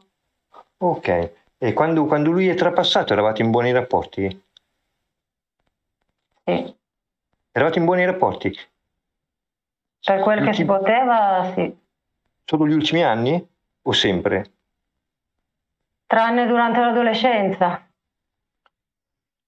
Ok. 0.78 1.32
E 1.58 1.74
quando, 1.74 2.06
quando 2.06 2.32
lui 2.32 2.48
è 2.48 2.56
trapassato 2.56 3.14
eravate 3.14 3.42
in 3.44 3.52
buoni 3.52 3.72
rapporti? 3.72 4.44
sì. 6.46 6.76
Eravate 7.54 7.80
in 7.80 7.86
buoni 7.86 8.06
rapporti? 8.06 8.58
Per 10.04 10.20
quel 10.22 10.44
che 10.44 10.54
si 10.54 10.66
poteva, 10.66 11.52
sì. 11.54 11.78
Solo 12.46 12.66
gli 12.68 12.74
ultimi 12.74 13.04
anni? 13.04 13.46
O 13.84 13.92
sempre? 13.92 14.52
Tranne 16.08 16.48
durante 16.48 16.80
l'adolescenza. 16.80 17.88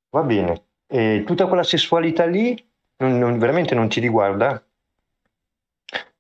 Va 0.10 0.22
bene. 0.24 0.64
E 0.88 1.24
tutta 1.26 1.48
quella 1.48 1.64
sessualità 1.64 2.26
lì 2.26 2.54
non- 2.98 3.18
non- 3.18 3.40
veramente 3.40 3.74
non 3.74 3.88
ti 3.90 4.00
riguarda? 4.00 4.62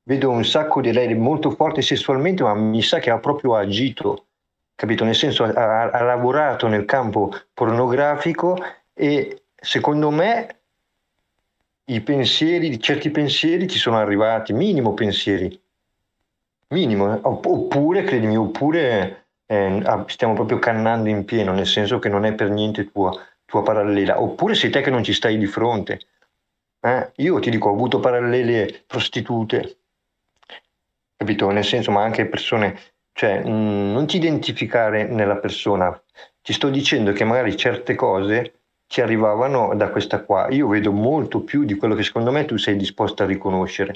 Vedo 0.05 0.29
un 0.31 0.43
sacco 0.43 0.81
di 0.81 0.91
lei 0.91 1.13
molto 1.15 1.51
forte 1.51 1.81
sessualmente, 1.81 2.43
ma 2.43 2.53
mi 2.53 2.81
sa 2.81 2.99
che 2.99 3.09
ha 3.09 3.19
proprio 3.19 3.55
agito, 3.55 4.25
capito? 4.75 5.03
Nel 5.05 5.15
senso, 5.15 5.43
ha, 5.43 5.89
ha 5.89 6.01
lavorato 6.03 6.67
nel 6.67 6.85
campo 6.85 7.31
pornografico 7.53 8.57
e 8.93 9.43
secondo 9.55 10.09
me 10.11 10.62
i 11.85 12.01
pensieri, 12.01 12.79
certi 12.79 13.09
pensieri 13.09 13.65
ti 13.65 13.77
sono 13.77 13.97
arrivati, 13.97 14.53
minimo 14.53 14.93
pensieri, 14.93 15.59
minimo, 16.69 17.13
eh. 17.13 17.19
Opp- 17.21 17.45
oppure, 17.45 18.03
credimi, 18.03 18.37
oppure 18.37 19.25
eh, 19.45 19.81
ah, 19.83 20.05
stiamo 20.07 20.33
proprio 20.33 20.59
cannando 20.59 21.09
in 21.09 21.25
pieno, 21.25 21.53
nel 21.53 21.67
senso 21.67 21.99
che 21.99 22.09
non 22.09 22.25
è 22.25 22.33
per 22.33 22.49
niente 22.49 22.91
tua, 22.91 23.13
tua 23.45 23.63
parallela, 23.63 24.21
oppure 24.21 24.55
sei 24.55 24.69
te 24.69 24.81
che 24.81 24.89
non 24.89 25.03
ci 25.03 25.13
stai 25.13 25.37
di 25.37 25.45
fronte. 25.45 25.99
Eh? 26.79 27.11
Io 27.17 27.39
ti 27.39 27.49
dico, 27.49 27.69
ho 27.69 27.73
avuto 27.73 27.99
parallele 27.99 28.83
prostitute, 28.87 29.77
capito? 31.15 31.49
Nel 31.49 31.63
senso, 31.63 31.91
ma 31.91 32.03
anche 32.03 32.25
persone, 32.25 32.77
cioè, 33.13 33.43
mh, 33.43 33.91
non 33.91 34.07
ti 34.07 34.17
identificare 34.17 35.05
nella 35.05 35.37
persona. 35.37 36.01
Ti 36.41 36.51
sto 36.53 36.69
dicendo 36.69 37.13
che 37.13 37.23
magari 37.23 37.55
certe 37.55 37.95
cose 37.95 38.62
ti 38.93 39.01
arrivavano 39.01 39.73
da 39.73 39.89
questa 39.89 40.21
qua. 40.21 40.49
Io 40.51 40.67
vedo 40.67 40.91
molto 40.91 41.41
più 41.41 41.63
di 41.63 41.73
quello 41.73 41.95
che 41.95 42.03
secondo 42.03 42.31
me 42.31 42.45
tu 42.45 42.57
sei 42.57 42.75
disposta 42.75 43.23
a 43.23 43.25
riconoscere. 43.25 43.95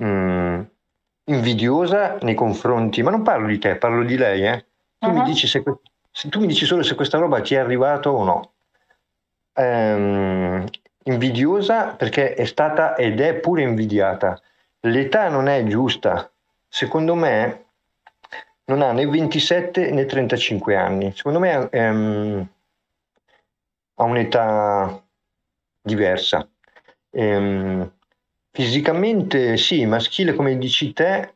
Mm, 0.00 0.60
invidiosa 1.24 2.16
nei 2.20 2.34
confronti, 2.34 3.02
ma 3.02 3.10
non 3.10 3.22
parlo 3.24 3.48
di 3.48 3.58
te, 3.58 3.74
parlo 3.74 4.04
di 4.04 4.16
lei, 4.16 4.46
eh. 4.46 4.64
Tu 5.00 5.10
mi 5.10 5.18
Mhm. 5.18 5.24
dici 5.24 5.48
se, 5.48 5.60
se- 6.12 6.28
tu 6.28 6.38
mi 6.38 6.46
dici 6.46 6.64
solo 6.66 6.84
se 6.84 6.94
questa 6.94 7.18
roba 7.18 7.40
ti 7.40 7.56
è 7.56 7.58
arrivato 7.58 8.10
o 8.10 8.22
no. 8.22 8.52
Ehm, 9.54 10.64
invidiosa 11.06 11.88
perché 11.96 12.34
è 12.34 12.44
stata 12.44 12.94
ed 12.94 13.18
è 13.20 13.34
pure 13.34 13.62
invidiata. 13.62 14.40
L'età 14.82 15.28
non 15.28 15.48
è 15.48 15.64
giusta. 15.64 16.30
Secondo 16.68 17.16
me 17.16 17.64
non 18.66 18.82
ha 18.82 18.92
né 18.92 19.04
27 19.04 19.90
né 19.90 20.04
35 20.06 20.76
anni. 20.76 21.12
Secondo 21.12 21.40
me 21.40 21.68
ehm, 21.72 22.48
ha 23.96 24.04
un'età 24.04 25.02
diversa. 25.80 26.48
Ehm, 27.10 27.92
fisicamente 28.50 29.56
sì, 29.56 29.84
maschile 29.86 30.34
come 30.34 30.56
dici 30.58 30.92
te, 30.92 31.34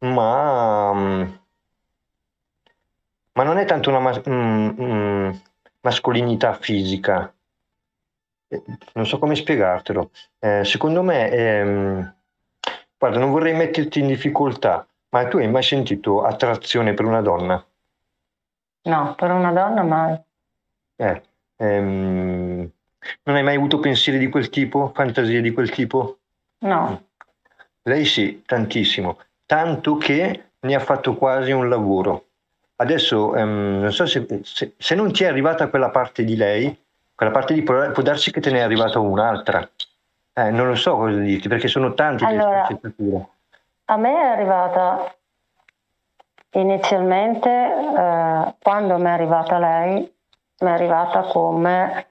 ma, 0.00 0.92
ma 3.32 3.42
non 3.42 3.58
è 3.58 3.64
tanto 3.64 3.90
una 3.90 3.98
mas- 4.00 4.22
mm, 4.28 4.68
mm, 4.80 5.30
mascolinità 5.80 6.54
fisica. 6.54 7.32
Eh, 8.48 8.62
Non 8.94 9.06
so 9.06 9.18
come 9.18 9.34
spiegartelo. 9.34 10.10
Eh, 10.38 10.64
secondo 10.64 11.02
me, 11.02 11.30
ehm, 11.30 12.14
guarda, 12.98 13.18
non 13.18 13.30
vorrei 13.30 13.54
metterti 13.54 14.00
in 14.00 14.06
difficoltà, 14.06 14.86
Ma 15.14 15.28
tu 15.28 15.36
hai 15.36 15.48
mai 15.48 15.62
sentito 15.62 16.24
attrazione 16.24 16.92
per 16.92 17.04
una 17.04 17.20
donna? 17.20 17.64
No, 18.92 19.14
per 19.14 19.30
una 19.30 19.52
donna 19.52 19.82
mai. 19.82 20.20
Eh, 20.96 21.22
ehm, 21.56 22.70
non 23.24 23.36
hai 23.36 23.42
mai 23.42 23.56
avuto 23.56 23.78
pensieri 23.80 24.18
di 24.18 24.28
quel 24.28 24.48
tipo, 24.48 24.90
fantasie 24.94 25.40
di 25.40 25.52
quel 25.52 25.70
tipo? 25.70 26.18
No, 26.60 27.02
Lei 27.82 28.04
sì, 28.06 28.42
tantissimo, 28.46 29.18
tanto 29.44 29.96
che 29.98 30.44
ne 30.60 30.74
ha 30.74 30.80
fatto 30.80 31.14
quasi 31.16 31.52
un 31.52 31.68
lavoro. 31.68 32.24
Adesso 32.76 33.34
ehm, 33.36 33.80
non 33.80 33.92
so 33.92 34.06
se, 34.06 34.26
se- 34.42 34.72
se 34.78 34.94
non 34.94 35.12
ti 35.12 35.24
è 35.24 35.26
arrivata 35.26 35.68
quella 35.68 35.90
parte 35.90 36.24
di 36.24 36.34
lei, 36.36 36.74
quella 37.14 37.30
parte 37.30 37.52
di 37.54 37.62
può, 37.62 37.84
darsi 38.02 38.30
che 38.32 38.40
te 38.40 38.50
ne 38.50 38.58
è 38.58 38.62
arrivata 38.62 38.98
un'altra. 38.98 39.68
Eh, 40.32 40.50
non 40.50 40.66
lo 40.66 40.74
so 40.74 40.96
cosa 40.96 41.18
dirti, 41.18 41.46
perché 41.48 41.68
sono 41.68 41.92
tante 41.94 42.24
le 42.24 42.30
Allora- 42.38 42.64
sfaccettature. 42.64 43.28
a 43.84 43.96
me 43.98 44.10
è 44.18 44.24
arrivata 44.24 45.14
inizialmente, 46.52 47.48
eh, 47.50 48.54
quando 48.62 48.96
mi 48.98 49.04
è 49.04 49.10
arrivata 49.10 49.58
lei, 49.58 50.12
mi 50.60 50.68
è 50.68 50.72
arrivata 50.72 51.22
come 51.22 52.06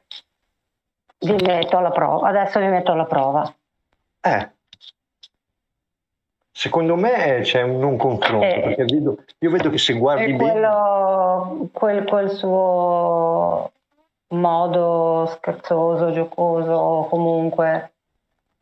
vi 1.20 1.36
metto 1.46 1.78
alla 1.78 1.92
prova, 1.92 2.28
adesso 2.28 2.60
vi 2.60 2.68
metto 2.68 2.92
alla 2.92 3.06
prova. 3.06 3.54
Eh. 4.22 4.52
Secondo 6.56 6.96
me 6.96 7.40
c'è 7.42 7.62
un 7.62 7.80
non 7.80 7.98
confronto, 7.98 8.46
Eh. 8.46 8.60
perché 8.62 8.86
vedo- 8.86 9.18
io 9.40 9.50
vedo 9.50 9.70
che 9.70 9.78
se 9.78 9.94
guardi 9.94 10.24
E 10.26 10.34
bene... 10.34 10.52
quello, 10.52 11.70
quel, 11.72 12.06
quel 12.06 12.30
suo 12.30 13.72
modo 14.28 15.26
scherzoso, 15.28 16.12
giocoso, 16.12 16.72
o 16.72 17.08
comunque 17.08 17.92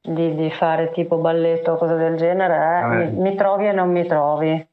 di, 0.02 0.36
di 0.36 0.52
fare 0.52 0.92
tipo 0.92 1.18
balletto 1.18 1.74
o 1.74 1.78
cose 1.78 1.96
del 1.96 2.16
genere, 2.18 2.54
eh, 2.56 2.82
Vabbè. 2.82 3.06
mi, 3.06 3.12
mi 3.30 3.36
trovi 3.36 3.68
e 3.68 3.72
non 3.72 3.90
mi 3.92 4.06
trovi. 4.06 4.68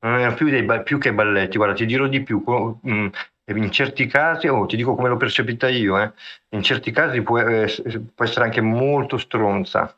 È 0.00 0.34
più, 0.34 0.48
dei 0.48 0.66
più 0.82 0.98
che 0.98 1.12
balletti, 1.12 1.56
guarda, 1.56 1.74
ti 1.74 1.86
dirò 1.86 2.06
di 2.06 2.22
più. 2.22 2.42
mm, 2.88 3.06
In 3.50 3.70
certi 3.70 4.06
casi, 4.06 4.46
oh, 4.48 4.66
ti 4.66 4.76
dico 4.76 4.94
come 4.94 5.08
l'ho 5.08 5.16
percepita 5.16 5.68
io, 5.68 5.98
eh, 6.00 6.12
in 6.50 6.62
certi 6.62 6.90
casi 6.90 7.20
può, 7.22 7.38
eh, 7.38 7.68
può 8.14 8.24
essere 8.24 8.44
anche 8.44 8.60
molto 8.60 9.18
stronza. 9.18 9.94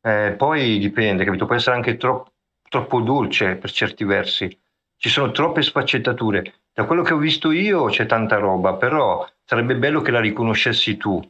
Eh, 0.00 0.34
poi 0.36 0.78
dipende, 0.78 1.24
capito? 1.24 1.46
Può 1.46 1.54
essere 1.54 1.76
anche 1.76 1.96
tro- 1.96 2.32
troppo 2.68 3.00
dolce 3.00 3.56
per 3.56 3.70
certi 3.70 4.04
versi. 4.04 4.58
Ci 4.96 5.08
sono 5.08 5.30
troppe 5.30 5.62
sfaccettature. 5.62 6.54
Da 6.72 6.84
quello 6.84 7.02
che 7.02 7.12
ho 7.12 7.18
visto 7.18 7.50
io 7.52 7.84
c'è 7.86 8.06
tanta 8.06 8.36
roba, 8.38 8.74
però 8.74 9.28
sarebbe 9.44 9.76
bello 9.76 10.00
che 10.00 10.10
la 10.10 10.20
riconoscessi 10.20 10.96
tu. 10.96 11.20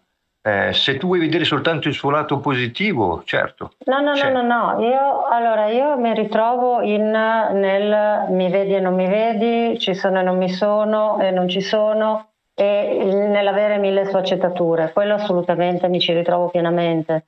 Eh, 0.45 0.73
se 0.73 0.97
tu 0.97 1.07
vuoi 1.07 1.21
vedere 1.21 1.45
soltanto 1.45 1.87
il 1.87 1.95
suo 1.95 2.11
lato 2.11 2.41
positivo, 2.41 3.23
certo. 3.25 3.75
No, 3.87 4.01
no, 4.01 4.15
Cioè- 4.17 4.33
no, 4.33 4.43
no, 4.43 4.73
no, 4.75 4.85
io, 4.85 5.27
allora, 5.27 5.69
io 5.69 5.97
mi 5.99 6.13
ritrovo 6.15 6.81
in, 6.81 7.11
nel 7.11 8.27
mi 8.31 8.51
vedi 8.51 8.75
e 8.75 8.81
non 8.81 8.95
mi 8.95 9.07
vedi, 9.07 9.79
ci 9.79 9.95
sono 9.95 10.19
e 10.19 10.23
non 10.23 10.37
mi 10.39 10.49
sono 10.49 11.21
e 11.21 11.31
non 11.31 11.49
ci 11.49 11.61
sono 11.61 12.31
e 12.55 13.05
nell'avere 13.29 13.79
mille 13.79 14.05
sfaccettature, 14.05 14.91
quello 14.93 15.15
assolutamente 15.15 15.89
mi 15.89 16.01
ci 16.01 16.13
ritrovo 16.13 16.49
pienamente. 16.49 17.27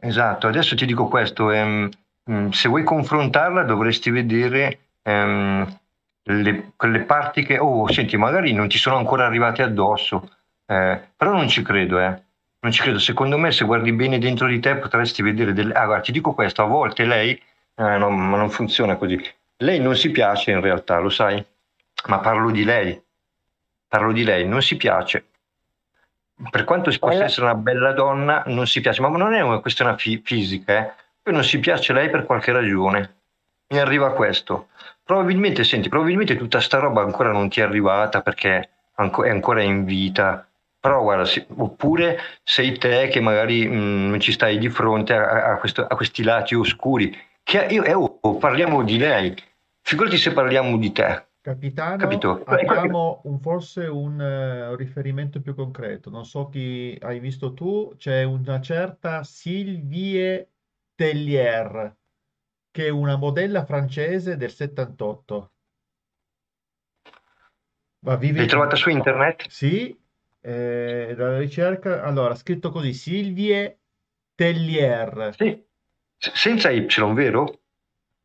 Esatto, 0.00 0.46
adesso 0.46 0.76
ti 0.76 0.86
dico 0.86 1.08
questo, 1.08 1.50
ehm, 1.50 1.88
mm, 2.30 2.48
se 2.50 2.68
vuoi 2.68 2.84
confrontarla 2.84 3.62
dovresti 3.64 4.10
vedere 4.10 4.80
ehm, 5.02 5.78
le- 6.24 6.72
quelle 6.76 7.00
parti 7.00 7.42
che, 7.42 7.58
oh, 7.58 7.88
senti, 7.90 8.16
magari 8.16 8.52
non 8.52 8.68
ti 8.68 8.76
sono 8.78 8.96
ancora 8.96 9.24
arrivate 9.26 9.62
addosso, 9.62 10.28
eh, 10.68 11.00
però 11.16 11.32
non 11.32 11.48
ci 11.48 11.62
credo, 11.62 11.98
eh. 11.98 12.22
Non 12.60 12.72
ci 12.72 12.82
credo, 12.82 12.98
secondo 12.98 13.38
me 13.38 13.52
se 13.52 13.64
guardi 13.64 13.92
bene 13.92 14.18
dentro 14.18 14.46
di 14.46 14.58
te 14.60 14.76
potresti 14.76 15.22
vedere 15.22 15.52
delle... 15.52 15.72
Ah, 15.72 15.86
guarda, 15.86 16.02
ti 16.02 16.12
dico 16.12 16.34
questo, 16.34 16.62
a 16.62 16.66
volte 16.66 17.04
lei, 17.04 17.30
eh, 17.32 17.98
no, 17.98 18.10
ma 18.10 18.36
non 18.36 18.50
funziona 18.50 18.96
così, 18.96 19.18
lei 19.58 19.80
non 19.80 19.96
si 19.96 20.10
piace 20.10 20.50
in 20.50 20.60
realtà, 20.60 20.98
lo 20.98 21.08
sai? 21.08 21.42
Ma 22.08 22.18
parlo 22.18 22.50
di 22.50 22.64
lei, 22.64 23.00
parlo 23.86 24.12
di 24.12 24.24
lei, 24.24 24.46
non 24.46 24.60
si 24.60 24.76
piace. 24.76 25.26
Per 26.50 26.64
quanto 26.64 26.90
si 26.90 26.98
possa 26.98 27.24
essere 27.24 27.46
una 27.46 27.54
bella 27.54 27.92
donna, 27.92 28.42
non 28.46 28.66
si 28.66 28.80
piace, 28.80 29.00
ma 29.00 29.08
non 29.08 29.34
è 29.34 29.40
una 29.40 29.58
questione 29.60 29.96
fi- 29.96 30.20
fisica, 30.24 30.78
eh. 30.78 30.92
Poi 31.22 31.32
non 31.32 31.44
si 31.44 31.58
piace 31.58 31.92
lei 31.92 32.10
per 32.10 32.24
qualche 32.26 32.52
ragione. 32.52 33.16
Mi 33.68 33.78
arriva 33.78 34.12
questo. 34.12 34.68
Probabilmente, 35.04 35.64
senti, 35.64 35.88
probabilmente 35.88 36.36
tutta 36.36 36.60
sta 36.60 36.78
roba 36.78 37.02
ancora 37.02 37.32
non 37.32 37.48
ti 37.48 37.60
è 37.60 37.64
arrivata 37.64 38.20
perché 38.22 38.68
è 38.94 39.28
ancora 39.30 39.62
in 39.62 39.84
vita. 39.84 40.47
Però 40.88 41.02
guarda, 41.02 41.24
sì, 41.26 41.44
oppure 41.56 42.18
sei 42.42 42.78
te 42.78 43.08
che 43.08 43.20
magari 43.20 43.66
non 43.68 44.18
ci 44.20 44.32
stai 44.32 44.56
di 44.58 44.70
fronte 44.70 45.12
a, 45.12 45.52
a 45.52 45.56
questo- 45.58 45.86
a 45.86 45.94
questi 45.94 46.22
lati 46.22 46.54
oscuri. 46.54 47.14
Che 47.42 47.66
io, 47.70 47.84
eh, 47.84 47.92
oh, 47.94 48.36
parliamo 48.38 48.82
di 48.82 48.96
lei. 48.96 49.34
Figurati 49.82 50.16
se 50.16 50.32
parliamo 50.32 50.76
di 50.78 50.92
te. 50.92 51.26
Capitano, 51.40 51.96
Capito? 51.96 52.42
abbiamo 52.46 53.20
un- 53.24 53.40
forse 53.40 53.86
un 53.86 54.20
eh, 54.20 54.76
riferimento 54.76 55.40
più 55.40 55.54
concreto. 55.54 56.10
Non 56.10 56.24
so 56.26 56.48
chi 56.48 56.96
hai 57.00 57.20
visto 57.20 57.54
tu, 57.54 57.94
c'è 57.96 58.22
una 58.22 58.60
certa 58.60 59.22
Sylvie 59.24 60.50
Tellier, 60.94 61.96
che 62.70 62.86
è 62.86 62.90
una 62.90 63.16
modella 63.16 63.64
francese 63.64 64.36
del 64.36 64.50
78. 64.50 65.52
Ma 68.00 68.16
vive 68.16 68.38
L'hai 68.38 68.46
trovata 68.48 68.76
su 68.76 68.90
internet? 68.90 69.48
Sì, 69.48 69.96
eh, 70.48 71.14
la 71.16 71.38
ricerca, 71.38 72.02
allora, 72.02 72.34
scritto 72.34 72.70
così, 72.70 72.92
Sylvie 72.92 73.80
Tellier. 74.34 75.34
Sì. 75.36 75.66
S- 76.18 76.32
senza 76.34 76.70
Y, 76.70 76.86
vero? 77.14 77.42
O 77.42 77.60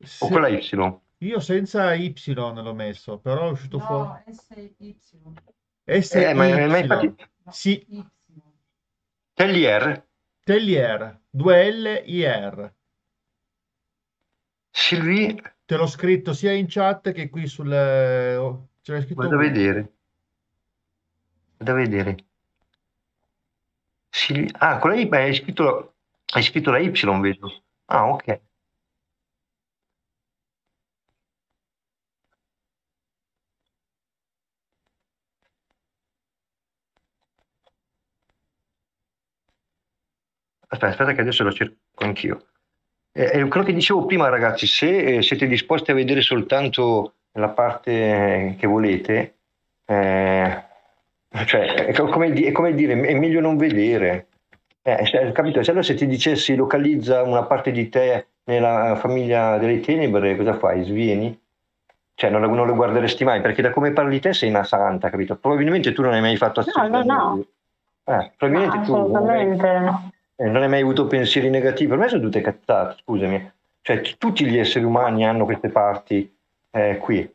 Se- 0.06 0.30
con 0.30 0.42
la 0.42 0.48
Y? 0.48 1.02
Io 1.20 1.40
senza 1.40 1.94
Y 1.94 2.14
l'ho 2.36 2.74
messo, 2.74 3.20
però 3.20 3.48
è 3.48 3.52
uscito 3.52 3.80
fuori. 3.80 4.08
No, 4.08 4.24
SY. 5.86 6.24
Eh, 6.24 6.34
ma, 6.34 6.48
ma 6.68 6.78
SY. 6.78 6.82
infatti, 6.82 7.16
Sì. 7.50 7.86
Y. 7.90 8.06
Tellier, 9.36 10.08
Tellier, 10.46 11.20
2L-I-R. 11.32 12.74
Sylvie, 14.72 15.38
Te 15.66 15.76
l'ho 15.78 15.88
scritto 15.88 16.34
sia 16.34 16.52
in 16.52 16.66
chat 16.68 17.12
che 17.12 17.30
qui 17.30 17.48
sul... 17.48 17.72
eh, 17.72 18.36
oh, 18.36 18.70
Ce 18.82 18.92
l'hai 18.92 19.02
scritto 19.02 19.22
vado 19.22 19.36
a 19.36 19.40
vedere. 19.40 19.94
Vado 21.64 21.72
a 21.72 21.76
vedere. 21.76 22.18
Sylvie- 24.12 24.52
ah, 24.60 24.80
con 24.80 24.92
la 24.92 24.96
Y, 24.98 25.10
hai 25.12 25.34
scritto, 25.36 25.96
hai 26.34 26.44
scritto 26.44 26.72
la 26.72 26.80
Y, 26.80 26.90
vedo. 27.22 27.48
Ah, 27.88 28.08
ok. 28.10 28.42
Aspetta, 40.68 40.88
aspetta 40.88 41.14
che 41.14 41.22
adesso 41.22 41.44
lo 41.44 41.52
cerco 41.52 41.78
anch'io. 41.98 42.48
Eh, 43.12 43.30
è 43.32 43.48
quello 43.48 43.66
che 43.66 43.74
dicevo 43.74 44.06
prima, 44.06 44.30
ragazzi, 44.30 44.66
se 44.66 45.18
eh, 45.18 45.22
siete 45.22 45.48
disposti 45.48 45.92
a 45.92 45.94
vedere 45.94 46.22
soltanto 46.22 47.16
la 47.34 47.50
parte 47.50 47.92
eh, 47.92 48.56
che 48.58 48.68
volete, 48.68 49.38
eh, 49.86 50.64
cioè, 51.46 51.86
è 51.86 51.94
co- 51.94 52.08
come, 52.08 52.32
è 52.34 52.52
come 52.52 52.74
dire, 52.74 52.94
è 52.94 53.14
meglio 53.18 53.40
non 53.42 53.58
vedere. 53.58 54.28
Eh, 54.82 55.06
cioè, 55.06 55.32
capito? 55.32 55.64
Se 55.64 55.72
allora 55.72 55.86
se 55.86 55.96
ti 55.96 56.06
dicessi 56.06 56.56
localizza 56.56 57.24
una 57.24 57.44
parte 57.44 57.72
di 57.72 57.90
te 57.90 58.28
nella 58.46 58.96
famiglia 58.98 59.58
delle 59.58 59.80
tenebre, 59.80 60.36
cosa 60.36 60.54
fai? 60.56 60.84
Svieni? 60.84 61.40
Cioè, 62.16 62.30
non, 62.30 62.42
non 62.42 62.68
lo 62.68 62.76
guarderesti 62.76 63.24
mai, 63.24 63.42
perché 63.42 63.62
da 63.62 63.72
come 63.72 63.92
parli 63.92 64.20
te 64.20 64.34
sei 64.34 64.50
una 64.50 64.64
santa, 64.64 65.10
capito? 65.10 65.36
Probabilmente 65.38 65.94
tu 65.94 66.02
non 66.02 66.14
hai 66.14 66.22
mai 66.22 66.36
fatto 66.38 66.60
azioni. 66.60 66.90
no, 66.90 67.04
no. 67.04 67.46
Eh, 68.06 68.32
probabilmente 68.38 68.78
Ma 68.78 68.84
tu 68.84 68.96
non 69.12 69.30
hai- 69.30 69.50
assolutamente. 69.50 70.12
eh, 70.36 70.46
non 70.50 70.62
hai 70.62 70.70
mai 70.70 70.82
avuto 70.82 71.08
pensieri 71.08 71.50
negativi? 71.50 71.90
Per 71.90 71.98
me 71.98 72.08
sono 72.10 72.22
tutte 72.22 72.42
cazzate, 72.42 72.96
scusami. 73.02 73.52
Cioè, 73.82 74.02
t- 74.02 74.18
tutti 74.18 74.46
gli 74.46 74.58
esseri 74.60 74.84
umani 74.86 75.26
hanno 75.26 75.46
queste 75.46 75.70
parti 75.70 76.32
eh, 76.72 76.98
qui. 76.98 77.30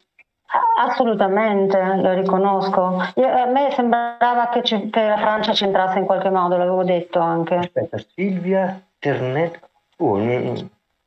Assolutamente, 0.78 1.78
lo 2.00 2.14
riconosco. 2.14 3.02
Io- 3.16 3.28
a 3.28 3.46
me 3.46 3.70
sembrava 3.72 4.48
che, 4.48 4.62
ci- 4.62 4.88
che 4.88 5.06
la 5.06 5.18
Francia 5.18 5.52
c'entrasse 5.52 5.98
in 5.98 6.06
qualche 6.06 6.30
modo, 6.30 6.56
l'avevo 6.56 6.84
detto 6.84 7.18
anche. 7.20 7.56
Aspetta, 7.56 7.98
Silvia 8.14 8.80
Ternet. 8.98 9.60
Oh, 9.98 10.16
mm, 10.16 10.54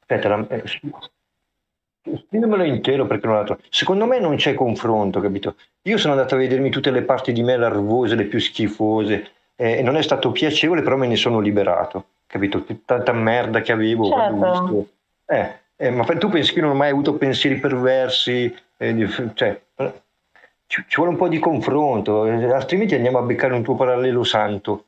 aspetta, 0.01 0.27
la- 0.27 0.45
eh, 0.47 0.63
scrivimelo 2.27 2.63
intero 2.63 3.05
perché 3.07 3.26
non 3.26 3.38
l'ho 3.38 3.43
trovato. 3.45 3.65
Secondo 3.69 4.05
me 4.05 4.19
non 4.19 4.35
c'è 4.35 4.53
confronto, 4.53 5.19
capito? 5.19 5.55
Io 5.84 5.97
sono 5.97 6.13
andato 6.13 6.35
a 6.35 6.38
vedermi 6.38 6.69
tutte 6.69 6.91
le 6.91 7.01
parti 7.01 7.31
di 7.31 7.41
me 7.41 7.57
larvose, 7.57 8.15
le 8.15 8.26
più 8.26 8.39
schifose, 8.39 9.31
eh, 9.55 9.77
e 9.77 9.81
non 9.81 9.95
è 9.95 10.01
stato 10.03 10.31
piacevole, 10.31 10.81
però 10.81 10.97
me 10.97 11.07
ne 11.07 11.15
sono 11.15 11.39
liberato, 11.39 12.05
capito? 12.27 12.63
Tutta 12.63 12.95
tanta 12.95 13.13
merda 13.13 13.61
che 13.61 13.72
avevo 13.72 14.05
Certo. 14.05 14.88
Eh, 15.26 15.59
eh, 15.82 15.90
ma 15.90 16.03
tu 16.06 16.30
pensi 16.30 16.53
che 16.53 16.60
io 16.60 16.66
non 16.66 16.76
ho 16.76 16.78
mai 16.78 16.90
avuto 16.91 17.16
pensieri 17.16 17.58
perversi? 17.60 18.53
Eh, 18.78 19.08
cioè, 19.34 19.62
ci, 20.68 20.84
ci 20.88 20.95
vuole 20.95 21.12
un 21.12 21.18
po' 21.18 21.28
di 21.28 21.40
confronto, 21.40 22.26
eh, 22.28 22.52
altrimenti 22.53 22.95
andiamo 22.95 23.18
a 23.18 23.24
beccare 23.24 23.53
un 23.53 23.64
tuo 23.64 23.76
parallelo 23.76 24.24
santo. 24.24 24.86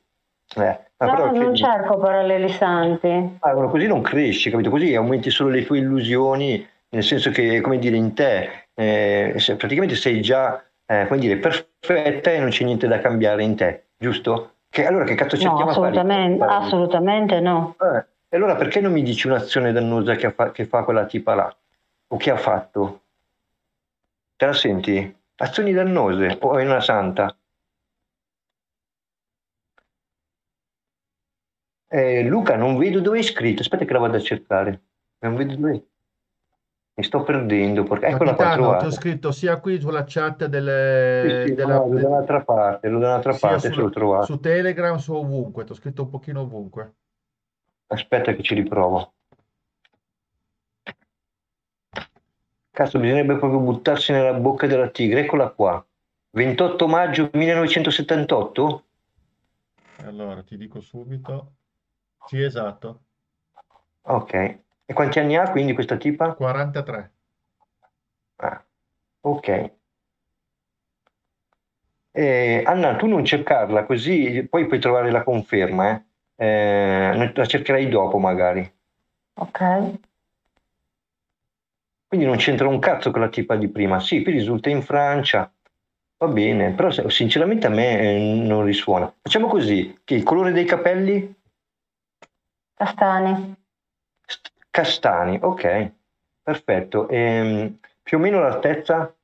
Eh, 0.56 0.80
Ah, 0.98 1.06
No, 1.08 1.32
non 1.32 1.52
che- 1.52 1.58
cerco 1.58 1.98
paralleli 1.98 2.48
santi. 2.48 3.38
ah, 3.42 3.52
no, 3.52 3.68
così 3.70 3.88
non 3.88 4.02
cresci, 4.02 4.50
capito? 4.50 4.70
Così 4.70 4.96
aumenti 4.96 5.30
solo 5.32 5.50
le 5.50 5.66
tue 5.66 5.80
illusioni, 5.80 6.66
nel 6.90 7.04
senso 7.04 7.30
che, 7.32 7.60
come 7.60 7.78
dire, 7.78 7.98
in 7.98 8.14
te 8.14 8.68
eh, 8.74 9.34
se- 9.38 9.56
praticamente 9.58 9.96
sei 9.96 10.22
già, 10.22 10.64
eh, 10.86 11.06
come 11.08 11.20
dire, 11.20 11.36
perfetta 11.38 12.32
e 12.32 12.40
non 12.40 12.50
c'è 12.52 12.64
niente 12.64 12.88
da 12.88 13.00
cambiare 13.00 13.44
in 13.44 13.56
te, 13.58 13.88
giusto? 13.98 14.52
Che, 14.70 14.86
allora 14.86 15.04
che 15.04 15.16
cazzo 15.16 15.36
No, 15.36 15.42
cerchiamo 15.42 15.72
a 15.72 15.74
fare? 15.74 15.88
assolutamente, 15.88 16.44
assolutamente 16.46 17.40
no. 17.42 17.76
Eh, 17.82 18.06
e 18.34 18.36
allora 18.36 18.56
perché 18.56 18.82
non 18.82 18.92
mi 18.92 19.04
dici 19.04 19.28
un'azione 19.28 19.72
dannosa 19.72 20.16
che 20.16 20.32
fa, 20.32 20.50
che 20.50 20.66
fa 20.66 20.84
quella 20.84 21.06
tipa 21.06 21.36
là? 21.36 21.56
O 22.08 22.18
che 22.18 22.32
ha 22.32 22.36
fatto? 22.36 23.02
Te 24.36 24.48
la 24.48 24.54
senti? 24.54 25.16
Azioni 25.36 25.72
dannose 25.72 26.40
o 26.42 26.58
è 26.58 26.66
una 26.66 26.82
santa? 26.82 27.38
Eh, 31.90 32.24
Luca, 32.24 32.56
non 32.56 32.76
vedo 32.80 33.02
dove 33.02 33.20
è 33.20 33.22
scritto. 33.22 33.62
Aspetta 33.62 33.86
che 33.86 33.94
la 33.94 34.00
vado 34.00 34.18
a 34.18 34.22
cercare. 34.22 34.82
Non 35.20 35.36
vedo 35.36 35.56
dove 35.56 35.72
è. 35.72 35.82
Mi 36.96 37.04
sto 37.04 37.22
perdendo. 37.22 37.84
Perché... 37.84 38.08
Eccola 38.08 38.34
qua, 38.34 38.54
trovata. 38.54 38.88
ho 38.88 38.92
scritto 38.92 39.32
sia 39.32 39.60
qui 39.60 39.80
sulla 39.80 40.06
chat 40.08 40.46
delle, 40.46 41.44
Sì, 41.44 41.50
sì, 41.50 41.54
della- 41.54 41.76
no, 41.76 41.84
un'altra 41.84 42.44
parte, 42.44 42.90
sia 42.90 43.50
parte, 43.50 43.60
se 43.60 43.70
l'ho 43.76 43.82
sul- 43.84 43.94
trovato. 43.94 44.26
su 44.26 44.40
Telegram, 44.40 44.96
su 44.98 45.14
ovunque, 45.14 45.66
ti 45.66 45.72
ho 45.72 45.76
scritto 45.76 46.02
un 46.02 46.10
pochino 46.10 46.42
ovunque. 46.42 46.94
Aspetta 47.88 48.34
che 48.34 48.44
ci 48.44 48.56
riprovo. 48.56 49.14
Cazzo, 52.72 53.00
bisognerebbe 53.00 53.38
proprio 53.38 53.60
buttarsi 53.60 54.12
nella 54.12 54.34
bocca 54.34 54.66
della 54.66 54.90
tigre. 54.90 55.22
Eccola 55.22 55.50
qua. 55.50 55.86
28 56.32 56.88
maggio 56.88 57.30
1978? 57.34 58.86
Allora, 59.98 60.42
ti 60.42 60.58
dico 60.58 60.80
subito. 60.82 61.54
Sì, 62.26 62.42
esatto, 62.42 63.04
Ok. 64.06 64.34
E 64.86 64.94
quanti 64.94 65.20
anni 65.20 65.38
ha 65.38 65.50
quindi 65.52 65.74
questa 65.74 65.98
tipa? 65.98 66.34
43. 66.34 67.14
Ah, 68.38 68.66
ok. 69.22 69.72
Eh, 72.12 72.64
Anna, 72.66 72.96
tu 72.96 73.08
non 73.08 73.26
cercarla 73.26 73.86
così 73.86 74.46
poi 74.48 74.68
puoi 74.68 74.80
trovare 74.80 75.10
la 75.10 75.24
conferma, 75.24 75.92
eh? 75.92 76.06
Eh, 76.44 77.32
la 77.34 77.46
cercherai 77.46 77.88
dopo 77.88 78.18
magari. 78.18 78.70
Ok. 79.36 79.60
Quindi 82.06 82.26
non 82.28 82.36
c'entra 82.36 82.68
un 82.68 82.80
cazzo 82.80 83.12
con 83.12 83.22
la 83.22 83.30
tipa 83.30 83.56
di 83.56 83.70
prima. 83.70 84.00
Sì, 84.02 84.22
qui 84.22 84.34
risulta 84.34 84.70
in 84.70 84.82
Francia. 84.82 85.50
Va 86.18 86.28
bene, 86.28 86.72
però 86.74 86.92
sinceramente 87.10 87.68
a 87.68 87.70
me 87.70 88.00
eh, 88.00 88.20
non 88.46 88.64
risuona. 88.66 89.12
Facciamo 89.22 89.48
così, 89.48 90.02
che 90.04 90.16
il 90.16 90.24
colore 90.24 90.52
dei 90.52 90.66
capelli 90.66 91.34
Castani. 92.76 93.56
St- 94.26 94.52
castani, 94.70 95.40
ok, 95.42 95.92
perfetto. 96.42 97.08
Ehm, 97.08 97.80
più 98.02 98.18
o 98.18 98.22
meno 98.22 98.40
l'altezza? 98.40 99.16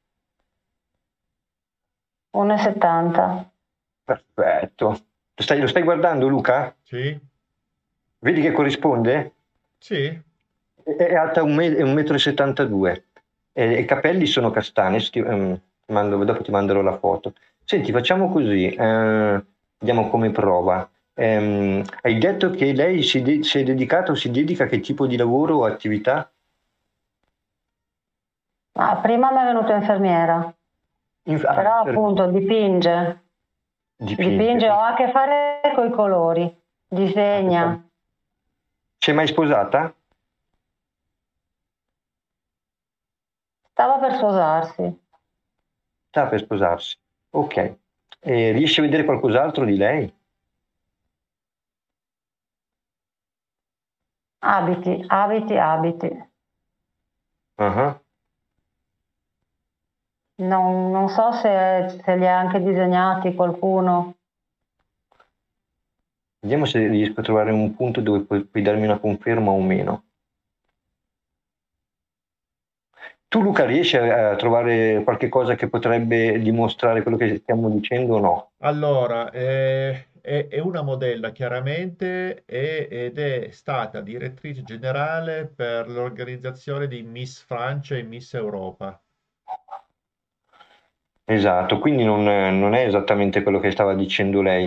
1,70. 2.32 3.52
Perfetto. 4.06 5.09
Lo 5.40 5.46
stai, 5.46 5.62
lo 5.62 5.68
stai 5.68 5.84
guardando 5.84 6.28
Luca? 6.28 6.76
Sì? 6.84 7.18
Vedi 8.20 8.42
che 8.42 8.52
corrisponde? 8.52 9.32
Sì? 9.78 10.22
È, 10.84 10.92
è 10.92 11.16
alta 11.16 11.44
1,72 11.44 12.92
m 12.92 13.02
e 13.54 13.80
i 13.80 13.86
capelli 13.86 14.26
sono 14.26 14.52
castani. 14.52 15.00
sti- 15.00 15.20
ehm, 15.20 15.56
ti 15.86 15.94
mando- 15.94 16.22
dopo 16.26 16.42
ti 16.44 16.52
manderò 16.52 16.82
la 16.82 16.98
foto. 16.98 17.34
Senti, 17.64 17.94
facciamo 17.94 18.30
così, 18.30 18.68
eh, 18.68 19.44
vediamo 19.78 20.10
come 20.10 20.30
prova. 20.32 20.90
Ehm, 21.14 21.84
hai 22.02 22.18
detto 22.18 22.50
che 22.52 22.74
lei 22.74 23.02
si, 23.02 23.22
de- 23.22 23.42
si 23.44 23.60
è 23.60 23.64
dedicata 23.64 24.12
o 24.12 24.16
si 24.16 24.32
dedica 24.32 24.66
a 24.66 24.68
che 24.68 24.82
tipo 24.82 25.08
di 25.08 25.16
lavoro 25.16 25.60
o 25.60 25.64
attività? 25.64 26.30
Ah, 28.74 28.98
prima 28.98 29.32
mi 29.32 29.40
è 29.40 29.46
venuto 29.46 29.72
infermiera, 29.72 30.54
Inf- 31.28 31.46
ah, 31.46 31.54
però 31.54 31.84
per- 31.84 31.94
appunto 31.94 32.26
dipinge. 32.28 33.22
Dipinge. 34.00 34.38
Dipinge 34.38 34.70
o 34.70 34.80
ha 34.80 34.88
a 34.88 34.94
che 34.96 35.12
fare 35.12 35.62
con 35.76 35.88
i 35.88 35.92
colori, 35.92 36.62
disegna. 36.88 37.84
Si 38.98 39.10
è 39.10 39.14
mai 39.14 39.28
sposata? 39.28 39.94
Stava 43.72 43.98
per 43.98 44.16
sposarsi. 44.16 45.02
Sta 46.10 46.28
per 46.28 46.40
sposarsi. 46.40 46.98
Ok. 47.32 47.76
E 48.20 48.52
riesci 48.52 48.80
a 48.80 48.84
vedere 48.84 49.06
qualcos'altro 49.06 49.64
di 49.64 49.78
lei? 49.78 50.14
Abiti, 54.40 55.04
abiti, 55.08 55.58
abiti. 55.58 56.28
Ah, 57.56 57.99
Non, 60.40 60.92
non 60.92 61.10
so 61.10 61.34
se, 61.34 62.00
se 62.02 62.16
li 62.16 62.26
ha 62.26 62.40
anche 62.40 62.62
disegnati 62.62 63.36
qualcuno. 63.36 64.16
Vediamo 66.42 66.66
se 66.66 66.88
riesco 66.88 67.20
a 67.20 67.24
trovare 67.24 67.52
un 67.52 67.76
punto 67.76 68.00
dove 68.00 68.22
puoi, 68.22 68.46
puoi 68.46 68.64
darmi 68.64 68.86
una 68.86 69.00
conferma 69.00 69.52
o 69.52 69.62
meno. 69.62 70.04
Tu 73.28 73.42
Luca 73.42 73.66
riesci 73.66 73.98
a, 73.98 74.32
a 74.32 74.36
trovare 74.38 75.02
qualche 75.04 75.28
cosa 75.28 75.56
che 75.56 75.68
potrebbe 75.68 76.40
dimostrare 76.40 77.04
quello 77.04 77.18
che 77.18 77.38
stiamo 77.38 77.70
dicendo 77.70 78.16
o 78.16 78.20
no? 78.20 78.52
Allora, 78.60 79.30
eh, 79.32 80.08
è, 80.22 80.48
è 80.48 80.60
una 80.60 80.82
modella 80.82 81.32
chiaramente 81.32 82.44
e- 82.46 82.88
ed 82.90 83.20
è 83.20 83.50
stata 83.52 84.00
direttrice 84.00 84.64
generale 84.64 85.46
per 85.46 85.90
l'organizzazione 85.90 86.88
di 86.88 87.04
Miss 87.04 87.44
Francia 87.44 87.96
e 87.96 88.04
Miss 88.04 88.34
Europa. 88.34 89.00
Esatto, 91.30 91.80
quindi 91.80 92.04
non, 92.04 92.24
non 92.24 92.74
è 92.74 92.86
esattamente 92.86 93.42
quello 93.42 93.60
che 93.60 93.72
stava 93.72 93.94
dicendo 93.96 94.42
lei, 94.42 94.66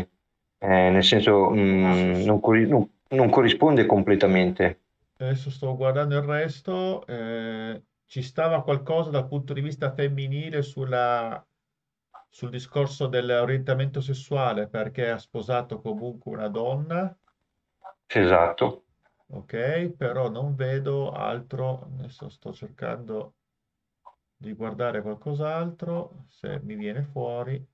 Eh, 0.58 0.90
nel 0.90 1.02
senso 1.04 1.50
mm, 1.50 2.22
non, 2.24 2.38
corri- 2.40 2.68
non- 2.68 2.88
non 3.08 3.28
corrisponde 3.30 3.84
completamente. 3.84 4.78
Adesso 5.16 5.50
sto 5.50 5.74
guardando 5.76 6.16
il 6.16 6.22
resto, 6.22 7.06
eh, 7.06 7.82
ci 8.04 8.20
stava 8.22 8.62
qualcosa 8.62 9.08
dal 9.10 9.26
punto 9.26 9.52
di 9.54 9.60
vista 9.62 9.92
femminile 9.94 10.60
sulla- 10.62 11.42
sul 12.28 12.50
discorso 12.50 13.06
dell'orientamento 13.06 14.00
sessuale 14.02 14.68
perché 14.68 15.08
ha 15.10 15.18
sposato 15.18 15.80
comunque 15.80 16.32
una 16.32 16.48
donna, 16.48 17.16
Esatto. 18.20 18.84
ok? 19.28 19.88
Però 19.96 20.28
non 20.30 20.54
vedo 20.54 21.10
altro, 21.12 21.82
adesso 21.82 22.28
sto 22.28 22.52
cercando 22.52 23.34
di 24.42 24.54
guardare 24.54 25.02
qualcos'altro, 25.02 26.24
se 26.28 26.60
mi 26.64 26.74
viene 26.74 27.06
fuori, 27.12 27.64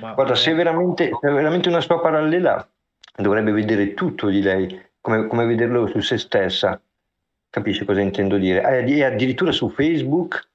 ma 0.00 0.12
Guarda, 0.12 0.34
se 0.34 0.50
è 0.50 0.54
veramente, 0.54 1.10
se 1.20 1.28
è 1.28 1.32
veramente 1.32 1.68
una 1.68 1.80
sua 1.80 2.00
parallela, 2.00 2.68
dovrebbe 3.16 3.52
vedere 3.52 3.94
tutto 3.94 4.28
di 4.28 4.42
lei, 4.42 4.80
come, 5.00 5.28
come 5.28 5.46
vederlo 5.46 5.86
su 5.86 6.00
se 6.00 6.18
stessa. 6.18 6.80
Capisci 7.48 7.84
cosa 7.84 8.00
intendo 8.00 8.36
dire? 8.36 8.60
È, 8.60 8.84
è 8.84 9.02
addirittura 9.04 9.52
su 9.52 9.68
Facebook 9.68 10.48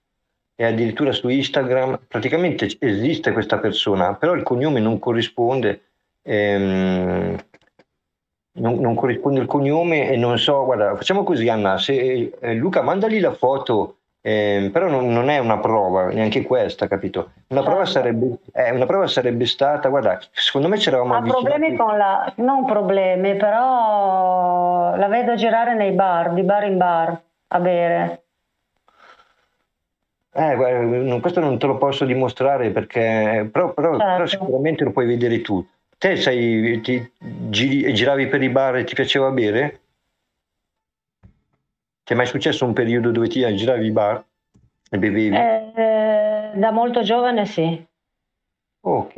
e 0.55 0.65
addirittura 0.65 1.14
su 1.14 1.30
Instagram. 1.30 2.01
Praticamente 2.07 2.69
esiste 2.80 3.31
questa 3.31 3.57
persona, 3.60 4.15
però 4.15 4.34
il 4.34 4.43
cognome 4.43 4.80
non 4.81 4.99
corrisponde. 4.99 5.81
ehm, 6.22 7.38
non, 8.55 8.80
non 8.80 8.93
corrisponde 8.95 9.39
il 9.39 9.47
cognome 9.47 10.11
e 10.11 10.18
non 10.18 10.38
so, 10.38 10.65
guarda, 10.65 10.95
facciamo 10.95 11.23
così 11.23 11.49
Anna, 11.49 11.77
se, 11.80 12.34
eh, 12.39 12.53
Luca 12.53 12.84
mandali 12.84 13.19
la 13.19 13.34
foto, 13.34 13.97
ehm, 14.25 14.71
però 14.71 14.87
non, 14.87 15.11
non 15.11 15.29
è 15.29 15.37
una 15.37 15.59
prova, 15.59 16.05
neanche 16.07 16.41
questa, 16.43 16.87
capito? 16.87 17.31
Una 17.49 17.61
prova 17.61 17.83
Certo. 17.85 17.91
sarebbe, 17.99 18.37
eh, 18.53 18.71
una 18.71 18.85
prova 18.85 19.05
sarebbe 19.07 19.45
stata, 19.45 19.89
guarda, 19.89 20.17
secondo 20.31 20.69
me 20.69 20.77
ci 20.79 20.87
eravamo 20.87 21.13
Ha 21.15 21.21
problemi 21.21 21.65
avvicinati. 21.67 21.75
con 21.75 21.97
la... 21.97 22.33
non 22.37 22.65
problemi, 22.65 23.35
però 23.35 24.95
la 24.95 25.07
vedo 25.07 25.35
girare 25.35 25.75
nei 25.75 25.91
bar, 25.91 26.33
di 26.33 26.41
bar 26.43 26.63
in 26.63 26.77
bar, 26.77 27.21
a 27.49 27.59
bere. 27.59 28.21
Eh, 30.35 30.55
guarda, 30.55 31.19
questo 31.19 31.39
non 31.41 31.59
te 31.59 31.67
lo 31.67 31.77
posso 31.77 32.05
dimostrare 32.05 32.71
perché, 32.71 33.47
però, 33.51 33.71
però- 33.73 33.97
però 33.97 34.25
Certo. 34.25 34.27
sicuramente 34.45 34.83
lo 34.83 34.91
puoi 34.91 35.05
vedere 35.05 35.41
tu. 35.41 35.63
Te 35.97 36.15
sei, 36.15 36.81
ti, 36.81 37.11
giri- 37.19 37.93
giravi 37.93 38.27
per 38.27 38.41
i 38.41 38.49
bar 38.49 38.77
e 38.77 38.83
ti 38.83 38.95
piaceva 38.95 39.29
bere? 39.29 39.81
Ti 42.03 42.13
è 42.13 42.15
mai 42.15 42.25
successo 42.25 42.65
un 42.65 42.73
periodo 42.73 43.11
dove 43.11 43.27
ti 43.27 43.39
giravi 43.55 43.85
i 43.85 43.91
bar 43.91 44.23
e 44.89 44.97
bevevi? 44.97 45.35
Eh, 45.35 46.51
da 46.55 46.71
molto 46.71 47.01
giovane 47.01 47.45
sì. 47.45 47.85
Ok, 48.81 49.13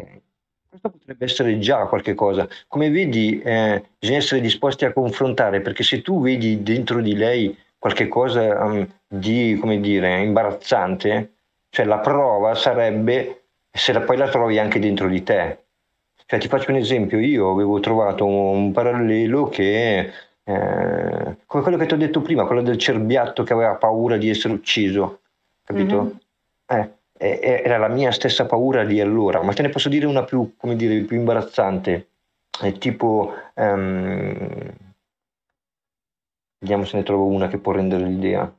questo 0.70 0.90
potrebbe 0.90 1.26
essere 1.26 1.57
già 1.57 1.88
qualche 1.88 2.14
cosa. 2.14 2.48
Come 2.68 2.91
vedi, 2.91 3.41
eh, 3.41 3.84
bisogna 3.98 4.20
essere 4.20 4.40
disposti 4.41 4.86
a 4.86 4.94
confrontare, 4.94 5.62
perché 5.62 5.84
se 5.84 6.02
tu 6.03 6.22
vedi 6.22 6.62
dentro 6.62 7.02
di 7.02 7.16
lei 7.16 7.57
qualche 7.80 8.07
cosa 8.07 8.64
um, 8.64 8.88
di, 9.07 9.57
come 9.60 9.80
dire, 9.80 10.22
imbarazzante, 10.22 11.34
cioè 11.70 11.86
la 11.86 11.99
prova 11.99 12.53
sarebbe 12.53 13.45
se 13.72 13.91
la, 13.94 14.02
poi 14.02 14.18
la 14.18 14.30
trovi 14.30 14.60
anche 14.60 14.80
dentro 14.80 15.07
di 15.07 15.24
te. 15.24 15.64
Cioè, 16.28 16.40
ti 16.40 16.48
faccio 16.48 16.72
un 16.72 16.78
esempio, 16.78 17.20
io 17.20 17.52
avevo 17.52 17.80
trovato 17.80 18.26
un 18.26 18.72
parallelo 18.72 19.48
che, 19.48 20.12
eh, 20.48 21.38
come 21.48 21.64
quello 21.64 21.78
che 21.78 21.88
ti 21.88 21.96
ho 21.96 21.98
detto 21.98 22.22
prima, 22.22 22.46
quello 22.46 22.62
del 22.62 22.78
cerbiatto 22.78 23.44
che 23.44 23.54
aveva 23.54 23.76
paura 23.76 24.18
di 24.18 24.30
essere 24.30 24.54
ucciso, 24.54 25.22
capito? 25.64 26.02
Mm-hmm. 26.02 26.82
Eh, 26.82 26.94
era 27.18 27.78
la 27.78 27.88
mia 27.88 28.12
stessa 28.12 28.46
paura 28.46 28.84
di 28.84 29.00
allora, 29.02 29.42
ma 29.42 29.54
te 29.54 29.64
ne 29.64 29.70
posso 29.70 29.90
dire 29.90 30.06
una 30.06 30.24
più, 30.24 30.56
come 30.58 30.76
dire, 30.76 31.00
più 31.02 31.18
imbarazzante, 31.18 32.10
tipo, 32.78 33.34
um, 33.56 34.74
vediamo 36.60 36.86
se 36.86 36.98
ne 36.98 37.04
trovo 37.04 37.26
una 37.26 37.48
che 37.48 37.58
può 37.58 37.72
rendere 37.72 38.04
l'idea. 38.04 38.54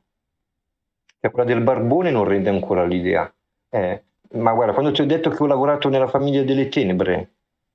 Cioè, 1.20 1.30
quella 1.30 1.48
del 1.48 1.62
barbone 1.62 2.10
non 2.10 2.24
rende 2.24 2.48
ancora 2.48 2.84
l'idea. 2.84 3.30
Eh, 3.68 4.02
ma 4.32 4.52
guarda, 4.52 4.72
quando 4.72 4.90
ti 4.90 5.02
ho 5.02 5.06
detto 5.06 5.30
che 5.30 5.42
ho 5.42 5.46
lavorato 5.46 5.88
nella 5.88 6.08
famiglia 6.08 6.42
delle 6.42 6.68
tenebre 6.68 7.30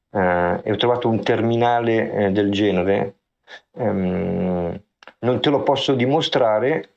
eh, 0.09 0.59
e 0.63 0.71
ho 0.71 0.75
trovato 0.77 1.07
un 1.07 1.23
terminale 1.23 2.31
del 2.31 2.51
genere, 2.51 3.15
ehm, 3.73 4.81
non 5.19 5.41
te 5.41 5.49
lo 5.49 5.63
posso 5.63 5.93
dimostrare, 5.93 6.89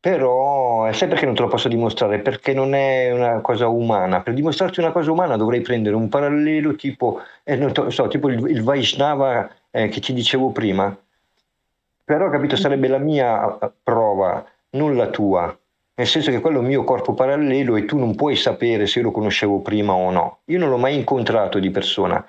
però 0.00 0.90
sai 0.92 1.08
perché 1.08 1.26
non 1.26 1.34
te 1.34 1.42
lo 1.42 1.48
posso 1.48 1.68
dimostrare? 1.68 2.20
Perché 2.20 2.54
non 2.54 2.74
è 2.74 3.12
una 3.12 3.40
cosa 3.40 3.68
umana. 3.68 4.22
Per 4.22 4.34
dimostrarti 4.34 4.80
una 4.80 4.92
cosa 4.92 5.12
umana 5.12 5.36
dovrei 5.36 5.60
prendere 5.60 5.94
un 5.94 6.08
parallelo 6.08 6.74
tipo, 6.74 7.20
eh, 7.44 7.56
non 7.56 7.72
so, 7.90 8.08
tipo 8.08 8.28
il, 8.28 8.48
il 8.48 8.62
Vaishnava 8.62 9.50
eh, 9.70 9.88
che 9.88 10.00
ti 10.00 10.12
dicevo 10.12 10.50
prima. 10.50 10.96
Però, 12.04 12.30
capito, 12.30 12.56
sarebbe 12.56 12.88
la 12.88 12.98
mia 12.98 13.58
eh, 13.58 13.70
prova, 13.82 14.44
non 14.70 14.96
la 14.96 15.08
tua 15.08 15.54
nel 16.00 16.08
senso 16.08 16.30
che 16.30 16.40
quello 16.40 16.56
è 16.56 16.60
un 16.60 16.66
mio 16.66 16.82
corpo 16.82 17.12
parallelo 17.12 17.76
e 17.76 17.84
tu 17.84 17.98
non 17.98 18.14
puoi 18.14 18.34
sapere 18.34 18.86
se 18.86 19.00
io 19.00 19.04
lo 19.04 19.10
conoscevo 19.10 19.60
prima 19.60 19.92
o 19.92 20.10
no. 20.10 20.38
Io 20.46 20.58
non 20.58 20.70
l'ho 20.70 20.78
mai 20.78 20.94
incontrato 20.94 21.58
di 21.58 21.70
persona, 21.70 22.26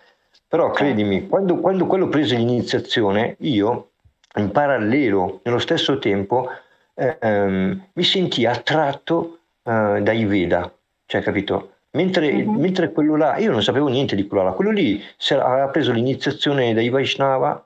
però 0.51 0.69
credimi, 0.71 1.29
quando, 1.29 1.61
quando 1.61 1.85
quello 1.85 2.09
prese 2.09 2.35
l'iniziazione, 2.35 3.37
io 3.39 3.91
in 4.35 4.51
parallelo, 4.51 5.39
nello 5.43 5.59
stesso 5.59 5.97
tempo, 5.97 6.49
eh, 6.93 7.15
ehm, 7.21 7.87
mi 7.93 8.03
sentii 8.03 8.45
attratto 8.45 9.37
eh, 9.63 10.01
dai 10.01 10.25
Veda, 10.25 10.69
cioè 11.05 11.21
capito? 11.21 11.75
Mentre, 11.91 12.33
uh-huh. 12.33 12.51
mentre, 12.51 12.91
quello 12.91 13.15
là, 13.15 13.37
io 13.37 13.49
non 13.49 13.63
sapevo 13.63 13.87
niente 13.87 14.13
di 14.17 14.27
quello 14.27 14.43
là, 14.43 14.51
quello 14.51 14.71
lì 14.71 15.01
aveva 15.29 15.69
preso 15.69 15.93
l'iniziazione 15.93 16.73
dai 16.73 16.89
Vaishnava 16.89 17.65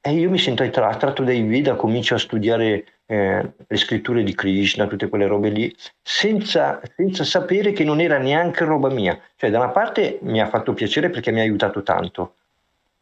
e 0.00 0.12
io 0.12 0.30
mi 0.30 0.38
sento 0.38 0.62
attratto 0.62 1.24
dai 1.24 1.42
Veda, 1.42 1.74
comincio 1.74 2.14
a 2.14 2.18
studiare 2.18 2.84
eh, 3.10 3.52
le 3.66 3.76
scritture 3.76 4.22
di 4.22 4.36
Krishna, 4.36 4.86
tutte 4.86 5.08
quelle 5.08 5.26
robe 5.26 5.48
lì, 5.48 5.74
senza, 6.00 6.80
senza, 6.94 7.24
sapere 7.24 7.72
che 7.72 7.82
non 7.82 8.00
era 8.00 8.18
neanche 8.18 8.64
roba 8.64 8.88
mia. 8.88 9.18
Cioè, 9.34 9.50
da 9.50 9.58
una 9.58 9.70
parte 9.70 10.20
mi 10.22 10.40
ha 10.40 10.46
fatto 10.46 10.74
piacere 10.74 11.10
perché 11.10 11.32
mi 11.32 11.40
ha 11.40 11.42
aiutato 11.42 11.82
tanto, 11.82 12.34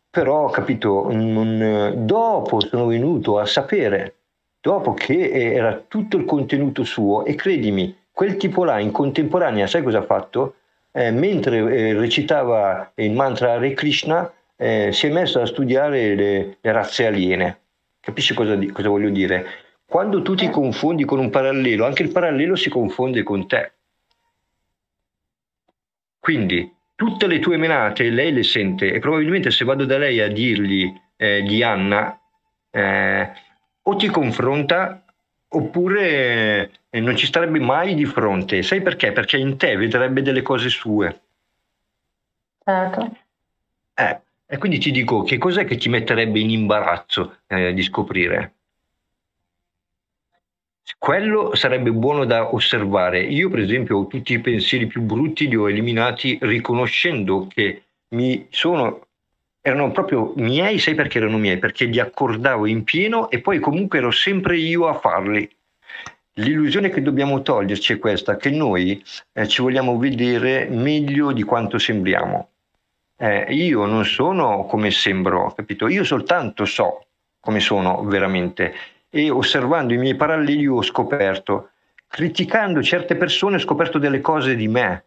però, 0.08 0.48
capito, 0.48 1.12
non, 1.12 1.92
dopo 2.06 2.60
sono 2.60 2.86
venuto 2.86 3.38
a 3.38 3.44
sapere, 3.44 4.14
dopo 4.62 4.94
che 4.94 5.30
era 5.30 5.78
tutto 5.86 6.16
il 6.16 6.24
contenuto 6.24 6.84
suo, 6.84 7.26
e 7.26 7.34
credimi, 7.34 7.94
quel 8.10 8.38
tipo 8.38 8.64
là 8.64 8.78
in 8.78 8.90
contemporanea, 8.90 9.66
sai 9.66 9.82
cosa 9.82 9.98
ha 9.98 10.04
fatto? 10.04 10.54
Eh, 10.90 11.10
mentre 11.10 11.58
eh, 11.58 11.92
recitava 11.92 12.92
il 12.94 13.12
mantra 13.12 13.52
Hare 13.52 13.74
Krishna, 13.74 14.32
eh, 14.56 14.88
si 14.90 15.06
è 15.06 15.10
messo 15.10 15.38
a 15.38 15.46
studiare 15.46 16.14
le, 16.14 16.56
le 16.58 16.72
razze 16.72 17.06
aliene. 17.06 17.58
Capisci 18.00 18.32
cosa, 18.32 18.58
cosa 18.72 18.88
voglio 18.88 19.10
dire? 19.10 19.66
Quando 19.90 20.20
tu 20.20 20.34
ti 20.34 20.44
eh. 20.44 20.50
confondi 20.50 21.06
con 21.06 21.18
un 21.18 21.30
parallelo, 21.30 21.86
anche 21.86 22.02
il 22.02 22.12
parallelo 22.12 22.56
si 22.56 22.68
confonde 22.68 23.22
con 23.22 23.48
te. 23.48 23.72
Quindi 26.20 26.70
tutte 26.94 27.26
le 27.26 27.38
tue 27.38 27.56
menate 27.56 28.10
lei 28.10 28.30
le 28.30 28.42
sente 28.42 28.92
e 28.92 28.98
probabilmente 28.98 29.50
se 29.50 29.64
vado 29.64 29.86
da 29.86 29.96
lei 29.96 30.20
a 30.20 30.28
dirgli 30.28 30.92
eh, 31.16 31.40
di 31.40 31.62
Anna, 31.62 32.20
eh, 32.70 33.32
o 33.80 33.96
ti 33.96 34.08
confronta 34.08 35.04
oppure 35.48 36.70
eh, 36.90 37.00
non 37.00 37.16
ci 37.16 37.24
starebbe 37.24 37.58
mai 37.58 37.94
di 37.94 38.04
fronte. 38.04 38.62
Sai 38.62 38.82
perché? 38.82 39.12
Perché 39.12 39.38
in 39.38 39.56
te 39.56 39.74
vedrebbe 39.74 40.20
delle 40.20 40.42
cose 40.42 40.68
sue. 40.68 41.20
Certo. 42.62 43.16
Eh, 43.94 44.20
e 44.44 44.58
quindi 44.58 44.76
ti 44.76 44.90
dico 44.90 45.22
che 45.22 45.38
cos'è 45.38 45.64
che 45.64 45.78
ti 45.78 45.88
metterebbe 45.88 46.40
in 46.40 46.50
imbarazzo 46.50 47.38
eh, 47.46 47.72
di 47.72 47.82
scoprire? 47.82 48.52
Quello 50.98 51.54
sarebbe 51.54 51.92
buono 51.92 52.24
da 52.24 52.52
osservare. 52.52 53.22
Io, 53.22 53.48
per 53.48 53.60
esempio, 53.60 54.06
tutti 54.08 54.32
i 54.32 54.40
pensieri 54.40 54.86
più 54.86 55.02
brutti 55.02 55.48
li 55.48 55.54
ho 55.54 55.70
eliminati 55.70 56.36
riconoscendo 56.42 57.46
che 57.46 57.84
mi 58.08 58.46
sono 58.50 59.06
erano 59.60 59.90
proprio 59.92 60.32
miei, 60.36 60.78
sai 60.78 60.94
perché 60.94 61.18
erano 61.18 61.38
miei? 61.38 61.58
Perché 61.58 61.84
li 61.84 62.00
accordavo 62.00 62.66
in 62.66 62.84
pieno 62.84 63.30
e 63.30 63.40
poi 63.40 63.58
comunque 63.58 63.98
ero 63.98 64.10
sempre 64.10 64.56
io 64.56 64.88
a 64.88 64.94
farli. 64.94 65.48
L'illusione 66.34 66.88
che 66.88 67.02
dobbiamo 67.02 67.42
toglierci 67.42 67.94
è 67.94 67.98
questa, 67.98 68.36
che 68.36 68.50
noi 68.50 69.02
eh, 69.32 69.46
ci 69.48 69.60
vogliamo 69.60 69.98
vedere 69.98 70.66
meglio 70.70 71.32
di 71.32 71.42
quanto 71.42 71.78
sembriamo. 71.78 72.48
Eh, 73.16 73.46
io 73.50 73.84
non 73.86 74.04
sono 74.04 74.64
come 74.64 74.90
sembro, 74.90 75.52
capito? 75.54 75.88
Io 75.88 76.04
soltanto 76.04 76.64
so 76.64 77.06
come 77.40 77.60
sono 77.60 78.02
veramente 78.04 78.74
e 79.10 79.30
osservando 79.30 79.92
i 79.94 79.98
miei 79.98 80.16
paralleli 80.16 80.66
ho 80.66 80.82
scoperto, 80.82 81.70
criticando 82.06 82.82
certe 82.82 83.16
persone 83.16 83.56
ho 83.56 83.60
scoperto 83.60 83.98
delle 83.98 84.20
cose 84.20 84.54
di 84.54 84.68
me. 84.68 85.04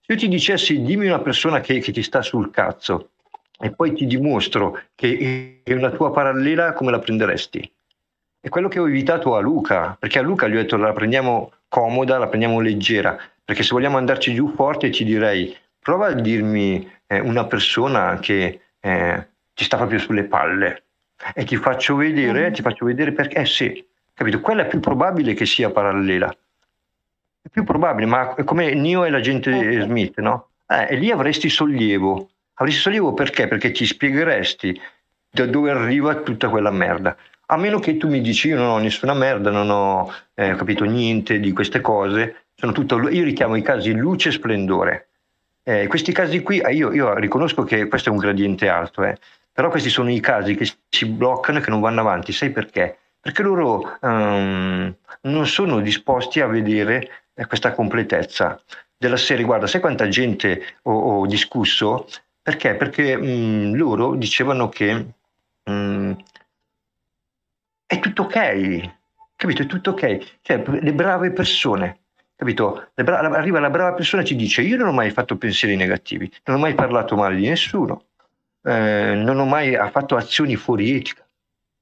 Se 0.00 0.12
io 0.12 0.18
ti 0.18 0.28
dicessi 0.28 0.82
dimmi 0.82 1.06
una 1.06 1.20
persona 1.20 1.60
che, 1.60 1.78
che 1.78 1.92
ti 1.92 2.02
sta 2.02 2.22
sul 2.22 2.50
cazzo 2.50 3.10
e 3.58 3.70
poi 3.70 3.92
ti 3.92 4.06
dimostro 4.06 4.80
che 4.94 5.62
è 5.62 5.72
una 5.72 5.90
tua 5.90 6.10
parallela, 6.10 6.72
come 6.72 6.90
la 6.90 6.98
prenderesti? 6.98 7.72
È 8.40 8.48
quello 8.48 8.68
che 8.68 8.78
ho 8.78 8.86
evitato 8.86 9.36
a 9.36 9.40
Luca, 9.40 9.96
perché 9.98 10.18
a 10.18 10.22
Luca 10.22 10.48
gli 10.48 10.56
ho 10.56 10.60
detto 10.60 10.76
la 10.76 10.92
prendiamo 10.92 11.52
comoda, 11.68 12.18
la 12.18 12.26
prendiamo 12.26 12.60
leggera, 12.60 13.18
perché 13.42 13.62
se 13.62 13.70
vogliamo 13.72 13.96
andarci 13.96 14.34
giù 14.34 14.52
forte 14.54 14.90
ti 14.90 15.04
direi 15.04 15.56
prova 15.84 16.06
a 16.06 16.12
dirmi 16.12 16.90
eh, 17.06 17.20
una 17.20 17.46
persona 17.46 18.18
che 18.18 18.60
eh, 18.80 19.28
ti 19.52 19.64
sta 19.64 19.76
proprio 19.76 19.98
sulle 19.98 20.24
palle, 20.24 20.83
e 21.32 21.44
ti 21.44 21.56
faccio 21.56 21.96
vedere, 21.96 22.50
mm. 22.50 22.52
ti 22.52 22.62
faccio 22.62 22.84
vedere 22.84 23.12
perché, 23.12 23.38
eh 23.38 23.46
sì, 23.46 23.84
capito? 24.12 24.40
Quella 24.40 24.62
è 24.62 24.66
più 24.66 24.80
probabile 24.80 25.34
che 25.34 25.46
sia 25.46 25.70
parallela. 25.70 26.34
È 27.40 27.48
più 27.48 27.64
probabile, 27.64 28.06
ma 28.06 28.34
è 28.34 28.44
come 28.44 28.74
Neo 28.74 29.04
e 29.04 29.10
l'agente 29.10 29.52
okay. 29.52 29.80
Smith, 29.82 30.18
no? 30.20 30.48
Eh, 30.66 30.88
e 30.90 30.96
lì 30.96 31.10
avresti 31.10 31.48
sollievo. 31.48 32.30
Avresti 32.54 32.80
sollievo 32.80 33.12
perché? 33.14 33.48
Perché 33.48 33.70
ti 33.70 33.84
spiegheresti 33.84 34.80
da 35.30 35.46
dove 35.46 35.70
arriva 35.70 36.16
tutta 36.16 36.48
quella 36.48 36.70
merda. 36.70 37.16
A 37.46 37.56
meno 37.56 37.78
che 37.78 37.96
tu 37.96 38.08
mi 38.08 38.20
dici 38.20 38.48
io 38.48 38.56
non 38.56 38.68
ho 38.68 38.78
nessuna 38.78 39.12
merda, 39.12 39.50
non 39.50 39.68
ho 39.68 40.12
eh, 40.34 40.54
capito 40.54 40.84
niente 40.84 41.40
di 41.40 41.52
queste 41.52 41.80
cose, 41.80 42.44
sono 42.54 42.72
tutto, 42.72 43.08
io 43.10 43.24
richiamo 43.24 43.56
i 43.56 43.62
casi 43.62 43.92
luce 43.92 44.30
e 44.30 44.32
splendore. 44.32 45.08
Eh, 45.62 45.86
questi 45.86 46.12
casi 46.12 46.40
qui, 46.42 46.60
eh, 46.60 46.74
io, 46.74 46.92
io, 46.92 47.14
riconosco 47.14 47.64
che 47.64 47.88
questo 47.88 48.08
è 48.08 48.12
un 48.12 48.18
gradiente 48.18 48.68
alto, 48.68 49.02
eh, 49.02 49.18
però 49.54 49.70
questi 49.70 49.88
sono 49.88 50.10
i 50.10 50.18
casi 50.18 50.56
che 50.56 50.68
si 50.88 51.06
bloccano 51.06 51.58
e 51.58 51.60
che 51.60 51.70
non 51.70 51.80
vanno 51.80 52.00
avanti. 52.00 52.32
Sai 52.32 52.50
perché? 52.50 52.98
Perché 53.20 53.42
loro 53.42 53.98
um, 54.00 54.92
non 55.22 55.46
sono 55.46 55.78
disposti 55.78 56.40
a 56.40 56.48
vedere 56.48 57.28
eh, 57.34 57.46
questa 57.46 57.72
completezza 57.72 58.60
della 58.96 59.16
serie. 59.16 59.44
Guarda, 59.44 59.68
sai 59.68 59.80
quanta 59.80 60.08
gente 60.08 60.78
ho, 60.82 60.92
ho 61.20 61.26
discusso? 61.26 62.08
Perché? 62.42 62.74
Perché 62.74 63.14
um, 63.14 63.76
loro 63.76 64.16
dicevano 64.16 64.68
che 64.68 65.06
um, 65.66 66.16
è 67.86 68.00
tutto 68.00 68.22
ok, 68.22 68.90
capito? 69.36 69.62
È 69.62 69.66
tutto 69.66 69.90
ok. 69.90 70.38
Cioè, 70.42 70.64
le 70.66 70.92
brave 70.92 71.30
persone, 71.30 72.00
capito? 72.34 72.88
Bra- 72.94 73.20
arriva 73.20 73.60
la 73.60 73.70
brava 73.70 73.94
persona 73.94 74.22
e 74.22 74.24
ci 74.26 74.34
dice: 74.34 74.62
Io 74.62 74.76
non 74.76 74.88
ho 74.88 74.92
mai 74.92 75.10
fatto 75.12 75.36
pensieri 75.36 75.76
negativi, 75.76 76.28
non 76.46 76.56
ho 76.56 76.60
mai 76.60 76.74
parlato 76.74 77.14
male 77.14 77.36
di 77.36 77.46
nessuno, 77.46 78.06
eh, 78.64 79.14
non 79.14 79.38
ho 79.38 79.44
mai 79.44 79.76
fatto 79.90 80.16
azioni 80.16 80.56
fuori 80.56 80.96
etica. 80.96 81.22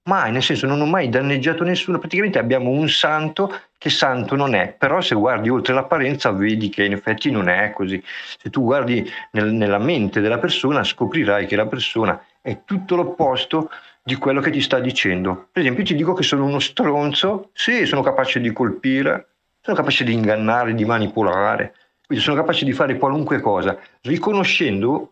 Mai, 0.04 0.32
nel 0.32 0.42
senso 0.42 0.66
non 0.66 0.80
ho 0.80 0.86
mai 0.86 1.08
danneggiato 1.08 1.62
nessuno, 1.62 2.00
praticamente 2.00 2.40
abbiamo 2.40 2.70
un 2.70 2.88
santo 2.88 3.56
che 3.78 3.88
santo 3.88 4.34
non 4.34 4.52
è, 4.54 4.74
però 4.76 5.00
se 5.00 5.14
guardi 5.14 5.48
oltre 5.48 5.74
l'apparenza 5.74 6.32
vedi 6.32 6.68
che 6.70 6.84
in 6.84 6.92
effetti 6.92 7.30
non 7.30 7.48
è 7.48 7.70
così. 7.70 8.02
Se 8.36 8.50
tu 8.50 8.64
guardi 8.64 9.08
nel, 9.30 9.52
nella 9.52 9.78
mente 9.78 10.20
della 10.20 10.38
persona 10.38 10.82
scoprirai 10.82 11.46
che 11.46 11.54
la 11.54 11.66
persona 11.66 12.20
è 12.40 12.64
tutto 12.64 12.96
l'opposto 12.96 13.70
di 14.02 14.16
quello 14.16 14.40
che 14.40 14.50
ti 14.50 14.60
sta 14.60 14.80
dicendo. 14.80 15.48
Per 15.52 15.62
esempio 15.62 15.84
ti 15.84 15.94
dico 15.94 16.14
che 16.14 16.24
sono 16.24 16.44
uno 16.46 16.58
stronzo, 16.58 17.50
sì, 17.52 17.86
sono 17.86 18.02
capace 18.02 18.40
di 18.40 18.52
colpire, 18.52 19.28
sono 19.60 19.76
capace 19.76 20.02
di 20.02 20.12
ingannare, 20.12 20.74
di 20.74 20.84
manipolare, 20.84 21.74
quindi 22.04 22.24
sono 22.24 22.36
capace 22.36 22.64
di 22.64 22.72
fare 22.72 22.98
qualunque 22.98 23.40
cosa, 23.40 23.78
riconoscendo 24.00 25.11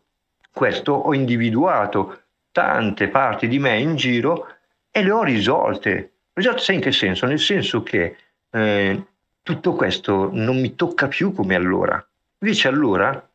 questo 0.53 0.93
ho 0.93 1.15
individuato 1.15 2.23
tante 2.53 3.09
parti 3.09 3.49
di 3.49 3.59
me 3.59 3.79
in 3.79 3.97
giro 3.97 4.49
e 4.91 5.03
le 5.03 5.11
ho 5.11 5.23
risolte. 5.23 6.13
Risolte 6.33 6.61
sai 6.61 6.75
in 6.77 6.81
che 6.81 6.93
senso? 6.93 7.27
Nel 7.27 7.39
senso 7.39 7.83
che 7.83 8.17
eh, 8.51 9.05
tutto 9.43 9.73
questo 9.75 10.31
non 10.33 10.61
mi 10.61 10.75
tocca 10.75 11.09
più 11.09 11.33
come 11.33 11.55
allora. 11.55 12.05
Invece 12.39 12.69
allora 12.69 13.29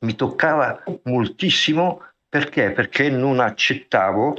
mi 0.00 0.14
toccava 0.14 0.82
moltissimo 1.04 2.02
perché? 2.28 2.70
Perché 2.70 3.10
non 3.10 3.40
accettavo 3.40 4.36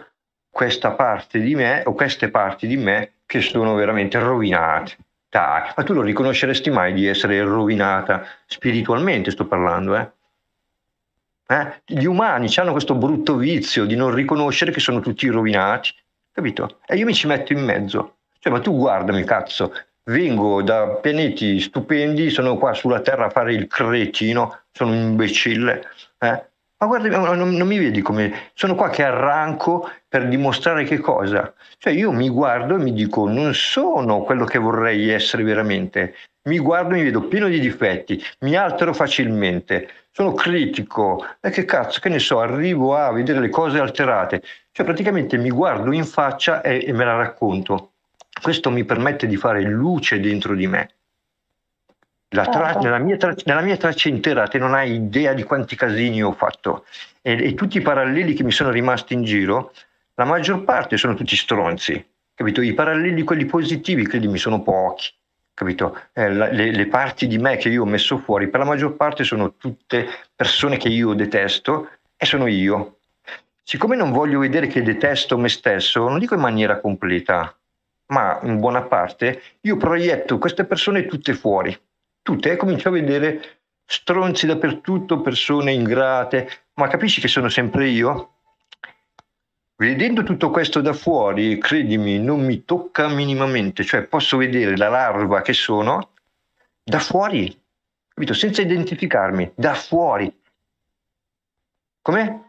questa 0.49 0.91
parte 0.91 1.39
di 1.39 1.55
me 1.55 1.83
o 1.85 1.93
queste 1.93 2.29
parti 2.29 2.67
di 2.67 2.77
me 2.77 3.13
che 3.25 3.41
sono 3.41 3.73
veramente 3.75 4.19
rovinate. 4.19 4.97
Dai, 5.29 5.71
ma 5.75 5.83
tu 5.83 5.93
lo 5.93 6.01
riconosceresti 6.01 6.69
mai 6.69 6.91
di 6.93 7.07
essere 7.07 7.41
rovinata 7.41 8.25
spiritualmente, 8.45 9.31
sto 9.31 9.45
parlando, 9.45 9.95
eh? 9.95 10.11
Eh? 11.51 11.81
Gli 11.85 12.05
umani 12.05 12.49
hanno 12.55 12.71
questo 12.71 12.95
brutto 12.95 13.35
vizio 13.35 13.83
di 13.85 13.95
non 13.95 14.13
riconoscere 14.13 14.71
che 14.71 14.79
sono 14.79 15.01
tutti 15.01 15.27
rovinati, 15.27 15.91
capito? 16.31 16.79
E 16.85 16.95
io 16.95 17.05
mi 17.05 17.13
ci 17.13 17.27
metto 17.27 17.51
in 17.51 17.63
mezzo. 17.63 18.19
Cioè, 18.39 18.53
ma 18.53 18.61
tu 18.61 18.77
guardami, 18.77 19.25
cazzo, 19.25 19.73
vengo 20.05 20.61
da 20.61 20.87
pianeti 21.01 21.59
stupendi, 21.59 22.29
sono 22.29 22.57
qua 22.57 22.73
sulla 22.73 23.01
Terra 23.01 23.25
a 23.25 23.29
fare 23.29 23.53
il 23.53 23.67
cretino, 23.67 24.61
sono 24.71 24.91
un 24.91 24.97
imbecille. 24.97 25.83
Eh? 26.19 26.49
Ma 26.77 26.87
guarda, 26.87 27.17
non, 27.17 27.37
non, 27.51 27.67
mi 27.67 27.77
vedi 27.77 28.01
come 28.01 28.49
sono 28.53 28.73
qua 28.73 28.89
che 28.89 29.03
arranco 29.03 29.87
per 30.07 30.29
dimostrare 30.29 30.85
che 30.85 30.99
cosa? 30.99 31.53
Cioè 31.77 31.93
io 31.93 32.11
mi 32.11 32.29
guardo 32.29 32.75
e 32.75 32.79
mi 32.79 32.93
dico 32.93 33.27
non 33.27 33.53
sono 33.53 34.21
quello 34.23 34.45
che 34.45 34.57
vorrei 34.57 35.09
essere 35.09 35.43
veramente. 35.43 36.15
Mi 36.43 36.57
guardo 36.57 36.95
e 36.95 36.97
mi 36.97 37.03
vedo 37.03 37.27
pieno 37.27 37.47
di 37.47 37.59
difetti, 37.59 38.21
mi 38.39 38.55
altero 38.55 38.93
facilmente, 38.93 39.89
sono 40.11 40.33
critico 40.33 41.23
e 41.39 41.51
che 41.51 41.65
cazzo, 41.65 41.99
che 41.99 42.09
ne 42.09 42.17
so, 42.17 42.39
arrivo 42.39 42.95
a 42.95 43.11
vedere 43.11 43.39
le 43.39 43.49
cose 43.49 43.79
alterate. 43.79 44.41
Cioè 44.71 44.85
praticamente 44.85 45.37
mi 45.37 45.49
guardo 45.49 45.91
in 45.91 46.05
faccia 46.05 46.61
e, 46.61 46.83
e 46.87 46.93
me 46.93 47.05
la 47.05 47.15
racconto. 47.15 47.91
Questo 48.41 48.71
mi 48.71 48.83
permette 48.85 49.27
di 49.27 49.35
fare 49.35 49.61
luce 49.61 50.19
dentro 50.19 50.55
di 50.55 50.65
me. 50.65 50.89
Tra- 52.27 52.45
certo. 52.45 52.79
nella, 52.79 52.97
mia 52.97 53.17
tra- 53.17 53.35
nella, 53.43 53.61
mia 53.61 53.75
traccia 53.75 54.07
intera 54.07 54.47
te 54.47 54.57
non 54.57 54.73
hai 54.73 54.93
idea 54.93 55.33
di 55.33 55.43
quanti 55.43 55.75
casini 55.75 56.23
ho 56.23 56.31
fatto 56.31 56.85
e, 57.21 57.33
e, 57.33 57.53
tutti 57.55 57.77
i 57.77 57.81
paralleli 57.81 58.33
che 58.33 58.43
mi 58.43 58.51
sono 58.51 58.69
rimasti 58.69 59.13
in 59.13 59.23
giro, 59.23 59.73
la 60.15 60.23
maggior 60.23 60.63
parte 60.63 60.95
sono 60.95 61.13
tutti 61.13 61.35
stronzi, 61.35 62.03
capito? 62.33 62.61
I 62.61 62.73
paralleli, 62.73 63.23
quelli 63.23 63.45
positivi, 63.45 64.07
credimi, 64.07 64.37
sono 64.37 64.61
pochi, 64.61 65.11
capito? 65.61 65.95
Eh, 66.13 66.33
la, 66.33 66.47
le, 66.49 66.71
le, 66.71 66.87
parti 66.87 67.27
di 67.27 67.37
me 67.37 67.55
che 67.57 67.69
io 67.69 67.83
ho 67.83 67.85
messo 67.85 68.17
fuori, 68.17 68.49
per 68.49 68.61
la 68.61 68.65
maggior 68.65 68.95
parte 68.95 69.23
sono 69.23 69.57
tutte 69.57 70.07
persone 70.35 70.77
che 70.77 70.89
io 70.89 71.13
detesto 71.13 71.87
e 72.17 72.25
sono 72.25 72.47
io. 72.47 72.97
Siccome 73.61 73.95
non 73.95 74.11
voglio 74.11 74.39
vedere 74.39 74.65
che 74.65 74.81
detesto 74.81 75.37
me 75.37 75.49
stesso, 75.49 76.09
non 76.09 76.17
dico 76.17 76.33
in 76.33 76.41
maniera 76.41 76.79
completa, 76.79 77.55
ma 78.07 78.39
in 78.41 78.59
buona 78.59 78.81
parte, 78.81 79.41
io 79.61 79.77
proietto 79.77 80.39
queste 80.39 80.65
persone 80.65 81.05
tutte 81.05 81.35
fuori, 81.35 81.79
tutte, 82.23 82.51
e 82.51 82.55
comincio 82.55 82.89
a 82.89 82.93
vedere 82.93 83.59
stronzi 83.85 84.47
dappertutto, 84.47 85.21
persone 85.21 85.73
ingrate, 85.73 86.49
ma 86.73 86.87
capisci 86.87 87.21
che 87.21 87.27
sono 87.27 87.49
sempre 87.49 87.87
io? 87.87 88.37
Vedendo 89.81 90.21
tutto 90.21 90.51
questo 90.51 90.79
da 90.79 90.93
fuori, 90.93 91.57
credimi, 91.57 92.19
non 92.19 92.45
mi 92.45 92.65
tocca 92.65 93.07
minimamente, 93.07 93.83
cioè 93.83 94.03
posso 94.03 94.37
vedere 94.37 94.77
la 94.77 94.89
larva 94.89 95.41
che 95.41 95.53
sono 95.53 96.11
da 96.83 96.99
fuori, 96.99 97.59
capito? 98.07 98.35
senza 98.35 98.61
identificarmi, 98.61 99.53
da 99.55 99.73
fuori. 99.73 100.31
Com'è? 101.99 102.39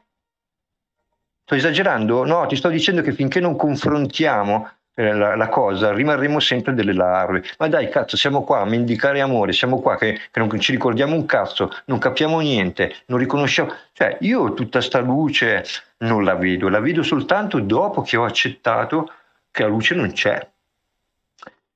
Sto 1.44 1.54
esagerando? 1.54 2.26
No, 2.26 2.44
ti 2.44 2.56
sto 2.56 2.68
dicendo 2.68 3.00
che 3.00 3.12
finché 3.12 3.40
non 3.40 3.56
confrontiamo 3.56 4.68
eh, 4.94 5.14
la, 5.14 5.34
la, 5.34 5.48
cosa, 5.48 5.90
rimarremo 5.90 6.38
sempre 6.38 6.74
delle 6.74 6.92
larve. 6.92 7.42
Ma 7.56 7.66
dai, 7.66 7.88
cazzo, 7.88 8.18
siamo 8.18 8.44
qua 8.44 8.60
a 8.60 8.66
mendicare 8.66 9.22
amore, 9.22 9.54
siamo 9.54 9.80
qua 9.80 9.96
che, 9.96 10.20
che, 10.30 10.38
non 10.38 10.60
ci 10.60 10.72
ricordiamo 10.72 11.14
un 11.14 11.24
cazzo, 11.24 11.70
non 11.86 11.98
capiamo 11.98 12.40
niente, 12.40 12.94
non 13.06 13.18
riconosciamo. 13.18 13.72
Cioè, 13.92 14.18
io 14.20 14.52
tutta 14.52 14.82
sta 14.82 15.00
luce 15.00 15.64
non 16.02 16.24
la 16.24 16.34
vedo, 16.34 16.68
la 16.68 16.80
vedo 16.80 17.02
soltanto 17.02 17.60
dopo 17.60 18.02
che 18.02 18.16
ho 18.16 18.24
accettato 18.24 19.10
che 19.50 19.62
la 19.62 19.68
luce 19.68 19.94
non 19.94 20.12
c'è. 20.12 20.48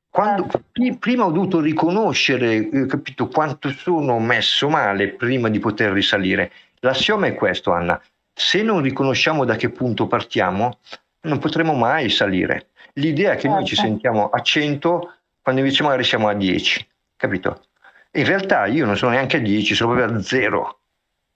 Quando, 0.08 0.46
certo. 0.48 0.96
prima 0.98 1.26
ho 1.26 1.30
dovuto 1.30 1.60
riconoscere, 1.60 2.68
eh, 2.68 2.86
capito, 2.86 3.28
quanto 3.28 3.68
sono 3.70 4.18
messo 4.18 4.68
male 4.68 5.08
prima 5.08 5.48
di 5.48 5.58
poter 5.58 5.92
risalire. 5.92 6.50
L'assioma 6.80 7.26
è 7.26 7.34
questo, 7.34 7.72
Anna. 7.72 8.00
Se 8.32 8.62
non 8.62 8.80
riconosciamo 8.80 9.44
da 9.44 9.56
che 9.56 9.68
punto 9.70 10.06
partiamo, 10.06 10.78
non 11.22 11.38
potremo 11.38 11.74
mai 11.74 12.08
salire. 12.08 12.68
L'idea 12.94 13.32
è 13.32 13.36
che 13.36 13.48
noi 13.48 13.64
ci 13.66 13.74
certo. 13.74 13.90
sentiamo 13.90 14.30
a 14.30 14.40
100 14.40 15.12
quando 15.42 15.60
invece 15.60 15.82
magari 15.82 16.02
siamo 16.02 16.28
a 16.28 16.34
10, 16.34 16.88
capito? 17.16 17.66
In 18.12 18.24
realtà 18.24 18.66
io 18.66 18.86
non 18.86 18.96
sono 18.96 19.12
neanche 19.12 19.36
a 19.36 19.40
10, 19.40 19.74
sono 19.74 19.94
proprio 19.94 20.16
a 20.16 20.22
0 20.22 20.78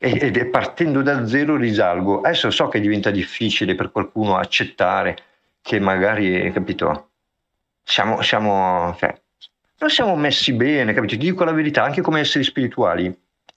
ed 0.03 0.39
è 0.39 0.47
partendo 0.47 1.03
da 1.03 1.27
zero 1.27 1.57
risalgo. 1.57 2.23
Adesso 2.23 2.51
so 2.51 2.69
che 2.69 2.81
diventa 2.81 3.11
difficile 3.11 3.75
per 3.75 3.91
qualcuno 3.91 4.39
accettare 4.39 5.17
che 5.61 5.79
magari, 5.79 6.51
capito, 6.53 7.11
siamo, 7.83 8.23
siamo 8.23 8.97
cioè, 8.99 9.15
non 9.79 9.91
siamo 9.91 10.17
messi 10.17 10.55
bene, 10.55 10.95
capito? 10.95 11.13
Ti 11.13 11.19
dico 11.19 11.45
la 11.45 11.53
verità, 11.53 11.83
anche 11.83 12.01
come 12.01 12.21
esseri 12.21 12.45
spirituali, 12.45 13.15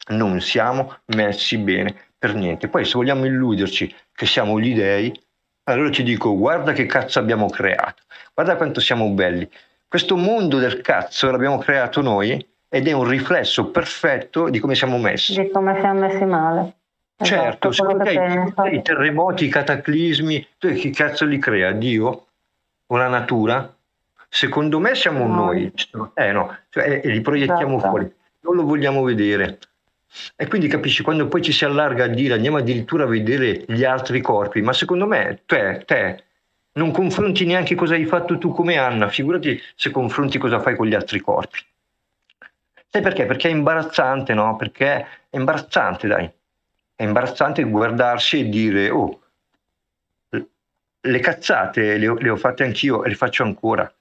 non 0.09 0.41
siamo 0.41 0.97
messi 1.15 1.57
bene 1.57 1.95
per 2.19 2.35
niente. 2.35 2.67
Poi 2.67 2.83
se 2.83 2.91
vogliamo 2.95 3.23
illuderci 3.23 3.95
che 4.13 4.25
siamo 4.25 4.59
gli 4.59 4.75
dei, 4.75 5.17
allora 5.63 5.89
ti 5.91 6.03
dico, 6.03 6.35
guarda 6.37 6.73
che 6.73 6.85
cazzo 6.85 7.19
abbiamo 7.19 7.47
creato, 7.47 8.03
guarda 8.33 8.57
quanto 8.57 8.81
siamo 8.81 9.09
belli. 9.11 9.49
Questo 9.87 10.17
mondo 10.17 10.57
del 10.57 10.81
cazzo 10.81 11.31
l'abbiamo 11.31 11.57
creato 11.59 12.01
noi 12.01 12.45
ed 12.73 12.87
è 12.87 12.91
un 12.91 13.07
riflesso 13.07 13.69
perfetto 13.69 14.49
di 14.49 14.57
come 14.57 14.73
siamo 14.73 14.97
messi. 14.97 15.39
Di 15.39 15.51
come 15.51 15.79
siamo 15.79 15.99
messi 15.99 16.25
male. 16.25 16.73
Certo, 17.17 17.69
esatto, 17.69 17.71
secondo 17.71 18.03
te 18.03 18.71
i, 18.71 18.75
i 18.77 18.81
terremoti, 18.81 19.45
i 19.45 19.47
cataclismi, 19.47 20.47
chi 20.57 20.89
cazzo 20.89 21.25
li 21.25 21.37
crea? 21.37 21.71
Dio 21.71 22.25
o 22.87 22.97
la 22.97 23.09
natura? 23.09 23.71
Secondo 24.27 24.79
me 24.79 24.95
siamo 24.95 25.27
no. 25.27 25.35
noi, 25.35 25.71
eh 26.15 26.31
no, 26.31 26.57
cioè, 26.69 27.01
e 27.03 27.09
li 27.09 27.21
proiettiamo 27.21 27.77
esatto. 27.77 27.89
fuori, 27.89 28.11
non 28.39 28.55
lo 28.55 28.63
vogliamo 28.63 29.03
vedere. 29.03 29.59
E 30.35 30.47
quindi 30.47 30.67
capisci, 30.67 31.03
quando 31.03 31.27
poi 31.27 31.43
ci 31.43 31.51
si 31.51 31.65
allarga 31.65 32.05
a 32.05 32.07
dire 32.07 32.33
andiamo 32.33 32.57
addirittura 32.57 33.03
a 33.03 33.07
vedere 33.07 33.65
gli 33.67 33.83
altri 33.83 34.19
corpi, 34.19 34.63
ma 34.63 34.73
secondo 34.73 35.05
me 35.05 35.41
te, 35.45 35.83
te 35.85 36.23
non 36.73 36.89
confronti 36.89 37.45
neanche 37.45 37.75
cosa 37.75 37.93
hai 37.93 38.05
fatto 38.05 38.39
tu 38.39 38.51
come 38.51 38.79
Anna, 38.79 39.09
figurati 39.09 39.61
se 39.75 39.91
confronti 39.91 40.39
cosa 40.39 40.59
fai 40.59 40.75
con 40.75 40.87
gli 40.87 40.95
altri 40.95 41.19
corpi. 41.19 41.59
Sai 42.93 43.01
perché? 43.01 43.25
Perché 43.25 43.47
è 43.47 43.51
imbarazzante, 43.51 44.35
no? 44.35 44.55
Perché 44.55 45.07
è 45.27 45.35
imbarazzante, 45.35 46.07
dai. 46.07 46.31
È 46.93 47.01
imbarazzante 47.01 47.63
guardarsi 47.63 48.41
e 48.41 48.49
dire, 48.49 48.91
oh, 48.91 49.19
le 50.29 51.19
cazzate 51.19 51.97
le 51.97 52.13
le 52.13 52.29
ho 52.29 52.35
fatte 52.35 52.63
anch'io 52.63 53.03
e 53.03 53.09
le 53.09 53.15
faccio 53.15 53.41
ancora. 53.41 53.91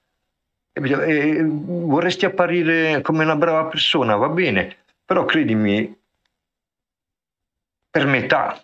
E 0.74 1.42
vorresti 1.42 2.26
apparire 2.26 3.00
come 3.00 3.24
una 3.24 3.34
brava 3.34 3.64
persona, 3.64 4.14
va 4.16 4.28
bene, 4.28 4.76
però 5.06 5.24
credimi, 5.24 5.98
per 7.88 8.04
metà. 8.04 8.62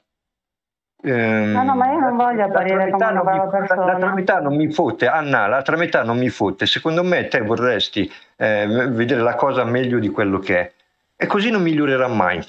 Ehm, 1.03 1.53
no, 1.53 1.62
no, 1.62 1.77
ma 1.77 1.93
io 1.93 1.99
non 2.01 2.16
voglio 2.16 2.45
apparire 2.45 2.91
come 2.91 3.07
una 3.07 3.23
brava 3.23 3.47
persona. 3.47 3.85
L'altra 3.85 4.15
metà 4.15 4.41
non 4.41 4.57
mi 4.57 4.73
fotte, 4.73 5.07
Anna, 5.07 5.47
l'altra 5.47 5.77
metà 5.77 6.03
non 6.03 6.19
mi 6.19 6.29
fotte. 6.29 6.66
Secondo 6.66 7.05
me 7.05 7.29
te 7.29 7.41
vorresti 7.41 8.11
eh, 8.37 8.66
vedere 8.91 9.20
la 9.20 9.35
cosa 9.35 9.65
meglio 9.65 9.99
di 9.99 10.09
quello 10.09 10.39
che 10.39 10.59
è. 10.59 10.73
E 11.16 11.27
così 11.27 11.51
non 11.51 11.62
migliorerà 11.62 12.09
mai. 12.09 12.45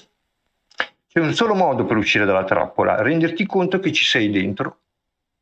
C'è 1.07 1.19
un 1.19 1.33
solo 1.33 1.55
modo 1.55 1.85
per 1.85 1.97
uscire 1.97 2.25
dalla 2.25 2.43
trappola, 2.43 3.01
renderti 3.01 3.45
conto 3.45 3.79
che 3.79 3.91
ci 3.91 4.05
sei 4.05 4.29
dentro. 4.29 4.77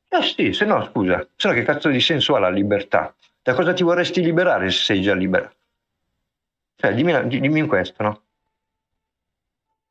Eh 0.09 0.21
sì, 0.23 0.53
se 0.53 0.65
no, 0.65 0.83
scusa, 0.85 1.27
se 1.35 1.47
no 1.47 1.53
che 1.53 1.63
cazzo 1.63 1.89
di 1.89 1.99
senso 1.99 2.35
ha 2.35 2.39
la 2.39 2.49
libertà? 2.49 3.13
Da 3.41 3.53
cosa 3.53 3.73
ti 3.73 3.83
vorresti 3.83 4.21
liberare 4.21 4.69
se 4.69 4.83
sei 4.83 5.01
già 5.01 5.13
libera? 5.13 5.51
Cioè, 6.75 6.93
dimmi, 6.93 7.27
dimmi 7.27 7.65
questo, 7.67 8.03
no? 8.03 8.21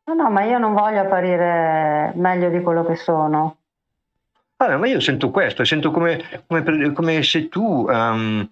No, 0.06 0.14
no, 0.14 0.30
ma 0.30 0.44
io 0.44 0.58
non 0.58 0.72
voglio 0.72 1.00
apparire 1.00 2.12
meglio 2.14 2.48
di 2.48 2.60
quello 2.60 2.84
che 2.84 2.94
sono. 2.94 3.56
Allora, 4.58 4.78
ma 4.78 4.86
io 4.86 5.00
sento 5.00 5.30
questo, 5.30 5.64
sento 5.64 5.90
come, 5.90 6.44
come, 6.46 6.92
come 6.92 7.22
se 7.24 7.48
tu 7.48 7.86
um, 7.88 8.48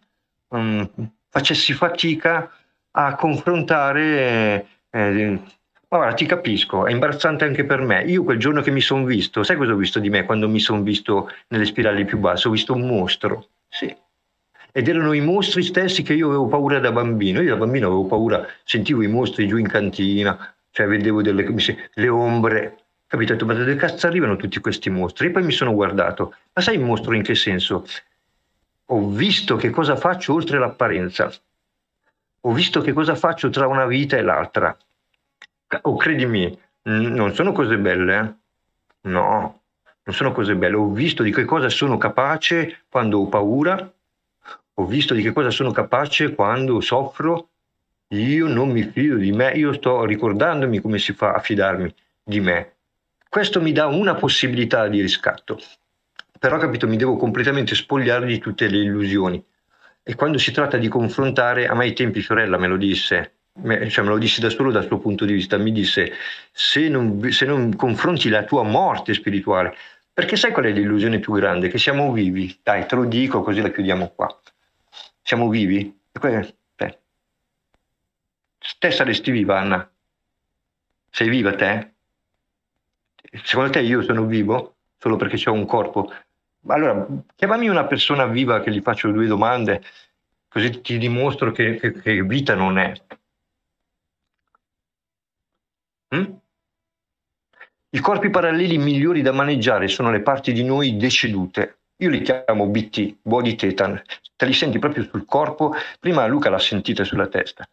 um, 0.48 0.90
facessi 1.28 1.72
fatica 1.72 2.50
a 2.90 3.14
confrontare. 3.14 4.66
Eh, 4.90 5.40
guarda, 5.88 6.14
ti 6.14 6.26
capisco, 6.26 6.86
è 6.86 6.90
imbarazzante 6.90 7.44
anche 7.44 7.64
per 7.64 7.80
me. 7.82 8.02
Io 8.02 8.24
quel 8.24 8.38
giorno 8.38 8.60
che 8.60 8.72
mi 8.72 8.80
sono 8.80 9.04
visto, 9.04 9.44
sai 9.44 9.56
cosa 9.56 9.72
ho 9.72 9.76
visto 9.76 10.00
di 10.00 10.10
me 10.10 10.24
quando 10.24 10.48
mi 10.48 10.58
sono 10.58 10.82
visto 10.82 11.30
nelle 11.48 11.64
spirali 11.66 12.04
più 12.04 12.18
basse? 12.18 12.48
Ho 12.48 12.50
visto 12.50 12.74
un 12.74 12.86
mostro, 12.86 13.46
sì. 13.68 13.94
Ed 14.72 14.88
erano 14.88 15.12
i 15.12 15.20
mostri 15.20 15.62
stessi 15.62 16.02
che 16.02 16.14
io 16.14 16.26
avevo 16.26 16.48
paura 16.48 16.80
da 16.80 16.90
bambino. 16.90 17.40
Io 17.40 17.50
da 17.50 17.60
bambino 17.60 17.86
avevo 17.86 18.06
paura, 18.06 18.44
sentivo 18.64 19.02
i 19.02 19.08
mostri 19.08 19.46
giù 19.46 19.56
in 19.56 19.68
cantina, 19.68 20.53
cioè 20.74 20.88
vedevo 20.88 21.22
delle, 21.22 21.46
le 21.94 22.08
ombre, 22.08 22.86
capito? 23.06 23.36
Ma 23.46 23.54
dove 23.54 23.76
cazzo 23.76 24.08
arrivano 24.08 24.34
tutti 24.34 24.58
questi 24.58 24.90
mostri? 24.90 25.28
E 25.28 25.30
poi 25.30 25.44
mi 25.44 25.52
sono 25.52 25.72
guardato, 25.72 26.34
ma 26.52 26.60
sai 26.60 26.78
mostro 26.78 27.14
in 27.14 27.22
che 27.22 27.36
senso? 27.36 27.86
Ho 28.86 29.08
visto 29.08 29.54
che 29.54 29.70
cosa 29.70 29.94
faccio 29.94 30.34
oltre 30.34 30.58
l'apparenza, 30.58 31.32
ho 32.40 32.52
visto 32.52 32.80
che 32.80 32.92
cosa 32.92 33.14
faccio 33.14 33.50
tra 33.50 33.68
una 33.68 33.86
vita 33.86 34.16
e 34.16 34.22
l'altra. 34.22 34.76
O 35.82 35.96
credimi, 35.96 36.58
non 36.82 37.32
sono 37.34 37.52
cose 37.52 37.78
belle, 37.78 38.18
eh? 38.18 39.08
no, 39.10 39.62
non 40.02 40.14
sono 40.14 40.32
cose 40.32 40.56
belle. 40.56 40.74
Ho 40.74 40.90
visto 40.90 41.22
di 41.22 41.30
che 41.30 41.44
cosa 41.44 41.68
sono 41.68 41.98
capace 41.98 42.80
quando 42.88 43.20
ho 43.20 43.28
paura, 43.28 43.92
ho 44.74 44.84
visto 44.86 45.14
di 45.14 45.22
che 45.22 45.32
cosa 45.32 45.50
sono 45.50 45.70
capace 45.70 46.34
quando 46.34 46.80
soffro. 46.80 47.50
Io 48.14 48.46
non 48.46 48.70
mi 48.70 48.84
fido 48.84 49.16
di 49.16 49.32
me, 49.32 49.50
io 49.52 49.72
sto 49.72 50.04
ricordandomi 50.04 50.80
come 50.80 50.98
si 50.98 51.12
fa 51.12 51.32
a 51.32 51.40
fidarmi 51.40 51.92
di 52.22 52.38
me. 52.38 52.72
Questo 53.28 53.60
mi 53.60 53.72
dà 53.72 53.86
una 53.86 54.14
possibilità 54.14 54.86
di 54.86 55.00
riscatto, 55.00 55.58
però 56.38 56.56
capito, 56.58 56.86
mi 56.86 56.96
devo 56.96 57.16
completamente 57.16 57.74
spogliare 57.74 58.26
di 58.26 58.38
tutte 58.38 58.68
le 58.68 58.76
illusioni. 58.76 59.44
E 60.04 60.14
quando 60.14 60.38
si 60.38 60.52
tratta 60.52 60.76
di 60.76 60.86
confrontare, 60.86 61.66
a 61.66 61.74
me 61.74 61.84
ai 61.84 61.92
tempi 61.92 62.20
Fiorella 62.20 62.56
me 62.56 62.68
lo 62.68 62.76
disse, 62.76 63.32
me, 63.62 63.88
cioè 63.88 64.04
me 64.04 64.10
lo 64.10 64.18
disse 64.18 64.40
da 64.40 64.48
solo 64.48 64.70
dal 64.70 64.86
suo 64.86 64.98
punto 64.98 65.24
di 65.24 65.32
vista, 65.32 65.56
mi 65.56 65.72
disse 65.72 66.12
se 66.52 66.88
non, 66.88 67.32
se 67.32 67.46
non 67.46 67.74
confronti 67.74 68.28
la 68.28 68.44
tua 68.44 68.62
morte 68.62 69.12
spirituale, 69.12 69.74
perché 70.12 70.36
sai 70.36 70.52
qual 70.52 70.66
è 70.66 70.70
l'illusione 70.70 71.18
più 71.18 71.32
grande? 71.32 71.68
Che 71.68 71.78
siamo 71.78 72.12
vivi, 72.12 72.56
dai 72.62 72.86
te 72.86 72.94
lo 72.94 73.06
dico 73.06 73.42
così 73.42 73.60
la 73.60 73.72
chiudiamo 73.72 74.12
qua, 74.14 74.40
siamo 75.20 75.48
vivi? 75.48 75.98
Que- 78.64 78.72
te. 78.78 78.88
te 78.88 78.90
saresti 78.90 79.30
viva 79.30 79.58
Anna? 79.58 79.90
Sei 81.10 81.28
viva 81.28 81.54
te? 81.54 81.92
Secondo 83.44 83.70
te 83.70 83.80
io 83.80 84.02
sono 84.02 84.24
vivo 84.24 84.76
solo 84.98 85.16
perché 85.16 85.48
ho 85.48 85.52
un 85.52 85.66
corpo? 85.66 86.12
Allora, 86.66 87.06
chiamami 87.34 87.68
una 87.68 87.84
persona 87.86 88.26
viva 88.26 88.60
che 88.60 88.70
gli 88.70 88.80
faccio 88.80 89.10
due 89.10 89.26
domande, 89.26 89.82
così 90.48 90.80
ti 90.80 90.96
dimostro 90.98 91.52
che, 91.52 91.76
che, 91.76 91.92
che 91.92 92.22
vita 92.22 92.54
non 92.54 92.78
è. 92.78 92.92
Mm? 96.14 96.32
I 97.90 98.00
corpi 98.00 98.30
paralleli 98.30 98.78
migliori 98.78 99.22
da 99.22 99.32
maneggiare 99.32 99.88
sono 99.88 100.10
le 100.10 100.22
parti 100.22 100.52
di 100.52 100.64
noi 100.64 100.96
decedute. 100.96 101.80
Io 101.98 102.08
li 102.08 102.22
chiamo 102.22 102.66
BT, 102.66 103.18
body 103.22 103.54
tetan. 103.54 104.02
Te 104.36 104.46
li 104.46 104.52
senti 104.52 104.78
proprio 104.78 105.04
sul 105.04 105.24
corpo. 105.26 105.74
Prima 106.00 106.26
Luca 106.26 106.50
l'ha 106.50 106.58
sentita 106.58 107.04
sulla 107.04 107.28
testa. 107.28 107.68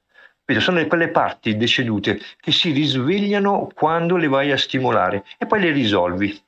Sono 0.59 0.85
quelle 0.87 1.09
parti 1.09 1.55
decedute 1.55 2.19
che 2.39 2.51
si 2.51 2.71
risvegliano 2.71 3.69
quando 3.73 4.17
le 4.17 4.27
vai 4.27 4.51
a 4.51 4.57
stimolare 4.57 5.23
e 5.37 5.45
poi 5.45 5.61
le 5.61 5.71
risolvi. 5.71 6.39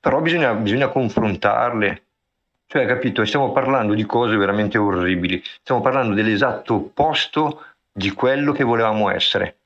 Però 0.00 0.20
bisogna, 0.20 0.54
bisogna 0.54 0.88
confrontarle. 0.88 2.02
Cioè, 2.66 2.86
capito, 2.86 3.24
stiamo 3.24 3.52
parlando 3.52 3.94
di 3.94 4.04
cose 4.04 4.36
veramente 4.36 4.78
orribili. 4.78 5.42
Stiamo 5.60 5.80
parlando 5.80 6.14
dell'esatto 6.14 6.74
opposto 6.74 7.64
di 7.92 8.10
quello 8.10 8.52
che 8.52 8.64
volevamo 8.64 9.10
essere 9.10 9.56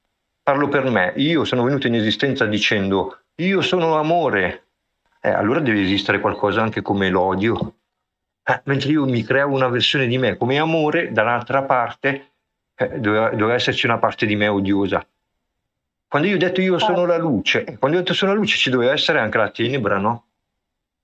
parlo 0.45 0.69
per 0.69 0.85
me, 0.91 1.15
io 1.17 1.47
sono 1.47 1.65
venuto 1.65 1.87
in 1.87 1.95
esistenza 1.95 2.45
dicendo 2.45 3.21
io 3.37 3.63
sono 3.63 3.97
amore, 3.97 4.67
eh, 5.23 5.31
allora 5.31 5.59
deve 5.59 5.81
esistere 5.81 6.21
qualcosa 6.21 6.61
anche 6.61 6.83
come 6.83 7.09
l'odio. 7.09 7.77
Eh, 8.45 8.61
mentre 8.65 8.91
io 8.91 9.07
mi 9.07 9.25
creo 9.25 9.49
una 9.49 9.69
versione 9.69 10.07
di 10.07 10.19
me 10.19 10.37
come 10.37 10.59
amore, 10.59 11.13
dall'altra 11.13 11.63
parte 11.63 12.34
eh, 12.77 12.99
doveva, 12.99 13.31
doveva, 13.31 13.55
esserci 13.55 13.87
una 13.87 13.99
parte 13.99 14.27
di 14.27 14.37
me 14.37 14.49
odiosa. 14.49 15.07
Quando 16.09 16.29
io 16.29 16.35
ho 16.35 16.39
detto 16.39 16.61
io 16.61 16.79
sono 16.79 17.07
la 17.07 17.19
luce, 17.19 17.65
eh, 17.65 17.79
quando 17.79 17.97
ho 17.97 18.01
detto 18.01 18.15
sono 18.15 18.33
la 18.33 18.39
luce 18.39 18.57
ci 18.57 18.71
doveva 18.71 18.93
essere 18.93 19.19
anche 19.19 19.39
la 19.39 19.51
tenebra, 19.51 19.99
no? 19.99 20.27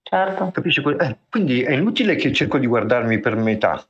Certo. 0.02 0.50
Capisci? 0.50 0.82
Eh, 0.98 1.18
quindi 1.28 1.62
è 1.62 1.72
inutile 1.72 2.16
che 2.16 2.32
cerco 2.32 2.58
di 2.58 2.66
guardarmi 2.66 3.20
per 3.20 3.36
metà. 3.36 3.86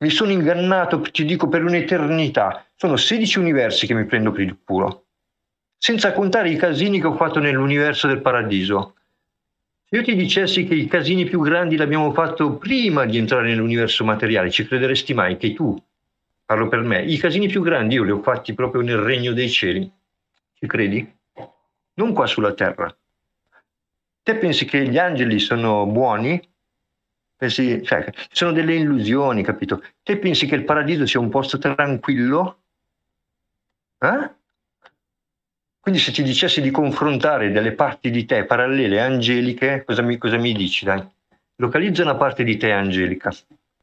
Mi 0.00 0.10
sono 0.10 0.30
ingannato, 0.30 1.00
ti 1.00 1.24
dico, 1.24 1.48
per 1.48 1.64
un'eternità. 1.64 2.64
Sono 2.76 2.96
16 2.96 3.40
universi 3.40 3.86
che 3.86 3.94
mi 3.94 4.04
prendo 4.04 4.30
per 4.30 4.42
il 4.42 4.56
culo. 4.64 5.06
Senza 5.76 6.12
contare 6.12 6.50
i 6.50 6.56
casini 6.56 7.00
che 7.00 7.08
ho 7.08 7.16
fatto 7.16 7.40
nell'universo 7.40 8.06
del 8.06 8.20
paradiso. 8.20 8.94
Se 9.88 9.96
io 9.96 10.02
ti 10.02 10.14
dicessi 10.14 10.64
che 10.64 10.74
i 10.74 10.86
casini 10.86 11.24
più 11.24 11.40
grandi 11.40 11.76
l'abbiamo 11.76 12.12
fatto 12.12 12.56
prima 12.56 13.06
di 13.06 13.16
entrare 13.16 13.48
nell'universo 13.48 14.04
materiale, 14.04 14.50
ci 14.50 14.66
crederesti 14.66 15.14
mai 15.14 15.36
che 15.36 15.54
tu, 15.54 15.76
parlo 16.48 16.68
per 16.68 16.80
me, 16.80 17.04
i 17.04 17.18
casini 17.18 17.46
più 17.46 17.60
grandi 17.60 17.96
io 17.96 18.04
li 18.04 18.10
ho 18.10 18.22
fatti 18.22 18.54
proprio 18.54 18.80
nel 18.80 18.96
regno 18.96 19.34
dei 19.34 19.50
cieli. 19.50 19.92
Ci 20.54 20.66
credi? 20.66 21.18
Non 21.92 22.14
qua 22.14 22.26
sulla 22.26 22.54
terra. 22.54 22.96
Te 24.22 24.34
pensi 24.36 24.64
che 24.64 24.88
gli 24.88 24.96
angeli 24.96 25.40
sono 25.40 25.84
buoni? 25.84 26.40
Pensi, 27.36 27.84
cioè, 27.84 28.10
sono 28.30 28.52
delle 28.52 28.76
illusioni, 28.76 29.42
capito? 29.42 29.84
Te 30.02 30.16
pensi 30.16 30.46
che 30.46 30.54
il 30.54 30.64
paradiso 30.64 31.04
sia 31.04 31.20
un 31.20 31.28
posto 31.28 31.58
tranquillo? 31.58 32.62
Eh? 33.98 34.30
Quindi 35.80 36.00
se 36.00 36.12
ti 36.12 36.22
dicessi 36.22 36.62
di 36.62 36.70
confrontare 36.70 37.50
delle 37.50 37.72
parti 37.72 38.08
di 38.08 38.24
te 38.24 38.46
parallele 38.46 39.02
angeliche, 39.02 39.84
cosa 39.84 40.00
mi, 40.00 40.16
cosa 40.16 40.38
mi 40.38 40.54
dici? 40.54 40.86
Dai? 40.86 41.06
Localizza 41.56 42.04
una 42.04 42.16
parte 42.16 42.42
di 42.42 42.56
te 42.56 42.72
angelica, 42.72 43.30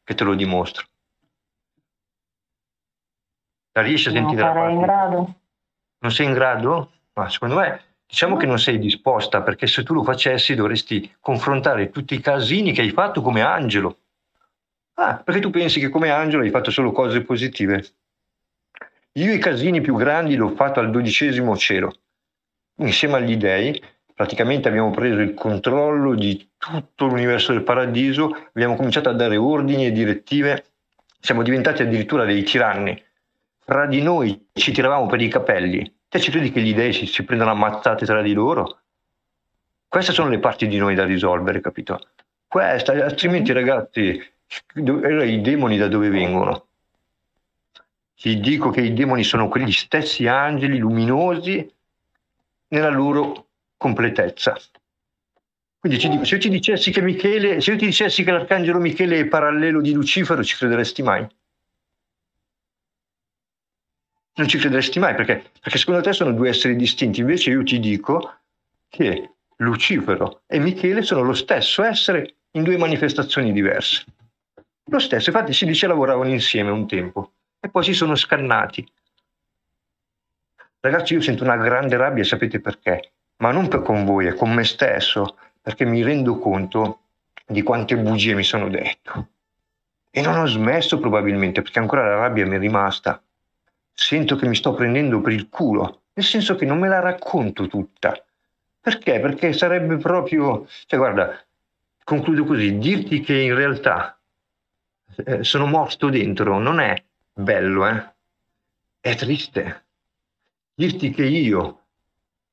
che 0.04 0.16
te 0.16 0.24
lo 0.24 0.34
dimostro. 0.34 0.88
La 3.76 3.82
riesci 3.82 4.10
a 4.10 4.12
sentire? 4.12 4.42
Non 4.42 4.54
sarei 4.54 4.74
in 4.74 4.82
grado. 4.82 5.36
Non 6.00 6.12
sei 6.12 6.26
in 6.26 6.34
grado? 6.34 6.92
Ma 7.14 7.30
secondo 7.30 7.56
me 7.56 7.82
Diciamo 8.08 8.38
che 8.38 8.46
non 8.46 8.60
sei 8.60 8.78
disposta 8.78 9.42
perché 9.42 9.68
se 9.68 9.84
tu 9.84 9.94
lo 9.94 10.04
facessi 10.04 10.56
dovresti 10.56 11.16
confrontare 11.20 11.90
tutti 11.90 12.14
i 12.14 12.22
casini 12.22 12.72
che 12.72 12.82
hai 12.82 12.92
fatto 12.92 13.22
come 13.22 13.42
angelo. 13.42 13.98
Ah, 14.94 15.18
perché 15.18 15.42
tu 15.42 15.50
pensi 15.50 15.80
che 15.80 15.90
come 15.90 16.12
angelo 16.12 16.44
hai 16.44 16.52
fatto 16.52 16.72
solo 16.72 16.92
cose 16.92 17.24
positive. 17.24 17.86
Io 19.14 19.34
i 19.34 19.40
casini 19.40 19.82
più 19.82 19.96
grandi 19.96 20.36
l'ho 20.36 20.56
fatto 20.56 20.80
al 20.80 20.92
dodicesimo 20.92 21.58
cielo. 21.58 21.94
Insieme 22.78 23.16
agli 23.16 23.36
dei, 23.38 23.82
praticamente 24.14 24.68
abbiamo 24.68 24.92
preso 24.92 25.20
il 25.20 25.34
controllo 25.34 26.14
di 26.14 26.52
tutto 26.58 27.08
l'universo 27.08 27.54
del 27.54 27.64
paradiso, 27.64 28.50
abbiamo 28.54 28.76
cominciato 28.76 29.10
a 29.10 29.14
dare 29.14 29.36
ordini 29.36 29.88
e 29.88 29.92
direttive, 29.92 30.66
siamo 31.20 31.44
diventati 31.44 31.82
addirittura 31.82 32.24
dei 32.24 32.44
tiranni. 32.44 33.04
Fra 33.66 33.88
di 33.88 34.02
noi 34.02 34.50
ci 34.54 34.72
tiravamo 34.72 35.08
per 35.08 35.22
i 35.22 35.28
capelli, 35.28 35.96
Te 36.16 36.22
ci 36.22 36.32
credi 36.32 36.50
che 36.50 36.62
gli 36.62 36.74
dei 36.74 36.94
si, 36.94 37.08
si 37.08 37.24
prendono 37.24 37.52
ammazzate 37.52 38.06
tra 38.06 38.22
di 38.22 38.32
loro? 38.32 38.80
Queste 39.86 40.14
sono 40.14 40.30
le 40.30 40.40
parti 40.40 40.66
di 40.68 40.78
noi 40.78 40.96
da 40.96 41.04
risolvere, 41.04 41.60
capito? 41.60 42.00
Questa, 42.48 42.94
altrimenti 42.94 43.52
ragazzi, 43.52 44.24
i 44.76 45.42
demoni 45.42 45.78
da 45.78 45.90
dove 45.90 46.08
vengono? 46.08 46.68
Ti 48.16 48.40
dico 48.40 48.70
che 48.70 48.80
i 48.80 48.94
demoni 48.94 49.26
sono 49.26 49.50
quegli 49.50 49.74
stessi 49.74 50.26
angeli 50.26 50.78
luminosi 50.78 51.70
nella 52.70 52.90
loro 52.90 53.48
completezza. 53.76 54.56
Quindi 55.78 55.98
dico, 56.08 56.24
se 56.24 56.36
io 56.36 56.42
ti 56.42 56.50
dicessi 56.50 56.92
che 56.92 57.02
Michele, 57.02 57.60
se 57.60 57.72
io 57.72 57.78
ti 57.78 57.88
dicessi 57.88 58.24
che 58.24 58.32
l'arcangelo 58.32 58.80
Michele 58.80 59.20
è 59.20 59.26
parallelo 59.28 59.82
di 59.82 59.92
Lucifero, 59.92 60.44
ci 60.46 60.56
crederesti 60.56 61.04
mai? 61.04 61.28
Non 64.36 64.48
ci 64.48 64.58
crederesti 64.58 65.00
mai 65.00 65.16
perché, 65.16 65.52
perché 65.62 65.78
secondo 65.78 66.02
te 66.02 66.14
sono 66.14 66.32
due 66.32 66.50
esseri 66.50 66.76
distinti. 66.76 67.22
Invece 67.22 67.52
io 67.52 67.64
ti 67.64 67.80
dico 67.80 68.40
che 68.90 69.32
Lucifero 69.58 70.42
e 70.48 70.60
Michele 70.60 71.02
sono 71.02 71.22
lo 71.22 71.34
stesso 71.34 71.84
essere 71.84 72.36
in 72.52 72.64
due 72.64 72.78
manifestazioni 72.78 73.54
diverse. 73.54 74.04
Lo 74.86 75.00
stesso, 75.00 75.30
infatti 75.30 75.54
si 75.54 75.66
dice 75.66 75.88
lavoravano 75.88 76.30
insieme 76.30 76.70
un 76.70 76.88
tempo 76.88 77.32
e 77.60 77.70
poi 77.70 77.84
si 77.84 77.94
sono 77.94 78.16
scannati. 78.16 78.86
Ragazzi, 80.82 81.14
io 81.14 81.22
sento 81.22 81.44
una 81.44 81.58
grande 81.58 81.98
rabbia, 81.98 82.24
sapete 82.24 82.60
perché? 82.60 83.14
Ma 83.38 83.52
non 83.52 83.68
per 83.68 83.82
con 83.82 84.06
voi, 84.06 84.28
è 84.28 84.36
con 84.36 84.54
me 84.54 84.64
stesso, 84.64 85.38
perché 85.60 85.84
mi 85.84 86.04
rendo 86.04 86.38
conto 86.38 87.00
di 87.48 87.64
quante 87.64 87.98
bugie 87.98 88.36
mi 88.36 88.44
sono 88.44 88.70
detto. 88.70 89.30
E 90.12 90.22
non 90.22 90.38
ho 90.38 90.46
smesso 90.46 91.00
probabilmente, 91.00 91.64
perché 91.64 91.80
ancora 91.80 92.08
la 92.08 92.18
rabbia 92.18 92.46
mi 92.46 92.56
è 92.56 92.60
rimasta 92.60 93.20
sento 93.96 94.36
che 94.36 94.48
mi 94.48 94.56
sto 94.56 94.74
prendendo 94.74 95.22
per 95.22 95.32
il 95.32 95.50
culo, 95.50 96.02
nel 96.14 96.26
senso 96.26 96.56
che 96.56 96.66
non 96.66 96.78
me 96.78 96.88
la 96.88 97.00
racconto 97.00 97.68
tutta. 97.68 98.22
Perché? 98.80 99.20
Perché 99.20 99.54
sarebbe 99.54 99.98
proprio, 99.98 100.68
cioè 100.86 101.00
guarda, 101.00 101.44
concludo 102.04 102.44
così, 102.44 102.78
dirti 102.78 103.22
che 103.22 103.40
in 103.40 103.56
realtà 103.56 104.20
eh, 105.26 105.44
sono 105.44 105.66
morto 105.66 106.10
dentro 106.10 106.60
non 106.60 106.80
è 106.80 107.02
bello, 107.34 107.88
eh? 107.88 108.14
è 109.00 109.16
triste. 109.16 109.86
Dirti 110.76 111.10
che 111.12 111.26
io, 111.26 111.80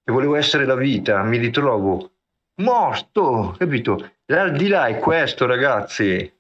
che 0.05 0.13
volevo 0.13 0.37
essere 0.37 0.65
la 0.65 0.77
vita, 0.77 1.23
mi 1.23 1.39
ritrovo 1.39 2.13
morto, 2.57 3.55
capito? 3.59 4.13
L'aldilà 4.27 4.87
è 4.87 4.99
questo, 4.99 5.47
ragazzi. 5.47 6.33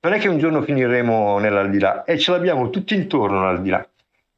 Non 0.00 0.12
è 0.12 0.18
che 0.18 0.28
un 0.28 0.38
giorno 0.38 0.62
finiremo 0.62 1.38
nell'aldilà 1.38 2.04
e 2.04 2.18
ce 2.18 2.32
l'abbiamo 2.32 2.70
tutti 2.70 2.94
intorno 2.94 3.40
all'aldilà. 3.40 3.88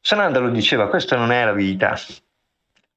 Sananda 0.00 0.38
lo 0.38 0.50
diceva, 0.50 0.88
questa 0.88 1.16
non 1.16 1.30
è 1.30 1.44
la 1.44 1.52
vita, 1.52 1.96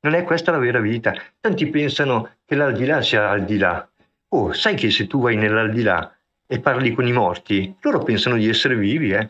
non 0.02 0.14
è 0.14 0.24
questa 0.24 0.52
la 0.52 0.58
vera 0.58 0.80
vita. 0.80 1.14
Tanti 1.40 1.68
pensano 1.68 2.36
che 2.46 2.56
l'aldilà 2.56 3.02
sia 3.02 3.30
al 3.30 3.46
di 3.46 3.58
là. 3.58 3.88
Oh, 4.30 4.54
sai 4.54 4.76
che 4.76 4.90
se 4.90 5.08
tu 5.08 5.22
vai 5.22 5.36
nell'aldilà 5.36 6.16
e 6.48 6.60
parli 6.60 6.94
con 6.94 7.08
i 7.08 7.12
morti, 7.12 7.76
loro 7.82 8.00
pensano 8.00 8.36
di 8.36 8.48
essere 8.48 8.76
vivi, 8.76 9.12
eh? 9.12 9.30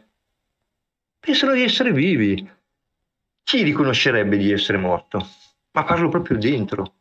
Pensano 1.20 1.54
di 1.54 1.64
essere 1.64 1.91
vivi. 1.91 2.50
Chi 3.44 3.64
riconoscerebbe 3.64 4.38
di 4.38 4.52
essere 4.52 4.78
morto? 4.78 5.28
ma 5.74 5.84
parlo 5.84 6.10
proprio 6.10 6.38
dentro. 6.38 6.95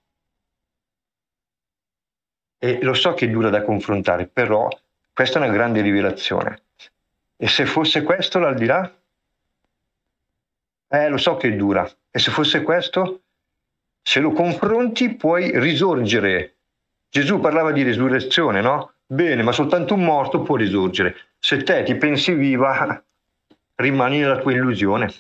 E 2.59 2.79
lo 2.83 2.95
so 2.95 3.15
che 3.15 3.27
è 3.27 3.31
dura 3.31 3.51
da 3.51 3.63
confrontare, 3.63 4.27
però 4.27 4.69
questa 5.13 5.39
è 5.39 5.43
una 5.43 5.53
grande 5.53 5.81
rivelazione. 5.81 6.63
E 7.37 7.49
se 7.49 7.67
fosse 7.67 8.03
questo 8.03 8.39
l'aldilà? 8.39 8.91
Eh, 10.95 11.09
lo 11.09 11.17
so 11.17 11.37
che 11.39 11.57
dura. 11.57 11.91
E 12.11 12.19
se 12.19 12.31
fosse 12.31 12.63
questo? 12.63 13.23
Se 14.03 14.21
lo 14.21 14.33
confronti 14.33 15.15
puoi 15.15 15.59
risorgere. 15.59 16.57
Gesù 17.09 17.41
parlava 17.41 17.73
di 17.73 17.83
risurrezione, 17.83 18.61
no? 18.61 18.93
Bene, 19.07 19.43
ma 19.43 19.53
soltanto 19.53 19.95
un 19.95 20.05
morto 20.05 20.43
può 20.43 20.57
risorgere. 20.57 21.17
Se 21.39 21.63
te 21.63 21.83
ti 21.85 21.95
pensi 21.95 22.35
viva, 22.35 23.03
rimani 23.77 24.19
nella 24.19 24.37
tua 24.39 24.53
illusione. 24.53 25.11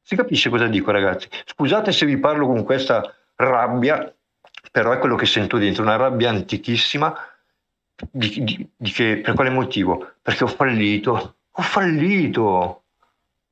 Si 0.00 0.14
capisce 0.14 0.50
cosa 0.50 0.68
dico, 0.68 0.92
ragazzi? 0.92 1.28
Scusate 1.46 1.90
se 1.90 2.06
vi 2.06 2.16
parlo 2.18 2.46
con 2.46 2.62
questa 2.62 3.12
rabbia, 3.34 4.14
però 4.70 4.92
è 4.92 4.98
quello 4.98 5.16
che 5.16 5.26
sento 5.26 5.58
dentro, 5.58 5.82
una 5.82 5.96
rabbia 5.96 6.30
antichissima. 6.30 7.12
Di, 8.08 8.44
di, 8.44 8.70
di 8.76 8.90
che, 8.92 9.20
per 9.24 9.34
quale 9.34 9.50
motivo? 9.50 10.12
Perché 10.22 10.44
ho 10.44 10.48
fallito. 10.48 11.34
Ho 11.50 11.62
fallito. 11.62 12.82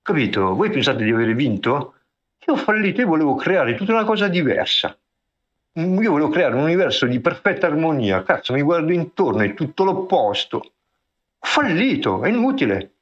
Capito? 0.06 0.54
Voi 0.54 0.70
pensate 0.70 1.02
di 1.02 1.10
aver 1.10 1.34
vinto? 1.34 1.94
Io 2.46 2.52
ho 2.52 2.56
fallito, 2.56 3.00
io 3.00 3.08
volevo 3.08 3.34
creare 3.34 3.74
tutta 3.74 3.90
una 3.90 4.04
cosa 4.04 4.28
diversa. 4.28 4.96
Io 5.72 6.10
volevo 6.12 6.28
creare 6.28 6.54
un 6.54 6.62
universo 6.62 7.06
di 7.06 7.18
perfetta 7.18 7.66
armonia. 7.66 8.22
Cazzo, 8.22 8.52
mi 8.52 8.62
guardo 8.62 8.92
intorno, 8.92 9.40
è 9.40 9.52
tutto 9.52 9.82
l'opposto. 9.82 10.58
Ho 10.58 10.72
fallito, 11.40 12.22
è 12.22 12.28
inutile. 12.28 12.92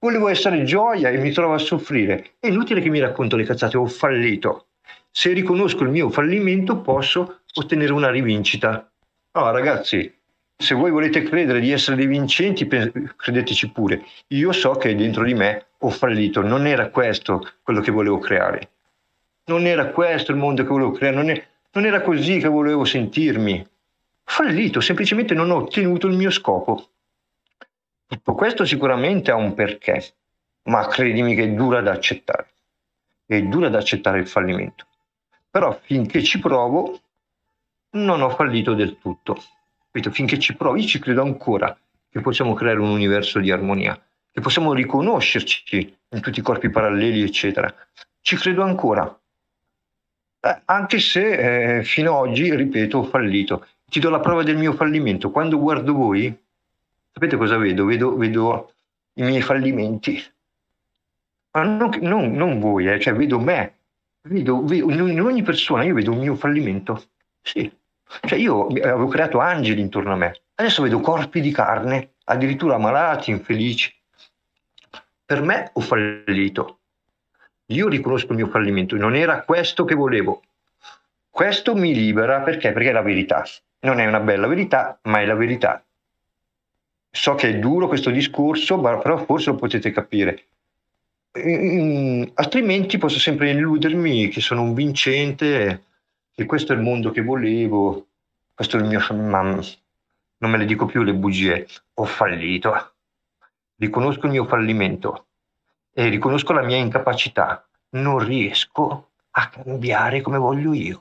Volevo 0.00 0.26
essere 0.26 0.64
gioia 0.64 1.10
e 1.10 1.18
mi 1.18 1.30
trovo 1.30 1.54
a 1.54 1.58
soffrire. 1.58 2.32
È 2.40 2.48
inutile 2.48 2.80
che 2.80 2.88
mi 2.88 2.98
racconto 2.98 3.36
le 3.36 3.44
cazzate, 3.44 3.76
ho 3.76 3.86
fallito. 3.86 4.66
Se 5.08 5.32
riconosco 5.32 5.84
il 5.84 5.90
mio 5.90 6.10
fallimento 6.10 6.80
posso 6.80 7.42
ottenere 7.54 7.92
una 7.92 8.10
rivincita. 8.10 8.90
No, 9.34 9.50
ragazzi, 9.52 10.12
se 10.56 10.74
voi 10.74 10.90
volete 10.90 11.22
credere 11.22 11.60
di 11.60 11.70
essere 11.70 11.94
dei 11.94 12.06
vincenti, 12.06 12.66
credeteci 12.66 13.70
pure. 13.70 14.04
Io 14.30 14.50
so 14.50 14.72
che 14.72 14.96
dentro 14.96 15.22
di 15.22 15.34
me 15.34 15.66
ho 15.82 15.90
fallito, 15.90 16.42
non 16.42 16.66
era 16.66 16.90
questo 16.90 17.54
quello 17.62 17.80
che 17.80 17.90
volevo 17.90 18.18
creare. 18.18 18.70
Non 19.44 19.66
era 19.66 19.88
questo 19.88 20.30
il 20.30 20.36
mondo 20.36 20.62
che 20.62 20.68
volevo 20.68 20.92
creare, 20.92 21.16
non, 21.16 21.30
è, 21.30 21.46
non 21.72 21.86
era 21.86 22.02
così 22.02 22.38
che 22.38 22.48
volevo 22.48 22.84
sentirmi. 22.84 23.60
Ho 23.60 23.66
fallito, 24.24 24.80
semplicemente 24.80 25.34
non 25.34 25.50
ho 25.50 25.56
ottenuto 25.56 26.06
il 26.06 26.16
mio 26.16 26.30
scopo. 26.30 26.90
Tutto 28.06 28.34
questo 28.34 28.64
sicuramente 28.64 29.30
ha 29.30 29.36
un 29.36 29.54
perché, 29.54 30.14
ma 30.64 30.86
credimi 30.86 31.34
che 31.34 31.44
è 31.44 31.48
dura 31.48 31.80
da 31.80 31.92
accettare. 31.92 32.48
È 33.24 33.40
dura 33.42 33.68
da 33.68 33.78
accettare 33.78 34.18
il 34.18 34.28
fallimento. 34.28 34.86
Però 35.50 35.78
finché 35.82 36.22
ci 36.22 36.38
provo, 36.38 37.00
non 37.92 38.20
ho 38.20 38.30
fallito 38.30 38.74
del 38.74 38.98
tutto. 38.98 39.42
Finché 39.90 40.38
ci 40.38 40.54
provo, 40.54 40.76
io 40.76 40.86
ci 40.86 40.98
credo 40.98 41.22
ancora 41.22 41.76
che 42.10 42.20
possiamo 42.20 42.54
creare 42.54 42.78
un 42.78 42.90
universo 42.90 43.40
di 43.40 43.50
armonia, 43.50 44.00
che 44.32 44.40
possiamo 44.40 44.72
riconoscerci 44.72 45.96
in 46.10 46.20
tutti 46.20 46.38
i 46.40 46.42
corpi 46.42 46.70
paralleli, 46.70 47.22
eccetera. 47.22 47.72
Ci 48.20 48.36
credo 48.36 48.62
ancora. 48.62 49.20
Eh, 50.40 50.62
anche 50.66 50.98
se 51.00 51.78
eh, 51.78 51.84
fino 51.84 52.18
ad 52.18 52.28
oggi, 52.28 52.54
ripeto, 52.54 52.98
ho 52.98 53.04
fallito. 53.04 53.66
Ti 53.84 54.00
do 54.00 54.10
la 54.10 54.20
prova 54.20 54.42
del 54.42 54.56
mio 54.56 54.72
fallimento. 54.72 55.30
Quando 55.30 55.58
guardo 55.58 55.92
voi, 55.92 56.36
Sapete 57.12 57.36
cosa 57.36 57.56
vedo? 57.56 57.84
Vedo, 57.84 58.16
vedo 58.16 58.72
i 59.14 59.22
miei 59.22 59.42
fallimenti. 59.42 60.22
Ma 61.52 61.64
non, 61.64 61.90
non, 62.00 62.32
non 62.32 62.60
voi, 62.60 62.88
eh, 62.88 63.00
cioè 63.00 63.14
vedo 63.14 63.40
me. 63.40 63.74
Vedo, 64.22 64.64
vedo, 64.64 65.06
in 65.06 65.20
ogni 65.20 65.42
persona 65.42 65.82
io 65.82 65.94
vedo 65.94 66.12
un 66.12 66.18
mio 66.18 66.36
fallimento. 66.36 67.02
Sì. 67.42 67.70
Cioè 68.22 68.38
io 68.38 68.66
avevo 68.66 69.08
creato 69.08 69.38
angeli 69.38 69.80
intorno 69.80 70.12
a 70.12 70.16
me. 70.16 70.40
Adesso 70.54 70.82
vedo 70.82 71.00
corpi 71.00 71.40
di 71.40 71.50
carne, 71.50 72.14
addirittura 72.24 72.78
malati, 72.78 73.30
infelici. 73.30 73.92
Per 75.30 75.42
me 75.42 75.70
ho 75.74 75.80
fallito. 75.80 76.80
Io 77.66 77.86
riconosco 77.86 78.32
il 78.32 78.38
mio 78.38 78.48
fallimento. 78.48 78.96
Non 78.96 79.14
era 79.14 79.42
questo 79.42 79.84
che 79.84 79.94
volevo. 79.94 80.42
Questo 81.30 81.76
mi 81.76 81.94
libera 81.94 82.40
perché? 82.40 82.72
Perché 82.72 82.88
è 82.88 82.92
la 82.92 83.00
verità. 83.00 83.44
Non 83.82 84.00
è 84.00 84.06
una 84.06 84.18
bella 84.18 84.48
verità, 84.48 84.98
ma 85.04 85.20
è 85.20 85.26
la 85.26 85.36
verità. 85.36 85.84
So 87.12 87.36
che 87.36 87.50
è 87.50 87.58
duro 87.60 87.86
questo 87.86 88.10
discorso, 88.10 88.80
però 88.80 89.24
forse 89.24 89.50
lo 89.50 89.56
potete 89.56 89.92
capire. 89.92 90.46
Mm, 91.38 92.24
altrimenti 92.34 92.98
posso 92.98 93.20
sempre 93.20 93.50
illudermi 93.50 94.30
che 94.30 94.40
sono 94.40 94.62
un 94.62 94.74
vincente, 94.74 95.84
che 96.34 96.44
questo 96.44 96.72
è 96.72 96.74
il 96.74 96.82
mondo 96.82 97.12
che 97.12 97.22
volevo, 97.22 98.08
questo 98.52 98.78
è 98.78 98.80
il 98.80 98.86
mio... 98.86 98.98
Ma 99.12 99.42
non 99.42 100.50
me 100.50 100.58
le 100.58 100.64
dico 100.64 100.86
più 100.86 101.04
le 101.04 101.14
bugie, 101.14 101.68
ho 101.94 102.04
fallito. 102.04 102.94
Riconosco 103.80 104.26
il 104.26 104.32
mio 104.32 104.44
fallimento 104.44 105.28
e 105.90 106.10
riconosco 106.10 106.52
la 106.52 106.60
mia 106.62 106.76
incapacità. 106.76 107.66
Non 107.92 108.18
riesco 108.18 109.12
a 109.30 109.48
cambiare 109.48 110.20
come 110.20 110.36
voglio 110.36 110.74
io. 110.74 111.00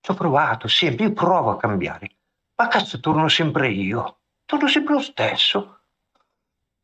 Ci 0.00 0.10
ho 0.10 0.14
provato 0.14 0.68
sempre, 0.68 1.06
io 1.06 1.12
provo 1.14 1.50
a 1.50 1.56
cambiare, 1.56 2.10
ma 2.56 2.68
cazzo 2.68 3.00
torno 3.00 3.28
sempre 3.28 3.70
io 3.70 4.18
torno 4.46 4.68
sempre 4.68 4.94
lo 4.94 5.00
stesso. 5.00 5.78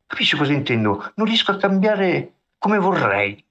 Capisci 0.07 0.37
cosa 0.37 0.53
intendo? 0.53 1.13
Non 1.15 1.27
riesco 1.27 1.53
a 1.53 1.57
cambiare 1.57 2.33
come 2.59 2.79
vorrei. 2.79 3.43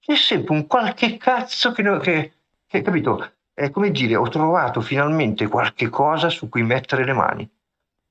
C'è 0.00 0.16
sempre 0.16 0.54
un 0.54 0.66
qualche 0.66 1.16
cazzo 1.16 1.72
che, 1.72 1.98
che, 2.00 2.32
che 2.66 2.82
capito? 2.82 3.32
È 3.52 3.70
come 3.70 3.90
dire, 3.90 4.16
ho 4.16 4.28
trovato 4.28 4.80
finalmente 4.80 5.46
qualche 5.46 5.88
cosa 5.88 6.28
su 6.28 6.48
cui 6.48 6.62
mettere 6.62 7.04
le 7.04 7.12
mani. 7.12 7.48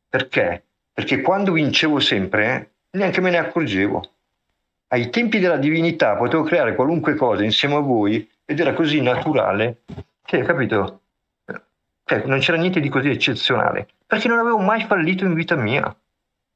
Perché? 0.08 0.66
Perché 0.94 1.22
quando 1.22 1.52
vincevo 1.52 2.00
sempre, 2.00 2.72
neanche 2.92 3.20
me 3.20 3.32
ne 3.32 3.38
accorgevo. 3.38 4.12
Ai 4.90 5.10
tempi 5.10 5.40
della 5.40 5.58
divinità 5.58 6.16
potevo 6.16 6.44
creare 6.44 6.76
qualunque 6.76 7.16
cosa 7.16 7.44
insieme 7.44 7.76
a 7.76 7.80
voi 7.80 8.30
ed 8.46 8.60
era 8.60 8.74
così 8.74 9.02
naturale 9.02 9.82
che, 10.26 10.42
capito? 10.44 11.02
Cioè, 12.06 12.24
non 12.26 12.40
c'era 12.40 12.58
niente 12.58 12.80
di 12.80 12.90
così 12.90 13.10
eccezionale 13.10 13.88
perché 14.06 14.28
non 14.28 14.40
avevo 14.40 14.58
mai 14.60 14.84
fallito 14.86 15.26
in 15.26 15.34
vita 15.34 15.56
mia, 15.56 15.96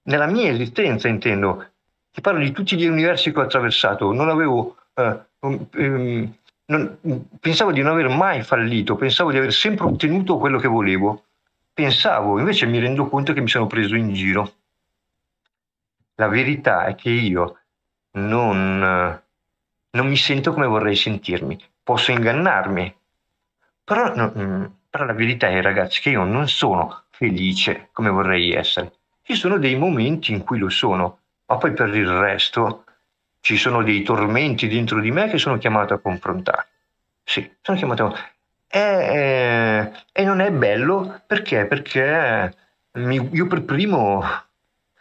nella 0.04 0.28
mia 0.28 0.52
esistenza 0.52 1.08
intendo. 1.08 1.66
Ti 2.12 2.22
parlo 2.22 2.40
di 2.40 2.52
tutti 2.52 2.76
gli 2.76 2.86
universi 2.86 3.32
che 3.32 3.40
ho 3.40 3.44
attraversato, 3.44 4.12
non 4.12 4.30
avevo, 4.30 4.78
eh, 4.94 5.20
um, 5.40 6.34
non, 6.66 6.98
pensavo 7.40 7.72
di 7.72 7.82
non 7.82 7.94
aver 7.94 8.10
mai 8.10 8.42
fallito, 8.42 8.96
pensavo 8.96 9.32
di 9.32 9.38
aver 9.38 9.54
sempre 9.54 9.86
ottenuto 9.86 10.38
quello 10.38 10.60
che 10.60 10.68
volevo. 10.68 11.24
Pensavo, 11.78 12.40
invece 12.40 12.66
mi 12.66 12.80
rendo 12.80 13.08
conto 13.08 13.34
che 13.34 13.42
mi 13.42 13.48
sono 13.48 13.68
preso 13.68 13.94
in 13.94 14.12
giro. 14.12 14.52
La 16.16 16.28
verità 16.28 16.86
è 16.86 16.96
che 16.96 17.12
io 17.12 17.60
non, 18.14 18.80
non 18.80 20.08
mi 20.08 20.16
sento 20.18 20.54
come 20.54 20.66
vorrei 20.66 20.96
sentirmi. 20.96 21.56
Posso 21.84 22.12
ingannarmi, 22.12 22.96
però, 23.84 24.12
no, 24.16 24.34
mm, 24.36 24.66
però 24.90 25.06
la 25.06 25.14
verità 25.14 25.50
è, 25.50 25.62
ragazzi, 25.62 26.02
che 26.02 26.10
io 26.10 26.24
non 26.24 26.48
sono 26.48 27.04
felice 27.12 27.90
come 27.92 28.10
vorrei 28.10 28.54
essere. 28.54 28.94
Ci 29.22 29.36
sono 29.36 29.60
dei 29.60 29.76
momenti 29.76 30.32
in 30.32 30.44
cui 30.44 30.58
lo 30.58 30.70
sono, 30.70 31.20
ma 31.46 31.58
poi 31.58 31.74
per 31.74 31.94
il 31.94 32.10
resto 32.10 32.86
ci 33.40 33.56
sono 33.56 33.84
dei 33.84 34.02
tormenti 34.02 34.68
dentro 34.68 35.00
di 35.00 35.12
me 35.12 35.30
che 35.30 35.38
sono 35.38 35.60
chiamato 35.60 35.94
a 35.94 36.00
confrontare. 36.00 36.70
Sì, 37.24 37.48
sono 37.62 37.78
chiamato 37.78 38.06
a... 38.08 38.16
E, 38.70 39.92
e, 40.12 40.24
non 40.24 40.42
è 40.42 40.52
bello 40.52 41.22
perché? 41.26 41.66
Perché 41.66 42.56
mi, 42.94 43.30
io 43.32 43.48
per 43.48 43.64
primo 43.64 44.22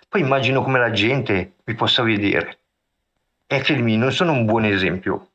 poi 0.08 0.20
immagino 0.20 0.62
come 0.62 0.78
la 0.78 0.90
gente 0.92 1.56
mi 1.64 1.74
possa 1.74 2.02
vedere. 2.02 2.60
E 3.46 3.60
credimi, 3.60 3.96
non 3.96 4.12
sono 4.12 4.32
un 4.32 4.44
buon 4.44 4.64
esempio. 4.64 5.30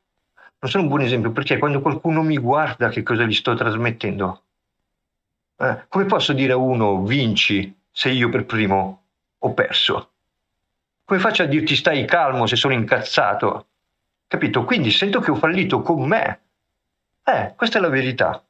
Non 0.58 0.70
sono 0.70 0.84
un 0.84 0.88
buon 0.88 1.02
esempio 1.02 1.32
perché 1.32 1.58
quando 1.58 1.80
qualcuno 1.80 2.22
mi 2.22 2.38
guarda 2.38 2.88
che 2.88 3.02
cosa 3.02 3.24
gli 3.24 3.32
sto 3.32 3.54
trasmettendo? 3.54 4.42
Eh, 5.56 5.84
come 5.88 6.06
posso 6.06 6.32
dire 6.32 6.52
a 6.52 6.56
uno 6.56 7.02
vinci 7.02 7.74
se 7.90 8.10
io 8.10 8.28
per 8.28 8.44
primo 8.44 9.02
ho 9.38 9.54
perso? 9.54 10.10
Come 11.04 11.20
faccio 11.20 11.42
a 11.42 11.46
dirti 11.46 11.76
stai 11.76 12.04
calmo 12.06 12.46
se 12.46 12.56
sono 12.56 12.74
incazzato? 12.74 13.66
Capito? 14.26 14.64
Quindi 14.64 14.90
sento 14.90 15.20
che 15.20 15.30
ho 15.30 15.36
fallito 15.36 15.82
con 15.82 16.06
me. 16.06 16.40
Eh, 17.24 17.54
questa 17.56 17.78
è 17.78 17.80
la 17.80 17.88
verità. 17.88 18.44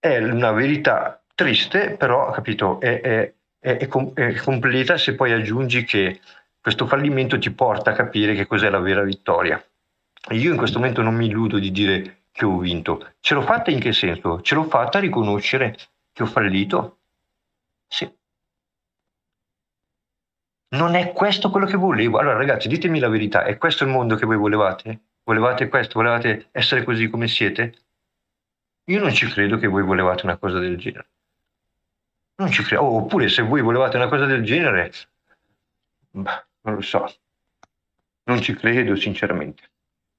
È 0.00 0.18
una 0.18 0.52
verità 0.52 1.22
triste, 1.34 1.96
però, 1.96 2.30
capito, 2.30 2.80
è, 2.80 3.00
è, 3.00 3.34
è, 3.58 3.76
è 3.76 4.34
completa 4.36 4.96
se 4.96 5.14
poi 5.14 5.32
aggiungi 5.32 5.84
che 5.84 6.20
questo 6.60 6.86
fallimento 6.86 7.38
ti 7.38 7.50
porta 7.50 7.90
a 7.90 7.94
capire 7.94 8.34
che 8.34 8.46
cos'è 8.46 8.68
la 8.70 8.80
vera 8.80 9.02
vittoria. 9.02 9.62
Io 10.30 10.50
in 10.50 10.56
questo 10.58 10.78
momento 10.78 11.02
non 11.02 11.14
mi 11.14 11.26
illudo 11.26 11.58
di 11.58 11.70
dire 11.70 12.24
che 12.32 12.44
ho 12.44 12.58
vinto. 12.58 13.14
Ce 13.20 13.34
l'ho 13.34 13.42
fatta 13.42 13.70
in 13.70 13.80
che 13.80 13.92
senso? 13.92 14.40
Ce 14.42 14.54
l'ho 14.54 14.64
fatta 14.64 14.98
a 14.98 15.00
riconoscere 15.00 15.76
che 16.12 16.22
ho 16.22 16.26
fallito? 16.26 16.98
Sì. 17.86 18.10
Non 20.70 20.94
è 20.94 21.12
questo 21.12 21.50
quello 21.50 21.66
che 21.66 21.76
volevo. 21.76 22.18
Allora 22.18 22.36
ragazzi, 22.36 22.68
ditemi 22.68 22.98
la 22.98 23.08
verità, 23.08 23.44
è 23.44 23.56
questo 23.56 23.84
il 23.84 23.90
mondo 23.90 24.16
che 24.16 24.26
voi 24.26 24.36
volevate? 24.36 25.07
Volevate 25.28 25.68
questo, 25.68 25.98
volevate 25.98 26.48
essere 26.52 26.84
così 26.84 27.10
come 27.10 27.28
siete? 27.28 27.74
Io 28.84 28.98
non 28.98 29.12
ci 29.12 29.26
credo 29.26 29.58
che 29.58 29.66
voi 29.66 29.82
volevate 29.82 30.24
una 30.24 30.38
cosa 30.38 30.58
del 30.58 30.78
genere. 30.78 31.08
Non 32.36 32.50
ci 32.50 32.62
credo. 32.62 32.82
Oh, 32.82 32.96
oppure 33.02 33.28
se 33.28 33.42
voi 33.42 33.60
volevate 33.60 33.98
una 33.98 34.08
cosa 34.08 34.24
del 34.24 34.42
genere, 34.42 34.90
bah, 36.12 36.46
non 36.62 36.76
lo 36.76 36.80
so. 36.80 37.14
Non 38.24 38.40
ci 38.40 38.54
credo, 38.54 38.96
sinceramente. 38.96 39.70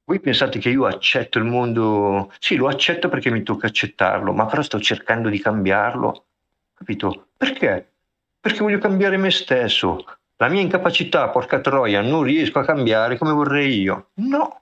Voi 0.03 0.19
pensate 0.19 0.59
che 0.59 0.69
io 0.69 0.85
accetto 0.85 1.39
il 1.39 1.45
mondo? 1.45 2.31
Sì, 2.37 2.55
lo 2.55 2.67
accetto 2.67 3.09
perché 3.09 3.31
mi 3.31 3.41
tocca 3.41 3.65
accettarlo, 3.65 4.31
ma 4.31 4.45
però 4.45 4.61
sto 4.61 4.79
cercando 4.79 5.29
di 5.29 5.39
cambiarlo. 5.39 6.25
Capito? 6.75 7.29
Perché? 7.35 7.93
Perché 8.39 8.59
voglio 8.59 8.77
cambiare 8.77 9.17
me 9.17 9.31
stesso. 9.31 10.05
La 10.37 10.49
mia 10.49 10.61
incapacità, 10.61 11.29
porca 11.29 11.61
troia, 11.61 12.01
non 12.01 12.21
riesco 12.21 12.59
a 12.59 12.65
cambiare 12.65 13.17
come 13.17 13.31
vorrei 13.31 13.79
io. 13.79 14.11
No. 14.15 14.61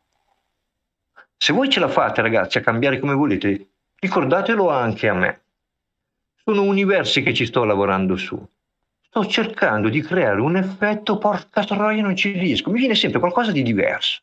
Se 1.37 1.53
voi 1.53 1.69
ce 1.69 1.79
la 1.79 1.87
fate, 1.87 2.21
ragazzi, 2.21 2.57
a 2.57 2.61
cambiare 2.61 2.99
come 2.99 3.13
volete, 3.13 3.67
ricordatelo 3.99 4.69
anche 4.69 5.07
a 5.07 5.13
me. 5.13 5.41
Sono 6.43 6.63
universi 6.63 7.21
che 7.21 7.33
ci 7.33 7.45
sto 7.45 7.63
lavorando 7.63 8.15
su. 8.15 8.43
Sto 9.01 9.25
cercando 9.25 9.89
di 9.89 10.01
creare 10.01 10.41
un 10.41 10.57
effetto, 10.57 11.17
porca 11.17 11.63
troia, 11.63 12.01
non 12.01 12.15
ci 12.15 12.31
riesco. 12.31 12.71
Mi 12.71 12.79
viene 12.79 12.95
sempre 12.95 13.19
qualcosa 13.19 13.51
di 13.51 13.63
diverso. 13.63 14.21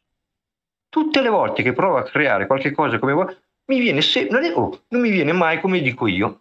Tutte 0.89 1.20
le 1.23 1.28
volte 1.28 1.62
che 1.62 1.73
provo 1.73 1.97
a 1.97 2.03
creare 2.03 2.47
qualche 2.47 2.73
cosa 2.73 2.99
come 2.99 3.12
vuoi, 3.12 3.36
mi 3.66 3.78
viene 3.78 4.03
sempre, 4.03 4.53
oh, 4.53 4.82
non 4.89 5.01
mi 5.01 5.11
viene 5.11 5.32
mai 5.32 5.61
come 5.61 5.81
dico 5.81 6.07
io. 6.07 6.41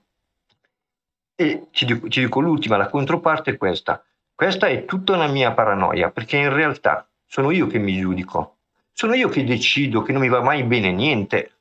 E 1.36 1.68
ci 1.72 1.86
dico, 1.86 2.10
ci 2.10 2.20
dico 2.20 2.40
l'ultima, 2.40 2.78
la 2.78 2.90
controparte 2.90 3.52
è 3.52 3.58
questa. 3.58 4.04
Questa 4.36 4.68
è 4.68 4.86
tutta 4.86 5.14
una 5.14 5.28
mia 5.28 5.54
paranoia, 5.54 6.12
perché 6.12 6.38
in 6.38 6.54
realtà 6.54 7.08
sono 7.26 7.52
io 7.52 7.68
che 7.68 7.80
mi 7.80 8.00
giudico. 8.00 8.53
Sono 8.94 9.16
io 9.16 9.28
che 9.28 9.44
decido 9.44 10.04
che 10.04 10.12
non 10.12 10.22
mi 10.22 10.30
va 10.30 10.42
mai 10.42 10.64
bene 10.64 10.92
niente. 10.92 11.52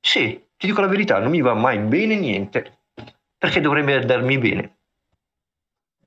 Sì, 0.00 0.40
ti 0.56 0.68
dico 0.68 0.80
la 0.80 0.86
verità, 0.86 1.18
non 1.18 1.30
mi 1.30 1.40
va 1.40 1.52
mai 1.52 1.78
bene 1.78 2.16
niente. 2.16 2.78
Perché 3.36 3.60
dovrebbe 3.60 3.96
andarmi 3.96 4.38
bene? 4.38 4.76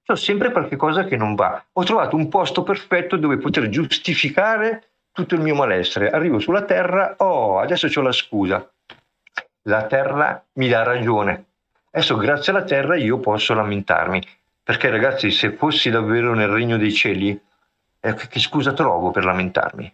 C'ho 0.05 0.15
sempre 0.15 0.51
qualche 0.51 0.77
cosa 0.77 1.03
che 1.03 1.17
non 1.17 1.35
va. 1.35 1.63
Ho 1.73 1.83
trovato 1.83 2.15
un 2.15 2.29
posto 2.29 2.63
perfetto 2.63 3.17
dove 3.17 3.37
poter 3.37 3.69
giustificare 3.69 4.89
tutto 5.11 5.35
il 5.35 5.41
mio 5.41 5.55
malessere. 5.55 6.09
Arrivo 6.09 6.39
sulla 6.39 6.63
Terra, 6.63 7.15
oh, 7.17 7.59
adesso 7.59 7.87
ho 7.93 8.01
la 8.01 8.11
scusa. 8.11 8.69
La 9.63 9.85
Terra 9.85 10.43
mi 10.53 10.67
dà 10.69 10.83
ragione. 10.83 11.45
Adesso 11.91 12.17
grazie 12.17 12.51
alla 12.51 12.63
Terra 12.63 12.95
io 12.95 13.19
posso 13.19 13.53
lamentarmi. 13.53 14.21
Perché 14.63 14.89
ragazzi, 14.89 15.29
se 15.29 15.51
fossi 15.51 15.89
davvero 15.89 16.33
nel 16.33 16.47
regno 16.47 16.77
dei 16.77 16.93
cieli, 16.93 17.39
eh, 17.99 18.15
che 18.15 18.39
scusa 18.39 18.73
trovo 18.73 19.11
per 19.11 19.25
lamentarmi? 19.25 19.93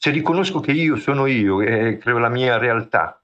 Se 0.00 0.10
riconosco 0.10 0.60
che 0.60 0.70
io 0.70 0.96
sono 0.96 1.26
io 1.26 1.60
e 1.60 1.98
creo 1.98 2.18
la 2.18 2.28
mia 2.28 2.56
realtà, 2.56 3.20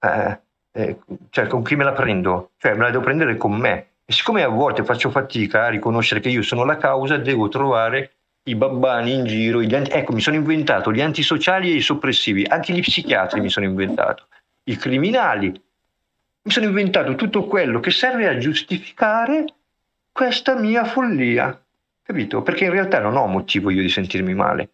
eh, 0.00 0.38
eh, 0.72 0.98
cioè 1.28 1.46
con 1.46 1.62
chi 1.62 1.76
me 1.76 1.84
la 1.84 1.92
prendo? 1.92 2.52
Cioè 2.56 2.72
me 2.72 2.84
la 2.84 2.90
devo 2.90 3.02
prendere 3.02 3.36
con 3.36 3.52
me. 3.52 3.88
E 4.06 4.12
siccome 4.14 4.42
a 4.42 4.48
volte 4.48 4.82
faccio 4.82 5.10
fatica 5.10 5.64
a 5.64 5.68
riconoscere 5.68 6.20
che 6.20 6.30
io 6.30 6.40
sono 6.40 6.64
la 6.64 6.78
causa, 6.78 7.18
devo 7.18 7.48
trovare 7.48 8.12
i 8.44 8.54
babbani 8.54 9.12
in 9.12 9.26
giro. 9.26 9.58
Anti- 9.58 9.90
ecco, 9.90 10.12
mi 10.12 10.20
sono 10.22 10.36
inventato 10.36 10.90
gli 10.90 11.02
antisociali 11.02 11.70
e 11.70 11.74
i 11.74 11.80
soppressivi, 11.82 12.46
anche 12.48 12.72
gli 12.72 12.80
psichiatri 12.80 13.40
mi 13.40 13.50
sono 13.50 13.66
inventato, 13.66 14.28
i 14.64 14.76
criminali. 14.76 15.48
Mi 15.48 16.50
sono 16.50 16.66
inventato 16.66 17.14
tutto 17.14 17.44
quello 17.44 17.78
che 17.80 17.90
serve 17.90 18.26
a 18.26 18.38
giustificare 18.38 19.44
questa 20.12 20.54
mia 20.54 20.84
follia, 20.84 21.60
capito? 22.02 22.40
Perché 22.40 22.64
in 22.64 22.70
realtà 22.70 23.00
non 23.00 23.16
ho 23.16 23.26
motivo 23.26 23.68
io 23.68 23.82
di 23.82 23.90
sentirmi 23.90 24.32
male, 24.32 24.70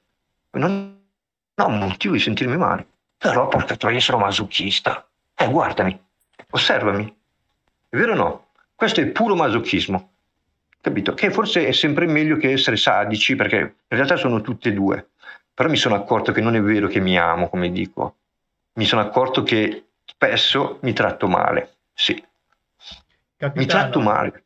non 0.52 1.01
ho 1.64 1.68
motivo 1.68 2.14
di 2.14 2.20
sentirmi 2.20 2.56
male, 2.56 2.86
però 3.16 3.48
porca 3.48 3.76
troia 3.76 4.01
sono 4.01 4.18
masochista. 4.18 5.06
Eh, 5.34 5.48
guardami, 5.48 5.98
osservami, 6.51 7.16
è 7.89 7.97
vero 7.97 8.12
o 8.12 8.16
no? 8.16 8.47
Questo 8.74 9.01
è 9.01 9.06
puro 9.06 9.34
masochismo, 9.36 10.10
capito? 10.80 11.14
Che 11.14 11.30
forse 11.30 11.66
è 11.66 11.72
sempre 11.72 12.06
meglio 12.06 12.36
che 12.36 12.52
essere 12.52 12.76
sadici, 12.76 13.36
perché 13.36 13.56
in 13.56 13.74
realtà 13.89 14.16
sono 14.16 14.40
tutte 14.40 14.70
e 14.70 14.72
due, 14.72 15.10
però 15.55 15.68
mi 15.68 15.76
sono 15.76 15.94
accorto 15.94 16.32
che 16.32 16.40
non 16.40 16.56
è 16.56 16.62
vero 16.62 16.89
che 16.89 17.01
mi 17.01 17.18
amo, 17.18 17.48
come 17.48 17.70
dico, 17.70 18.16
mi 18.74 18.84
sono 18.84 19.02
accorto 19.02 19.43
che 19.43 19.84
spesso 20.05 20.78
mi 20.82 20.93
tratto 20.93 21.28
male, 21.28 21.76
sì. 21.93 22.14
Capitano, 23.36 23.60
mi 23.60 23.66
tratto 23.66 24.01
male. 24.01 24.44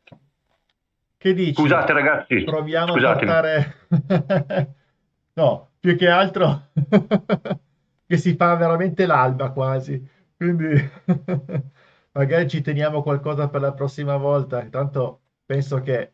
Che 1.17 1.33
dici? 1.33 1.53
Scusate 1.53 1.93
ragazzi, 1.93 2.43
proviamo 2.43 2.93
scusatemi. 2.93 3.31
a 3.31 3.33
portare... 3.33 4.75
no, 5.33 5.69
più 5.87 5.95
che 5.95 6.09
altro 6.09 6.67
che 8.05 8.17
si 8.17 8.35
fa 8.35 8.55
veramente 8.55 9.05
l'alba 9.05 9.51
quasi, 9.51 10.05
quindi 10.35 10.75
magari 12.11 12.49
ci 12.49 12.59
teniamo 12.59 13.01
qualcosa 13.01 13.47
per 13.47 13.61
la 13.61 13.71
prossima 13.71 14.17
volta, 14.17 14.65
tanto 14.65 15.21
penso 15.45 15.79
che 15.79 16.11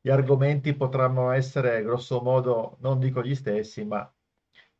gli 0.00 0.10
argomenti 0.10 0.74
potranno 0.74 1.30
essere 1.30 1.84
grosso 1.84 2.20
modo, 2.20 2.78
non 2.80 2.98
dico 2.98 3.22
gli 3.22 3.36
stessi, 3.36 3.84
ma 3.84 4.10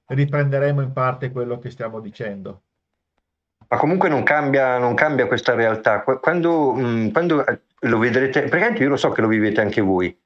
riprenderemo 0.06 0.82
in 0.82 0.92
parte 0.92 1.30
quello 1.30 1.60
che 1.60 1.70
stiamo 1.70 2.00
dicendo. 2.00 2.62
Ma 3.68 3.76
comunque 3.76 4.08
non 4.08 4.24
cambia, 4.24 4.76
non 4.76 4.94
cambia 4.94 5.28
questa 5.28 5.54
realtà. 5.54 6.02
Quando, 6.02 6.72
mh, 6.72 7.12
quando 7.12 7.44
lo 7.78 7.98
vedrete, 7.98 8.48
perché 8.48 8.82
io 8.82 8.88
lo 8.88 8.96
so 8.96 9.10
che 9.10 9.20
lo 9.20 9.28
vivete 9.28 9.60
anche 9.60 9.80
voi. 9.80 10.20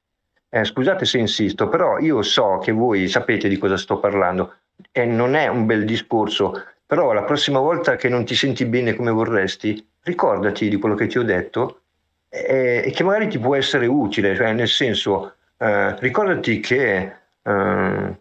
Eh, 0.49 0.63
scusate 0.63 1.05
se 1.05 1.17
insisto, 1.17 1.67
però 1.67 1.99
io 1.99 2.21
so 2.21 2.59
che 2.59 2.71
voi 2.71 3.07
sapete 3.07 3.49
di 3.49 3.57
cosa 3.57 3.75
sto 3.75 3.99
parlando 3.99 4.55
e 4.91 5.05
non 5.05 5.35
è 5.35 5.47
un 5.47 5.65
bel 5.65 5.83
discorso, 5.83 6.63
però 6.85 7.11
la 7.11 7.23
prossima 7.23 7.59
volta 7.59 7.97
che 7.97 8.07
non 8.07 8.23
ti 8.23 8.33
senti 8.33 8.65
bene 8.65 8.93
come 8.93 9.11
vorresti, 9.11 9.85
ricordati 10.03 10.69
di 10.69 10.77
quello 10.77 10.95
che 10.95 11.07
ti 11.07 11.17
ho 11.17 11.23
detto 11.23 11.81
e, 12.29 12.83
e 12.85 12.91
che 12.91 13.03
magari 13.03 13.27
ti 13.27 13.39
può 13.39 13.55
essere 13.55 13.87
utile, 13.87 14.35
cioè 14.35 14.53
nel 14.53 14.69
senso, 14.69 15.35
eh, 15.57 15.99
ricordati 15.99 16.59
che 16.61 17.13
eh, 17.41 18.17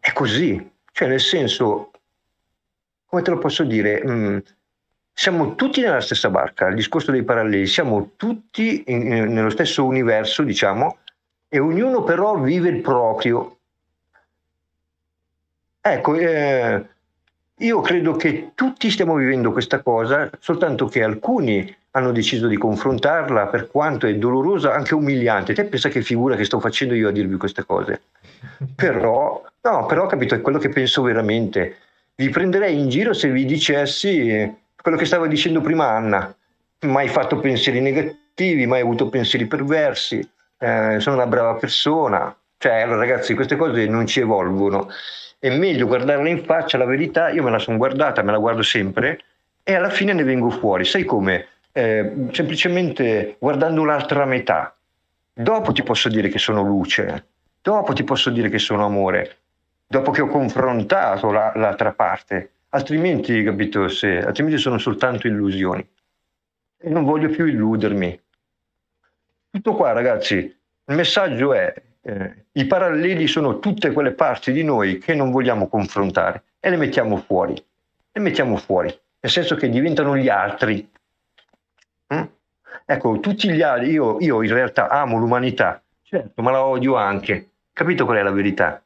è 0.00 0.12
così, 0.12 0.70
cioè 0.90 1.08
nel 1.08 1.20
senso, 1.20 1.92
come 3.06 3.22
te 3.22 3.30
lo 3.30 3.38
posso 3.38 3.62
dire? 3.62 4.04
Mh, 4.04 4.42
siamo 5.12 5.54
tutti 5.54 5.80
nella 5.80 6.00
stessa 6.00 6.30
barca, 6.30 6.66
il 6.68 6.74
discorso 6.74 7.12
dei 7.12 7.22
paralleli, 7.22 7.66
siamo 7.66 8.12
tutti 8.16 8.82
in, 8.86 9.12
in, 9.12 9.32
nello 9.32 9.50
stesso 9.50 9.84
universo, 9.84 10.42
diciamo, 10.42 10.98
e 11.54 11.58
ognuno 11.58 12.02
però 12.02 12.38
vive 12.38 12.70
il 12.70 12.80
proprio. 12.80 13.58
Ecco, 15.82 16.14
eh, 16.14 16.82
io 17.56 17.80
credo 17.82 18.16
che 18.16 18.52
tutti 18.54 18.90
stiamo 18.90 19.16
vivendo 19.16 19.52
questa 19.52 19.82
cosa, 19.82 20.30
soltanto 20.38 20.86
che 20.86 21.02
alcuni 21.02 21.76
hanno 21.90 22.10
deciso 22.10 22.46
di 22.46 22.56
confrontarla 22.56 23.48
per 23.48 23.68
quanto 23.68 24.06
è 24.06 24.14
dolorosa, 24.14 24.72
anche 24.72 24.94
umiliante. 24.94 25.52
Te 25.52 25.66
pensa 25.66 25.90
che 25.90 26.00
figura 26.00 26.36
che 26.36 26.44
sto 26.46 26.58
facendo 26.58 26.94
io 26.94 27.08
a 27.08 27.12
dirvi 27.12 27.36
queste 27.36 27.66
cose? 27.66 28.00
Però, 28.74 29.44
no, 29.60 29.84
però 29.84 30.06
capito, 30.06 30.34
è 30.34 30.40
quello 30.40 30.58
che 30.58 30.70
penso 30.70 31.02
veramente. 31.02 31.76
Vi 32.14 32.30
prenderei 32.30 32.78
in 32.78 32.88
giro 32.88 33.12
se 33.12 33.28
vi 33.28 33.44
dicessi 33.44 34.50
quello 34.74 34.96
che 34.96 35.04
stava 35.04 35.26
dicendo 35.26 35.60
prima 35.60 35.90
Anna, 35.90 36.34
mai 36.86 37.08
fatto 37.08 37.38
pensieri 37.40 37.82
negativi, 37.82 38.64
mai 38.64 38.80
avuto 38.80 39.10
pensieri 39.10 39.44
perversi, 39.44 40.26
eh, 40.62 41.00
sono 41.00 41.16
una 41.16 41.26
brava 41.26 41.54
persona. 41.54 42.34
Cioè, 42.56 42.80
allora 42.82 42.98
ragazzi, 42.98 43.34
queste 43.34 43.56
cose 43.56 43.86
non 43.86 44.06
ci 44.06 44.20
evolvono. 44.20 44.88
È 45.38 45.50
meglio 45.50 45.86
guardarla 45.86 46.28
in 46.28 46.44
faccia, 46.44 46.78
la 46.78 46.84
verità, 46.84 47.30
io 47.30 47.42
me 47.42 47.50
la 47.50 47.58
sono 47.58 47.76
guardata, 47.76 48.22
me 48.22 48.30
la 48.30 48.38
guardo 48.38 48.62
sempre 48.62 49.20
e 49.64 49.74
alla 49.74 49.90
fine 49.90 50.12
ne 50.12 50.22
vengo 50.22 50.50
fuori. 50.50 50.84
Sai 50.84 51.04
come? 51.04 51.46
Eh, 51.72 52.28
semplicemente 52.30 53.36
guardando 53.38 53.84
l'altra 53.84 54.24
metà. 54.24 54.74
Dopo 55.34 55.72
ti 55.72 55.82
posso 55.82 56.08
dire 56.08 56.28
che 56.28 56.38
sono 56.38 56.62
luce, 56.62 57.26
dopo 57.60 57.92
ti 57.92 58.04
posso 58.04 58.30
dire 58.30 58.48
che 58.48 58.58
sono 58.58 58.84
amore, 58.84 59.38
dopo 59.86 60.10
che 60.10 60.20
ho 60.20 60.28
confrontato 60.28 61.32
la, 61.32 61.52
l'altra 61.56 61.92
parte 61.92 62.50
altrimenti, 62.74 63.42
capito, 63.42 63.88
se, 63.88 64.18
altrimenti 64.18 64.58
sono 64.60 64.78
soltanto 64.78 65.26
illusioni. 65.26 65.86
E 66.78 66.88
non 66.90 67.04
voglio 67.04 67.28
più 67.28 67.46
illudermi. 67.46 68.20
Tutto 69.52 69.74
qua, 69.74 69.92
ragazzi. 69.92 70.36
Il 70.36 70.96
messaggio 70.96 71.52
è, 71.52 71.74
eh, 72.00 72.44
i 72.52 72.64
paralleli 72.64 73.26
sono 73.26 73.58
tutte 73.58 73.92
quelle 73.92 74.12
parti 74.12 74.50
di 74.50 74.64
noi 74.64 74.96
che 74.96 75.14
non 75.14 75.30
vogliamo 75.30 75.68
confrontare 75.68 76.44
e 76.58 76.70
le 76.70 76.78
mettiamo 76.78 77.18
fuori. 77.18 77.52
Le 78.12 78.20
mettiamo 78.22 78.56
fuori, 78.56 78.88
nel 79.20 79.30
senso 79.30 79.54
che 79.54 79.68
diventano 79.68 80.16
gli 80.16 80.30
altri. 80.30 80.90
Mm? 82.14 82.22
Ecco, 82.86 83.20
tutti 83.20 83.50
gli 83.50 83.60
altri, 83.60 83.90
io, 83.90 84.16
io 84.20 84.42
in 84.42 84.54
realtà 84.54 84.88
amo 84.88 85.18
l'umanità, 85.18 85.82
certo, 86.02 86.40
ma 86.40 86.50
la 86.50 86.64
odio 86.64 86.96
anche. 86.96 87.50
Capito 87.74 88.06
qual 88.06 88.16
è 88.16 88.22
la 88.22 88.30
verità? 88.30 88.82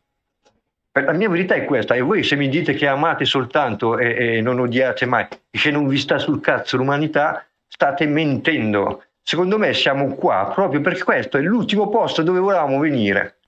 La 0.90 1.12
mia 1.12 1.28
verità 1.28 1.54
è 1.54 1.64
questa, 1.64 1.94
e 1.94 2.00
voi 2.00 2.24
se 2.24 2.34
mi 2.34 2.48
dite 2.48 2.74
che 2.74 2.88
amate 2.88 3.24
soltanto 3.24 3.98
e, 3.98 4.38
e 4.38 4.40
non 4.40 4.58
odiate 4.58 5.06
mai, 5.06 5.28
e 5.48 5.58
se 5.58 5.70
non 5.70 5.86
vi 5.86 5.96
sta 5.96 6.18
sul 6.18 6.40
cazzo 6.40 6.76
l'umanità, 6.76 7.46
state 7.68 8.04
mentendo. 8.06 9.04
Secondo 9.26 9.58
me 9.58 9.74
siamo 9.74 10.14
qua 10.14 10.52
proprio 10.54 10.80
perché 10.80 11.02
questo 11.02 11.36
è 11.36 11.40
l'ultimo 11.40 11.88
posto 11.88 12.22
dove 12.22 12.38
volevamo 12.38 12.78
venire. 12.78 13.38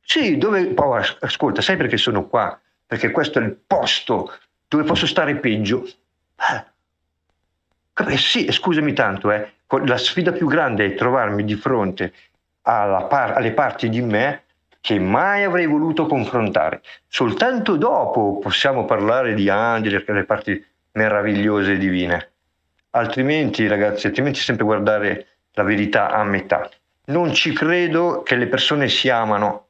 Sì, 0.00 0.38
dove... 0.38 0.72
Oh, 0.74 0.94
ascolta, 1.20 1.60
sai 1.60 1.76
perché 1.76 1.98
sono 1.98 2.26
qua? 2.26 2.58
perché 2.92 3.10
questo 3.10 3.38
è 3.38 3.42
il 3.42 3.56
posto 3.66 4.34
dove 4.68 4.84
posso 4.84 5.06
stare 5.06 5.36
peggio. 5.36 5.82
Eh, 8.06 8.16
sì, 8.18 8.52
scusami 8.52 8.92
tanto, 8.92 9.30
eh, 9.30 9.50
la 9.86 9.96
sfida 9.96 10.30
più 10.32 10.46
grande 10.46 10.84
è 10.84 10.94
trovarmi 10.94 11.42
di 11.42 11.54
fronte 11.54 12.12
par- 12.60 13.32
alle 13.34 13.52
parti 13.52 13.88
di 13.88 14.02
me 14.02 14.42
che 14.82 14.98
mai 14.98 15.44
avrei 15.44 15.66
voluto 15.66 16.04
confrontare. 16.04 16.82
Soltanto 17.08 17.76
dopo 17.76 18.38
possiamo 18.38 18.84
parlare 18.84 19.32
di 19.32 19.48
angeli, 19.48 20.04
le 20.06 20.24
parti 20.24 20.62
meravigliose 20.92 21.72
e 21.72 21.78
divine. 21.78 22.31
Altrimenti, 22.94 23.66
ragazzi, 23.68 24.06
altrimenti 24.06 24.40
sempre 24.40 24.64
guardare 24.64 25.26
la 25.52 25.62
verità 25.62 26.10
a 26.10 26.24
metà. 26.24 26.68
Non 27.06 27.32
ci 27.32 27.52
credo 27.54 28.22
che 28.22 28.36
le 28.36 28.48
persone 28.48 28.88
si 28.88 29.08
amano. 29.08 29.68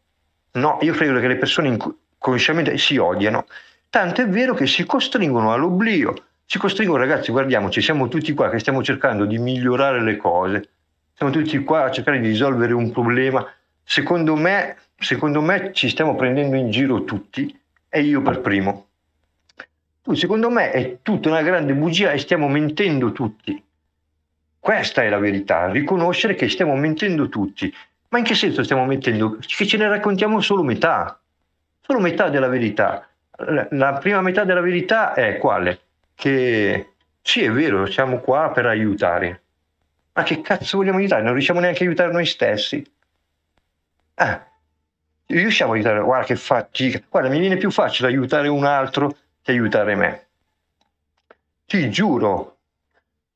No, 0.52 0.78
io 0.80 0.92
credo 0.92 1.20
che 1.20 1.28
le 1.28 1.36
persone 1.36 1.68
inconsciamente 1.68 2.76
si 2.78 2.96
odiano. 2.96 3.46
Tanto 3.88 4.22
è 4.22 4.28
vero 4.28 4.54
che 4.54 4.66
si 4.66 4.84
costringono 4.84 5.52
all'oblio. 5.52 6.14
Si 6.44 6.58
costringono, 6.58 6.98
ragazzi, 6.98 7.30
guardiamoci, 7.30 7.80
siamo 7.80 8.08
tutti 8.08 8.32
qua 8.34 8.50
che 8.50 8.58
stiamo 8.58 8.82
cercando 8.82 9.24
di 9.24 9.38
migliorare 9.38 10.02
le 10.02 10.16
cose. 10.16 10.68
Siamo 11.14 11.30
tutti 11.30 11.56
qua 11.62 11.84
a 11.84 11.90
cercare 11.92 12.18
di 12.18 12.26
risolvere 12.26 12.72
un 12.72 12.90
problema. 12.90 13.46
Secondo 13.84 14.34
me, 14.34 14.76
secondo 14.98 15.40
me 15.40 15.70
ci 15.72 15.88
stiamo 15.88 16.16
prendendo 16.16 16.56
in 16.56 16.70
giro 16.70 17.04
tutti 17.04 17.56
e 17.88 18.02
io 18.02 18.20
per 18.20 18.40
primo. 18.40 18.88
Secondo 20.10 20.50
me, 20.50 20.70
è 20.72 20.98
tutta 21.00 21.28
una 21.28 21.42
grande 21.42 21.74
bugia 21.74 22.10
e 22.10 22.18
stiamo 22.18 22.48
mentendo 22.48 23.12
tutti. 23.12 23.62
Questa 24.58 25.02
è 25.02 25.08
la 25.08 25.18
verità, 25.18 25.70
riconoscere 25.70 26.34
che 26.34 26.48
stiamo 26.48 26.74
mentendo 26.74 27.28
tutti. 27.28 27.72
Ma 28.08 28.18
in 28.18 28.24
che 28.24 28.34
senso 28.34 28.62
stiamo 28.62 28.84
mentendo? 28.84 29.38
Che 29.38 29.66
ce 29.66 29.76
ne 29.76 29.88
raccontiamo 29.88 30.40
solo 30.40 30.62
metà, 30.62 31.18
solo 31.80 32.00
metà 32.00 32.28
della 32.28 32.48
verità. 32.48 33.08
La 33.70 33.94
prima 33.94 34.20
metà 34.20 34.44
della 34.44 34.60
verità 34.60 35.14
è 35.14 35.38
quale? 35.38 35.80
Che 36.14 36.92
sì, 37.22 37.42
è 37.44 37.50
vero, 37.50 37.86
siamo 37.86 38.18
qua 38.18 38.50
per 38.50 38.66
aiutare. 38.66 39.42
Ma 40.12 40.24
che 40.24 40.40
cazzo 40.42 40.76
vogliamo 40.76 40.98
aiutare? 40.98 41.22
Non 41.22 41.32
riusciamo 41.32 41.60
neanche 41.60 41.84
a 41.84 41.86
aiutare 41.86 42.12
noi 42.12 42.26
stessi. 42.26 42.84
Eh, 44.14 44.40
riusciamo 45.26 45.72
a 45.72 45.74
aiutare, 45.74 46.00
guarda 46.00 46.26
che 46.26 46.36
fatica. 46.36 47.00
Guarda, 47.08 47.30
mi 47.30 47.38
viene 47.38 47.56
più 47.56 47.70
facile 47.70 48.08
aiutare 48.08 48.48
un 48.48 48.64
altro 48.64 49.16
che 49.42 49.50
aiutare 49.50 49.94
me. 49.94 50.26
Ti 51.66 51.90
giuro, 51.90 52.58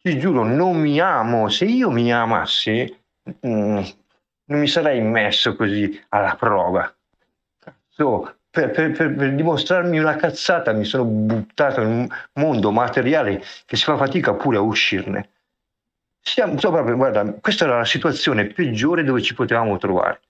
ti 0.00 0.18
giuro, 0.18 0.44
non 0.44 0.76
mi 0.80 1.00
amo. 1.00 1.48
Se 1.48 1.64
io 1.64 1.90
mi 1.90 2.12
amassi, 2.12 2.96
mm, 3.46 3.82
non 4.44 4.60
mi 4.60 4.68
sarei 4.68 5.00
messo 5.00 5.56
così 5.56 6.00
alla 6.10 6.36
prova. 6.36 6.92
So, 7.88 8.36
per, 8.50 8.70
per, 8.70 8.92
per, 8.92 9.14
per, 9.14 9.34
dimostrarmi 9.34 9.98
una 9.98 10.16
cazzata 10.16 10.72
mi 10.72 10.84
sono 10.84 11.04
buttato 11.04 11.80
in 11.80 11.88
un 11.88 12.08
mondo 12.34 12.70
materiale 12.70 13.42
che 13.64 13.76
si 13.76 13.84
fa 13.84 13.96
fatica 13.96 14.34
pure 14.34 14.58
a 14.58 14.60
uscirne. 14.60 15.30
Siamo, 16.20 16.58
so, 16.58 16.70
proprio, 16.70 16.96
guarda, 16.96 17.24
questa 17.40 17.64
era 17.64 17.78
la 17.78 17.84
situazione 17.84 18.46
peggiore 18.46 19.04
dove 19.04 19.22
ci 19.22 19.34
potevamo 19.34 19.78
trovare. 19.78 20.20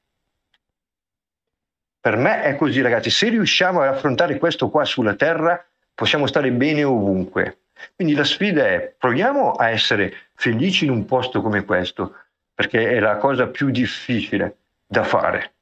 Per 2.06 2.16
me 2.16 2.42
è 2.42 2.54
così, 2.54 2.82
ragazzi. 2.82 3.10
Se 3.10 3.28
riusciamo 3.30 3.80
ad 3.80 3.88
affrontare 3.88 4.38
questo 4.38 4.70
qua 4.70 4.84
sulla 4.84 5.16
Terra, 5.16 5.60
possiamo 5.92 6.28
stare 6.28 6.52
bene 6.52 6.84
ovunque. 6.84 7.62
Quindi 7.96 8.14
la 8.14 8.22
sfida 8.22 8.64
è 8.64 8.94
proviamo 8.96 9.50
a 9.50 9.70
essere 9.70 10.14
felici 10.36 10.84
in 10.84 10.92
un 10.92 11.04
posto 11.04 11.42
come 11.42 11.64
questo, 11.64 12.14
perché 12.54 12.90
è 12.90 13.00
la 13.00 13.16
cosa 13.16 13.48
più 13.48 13.70
difficile 13.70 14.58
da 14.86 15.02
fare. 15.02 15.54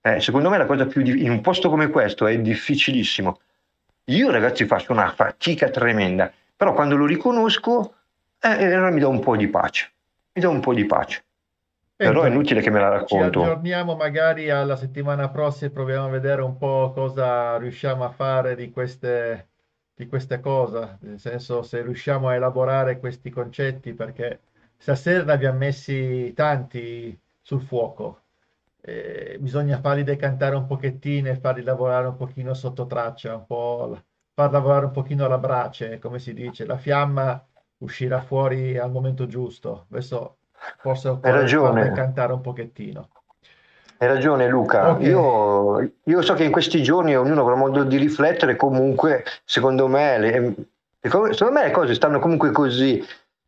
Eh, 0.00 0.20
secondo 0.20 0.50
me 0.50 0.58
la 0.58 0.66
cosa 0.66 0.84
più 0.84 1.00
di- 1.00 1.22
in 1.22 1.30
un 1.30 1.40
posto 1.40 1.70
come 1.70 1.88
questo 1.90 2.26
è 2.26 2.36
difficilissimo. 2.40 3.38
Io 4.06 4.32
ragazzi 4.32 4.66
faccio 4.66 4.90
una 4.90 5.12
fatica 5.12 5.70
tremenda, 5.70 6.28
però 6.56 6.72
quando 6.72 6.96
lo 6.96 7.06
riconosco, 7.06 7.98
eh, 8.40 8.48
allora 8.48 8.90
mi 8.90 8.98
dà 8.98 9.06
un 9.06 9.20
po' 9.20 9.36
di 9.36 9.46
pace. 9.46 9.92
Mi 10.32 10.42
dà 10.42 10.48
un 10.48 10.58
po' 10.58 10.74
di 10.74 10.86
pace. 10.86 11.23
Però 12.06 12.22
è 12.22 12.28
inutile 12.28 12.60
che 12.60 12.70
me 12.70 12.80
la 12.80 12.88
racconto. 12.88 13.30
Ci 13.30 13.46
aggiorniamo 13.46 13.96
magari 13.96 14.50
alla 14.50 14.76
settimana 14.76 15.28
prossima 15.30 15.70
e 15.70 15.72
proviamo 15.72 16.06
a 16.06 16.10
vedere 16.10 16.42
un 16.42 16.56
po' 16.56 16.92
cosa 16.94 17.56
riusciamo 17.56 18.04
a 18.04 18.10
fare 18.10 18.54
di 18.54 18.70
queste, 18.70 19.48
di 19.94 20.06
queste 20.06 20.40
cose, 20.40 20.98
nel 21.00 21.18
senso 21.18 21.62
se 21.62 21.82
riusciamo 21.82 22.28
a 22.28 22.34
elaborare 22.34 22.98
questi 22.98 23.30
concetti, 23.30 23.92
perché 23.94 24.40
stasera 24.76 25.24
ne 25.24 25.32
abbiamo 25.32 25.58
messi 25.58 26.32
tanti 26.34 27.18
sul 27.40 27.62
fuoco. 27.62 28.20
Eh, 28.80 29.38
bisogna 29.40 29.80
farli 29.80 30.02
decantare 30.04 30.56
un 30.56 30.66
pochettino 30.66 31.28
e 31.28 31.36
farli 31.36 31.62
lavorare 31.62 32.06
un 32.06 32.16
pochino 32.16 32.52
sotto 32.54 32.86
traccia, 32.86 33.34
un 33.34 33.46
po' 33.46 33.98
far 34.34 34.50
lavorare 34.50 34.86
un 34.86 34.90
pochino 34.90 35.26
la 35.28 35.38
brace, 35.38 35.98
come 35.98 36.18
si 36.18 36.34
dice, 36.34 36.66
la 36.66 36.76
fiamma 36.76 37.42
uscirà 37.78 38.20
fuori 38.20 38.76
al 38.76 38.90
momento 38.90 39.26
giusto. 39.26 39.86
Adesso 39.90 40.38
forse 40.78 41.08
occorre 41.08 41.46
farle 41.46 41.92
cantare 41.92 42.32
un 42.32 42.40
pochettino. 42.40 43.08
Hai 43.96 44.08
ragione 44.08 44.48
Luca, 44.48 44.90
okay. 44.90 45.06
io, 45.06 45.92
io, 46.02 46.22
so 46.22 46.34
che 46.34 46.44
in 46.44 46.50
questi 46.50 46.82
giorni 46.82 47.16
ognuno 47.16 47.42
avrà 47.42 47.54
modo 47.54 47.84
di 47.84 47.96
riflettere, 47.96 48.56
comunque 48.56 49.24
secondo 49.44 49.86
me, 49.86 50.18
le, 50.18 50.54
secondo 51.00 51.52
me 51.52 51.62
le 51.62 51.70
cose 51.70 51.94
stanno 51.94 52.18
comunque 52.18 52.50
così, 52.50 53.02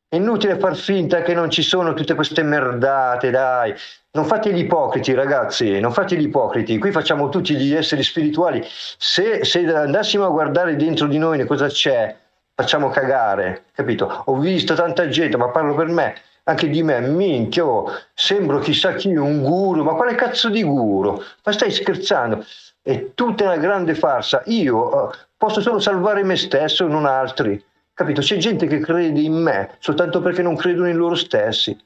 è 0.08 0.16
inutile 0.16 0.56
far 0.56 0.76
finta 0.76 1.22
che 1.22 1.34
non 1.34 1.50
ci 1.50 1.62
sono 1.62 1.94
tutte 1.94 2.14
queste 2.14 2.44
merdate, 2.44 3.30
dai, 3.30 3.74
non 4.12 4.24
fate 4.24 4.52
gli 4.52 4.60
ipocriti 4.60 5.12
ragazzi, 5.14 5.80
non 5.80 5.92
fate 5.92 6.16
gli 6.16 6.24
ipocriti, 6.24 6.78
qui 6.78 6.92
facciamo 6.92 7.28
tutti 7.28 7.56
gli 7.56 7.74
esseri 7.74 8.04
spirituali, 8.04 8.64
se, 8.66 9.44
se 9.44 9.66
andassimo 9.66 10.24
a 10.24 10.30
guardare 10.30 10.76
dentro 10.76 11.08
di 11.08 11.18
noi 11.18 11.44
cosa 11.44 11.66
c'è, 11.66 12.16
facciamo 12.54 12.88
cagare, 12.88 13.64
capito? 13.72 14.22
Ho 14.26 14.38
visto 14.38 14.74
tanta 14.74 15.08
gente, 15.08 15.36
ma 15.36 15.48
parlo 15.50 15.74
per 15.74 15.88
me, 15.88 16.14
anche 16.48 16.68
di 16.68 16.82
me, 16.82 17.00
minchia, 17.00 17.66
oh, 17.66 17.90
sembro 18.14 18.58
chissà 18.60 18.94
chi, 18.94 19.14
un 19.14 19.42
guru, 19.42 19.82
ma 19.82 19.94
quale 19.94 20.14
cazzo 20.14 20.48
di 20.48 20.62
guru? 20.62 21.20
Ma 21.42 21.52
stai 21.52 21.72
scherzando? 21.72 22.44
È 22.80 23.14
tutta 23.14 23.44
una 23.44 23.56
grande 23.56 23.96
farsa. 23.96 24.42
Io 24.46 24.76
uh, 24.76 25.10
posso 25.36 25.60
solo 25.60 25.80
salvare 25.80 26.22
me 26.22 26.36
stesso 26.36 26.86
non 26.86 27.04
altri. 27.04 27.62
Capito? 27.92 28.20
C'è 28.20 28.36
gente 28.36 28.68
che 28.68 28.78
crede 28.78 29.20
in 29.20 29.34
me 29.34 29.74
soltanto 29.80 30.20
perché 30.20 30.42
non 30.42 30.54
credono 30.54 30.88
in 30.88 30.96
loro 30.96 31.16
stessi. 31.16 31.76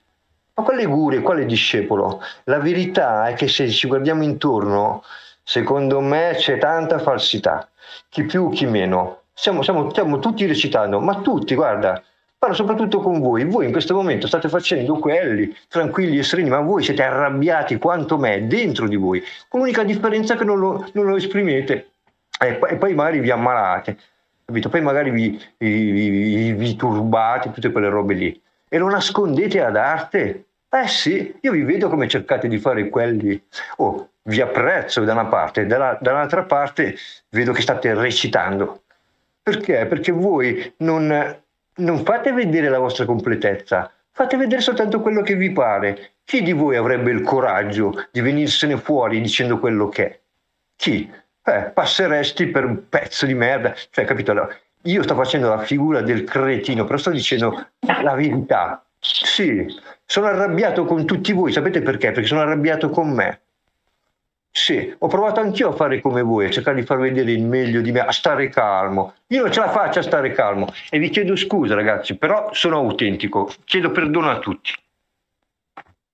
Ma 0.55 0.62
quale 0.62 0.85
guru 0.85 1.16
e 1.16 1.23
quale 1.23 1.47
discepolo? 1.47 2.20
La 2.45 2.59
verità 2.59 3.28
è 3.28 3.35
che 3.35 3.49
se 3.49 3.70
ci 3.70 3.89
guardiamo 3.89 4.23
intorno, 4.23 5.03
secondo 5.43 6.01
me 6.01 6.35
c'è 6.37 6.59
tanta 6.59 6.99
falsità. 6.99 7.66
Chi 8.11 8.24
più, 8.24 8.51
chi 8.51 8.66
meno. 8.66 9.23
Stiamo, 9.32 9.62
stiamo, 9.62 9.89
stiamo 9.89 10.19
tutti 10.19 10.45
recitando, 10.45 11.01
ma 11.01 11.20
tutti, 11.20 11.55
guarda, 11.55 12.03
Parlo 12.40 12.54
soprattutto 12.54 13.00
con 13.00 13.20
voi. 13.20 13.44
Voi 13.44 13.66
in 13.66 13.70
questo 13.70 13.94
momento 13.94 14.26
state 14.26 14.48
facendo 14.48 14.94
quelli 14.94 15.54
tranquilli 15.68 16.16
e 16.16 16.22
sereni, 16.22 16.48
ma 16.48 16.60
voi 16.60 16.82
siete 16.82 17.02
arrabbiati 17.02 17.76
quanto 17.76 18.16
me 18.16 18.46
dentro 18.46 18.88
di 18.88 18.96
voi, 18.96 19.22
con 19.46 19.60
l'unica 19.60 19.84
differenza 19.84 20.36
che 20.36 20.44
non 20.44 20.58
lo, 20.58 20.88
non 20.94 21.04
lo 21.04 21.16
esprimete 21.16 21.90
e 22.42 22.54
poi, 22.54 22.94
magari 22.94 23.20
vi 23.20 23.30
ammalate, 23.30 23.98
capito? 24.46 24.70
Poi 24.70 24.80
magari 24.80 25.10
vi, 25.10 25.38
vi, 25.58 25.90
vi, 25.90 26.52
vi 26.54 26.76
turbate, 26.76 27.50
tutte 27.50 27.70
quelle 27.70 27.90
robe 27.90 28.14
lì 28.14 28.42
e 28.70 28.78
lo 28.78 28.88
nascondete 28.88 29.62
ad 29.62 29.76
arte. 29.76 30.44
Eh 30.70 30.88
sì, 30.88 31.36
io 31.42 31.52
vi 31.52 31.62
vedo 31.62 31.90
come 31.90 32.08
cercate 32.08 32.48
di 32.48 32.56
fare 32.56 32.88
quelli. 32.88 33.38
Oh, 33.76 34.12
vi 34.22 34.40
apprezzo 34.40 35.04
da 35.04 35.12
una 35.12 35.26
parte, 35.26 35.66
dalla, 35.66 35.98
dall'altra 36.00 36.44
parte 36.44 36.96
vedo 37.28 37.52
che 37.52 37.60
state 37.60 37.92
recitando. 37.92 38.84
Perché? 39.42 39.84
Perché 39.84 40.10
voi 40.10 40.72
non, 40.78 41.38
non 41.81 42.05
fate 42.05 42.32
vedere 42.32 42.69
la 42.69 42.78
vostra 42.78 43.05
completezza, 43.05 43.90
fate 44.12 44.36
vedere 44.36 44.61
soltanto 44.61 45.01
quello 45.01 45.23
che 45.23 45.35
vi 45.35 45.51
pare. 45.51 46.12
Chi 46.24 46.43
di 46.43 46.52
voi 46.52 46.77
avrebbe 46.77 47.11
il 47.11 47.23
coraggio 47.23 48.07
di 48.12 48.20
venirsene 48.20 48.77
fuori 48.77 49.20
dicendo 49.20 49.59
quello 49.59 49.89
che 49.89 50.07
è? 50.07 50.20
Chi? 50.77 51.11
Eh, 51.43 51.70
passeresti 51.74 52.47
per 52.47 52.65
un 52.65 52.89
pezzo 52.89 53.27
di 53.27 53.35
merda. 53.35 53.74
Cioè, 53.90 54.05
capito? 54.05 54.32
Io 54.85 55.02
sto 55.02 55.15
facendo 55.15 55.48
la 55.48 55.59
figura 55.59 56.01
del 56.01 56.24
cretino, 56.24 56.85
però 56.85 56.98
sto 56.98 57.11
dicendo 57.11 57.66
la 57.81 58.15
verità. 58.15 58.85
Sì, 58.98 59.66
sono 60.05 60.27
arrabbiato 60.27 60.85
con 60.85 61.07
tutti 61.07 61.32
voi, 61.32 61.52
sapete 61.52 61.82
perché? 61.82 62.12
Perché 62.12 62.28
sono 62.28 62.43
arrabbiato 62.43 62.90
con 62.90 63.11
me. 63.11 63.40
Sì, 64.52 64.94
ho 64.98 65.06
provato 65.06 65.39
anch'io 65.39 65.68
a 65.68 65.72
fare 65.72 66.01
come 66.01 66.22
voi, 66.22 66.47
a 66.47 66.51
cercare 66.51 66.81
di 66.81 66.86
far 66.86 66.98
vedere 66.98 67.31
il 67.31 67.44
meglio 67.44 67.81
di 67.81 67.93
me, 67.93 68.01
a 68.01 68.10
stare 68.10 68.48
calmo. 68.48 69.14
Io 69.28 69.43
non 69.43 69.52
ce 69.52 69.60
la 69.60 69.70
faccio 69.70 70.01
a 70.01 70.02
stare 70.02 70.32
calmo 70.32 70.66
e 70.90 70.98
vi 70.98 71.09
chiedo 71.09 71.36
scusa 71.36 71.74
ragazzi, 71.74 72.16
però 72.16 72.52
sono 72.52 72.77
autentico, 72.78 73.52
chiedo 73.64 73.93
perdono 73.93 74.28
a 74.28 74.39
tutti. 74.40 74.72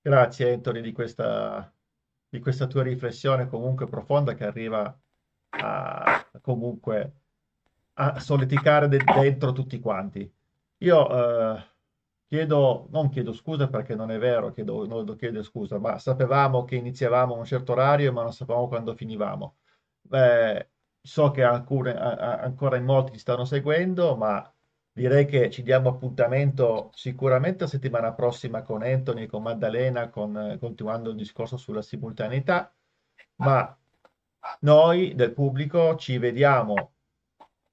Grazie 0.01 0.53
Anthony 0.53 0.81
di 0.81 0.91
questa, 0.91 1.71
di 2.29 2.39
questa 2.39 2.67
tua 2.67 2.83
riflessione 2.83 3.49
comunque 3.49 3.87
profonda 3.87 4.35
che 4.35 4.45
arriva 4.45 4.97
a, 5.49 6.25
comunque 6.39 7.11
a 7.93 8.19
solleticare 8.19 8.87
dentro 8.87 9.51
tutti 9.51 9.79
quanti. 9.79 10.31
Io... 10.77 11.55
Eh, 11.55 11.75
Chiedo, 12.29 12.87
non 12.91 13.09
chiedo 13.09 13.31
scusa 13.31 13.69
perché 13.69 13.95
non 13.95 14.11
è 14.11 14.17
vero, 14.17 14.51
chiedo, 14.51 14.85
non 14.85 15.05
devo 15.05 15.17
chiedere 15.17 15.43
scusa, 15.43 15.79
ma 15.79 15.97
sapevamo 15.97 16.65
che 16.65 16.75
iniziavamo 16.75 17.33
a 17.33 17.37
un 17.37 17.45
certo 17.45 17.71
orario 17.71 18.11
ma 18.11 18.21
non 18.23 18.33
sapevamo 18.33 18.67
quando 18.67 18.93
finivamo. 18.95 19.55
Eh, 20.11 20.69
so 21.01 21.31
che 21.31 21.43
alcune, 21.43 21.95
a, 21.95 22.39
ancora 22.39 22.75
in 22.75 22.83
molti 22.83 23.13
ci 23.13 23.19
stanno 23.19 23.45
seguendo, 23.45 24.15
ma 24.17 24.51
direi 24.91 25.25
che 25.25 25.49
ci 25.49 25.63
diamo 25.63 25.89
appuntamento 25.89 26.91
sicuramente 26.93 27.63
la 27.63 27.69
settimana 27.69 28.13
prossima 28.13 28.61
con 28.61 28.83
Anthony 28.83 29.25
con 29.25 29.43
Maddalena, 29.43 30.09
con, 30.09 30.57
continuando 30.59 31.11
il 31.11 31.15
discorso 31.15 31.55
sulla 31.55 31.81
simultaneità, 31.81 32.73
ma 33.35 33.77
noi 34.61 35.15
del 35.15 35.33
pubblico 35.33 35.95
ci 35.95 36.17
vediamo 36.17 36.93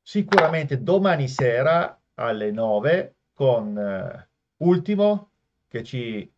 sicuramente 0.01 0.83
domani 0.83 1.29
sera 1.29 1.99
alle 2.15 2.51
9 2.51 3.17
con 3.33 3.77
eh, 3.79 4.29
Ultimo 4.59 5.31
che 5.69 5.83
ci 5.85 6.33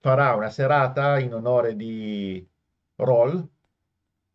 farà 0.00 0.34
una 0.34 0.50
serata 0.50 1.18
in 1.18 1.34
onore 1.34 1.74
di 1.76 2.46
Roll, 2.96 3.48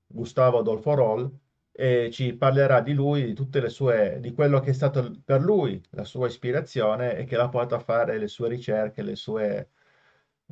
Gustavo 0.08 0.60
Adolfo 0.60 0.94
Roll, 0.96 1.40
e 1.72 2.10
ci 2.12 2.34
parlerà 2.36 2.82
di 2.82 2.94
lui, 2.94 3.26
di 3.26 3.34
tutte 3.34 3.62
le 3.62 3.70
sue, 3.70 4.18
di 4.20 4.34
quello 4.34 4.60
che 4.60 4.72
è 4.72 4.74
stato 4.74 5.12
per 5.24 5.42
lui 5.42 5.82
la 5.92 6.04
sua 6.04 6.28
ispirazione 6.28 7.16
e 7.16 7.24
che 7.26 7.38
l'ha 7.38 7.48
portato 7.50 7.76
a 7.76 7.80
fare 7.80 8.18
le 8.18 8.28
sue 8.28 8.50
ricerche, 8.50 9.02
le 9.04 9.16
sue, 9.16 9.70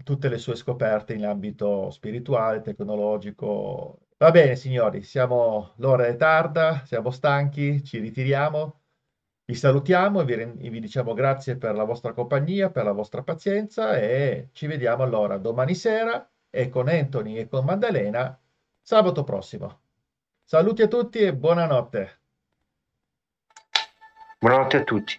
tutte 0.04 0.30
le 0.30 0.38
sue 0.38 0.56
scoperte 0.56 1.14
in 1.14 1.26
ambito 1.26 1.90
spirituale, 1.90 2.62
tecnologico. 2.62 4.00
Va 4.18 4.32
bene, 4.32 4.56
signori, 4.56 5.02
siamo 5.04 5.74
l'ora 5.78 6.06
è 6.08 6.16
tarda, 6.16 6.84
siamo 6.86 7.12
stanchi, 7.12 7.84
ci 7.84 8.00
ritiriamo. 8.00 8.77
Vi 9.50 9.56
salutiamo 9.56 10.20
e 10.20 10.26
vi, 10.26 10.70
vi 10.70 10.82
diciamo 10.82 11.14
grazie 11.14 11.56
per 11.56 11.74
la 11.74 11.86
vostra 11.86 12.12
compagnia, 12.12 12.70
per 12.70 12.84
la 12.84 12.92
vostra 12.92 13.24
pazienza 13.24 13.98
e 13.98 14.50
ci 14.52 14.68
vediamo 14.68 15.04
allora 15.04 15.38
domani 15.38 15.74
sera 15.74 16.30
e 16.50 16.68
con 16.68 16.90
Anthony 16.90 17.38
e 17.38 17.48
con 17.48 17.64
Maddalena 17.64 18.38
sabato 18.82 19.24
prossimo. 19.24 19.80
Saluti 20.44 20.82
a 20.82 20.90
tutti 20.90 21.20
e 21.20 21.34
buonanotte. 21.34 22.20
Buonanotte 24.38 24.78
a 24.78 24.84
tutti. 24.84 25.18